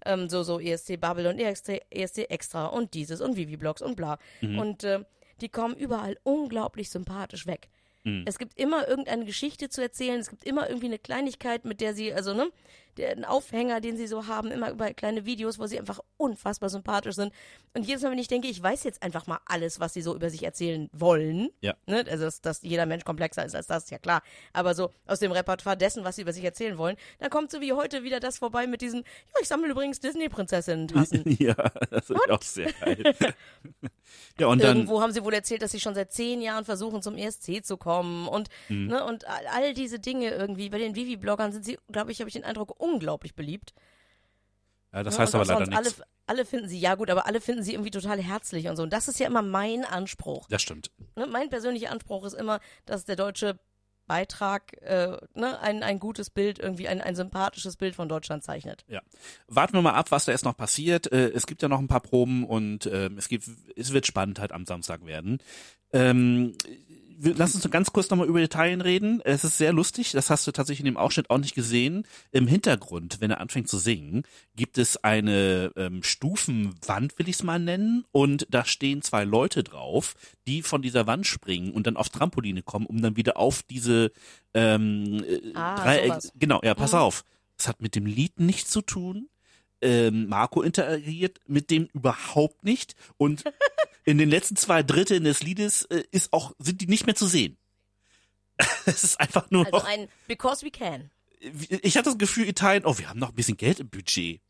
Ähm, 0.07 0.29
so, 0.29 0.43
so 0.43 0.59
ESC 0.59 0.99
Bubble 1.01 1.29
und 1.29 1.39
ESC, 1.39 1.83
ESC 1.91 2.31
Extra 2.31 2.67
und 2.67 2.95
dieses 2.95 3.21
und 3.21 3.37
Vivi-Blogs 3.37 3.83
und 3.83 3.97
bla. 3.97 4.19
Mhm. 4.41 4.59
Und 4.59 4.85
äh, 4.85 5.01
die 5.41 5.49
kommen 5.49 5.75
überall 5.75 6.17
unglaublich 6.23 6.91
sympathisch 6.91 7.47
weg. 7.47 7.69
Mhm. 8.05 8.23
Es 8.27 8.39
gibt 8.39 8.59
immer 8.59 8.87
irgendeine 8.87 9.25
Geschichte 9.25 9.69
zu 9.69 9.83
erzählen. 9.83 10.21
Es 10.21 10.31
gibt 10.31 10.45
immer 10.45 10.69
irgendwie 10.69 10.87
eine 10.87 10.99
Kleinigkeit, 10.99 11.65
mit 11.65 11.81
der 11.81 11.95
sie, 11.95 12.13
also 12.13 12.35
ne, 12.35 12.51
der, 12.97 13.11
einen 13.11 13.25
Aufhänger, 13.25 13.81
den 13.81 13.97
sie 13.97 14.07
so 14.07 14.27
haben, 14.27 14.51
immer 14.51 14.71
über 14.71 14.93
kleine 14.95 15.25
Videos, 15.27 15.59
wo 15.59 15.67
sie 15.67 15.79
einfach 15.79 16.01
unfassbar 16.17 16.69
sympathisch 16.69 17.15
sind. 17.17 17.33
Und 17.75 17.87
jedes 17.87 18.03
Mal, 18.03 18.11
wenn 18.13 18.19
ich 18.19 18.29
denke, 18.29 18.49
ich 18.49 18.63
weiß 18.63 18.85
jetzt 18.85 19.03
einfach 19.03 19.27
mal 19.27 19.41
alles, 19.47 19.81
was 19.81 19.95
sie 19.95 20.03
so 20.03 20.15
über 20.15 20.31
sich 20.31 20.43
erzählen 20.43 20.89
wollen, 20.93 21.51
Ja. 21.61 21.75
ne, 21.87 22.05
also 22.09 22.25
dass, 22.25 22.41
dass 22.41 22.63
jeder 22.63 22.87
Mensch 22.87 23.05
komplexer 23.05 23.45
ist 23.45 23.55
als 23.55 23.67
das, 23.67 23.85
ist 23.85 23.91
ja 23.91 23.99
klar. 23.99 24.23
Aber 24.53 24.75
so 24.75 24.91
aus 25.07 25.19
dem 25.21 25.33
Repertoire 25.33 25.77
dessen, 25.77 26.05
was 26.05 26.17
sie 26.17 26.23
über 26.23 26.33
sich 26.33 26.45
erzählen 26.45 26.79
wollen, 26.79 26.97
dann 27.19 27.31
kommt 27.31 27.51
so 27.51 27.61
wie 27.61 27.73
heute 27.73 28.03
wieder 28.05 28.21
das 28.21 28.39
vorbei 28.39 28.67
mit 28.67 28.81
diesen, 28.81 29.01
ja, 29.01 29.41
ich 29.43 29.49
sammle 29.49 29.69
übrigens 29.71 30.01
Disney-Prinzessinnen-Tassen. 30.01 31.25
ja, 31.39 31.55
das 31.91 32.11
ist 32.11 32.31
auch 32.31 32.43
sehr 32.43 32.73
geil. 32.73 33.15
ja, 34.39 34.47
und 34.47 34.63
dann, 34.63 34.77
Irgendwo 34.79 35.01
haben 35.01 35.13
sie 35.13 35.25
wohl 35.25 35.35
erzählt, 35.35 35.63
dass 35.63 35.73
sie 35.73 35.81
schon 35.81 35.95
seit 35.95 36.13
zehn 36.13 36.41
Jahren 36.41 36.65
versuchen, 36.65 37.03
zum 37.03 37.17
ESC 37.17 37.65
zu 37.65 37.77
kommen 37.77 38.29
und, 38.29 38.49
Mhm. 38.69 38.87
ne, 38.87 39.05
und 39.05 39.27
all, 39.27 39.47
all 39.53 39.75
diese 39.75 39.99
Dinge 39.99 40.31
irgendwie. 40.31 40.69
Bei 40.71 40.79
den 40.79 40.95
Vivi-Bloggern 40.95 41.53
sind 41.53 41.65
sie, 41.65 41.79
glaube 41.91 42.13
ich, 42.13 42.21
habe 42.21 42.29
ich 42.29 42.35
den 42.35 42.45
Eindruck, 42.45 42.75
unglaublich 42.85 43.35
beliebt. 43.35 43.75
ja, 44.93 45.03
das 45.03 45.19
heißt 45.19 45.35
aber 45.35 45.45
leider 45.45 45.67
nichts. 45.67 45.99
Alle, 45.99 46.07
alle 46.27 46.45
finden 46.45 46.69
sie, 46.69 46.79
ja 46.79 46.95
gut, 46.95 47.11
aber 47.11 47.27
alle 47.27 47.41
finden 47.41 47.63
sie 47.63 47.73
irgendwie 47.73 47.91
total 47.91 48.21
herzlich 48.21 48.69
und 48.69 48.77
so. 48.77 48.83
Und 48.83 48.93
das 48.93 49.09
ist 49.09 49.19
ja 49.19 49.27
immer 49.27 49.43
mein 49.43 49.85
Anspruch. 49.85 50.47
Das 50.49 50.63
stimmt. 50.63 50.91
Ne? 51.17 51.27
Mein 51.27 51.51
persönlicher 51.51 51.91
Anspruch 51.91 52.25
ist 52.25 52.35
immer, 52.35 52.61
dass 52.87 53.05
der 53.05 53.17
deutsche 53.17 53.59
Beitrag 54.07 54.75
äh, 54.83 55.17
ne, 55.35 55.59
ein, 55.61 55.83
ein 55.83 55.99
gutes 55.99 56.31
Bild, 56.31 56.59
irgendwie 56.59 56.89
ein, 56.89 57.01
ein 57.01 57.17
sympathisches 57.17 57.77
Bild 57.77 57.95
von 57.95 58.09
Deutschland 58.09 58.45
zeichnet. 58.45 58.85
Ja. 58.89 59.01
Warten 59.49 59.75
wir 59.75 59.83
mal 59.83 59.95
ab, 59.95 60.11
was 60.11 60.27
da 60.27 60.33
jetzt 60.33 60.45
noch 60.45 60.57
passiert. 60.57 61.11
Äh, 61.11 61.31
es 61.31 61.47
gibt 61.47 61.63
ja 61.63 61.69
noch 61.69 61.79
ein 61.79 61.89
paar 61.89 62.01
Proben 62.01 62.45
und 62.45 62.87
ähm, 62.87 63.17
es 63.19 63.29
gibt, 63.29 63.49
es 63.77 63.93
wird 63.93 64.07
spannend 64.07 64.39
halt 64.41 64.53
am 64.53 64.67
Samstag 64.67 65.07
werden. 65.07 65.39
Ähm, 65.93 66.55
lass 67.21 67.55
uns 67.55 67.69
ganz 67.71 67.93
kurz 67.93 68.11
nochmal 68.11 68.27
über 68.29 68.41
Italien 68.41 68.81
reden. 68.81 69.21
Es 69.25 69.45
ist 69.45 69.59
sehr 69.59 69.73
lustig, 69.73 70.13
das 70.13 70.31
hast 70.31 70.47
du 70.47 70.53
tatsächlich 70.53 70.81
in 70.81 70.87
dem 70.87 70.97
Ausschnitt 70.97 71.31
auch 71.31 71.39
nicht 71.39 71.55
gesehen. 71.55 72.07
Im 72.33 72.47
Hintergrund, 72.47 73.21
wenn 73.21 73.31
er 73.31 73.41
anfängt 73.41 73.69
zu 73.69 73.79
singen, 73.79 74.23
gibt 74.57 74.79
es 74.79 75.03
eine 75.03 75.73
ähm, 75.77 76.03
Stufenwand, 76.03 77.19
will 77.19 77.29
ich 77.29 77.37
es 77.37 77.43
mal 77.43 77.59
nennen, 77.59 78.05
und 78.13 78.47
da 78.51 78.65
stehen 78.65 79.03
zwei 79.03 79.25
Leute 79.25 79.63
drauf, 79.65 80.15
die 80.47 80.63
von 80.63 80.83
dieser 80.83 81.07
Wand 81.07 81.27
springen 81.27 81.73
und 81.73 81.87
dann 81.87 81.97
auf 81.97 82.09
Trampoline 82.09 82.63
kommen, 82.63 82.87
um 82.87 83.01
dann 83.03 83.17
wieder 83.17 83.37
auf 83.37 83.63
diese 83.63 84.13
ähm, 84.55 85.23
äh, 85.25 85.53
Ah, 85.55 85.77
Dreieck. 85.85 86.15
Genau, 86.37 86.61
ja, 86.63 86.75
pass 86.75 86.93
Mhm. 86.93 86.99
auf. 86.99 87.25
Es 87.59 87.69
hat 87.69 87.81
mit 87.81 87.95
dem 87.95 88.07
Lied 88.07 88.41
nichts 88.41 88.71
zu 88.71 88.83
tun. 88.83 89.29
Ähm, 89.81 90.29
Marco 90.29 90.63
interagiert 90.63 91.41
mit 91.47 91.71
dem 91.71 91.89
überhaupt 91.93 92.65
nicht 92.65 92.95
und 93.19 93.45
in 94.05 94.19
den 94.19 94.29
letzten 94.31 94.57
zwei 94.57 94.83
Dritteln 94.83 95.25
des 95.25 95.43
Liedes 95.43 95.83
äh, 95.85 96.05
ist 96.11 96.33
auch 96.33 96.53
sind 96.59 96.81
die 96.81 96.87
nicht 96.87 97.07
mehr 97.07 97.15
zu 97.15 97.27
sehen. 97.27 97.57
es 98.87 99.03
ist 99.05 99.21
einfach 99.21 99.51
nur 99.51 99.65
Also 99.67 99.79
noch. 99.79 99.85
ein 99.85 100.09
Because 100.29 100.65
we 100.65 100.71
can. 100.71 101.11
Ich 101.83 101.97
hatte 101.97 102.11
das 102.11 102.19
Gefühl, 102.19 102.49
Italien, 102.49 102.87
oh, 102.87 102.97
wir 102.99 103.09
haben 103.09 103.19
noch 103.19 103.31
ein 103.31 103.35
bisschen 103.35 103.57
Geld 103.57 103.81
im 103.81 103.89
Budget. 103.91 104.41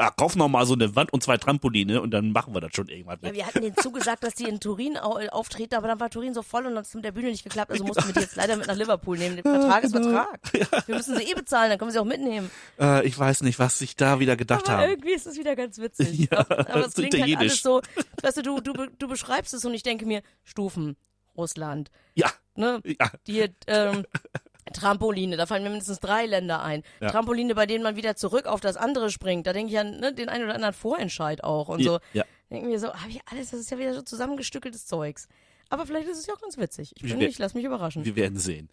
Ah, 0.00 0.10
kauf 0.16 0.34
noch 0.34 0.48
mal 0.48 0.64
so 0.64 0.72
eine 0.72 0.96
Wand 0.96 1.12
und 1.12 1.22
zwei 1.22 1.36
Trampoline 1.36 2.00
und 2.00 2.10
dann 2.10 2.32
machen 2.32 2.54
wir 2.54 2.62
das 2.62 2.74
schon 2.74 2.88
irgendwann. 2.88 3.18
Ja, 3.20 3.34
wir 3.34 3.46
hatten 3.46 3.60
denen 3.60 3.76
zugesagt, 3.76 4.24
dass 4.24 4.34
die 4.34 4.44
in 4.44 4.58
Turin 4.58 4.96
au 4.96 5.18
auftreten, 5.28 5.74
aber 5.74 5.88
dann 5.88 6.00
war 6.00 6.08
Turin 6.08 6.32
so 6.32 6.42
voll 6.42 6.62
und 6.64 6.70
dann 6.70 6.78
hat 6.78 6.86
es 6.86 6.94
mit 6.94 7.04
der 7.04 7.12
Bühne 7.12 7.28
nicht 7.28 7.44
geklappt, 7.44 7.70
also 7.70 7.84
mussten 7.84 8.06
wir 8.06 8.14
die 8.14 8.20
jetzt 8.20 8.34
leider 8.34 8.56
mit 8.56 8.66
nach 8.66 8.76
Liverpool 8.76 9.18
nehmen. 9.18 9.36
Der 9.36 9.42
Vertrag 9.42 9.84
ist 9.84 9.92
Vertrag. 9.92 10.40
Wir 10.86 10.94
müssen 10.96 11.16
sie 11.18 11.24
eh 11.24 11.34
bezahlen, 11.34 11.68
dann 11.68 11.78
können 11.78 11.90
wir 11.90 11.92
sie 11.92 11.98
auch 11.98 12.06
mitnehmen. 12.06 12.50
Äh, 12.80 13.06
ich 13.06 13.18
weiß 13.18 13.42
nicht, 13.42 13.58
was 13.58 13.78
sich 13.78 13.94
da 13.94 14.20
wieder 14.20 14.38
gedacht 14.38 14.70
Aber 14.70 14.78
haben. 14.78 14.90
irgendwie 14.90 15.12
ist 15.12 15.26
es 15.26 15.36
wieder 15.36 15.54
ganz 15.54 15.78
witzig. 15.78 16.30
Ja, 16.30 16.38
aber, 16.48 16.86
es 16.86 16.94
klingt 16.94 17.20
halt 17.20 17.36
alles 17.36 17.60
so, 17.60 17.82
weißt 18.22 18.38
du, 18.38 18.42
du, 18.42 18.60
du, 18.60 18.86
du 18.86 19.06
beschreibst 19.06 19.52
es 19.52 19.66
und 19.66 19.74
ich 19.74 19.82
denke 19.82 20.06
mir, 20.06 20.22
Stufen, 20.44 20.96
Russland, 21.36 21.90
Ja, 22.14 22.30
ne, 22.54 22.80
ja, 22.86 23.10
die, 23.26 23.48
ähm, 23.66 24.06
Trampoline, 24.72 25.36
da 25.36 25.46
fallen 25.46 25.62
mir 25.62 25.70
mindestens 25.70 26.00
drei 26.00 26.26
Länder 26.26 26.62
ein. 26.62 26.82
Ja. 27.00 27.10
Trampoline, 27.10 27.54
bei 27.54 27.66
denen 27.66 27.82
man 27.82 27.96
wieder 27.96 28.16
zurück 28.16 28.46
auf 28.46 28.60
das 28.60 28.76
andere 28.76 29.10
springt. 29.10 29.46
Da 29.46 29.52
denke 29.52 29.72
ich 29.72 29.78
an 29.78 29.98
ne, 30.00 30.12
den 30.14 30.28
einen 30.28 30.44
oder 30.44 30.54
anderen 30.54 30.74
Vorentscheid 30.74 31.42
auch 31.44 31.68
und 31.68 31.82
so. 31.82 31.98
ja. 32.12 32.24
Denken 32.50 32.68
wir 32.68 32.80
so, 32.80 32.92
habe 32.92 33.10
ich 33.10 33.20
alles, 33.30 33.50
das 33.50 33.60
ist 33.60 33.70
ja 33.70 33.78
wieder 33.78 33.94
so 33.94 34.02
zusammengestückeltes 34.02 34.86
Zeugs. 34.86 35.28
Aber 35.68 35.86
vielleicht 35.86 36.08
ist 36.08 36.18
es 36.18 36.26
ja 36.26 36.34
auch 36.34 36.40
ganz 36.40 36.58
witzig. 36.58 36.92
Ich 36.96 37.02
bin 37.02 37.10
Wir- 37.20 37.28
nicht, 37.28 37.38
lass 37.38 37.54
mich 37.54 37.64
überraschen. 37.64 38.04
Wir 38.04 38.16
werden 38.16 38.38
sehen. 38.38 38.68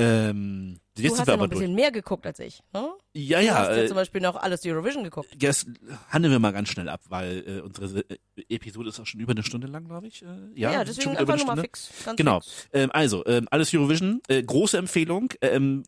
Ähm, 0.00 0.76
Du 0.96 1.04
hast 1.16 1.26
ja 1.26 1.36
noch 1.36 1.44
ein 1.44 1.50
durch. 1.50 1.60
bisschen 1.60 1.74
mehr 1.74 1.90
geguckt 1.90 2.26
als 2.26 2.40
ich. 2.40 2.60
Ne? 2.74 2.90
Ja, 3.14 3.40
Du 3.40 3.46
ja. 3.46 3.54
hast 3.54 3.68
ja 3.68 3.76
Äh, 3.84 3.86
zum 3.88 3.94
Beispiel 3.94 4.20
noch 4.20 4.36
alles 4.36 4.64
Eurovision 4.66 5.02
geguckt. 5.04 5.30
jetzt 5.40 5.66
handeln 6.10 6.30
wir 6.32 6.38
mal 6.38 6.52
ganz 6.52 6.68
schnell 6.68 6.88
ab, 6.90 7.00
weil 7.08 7.42
äh, 7.46 7.60
unsere 7.60 8.00
äh, 8.00 8.16
Episode 8.50 8.90
ist 8.90 9.00
auch 9.00 9.06
schon 9.06 9.20
über 9.20 9.30
eine 9.32 9.42
Stunde 9.42 9.66
lang, 9.66 9.86
glaube 9.86 10.08
ich. 10.08 10.22
Äh, 10.22 10.26
ja, 10.54 10.72
Ja, 10.72 10.78
schon 10.78 10.86
deswegen 10.86 11.10
über 11.12 11.20
einfach 11.20 11.36
nur 11.38 11.46
mal 11.56 11.60
fix. 11.62 11.90
Genau. 12.16 12.40
Fix. 12.40 12.68
Ähm, 12.74 12.90
also, 12.92 13.24
ähm, 13.26 13.48
alles 13.50 13.72
Eurovision, 13.72 14.20
äh, 14.28 14.42
große 14.42 14.76
Empfehlung. 14.76 15.32
Ähm, 15.40 15.84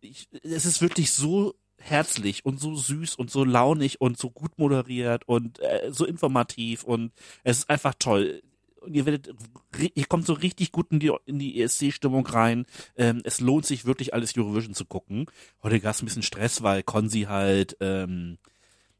ich, 0.00 0.28
es 0.42 0.64
ist 0.64 0.80
wirklich 0.80 1.12
so 1.12 1.54
herzlich 1.76 2.46
und 2.46 2.58
so 2.58 2.74
süß 2.74 3.16
und 3.16 3.30
so 3.30 3.44
launig 3.44 4.00
und 4.00 4.16
so 4.16 4.30
gut 4.30 4.56
moderiert 4.58 5.28
und 5.28 5.58
äh, 5.60 5.90
so 5.92 6.06
informativ 6.06 6.84
und 6.84 7.12
es 7.42 7.58
ist 7.58 7.70
einfach 7.70 7.92
toll. 7.98 8.42
Und 8.84 8.94
ihr 8.94 9.06
werdet, 9.06 9.34
ihr 9.94 10.06
kommt 10.06 10.26
so 10.26 10.34
richtig 10.34 10.72
gut 10.72 10.90
in 10.90 11.00
die, 11.00 11.12
in 11.26 11.38
die 11.38 11.60
ESC-Stimmung 11.60 12.26
rein. 12.26 12.66
Ähm, 12.96 13.20
es 13.24 13.40
lohnt 13.40 13.66
sich 13.66 13.84
wirklich 13.84 14.14
alles 14.14 14.36
Eurovision 14.36 14.74
zu 14.74 14.84
gucken. 14.84 15.26
Heute 15.62 15.80
gab 15.80 15.94
es 15.94 16.02
ein 16.02 16.06
bisschen 16.06 16.22
Stress, 16.22 16.62
weil 16.62 16.82
Konzi 16.82 17.22
halt, 17.22 17.76
ähm, 17.80 18.38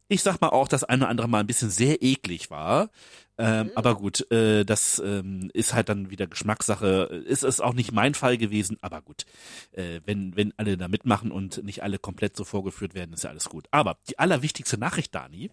ich 0.09 0.23
sag 0.23 0.41
mal 0.41 0.49
auch, 0.49 0.69
das 0.69 0.85
eine 0.85 1.03
oder 1.03 1.11
andere 1.11 1.29
Mal 1.29 1.41
ein 1.41 1.47
bisschen 1.47 1.71
sehr 1.71 2.03
eklig 2.03 2.51
war. 2.51 2.91
Ähm, 3.37 3.73
aber 3.75 3.97
gut, 3.97 4.31
äh, 4.31 4.65
das 4.65 5.03
ähm, 5.05 5.51
ist 5.53 5.75
halt 5.75 5.89
dann 5.89 6.11
wieder 6.11 6.27
Geschmackssache. 6.27 7.25
Ist 7.27 7.43
es 7.43 7.61
auch 7.61 7.75
nicht 7.75 7.91
mein 7.91 8.15
Fall 8.15 8.39
gewesen, 8.39 8.79
aber 8.81 9.03
gut. 9.03 9.27
Äh, 9.73 10.01
wenn, 10.05 10.37
wenn 10.37 10.55
alle 10.57 10.77
da 10.77 10.89
mitmachen 10.89 11.33
und 11.33 11.65
nicht 11.65 11.83
alle 11.83 11.99
komplett 11.99 12.37
so 12.37 12.45
vorgeführt 12.45 12.95
werden, 12.95 13.13
ist 13.13 13.25
ja 13.25 13.31
alles 13.31 13.49
gut. 13.49 13.67
Aber 13.73 13.99
die 14.09 14.19
allerwichtigste 14.19 14.79
Nachricht, 14.79 15.15
Dani, 15.15 15.51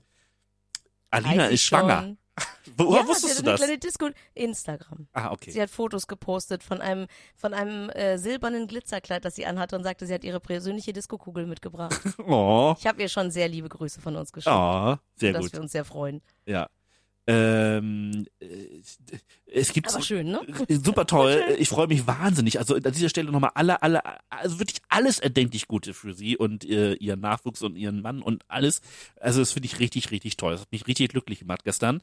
Alina 1.09 1.47
ist 1.47 1.63
schwanger. 1.63 2.01
schon. 2.01 2.17
Woher 2.77 3.01
ja, 3.01 3.07
wusstest 3.07 3.39
du 3.39 3.43
das? 3.43 3.59
eine 3.61 3.65
kleine 3.67 3.77
Disco 3.79 4.09
Instagram. 4.33 5.07
Ah, 5.13 5.31
okay. 5.31 5.51
Sie 5.51 5.61
hat 5.61 5.69
Fotos 5.69 6.07
gepostet 6.07 6.63
von 6.63 6.79
einem 6.81 7.07
von 7.35 7.53
einem 7.53 7.89
äh, 7.89 8.17
silbernen 8.17 8.67
Glitzerkleid, 8.67 9.25
das 9.25 9.35
sie 9.35 9.45
anhatte 9.45 9.75
und 9.75 9.83
sagte, 9.83 10.05
sie 10.05 10.13
hat 10.13 10.23
ihre 10.23 10.39
persönliche 10.39 10.93
Diskokugel 10.93 11.45
mitgebracht. 11.45 11.99
Oh, 12.27 12.75
Ich 12.77 12.87
habe 12.87 13.01
ihr 13.01 13.09
schon 13.09 13.31
sehr 13.31 13.47
liebe 13.47 13.67
Grüße 13.67 13.99
von 13.99 14.15
uns 14.15 14.31
geschickt, 14.31 14.55
oh 14.55 14.95
sehr 15.15 15.33
dass 15.33 15.41
gut. 15.43 15.53
wir 15.53 15.61
uns 15.61 15.71
sehr 15.71 15.85
freuen. 15.85 16.21
Ja. 16.45 16.69
Ähm, 17.27 18.25
äh, 18.39 18.45
es 19.45 19.73
gibt 19.73 19.93
Aber 19.93 20.01
schön, 20.01 20.31
ne? 20.31 20.41
Super 20.69 21.05
toll. 21.05 21.43
Ich 21.59 21.69
freue 21.69 21.87
mich 21.87 22.07
wahnsinnig. 22.07 22.57
Also 22.57 22.75
an 22.75 22.81
dieser 22.81 23.09
Stelle 23.09 23.31
nochmal 23.31 23.51
alle, 23.53 23.81
alle, 23.83 24.01
also 24.29 24.59
wirklich 24.59 24.81
alles 24.89 25.19
erdenklich 25.19 25.67
Gute 25.67 25.93
für 25.93 26.13
sie 26.13 26.35
und 26.35 26.65
äh, 26.65 26.93
ihren 26.93 27.19
Nachwuchs 27.19 27.61
und 27.61 27.75
ihren 27.75 28.01
Mann 28.01 28.21
und 28.21 28.43
alles. 28.47 28.81
Also 29.19 29.39
das 29.39 29.51
finde 29.51 29.67
ich 29.67 29.79
richtig, 29.79 30.11
richtig 30.11 30.37
toll. 30.37 30.53
Das 30.53 30.61
hat 30.61 30.71
mich 30.71 30.87
richtig 30.87 31.09
glücklich 31.09 31.39
gemacht 31.39 31.63
gestern. 31.63 32.01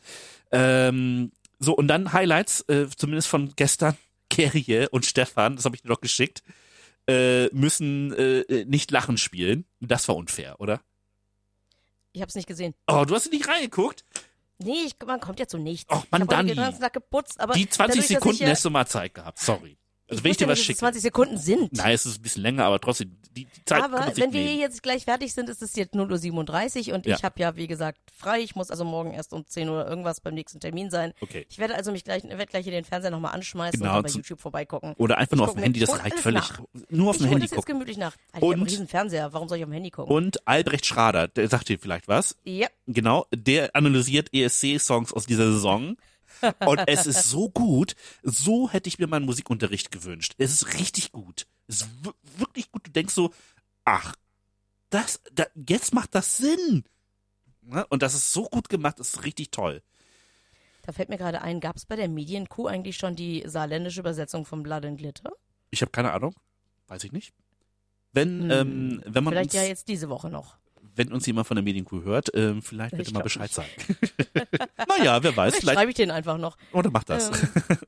Ähm, 0.53 1.33
so, 1.59 1.75
und 1.75 1.89
dann 1.89 2.13
Highlights, 2.13 2.61
äh, 2.69 2.87
zumindest 2.97 3.29
von 3.29 3.53
gestern. 3.57 3.97
Kerrie 4.31 4.87
und 4.91 5.07
Stefan, 5.07 5.57
das 5.57 5.65
habe 5.65 5.75
ich 5.75 5.83
dir 5.83 5.89
noch 5.89 6.03
geschickt, 6.03 6.43
äh, 7.09 7.47
müssen 7.47 8.13
äh, 8.13 8.67
nicht 8.67 8.91
lachen 8.91 9.17
spielen. 9.17 9.65
Das 9.81 10.07
war 10.07 10.17
unfair, 10.17 10.61
oder? 10.61 10.83
Ich 12.13 12.21
habe 12.21 12.29
es 12.29 12.35
nicht 12.35 12.49
gesehen. 12.49 12.75
Oh, 12.87 13.05
du 13.07 13.15
hast 13.15 13.31
nicht 13.31 13.49
reingeguckt? 13.49 14.05
Nee, 14.59 14.87
ich, 14.87 14.97
man 15.07 15.21
kommt 15.21 15.39
ja 15.39 15.47
zu 15.47 15.59
nichts. 15.59 15.93
Och, 15.93 16.05
Mann, 16.11 16.23
ich 16.23 16.29
Dani. 16.29 16.49
den 16.49 16.57
ganzen 16.57 16.81
Tag 16.81 16.93
geputzt, 16.93 17.41
aber 17.41 17.55
Die 17.55 17.69
20 17.69 17.77
dadurch, 17.95 18.07
Sekunden 18.09 18.43
ja, 18.43 18.51
hast 18.51 18.65
du 18.65 18.71
mal 18.71 18.87
Zeit 18.87 19.15
gehabt. 19.15 19.39
Sorry. 19.39 19.79
Also 20.09 20.19
ich 20.21 20.25
wenn 20.25 20.31
ich 20.31 20.37
dir 20.39 20.49
was 20.49 20.59
schicke. 20.59 20.79
20 20.79 21.03
Sekunden 21.03 21.37
sind. 21.37 21.73
Nein, 21.75 21.93
es 21.93 22.07
ist 22.07 22.19
ein 22.19 22.23
bisschen 22.23 22.43
länger, 22.43 22.65
aber 22.65 22.81
trotzdem, 22.81 23.17
die, 23.37 23.45
die 23.45 23.65
Zeit 23.67 23.83
kann 23.83 23.93
aber 23.95 24.07
sich 24.15 24.17
wenn 24.25 24.33
wir 24.33 24.41
nehmen. 24.41 24.53
hier 24.55 24.61
jetzt 24.61 24.83
gleich 24.83 25.05
fertig 25.05 25.35
sind, 25.35 25.49
ist 25.51 25.61
es 25.63 25.77
jetzt 25.77 25.95
0.37 25.95 26.89
Uhr 26.89 26.95
und 26.95 27.07
Ja. 27.07 27.17
ich 27.17 27.25
habe 27.25 27.39
ja, 27.41 27.57
wie 27.57 27.67
gesagt, 27.67 27.99
frei. 28.17 28.41
Ich 28.41 28.55
muss 28.57 28.71
also 28.71 28.85
morgen 28.85 29.13
erst 29.13 29.33
um 29.35 29.47
10 29.47 29.69
Uhr 29.69 29.87
irgendwas 29.87 30.21
beim 30.21 30.35
nächsten 30.35 30.61
Termin 30.61 30.91
sein. 30.91 31.13
Okay. 31.21 31.47
Ich 31.51 31.59
werde 31.59 31.75
also 31.75 31.93
mich 31.93 32.05
gleich, 32.05 32.25
werde 32.25 32.47
gleich 32.47 32.65
hier 32.65 32.73
den 32.73 32.85
Fernseher 32.85 33.11
nochmal 33.11 33.35
anschmeißen 33.35 33.79
Genau, 33.81 33.99
und 33.99 34.03
bei 34.05 34.09
YouTube 34.09 34.41
vorbeigucken. 34.41 34.95
Oder 34.97 35.19
einfach 35.19 35.33
Ich 35.35 35.39
nur 35.39 35.47
auf 35.49 35.55
dem 35.55 35.63
Handy, 35.63 35.81
das 35.81 35.91
ich 35.91 36.03
reicht 36.03 36.19
völlig. 36.21 36.41
nach. 36.41 36.61
Nur 36.89 37.11
auf 37.11 37.17
ich 37.17 37.23
dem 37.23 37.29
Handy 37.31 37.47
das 37.47 37.57
jetzt 37.57 37.67
gemütlich 37.67 37.99
nach. 37.99 38.17
Alter, 38.33 38.47
ich 38.47 38.53
habe 38.53 38.61
Und- 38.63 38.71
riesen 38.71 38.89
Fernseher. 38.89 39.33
Warum 39.35 39.49
soll 39.49 39.59
ich 39.59 39.65
auf 39.65 39.69
dem 39.71 39.75
Handy 39.75 39.91
gucken? 39.91 40.15
Und 40.15 40.49
Albrecht 40.49 40.87
Schrader, 40.87 41.29
der 41.29 41.49
sagt 41.49 41.69
dir 41.69 41.79
vielleicht 41.79 42.09
was. 42.09 42.37
ja, 42.45 42.69
Genau, 42.87 43.27
der 43.35 43.77
analysiert 43.77 44.33
ESC-Songs 44.33 45.13
aus 45.13 45.27
dieser 45.27 45.53
Saison. 45.53 45.97
Und 46.65 46.81
es 46.87 47.07
ist 47.07 47.25
so 47.31 47.49
gut, 47.51 47.95
so 48.23 48.71
hätte 48.71 48.89
ich 48.89 48.99
mir 48.99 49.07
meinen 49.07 49.25
Musikunterricht 49.27 49.91
gewünscht. 49.91 50.35
Es 50.39 50.53
ist 50.53 50.75
richtig 50.79 51.13
gut. 51.13 51.47
Ist 51.67 51.87
w- 52.05 52.13
wirklich 52.39 52.71
gut. 52.71 52.87
Du 52.87 52.91
denkst 52.91 53.15
so, 53.15 53.33
ach, 53.85 54.15
das, 54.91 55.21
da, 55.33 55.47
jetzt 55.69 55.93
macht 55.95 56.15
das 56.15 56.37
Sinn. 56.37 56.85
Ne? 57.63 57.87
Und 57.89 58.03
das 58.03 58.15
ist 58.15 58.33
so 58.33 58.45
gut 58.45 58.69
gemacht, 58.69 58.99
ist 59.01 59.25
richtig 59.25 59.51
toll. 59.51 59.83
Da 60.83 60.93
fällt 60.93 61.11
mir 61.11 61.19
gerade 61.19 61.43
ein, 61.43 61.61
gab 61.61 61.77
es 61.77 61.85
bei 61.85 61.97
der 61.97 62.09
Medienkuh 62.09 62.67
eigentlich 62.67 62.97
schon 62.97 63.15
die 63.15 63.43
saarländische 63.47 64.01
Übersetzung 64.01 64.47
von 64.47 64.63
Blood 64.63 64.87
and 64.87 64.99
Glitter? 64.99 65.31
Ich 65.71 65.83
habe 65.83 65.91
keine 65.91 66.13
Ahnung, 66.13 66.35
weiß 66.87 67.05
ich 67.05 67.13
nicht. 67.13 67.35
Wenn, 68.13 68.45
Hm, 68.45 68.51
ähm, 68.51 69.03
wenn 69.05 69.23
man 69.25 69.35
Vielleicht 69.35 69.51
uns, 69.51 69.55
ja 69.55 69.65
jetzt 69.65 69.89
diese 69.89 70.09
Woche 70.09 70.31
noch. 70.31 70.57
Wenn 70.99 71.13
uns 71.13 71.25
jemand 71.27 71.47
von 71.47 71.55
der 71.55 71.63
Medienkuh 71.63 72.03
hört, 72.03 72.31
ähm, 72.35 72.61
vielleicht 72.61 72.93
Ich 72.93 72.99
bitte 72.99 73.13
mal 73.13 73.23
Bescheid 73.23 73.51
sagen. 73.51 73.69
naja, 74.99 75.23
wer 75.23 75.37
weiß, 75.37 75.55
Vielleicht 75.55 75.61
vielleicht, 75.61 75.79
schreibe 75.79 75.91
ich 75.91 75.97
den 75.97 76.11
einfach 76.11 76.39
noch. 76.39 76.59
oder 76.73 76.91
macht 76.91 77.09
das. 77.09 77.29
Ähm, 77.31 77.35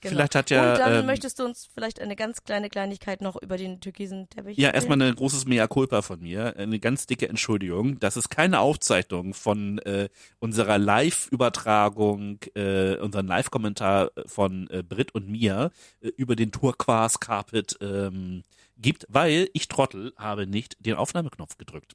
genau. 0.00 0.14
Vielleicht 0.14 0.34
hat 0.34 0.48
ja, 0.48 0.72
Und 0.72 0.78
dann 0.78 1.00
ähm, 1.00 1.06
möchtest 1.06 1.38
du 1.38 1.44
uns 1.44 1.68
vielleicht 1.72 2.00
eine 2.00 2.16
ganz 2.16 2.42
kleine 2.42 2.70
Kleinigkeit 2.70 3.20
noch 3.20 3.40
über 3.40 3.58
den 3.58 3.80
türkisen 3.80 4.30
Teppich 4.30 4.56
Ja, 4.56 4.70
erstmal 4.70 5.00
ein 5.02 5.14
großes 5.14 5.44
Mea 5.44 5.66
culpa 5.66 6.00
von 6.00 6.20
mir, 6.20 6.56
eine 6.56 6.80
ganz 6.80 7.06
dicke 7.06 7.28
Entschuldigung. 7.28 8.00
Das 8.00 8.16
ist 8.16 8.30
keine 8.30 8.60
Aufzeichnung 8.60 9.34
von 9.34 9.78
äh, 9.80 10.08
unserer 10.38 10.78
Live-Übertragung, 10.78 12.38
äh, 12.54 12.96
unseren 12.96 13.26
Live-Kommentar 13.26 14.10
von 14.24 14.70
äh, 14.70 14.82
Brit 14.82 15.14
und 15.14 15.28
mir 15.28 15.70
äh, 16.00 16.08
über 16.16 16.34
den 16.34 16.50
Turquoise 16.50 17.18
Carpet 17.20 17.76
ähm, 17.82 18.42
gibt, 18.78 19.06
weil 19.10 19.50
ich 19.52 19.68
Trottel 19.68 20.14
habe 20.16 20.46
nicht 20.46 20.76
den 20.80 20.94
Aufnahmeknopf 20.94 21.58
gedrückt. 21.58 21.94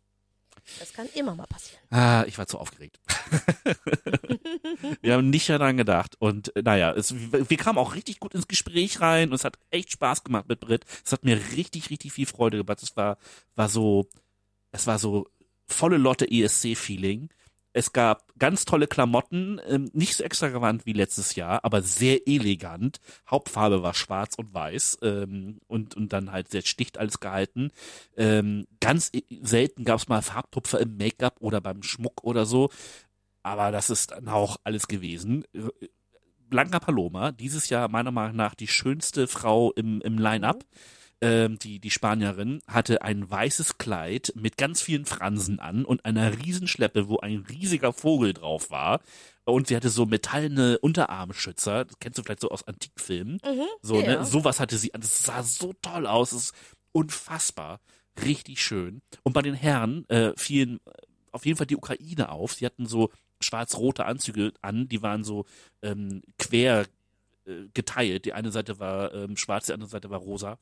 Das 0.77 0.93
kann 0.93 1.07
immer 1.15 1.35
mal 1.35 1.47
passieren. 1.47 1.81
Ah, 1.89 2.23
ich 2.27 2.37
war 2.37 2.47
zu 2.47 2.59
aufgeregt. 2.59 2.99
wir 5.01 5.13
haben 5.13 5.29
nicht 5.29 5.49
daran 5.49 5.77
gedacht. 5.77 6.15
Und 6.19 6.55
äh, 6.55 6.61
naja, 6.61 6.91
es, 6.91 7.13
wir 7.13 7.57
kamen 7.57 7.77
auch 7.77 7.95
richtig 7.95 8.19
gut 8.19 8.35
ins 8.35 8.47
Gespräch 8.47 9.01
rein 9.01 9.29
und 9.29 9.35
es 9.35 9.43
hat 9.43 9.57
echt 9.71 9.91
Spaß 9.91 10.23
gemacht 10.23 10.47
mit 10.47 10.59
Brit. 10.59 10.85
Es 11.05 11.11
hat 11.11 11.23
mir 11.23 11.39
richtig, 11.55 11.89
richtig 11.89 12.13
viel 12.13 12.25
Freude 12.25 12.57
gemacht. 12.57 12.83
Es 12.83 12.95
war, 12.95 13.17
war 13.55 13.69
so, 13.69 14.07
es 14.71 14.85
war 14.85 14.99
so 14.99 15.27
volle 15.67 15.97
Lotte 15.97 16.29
ESC-Feeling. 16.29 17.29
Es 17.71 17.93
gab 17.93 18.33
ganz 18.39 18.65
tolle 18.65 18.87
Klamotten, 18.87 19.61
ähm, 19.67 19.89
nicht 19.93 20.15
so 20.15 20.23
extravagant 20.23 20.85
wie 20.87 20.93
letztes 20.93 21.35
Jahr, 21.35 21.63
aber 21.63 21.83
sehr 21.83 22.27
elegant. 22.27 22.99
Hauptfarbe 23.29 23.83
war 23.83 23.93
schwarz 23.93 24.35
und 24.35 24.53
weiß 24.53 24.97
ähm, 25.03 25.59
und, 25.67 25.95
und 25.95 26.11
dann 26.11 26.31
halt 26.31 26.49
sehr 26.49 26.63
sticht 26.63 26.97
alles 26.97 27.19
gehalten. 27.19 27.71
Ähm, 28.17 28.65
ganz 28.79 29.11
e- 29.13 29.23
selten 29.43 29.83
gab 29.85 29.99
es 29.99 30.07
mal 30.07 30.21
Farbtupfer 30.23 30.79
im 30.79 30.97
Make-up 30.97 31.37
oder 31.41 31.61
beim 31.61 31.83
Schmuck 31.83 32.23
oder 32.23 32.45
so. 32.45 32.69
Aber 33.43 33.71
das 33.71 33.89
ist 33.89 34.11
dann 34.11 34.27
auch 34.27 34.57
alles 34.63 34.87
gewesen. 34.87 35.45
Blanca 36.49 36.79
Paloma, 36.79 37.31
dieses 37.31 37.69
Jahr 37.69 37.87
meiner 37.87 38.11
Meinung 38.11 38.35
nach 38.35 38.55
die 38.55 38.67
schönste 38.67 39.27
Frau 39.27 39.71
im, 39.73 40.01
im 40.01 40.17
Line-Up. 40.17 40.65
Ähm, 41.21 41.59
die, 41.59 41.79
die 41.79 41.91
Spanierin 41.91 42.61
hatte 42.65 43.01
ein 43.01 43.29
weißes 43.29 43.77
Kleid 43.77 44.31
mit 44.35 44.57
ganz 44.57 44.81
vielen 44.81 45.05
Fransen 45.05 45.59
an 45.59 45.83
und 45.83 46.05
einer 46.05 46.37
Riesenschleppe, 46.39 47.09
wo 47.09 47.17
ein 47.17 47.45
riesiger 47.49 47.91
Vogel 47.91 48.33
drauf 48.33 48.71
war. 48.71 49.01
Und 49.43 49.67
sie 49.67 49.75
hatte 49.75 49.89
so 49.89 50.05
metallene 50.05 50.79
Unterarmschützer. 50.79 51.85
Das 51.85 51.99
kennst 51.99 52.17
du 52.17 52.23
vielleicht 52.23 52.41
so 52.41 52.49
aus 52.49 52.67
Antikfilmen. 52.67 53.41
So, 53.81 53.99
ja. 53.99 54.19
ne? 54.19 54.25
Sowas 54.25 54.59
hatte 54.59 54.77
sie 54.77 54.93
an. 54.93 55.01
Das 55.01 55.23
sah 55.23 55.43
so 55.43 55.73
toll 55.81 56.07
aus. 56.07 56.29
Das 56.29 56.43
ist 56.43 56.55
unfassbar. 56.91 57.79
Richtig 58.23 58.61
schön. 58.61 59.01
Und 59.23 59.33
bei 59.33 59.41
den 59.41 59.55
Herren 59.55 60.07
äh, 60.09 60.33
fielen 60.37 60.79
auf 61.31 61.45
jeden 61.45 61.57
Fall 61.57 61.67
die 61.67 61.77
Ukraine 61.77 62.29
auf. 62.29 62.53
Sie 62.53 62.65
hatten 62.65 62.85
so 62.85 63.11
schwarz-rote 63.41 64.05
Anzüge 64.05 64.53
an, 64.61 64.87
die 64.87 65.01
waren 65.01 65.23
so 65.23 65.45
ähm, 65.81 66.21
quer 66.37 66.85
äh, 67.45 67.67
geteilt. 67.73 68.25
Die 68.25 68.33
eine 68.33 68.51
Seite 68.51 68.79
war 68.79 69.13
ähm, 69.13 69.37
schwarz, 69.37 69.67
die 69.67 69.73
andere 69.73 69.89
Seite 69.89 70.09
war 70.09 70.19
rosa. 70.19 70.57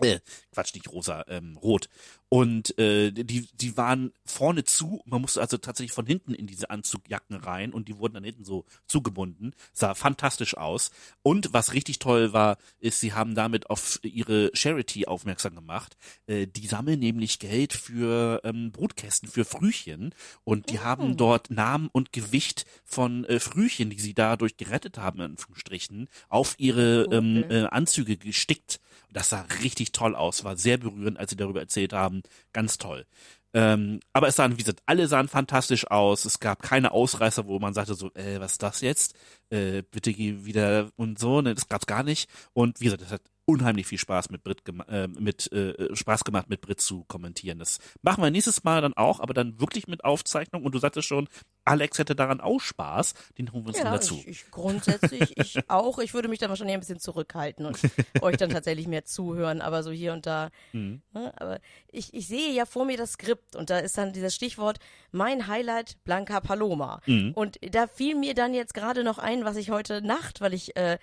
Äh, 0.00 0.20
Quatsch, 0.52 0.74
nicht 0.74 0.88
rosa, 0.90 1.24
ähm, 1.28 1.56
rot. 1.56 1.88
Und 2.28 2.76
äh, 2.78 3.12
die, 3.12 3.48
die 3.54 3.76
waren 3.76 4.12
vorne 4.24 4.64
zu, 4.64 5.00
man 5.04 5.20
musste 5.20 5.40
also 5.40 5.58
tatsächlich 5.58 5.92
von 5.92 6.06
hinten 6.06 6.34
in 6.34 6.48
diese 6.48 6.70
Anzugjacken 6.70 7.36
rein 7.36 7.72
und 7.72 7.86
die 7.86 7.98
wurden 7.98 8.14
dann 8.14 8.24
hinten 8.24 8.44
so 8.44 8.64
zugebunden. 8.88 9.54
Sah 9.72 9.94
fantastisch 9.94 10.56
aus. 10.56 10.90
Und 11.22 11.52
was 11.52 11.72
richtig 11.72 12.00
toll 12.00 12.32
war, 12.32 12.58
ist, 12.80 12.98
sie 12.98 13.12
haben 13.12 13.36
damit 13.36 13.70
auf 13.70 14.00
ihre 14.02 14.50
Charity 14.54 15.06
aufmerksam 15.06 15.54
gemacht. 15.54 15.96
Äh, 16.26 16.48
die 16.48 16.66
sammeln 16.66 16.98
nämlich 16.98 17.38
Geld 17.38 17.72
für 17.72 18.40
ähm, 18.42 18.72
Brutkästen, 18.72 19.28
für 19.28 19.44
Frühchen. 19.44 20.12
Und 20.42 20.70
die 20.70 20.80
haben 20.80 21.16
dort 21.16 21.50
Namen 21.50 21.88
und 21.92 22.12
Gewicht 22.12 22.66
von 22.84 23.24
äh, 23.26 23.38
Frühchen, 23.38 23.90
die 23.90 24.00
sie 24.00 24.14
dadurch 24.14 24.56
gerettet 24.56 24.98
haben, 24.98 25.20
in 25.20 25.26
Anführungsstrichen, 25.32 26.08
auf 26.28 26.56
ihre 26.58 27.04
ähm, 27.12 27.44
Okay. 27.44 27.62
äh, 27.62 27.66
Anzüge 27.66 28.16
gestickt. 28.16 28.80
Das 29.12 29.30
sah 29.30 29.42
richtig 29.62 29.85
toll 29.92 30.14
aus, 30.14 30.44
war 30.44 30.56
sehr 30.56 30.78
berührend, 30.78 31.18
als 31.18 31.30
sie 31.30 31.36
darüber 31.36 31.60
erzählt 31.60 31.92
haben. 31.92 32.22
Ganz 32.52 32.78
toll. 32.78 33.06
Ähm, 33.54 34.00
aber 34.12 34.28
es 34.28 34.36
sahen, 34.36 34.52
wie 34.52 34.62
gesagt, 34.62 34.82
alle 34.86 35.08
sahen 35.08 35.28
fantastisch 35.28 35.90
aus. 35.90 36.24
Es 36.26 36.40
gab 36.40 36.62
keine 36.62 36.92
Ausreißer, 36.92 37.46
wo 37.46 37.58
man 37.58 37.72
sagte 37.72 37.94
so, 37.94 38.12
äh, 38.14 38.38
was 38.38 38.52
ist 38.52 38.62
das 38.62 38.80
jetzt? 38.82 39.14
Äh, 39.50 39.82
bitte 39.90 40.12
geh 40.12 40.44
wieder 40.44 40.90
und 40.96 41.18
so. 41.18 41.40
Ne, 41.40 41.54
das 41.54 41.68
gab's 41.68 41.86
gar 41.86 42.02
nicht. 42.02 42.28
Und 42.52 42.80
wie 42.80 42.84
gesagt, 42.84 43.02
es 43.02 43.10
hat 43.10 43.22
unheimlich 43.46 43.86
viel 43.86 43.98
Spaß 43.98 44.30
mit 44.30 44.42
Brit 44.42 44.64
gema 44.64 44.84
äh, 44.84 45.06
mit 45.06 45.50
äh, 45.52 45.94
Spaß 45.94 46.24
gemacht, 46.24 46.50
mit 46.50 46.60
Brit 46.60 46.80
zu 46.80 47.04
kommentieren. 47.04 47.60
Das 47.60 47.78
machen 48.02 48.22
wir 48.22 48.30
nächstes 48.30 48.64
Mal 48.64 48.82
dann 48.82 48.92
auch, 48.94 49.20
aber 49.20 49.34
dann 49.34 49.60
wirklich 49.60 49.86
mit 49.86 50.04
Aufzeichnung. 50.04 50.64
Und 50.64 50.74
du 50.74 50.78
sagtest 50.78 51.06
schon, 51.06 51.28
Alex 51.64 51.98
hätte 51.98 52.16
daran 52.16 52.40
auch 52.40 52.58
Spaß. 52.58 53.14
Den 53.38 53.52
holen 53.52 53.64
wir 53.64 53.68
uns 53.68 53.78
dann 53.78 53.86
Ja, 53.86 53.92
dazu. 53.92 54.16
ich, 54.16 54.26
ich 54.26 54.50
grundsätzlich, 54.50 55.36
ich 55.36 55.58
auch. 55.70 56.00
Ich 56.00 56.12
würde 56.12 56.28
mich 56.28 56.40
dann 56.40 56.50
wahrscheinlich 56.50 56.74
ein 56.74 56.80
bisschen 56.80 56.98
zurückhalten 56.98 57.66
und 57.66 57.78
euch 58.20 58.36
dann 58.36 58.50
tatsächlich 58.50 58.88
mehr 58.88 59.04
zuhören, 59.04 59.60
aber 59.60 59.84
so 59.84 59.92
hier 59.92 60.12
und 60.12 60.26
da. 60.26 60.50
Mhm. 60.72 61.02
Ne? 61.14 61.32
Aber 61.36 61.60
ich, 61.92 62.12
ich 62.14 62.26
sehe 62.26 62.52
ja 62.52 62.66
vor 62.66 62.84
mir 62.84 62.96
das 62.96 63.12
Skript 63.12 63.54
und 63.54 63.70
da 63.70 63.78
ist 63.78 63.96
dann 63.96 64.12
dieses 64.12 64.34
Stichwort 64.34 64.78
mein 65.12 65.46
Highlight 65.46 66.02
Blanca 66.02 66.40
Paloma. 66.40 67.00
Mhm. 67.06 67.30
Und 67.34 67.58
da 67.62 67.86
fiel 67.86 68.16
mir 68.16 68.34
dann 68.34 68.54
jetzt 68.54 68.74
gerade 68.74 69.04
noch 69.04 69.18
ein, 69.18 69.44
was 69.44 69.56
ich 69.56 69.70
heute 69.70 70.02
Nacht, 70.02 70.40
weil 70.40 70.52
ich, 70.52 70.76
äh, 70.76 70.98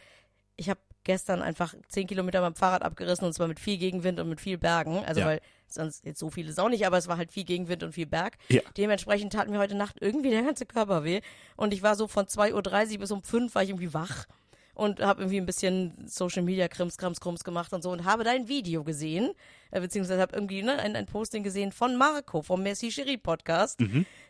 ich 0.57 0.69
habe 0.69 0.79
gestern 1.03 1.41
einfach 1.41 1.73
zehn 1.89 2.07
Kilometer 2.07 2.41
beim 2.41 2.55
Fahrrad 2.55 2.83
abgerissen 2.83 3.25
und 3.25 3.33
zwar 3.33 3.47
mit 3.47 3.59
viel 3.59 3.77
Gegenwind 3.77 4.19
und 4.19 4.29
mit 4.29 4.41
viel 4.41 4.57
Bergen. 4.57 5.03
Also 5.05 5.21
Ja. 5.21 5.27
weil 5.27 5.41
sonst 5.67 6.05
jetzt 6.05 6.19
so 6.19 6.29
viele 6.29 6.49
ist 6.49 6.59
auch 6.59 6.69
nicht, 6.69 6.85
aber 6.85 6.97
es 6.97 7.07
war 7.07 7.17
halt 7.17 7.31
viel 7.31 7.43
Gegenwind 7.45 7.83
und 7.83 7.93
viel 7.93 8.05
Berg. 8.05 8.37
Ja. 8.49 8.61
Dementsprechend 8.77 9.33
tat 9.33 9.49
mir 9.49 9.59
heute 9.59 9.75
Nacht 9.75 9.97
irgendwie 10.01 10.29
der 10.29 10.43
ganze 10.43 10.65
Körper 10.65 11.03
weh. 11.03 11.21
Und 11.55 11.73
ich 11.73 11.81
war 11.81 11.95
so 11.95 12.07
von 12.07 12.25
2.30 12.25 12.93
Uhr 12.93 12.99
bis 12.99 13.11
um 13.11 13.23
5 13.23 13.53
war 13.55 13.63
ich 13.63 13.69
irgendwie 13.69 13.93
wach 13.93 14.25
und 14.75 15.01
habe 15.01 15.21
irgendwie 15.21 15.37
ein 15.39 15.45
bisschen 15.45 15.93
Social 16.07 16.41
Media 16.43 16.67
Krims, 16.67 16.97
Krams, 16.97 17.19
Krums 17.21 17.43
gemacht 17.43 17.73
und 17.73 17.81
so 17.83 17.91
und 17.91 18.05
habe 18.05 18.23
dein 18.23 18.47
Video 18.47 18.83
gesehen, 18.83 19.31
äh, 19.71 19.79
beziehungsweise 19.79 20.21
habe 20.21 20.35
irgendwie 20.35 20.63
ne, 20.63 20.77
ein, 20.79 20.95
ein 20.95 21.05
Posting 21.05 21.43
gesehen 21.43 21.71
von 21.71 21.95
Marco 21.95 22.41
vom 22.41 22.63
Merci 22.63 22.89
Cherie 22.89 23.17
Podcast. 23.17 23.79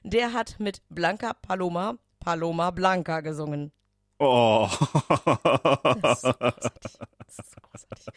Der 0.04 0.34
hat 0.34 0.60
mit 0.60 0.82
Blanca 0.90 1.34
Paloma 1.34 1.98
Paloma 2.20 2.72
Blanca 2.72 3.20
gesungen. 3.22 3.72
Oh. 4.20 4.70
Das 6.02 6.14
ist 6.16 6.22
so 6.22 6.34
großartig. 6.34 6.92
Das 7.28 7.40
ist 7.40 7.52
so 7.52 7.62
großartig. 7.62 8.14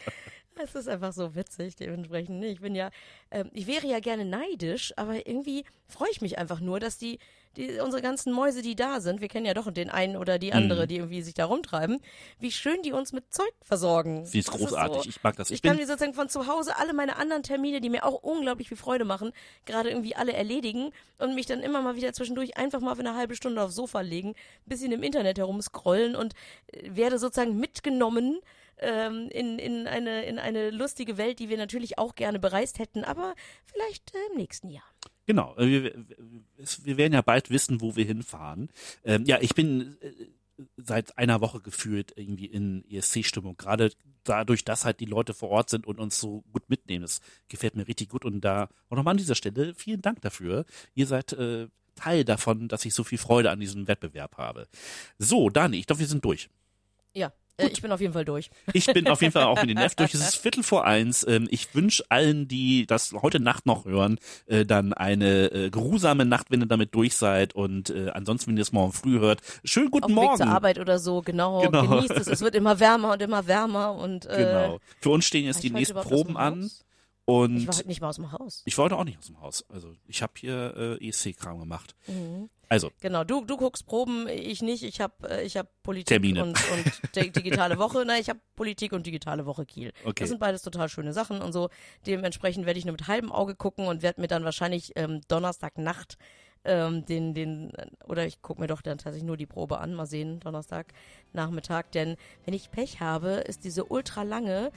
Es 0.59 0.75
ist 0.75 0.89
einfach 0.89 1.13
so 1.13 1.35
witzig, 1.35 1.77
dementsprechend. 1.77 2.43
Ich 2.45 2.61
bin 2.61 2.75
ja, 2.75 2.91
ähm, 3.31 3.51
ich 3.53 3.67
wäre 3.67 3.87
ja 3.87 4.01
gerne 4.01 4.25
neidisch, 4.25 4.93
aber 4.97 5.27
irgendwie 5.27 5.65
freue 5.87 6.11
ich 6.11 6.23
mich 6.23 6.39
einfach 6.39 6.61
nur, 6.61 6.81
dass 6.81 6.97
die, 6.97 7.19
die, 7.57 7.79
unsere 7.81 8.03
ganzen 8.03 8.33
Mäuse, 8.33 8.63
die 8.63 8.77
da 8.77 9.01
sind, 9.01 9.21
wir 9.21 9.29
kennen 9.29 9.47
ja 9.47 9.55
doch 9.55 9.71
den 9.71 9.91
einen 9.91 10.17
oder 10.17 10.39
die 10.39 10.53
andere, 10.53 10.87
die 10.87 10.97
irgendwie 10.97 11.23
sich 11.23 11.35
da 11.35 11.47
rumtreiben, 11.47 12.01
wie 12.39 12.51
schön 12.53 12.83
die 12.83 12.93
uns 12.93 13.13
mit 13.13 13.33
Zeug 13.33 13.53
versorgen. 13.63 14.25
Sie 14.27 14.39
ist 14.41 14.49
Das 14.49 14.57
großartig. 14.57 15.03
so- 15.05 15.09
ich 15.09 15.23
mag 15.23 15.37
das. 15.37 15.51
Ich, 15.51 15.57
ich 15.57 15.63
kann 15.63 15.77
mir 15.77 15.87
sozusagen 15.87 16.15
von 16.15 16.29
zu 16.29 16.47
Hause 16.47 16.77
alle 16.77 16.93
meine 16.93 17.17
anderen 17.17 17.43
Termine, 17.43 17.81
die 17.81 17.91
mir 17.91 18.05
auch 18.05 18.23
unglaublich 18.23 18.69
viel 18.69 18.77
Freude 18.77 19.05
machen, 19.05 19.33
gerade 19.65 19.89
irgendwie 19.91 20.15
alle 20.17 20.33
erledigen 20.33 20.91
und 21.19 21.35
mich 21.35 21.47
dann 21.47 21.61
immer 21.61 21.83
mal 21.83 21.97
wieder 21.97 22.13
zwischendurch 22.13 22.57
einfach 22.57 22.81
mal 22.81 22.95
für 22.95 23.01
eine 23.01 23.15
halbe 23.15 23.35
Stunde 23.37 23.63
aufs 23.63 23.75
Sofa 23.75 24.01
legen, 24.03 24.35
bisschen 24.67 24.93
im 24.93 25.03
Internet 25.03 25.39
herumscrollen 25.39 26.15
und 26.17 26.35
äh, 26.73 26.95
werde 26.95 27.19
sozusagen 27.19 27.57
mitgenommen 27.59 28.41
ähm, 28.79 29.29
in, 29.31 29.59
in, 29.59 29.87
eine, 29.87 30.25
in 30.27 30.39
eine 30.39 30.71
lustige 30.71 31.17
Welt, 31.17 31.39
die 31.39 31.49
wir 31.49 31.57
natürlich 31.57 31.97
auch 31.99 32.15
gerne 32.15 32.39
bereist 32.39 32.79
hätten, 32.79 33.05
aber 33.05 33.35
vielleicht 33.65 34.15
äh, 34.15 34.19
im 34.33 34.37
nächsten 34.37 34.69
Jahr. 34.69 34.85
Genau, 35.27 35.57
äh, 35.57 35.67
wir, 35.67 35.95
wir- 36.85 36.97
werden 36.97 37.13
ja 37.13 37.23
bald 37.23 37.51
wissen, 37.51 37.81
wo 37.81 37.97
wir 37.97 38.05
hinfahren. 38.05 38.71
Ähm, 39.05 39.25
ja, 39.27 39.39
ich 39.41 39.55
bin 39.55 39.97
äh, 40.01 40.13
seit 40.77 41.19
einer 41.19 41.41
Woche 41.41 41.61
gefühlt 41.61 42.13
irgendwie 42.17 42.47
in 42.47 42.85
ESC-Stimmung, 42.91 43.57
gerade 43.57 43.91
dadurch, 44.25 44.65
dass 44.65 44.85
halt 44.85 45.01
die 45.01 45.05
Leute 45.05 45.35
vor 45.35 45.51
Ort 45.51 45.69
sind 45.71 45.87
und 45.87 45.99
uns 45.99 46.19
so 46.19 46.43
gut 46.53 46.69
mitnehmen. 46.71 47.03
Das 47.03 47.21
gefällt 47.49 47.77
mir 47.77 47.87
richtig 47.87 48.09
gut 48.09 48.25
und 48.25 48.41
da 48.41 48.69
auch 48.89 48.97
nochmal 48.97 49.13
an 49.13 49.19
dieser 49.19 49.35
Stelle 49.35 49.75
vielen 49.75 50.01
Dank 50.03 50.21
dafür. 50.23 50.65
Ihr 50.95 51.07
seid 51.07 51.33
äh, 51.35 51.69
Teil 51.95 52.25
davon, 52.25 52.69
dass 52.69 52.85
ich 52.85 52.95
so 52.95 53.05
viel 53.05 53.19
Freude 53.19 53.51
an 53.51 53.61
diesem 53.61 53.89
Wettbewerb 53.89 54.37
habe. 54.37 54.69
So, 55.19 55.51
Dani, 55.51 55.79
ich 55.79 55.87
glaube, 55.87 56.01
wir 56.01 56.07
sind 56.07 56.25
durch. 56.25 56.49
Ja, 57.15 57.33
Äh, 57.59 57.69
ich 57.69 57.81
bin 57.83 57.91
auf 57.93 58.01
jeden 58.01 58.13
Fall 58.13 58.25
durch. 58.25 58.51
Ich 58.73 58.87
bin 58.87 59.09
auf 59.09 59.21
jeden 59.23 59.33
Fall 59.33 59.45
auch 59.45 59.61
mit 59.61 59.71
den 59.71 59.79
Neff 59.79 59.95
durch. 59.95 60.15
Es 60.15 60.21
ist 60.21 60.37
Viertel 60.43 60.63
vor 60.63 60.85
eins. 60.85 61.27
Ähm, 61.27 61.47
ich 61.51 61.75
wünsche 61.75 62.05
allen, 62.11 62.49
die 62.49 62.87
das 62.87 63.13
heute 63.13 63.41
Nacht 63.41 63.67
noch 63.67 63.85
hören, 63.85 64.19
äh, 64.47 64.65
dann 64.67 64.93
eine 64.93 65.47
äh, 65.53 65.71
geruhsame 65.71 66.25
Nacht, 66.27 66.51
wenn 66.51 66.61
ihr 66.61 66.67
damit 66.67 66.95
durch 66.95 67.15
seid. 67.17 67.55
Und 67.55 67.91
ansonsten, 68.13 68.51
wenn 68.51 68.57
ihr 68.57 68.63
es 68.63 68.73
morgen 68.73 68.93
früh 68.93 69.19
hört, 69.21 69.41
schönen 69.65 69.91
guten 69.91 70.05
Auf 70.07 70.11
Morgen. 70.11 70.39
Weg 70.39 70.47
zur 70.47 70.55
Arbeit 70.55 70.79
oder 70.79 70.99
so, 70.99 71.23
genau. 71.23 71.63
Genau. 71.63 71.87
Genießt 71.87 72.11
es. 72.13 72.27
Es 72.27 72.41
wird 72.41 72.55
immer 72.55 72.79
wärmer 72.81 73.13
und 73.13 73.23
immer 73.23 73.47
wärmer 73.47 73.95
und 73.95 74.27
äh, 74.27 74.37
Genau. 74.39 74.79
Für 75.01 75.11
uns 75.11 75.25
stehen 75.27 75.45
jetzt 75.45 75.57
war 75.57 75.63
die 75.63 75.71
nächsten 75.71 76.01
Proben 76.01 76.37
an. 76.37 76.71
Und 77.29 77.57
Ich 77.57 77.67
war 77.67 77.75
heute 77.75 77.89
nicht 77.89 78.01
mal 78.01 78.09
aus 78.11 78.17
dem 78.17 78.31
Haus. 78.31 78.63
ich 78.67 78.79
wollte 78.79 78.97
auch 78.97 79.03
nicht 79.05 79.19
aus 79.19 79.27
dem 79.27 79.41
Haus. 79.41 79.65
Also 79.69 79.93
ich 80.07 80.23
habe 80.23 80.33
hier 80.37 80.99
äh, 81.01 81.09
ESC-Kram 81.09 81.59
gemacht. 81.59 81.97
Mhm. 82.07 82.49
Also, 82.69 82.91
Genau, 83.01 83.23
du, 83.25 83.45
du 83.45 83.57
guckst 83.57 83.87
Proben, 83.87 84.27
ich 84.29 84.61
nicht. 84.63 84.83
Ich 84.83 85.01
habe 85.01 85.15
äh, 85.29 85.45
ich 85.45 85.57
hab 85.57 85.69
Politik 85.83 86.09
Termine. 86.09 86.43
und, 86.43 86.59
und 86.73 87.01
di- 87.17 87.31
digitale 87.31 87.79
Woche. 87.79 88.05
Nein, 88.05 88.21
ich 88.21 88.29
habe 88.29 88.41
Politik 88.57 88.93
und 88.93 89.07
digitale 89.07 89.47
Woche 89.47 89.65
Kiel. 89.67 89.93
Okay. 90.05 90.15
Das 90.25 90.29
sind 90.31 90.41
beides 90.41 90.63
total 90.63 90.89
schöne 90.89 91.13
Sachen 91.13 91.41
und 91.43 91.53
so. 91.53 91.69
Dementsprechend 92.07 92.67
werde 92.67 92.79
ich 92.79 92.85
nur 92.85 92.93
mit 92.93 93.07
halbem 93.07 93.31
Auge 93.31 93.55
gucken 93.55 93.87
und 93.87 94.03
werde 94.03 94.21
mir 94.21 94.27
dann 94.29 94.45
wahrscheinlich 94.45 94.93
ähm, 94.97 95.21
Donnerstagnacht 95.29 96.19
ähm, 96.65 97.05
den, 97.07 97.35
den, 97.35 97.73
oder 98.09 98.27
ich 98.27 98.43
gucke 98.43 98.61
mir 98.61 98.67
doch 98.67 98.83
dann 98.83 98.99
tatsächlich 98.99 99.27
nur 99.27 99.37
die 99.37 99.47
Probe 99.47 99.79
an, 99.79 99.95
mal 99.95 100.07
sehen, 100.07 100.41
Donnerstag 100.41 100.93
Nachmittag. 101.33 101.93
Denn 101.93 102.17
wenn 102.45 102.55
ich 102.55 102.73
Pech 102.73 102.99
habe, 102.99 103.29
ist 103.47 103.63
diese 103.65 103.85
ultra 103.85 104.23
lange 104.25 104.73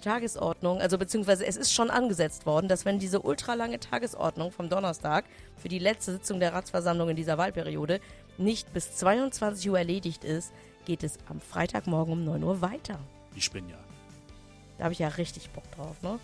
Tagesordnung, 0.00 0.80
also 0.80 0.98
beziehungsweise 0.98 1.46
es 1.46 1.56
ist 1.56 1.72
schon 1.72 1.90
angesetzt 1.90 2.46
worden, 2.46 2.68
dass 2.68 2.84
wenn 2.84 2.98
diese 2.98 3.20
ultralange 3.20 3.80
Tagesordnung 3.80 4.50
vom 4.50 4.68
Donnerstag 4.68 5.24
für 5.56 5.68
die 5.68 5.78
letzte 5.78 6.12
Sitzung 6.12 6.40
der 6.40 6.52
Ratsversammlung 6.52 7.10
in 7.10 7.16
dieser 7.16 7.38
Wahlperiode 7.38 8.00
nicht 8.38 8.72
bis 8.72 8.96
22 8.96 9.70
Uhr 9.70 9.78
erledigt 9.78 10.24
ist, 10.24 10.52
geht 10.86 11.04
es 11.04 11.18
am 11.28 11.40
Freitagmorgen 11.40 12.12
um 12.12 12.24
9 12.24 12.42
Uhr 12.42 12.60
weiter. 12.62 12.98
ich 13.36 13.50
bin 13.50 13.68
ja. 13.68 13.76
Da 14.78 14.84
habe 14.84 14.94
ich 14.94 14.98
ja 14.98 15.08
richtig 15.08 15.50
Bock 15.50 15.70
drauf, 15.72 16.00
ne? 16.02 16.18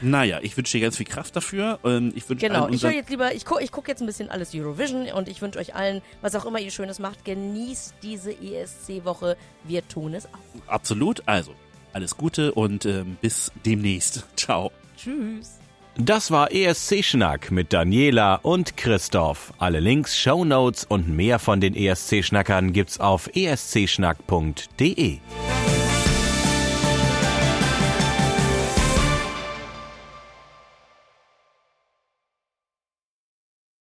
Naja, 0.00 0.40
ich 0.42 0.56
wünsche 0.56 0.78
dir 0.78 0.82
ganz 0.82 0.96
viel 0.96 1.06
Kraft 1.06 1.36
dafür. 1.36 1.78
Ähm, 1.84 2.12
Ich 2.14 2.28
wünsche 2.28 2.46
Genau, 2.46 2.68
ich 2.68 2.82
höre 2.82 2.92
jetzt 2.92 3.10
lieber, 3.10 3.34
ich 3.34 3.44
gucke 3.44 3.64
guck 3.70 3.86
jetzt 3.88 4.00
ein 4.00 4.06
bisschen 4.06 4.30
alles 4.30 4.54
Eurovision 4.54 5.06
und 5.12 5.28
ich 5.28 5.40
wünsche 5.42 5.58
euch 5.58 5.74
allen, 5.74 6.02
was 6.22 6.34
auch 6.34 6.44
immer 6.44 6.58
ihr 6.58 6.70
Schönes 6.70 6.98
macht, 6.98 7.24
genießt 7.24 7.94
diese 8.02 8.32
ESC-Woche. 8.32 9.36
Wir 9.64 9.86
tun 9.86 10.14
es 10.14 10.26
auch. 10.26 10.68
absolut. 10.72 11.22
Also, 11.26 11.54
alles 11.96 12.16
Gute 12.18 12.52
und 12.52 12.84
ähm, 12.84 13.16
bis 13.22 13.50
demnächst. 13.64 14.26
Ciao. 14.36 14.70
Tschüss. 14.96 15.58
Das 15.98 16.30
war 16.30 16.52
ESC 16.52 17.02
Schnack 17.02 17.50
mit 17.50 17.72
Daniela 17.72 18.34
und 18.42 18.76
Christoph. 18.76 19.54
Alle 19.56 19.80
Links, 19.80 20.18
Shownotes 20.18 20.84
und 20.84 21.08
mehr 21.08 21.38
von 21.38 21.58
den 21.58 21.74
ESC 21.74 22.22
Schnackern 22.22 22.74
gibt's 22.74 23.00
auf 23.00 23.30
escschnack.de. 23.34 25.20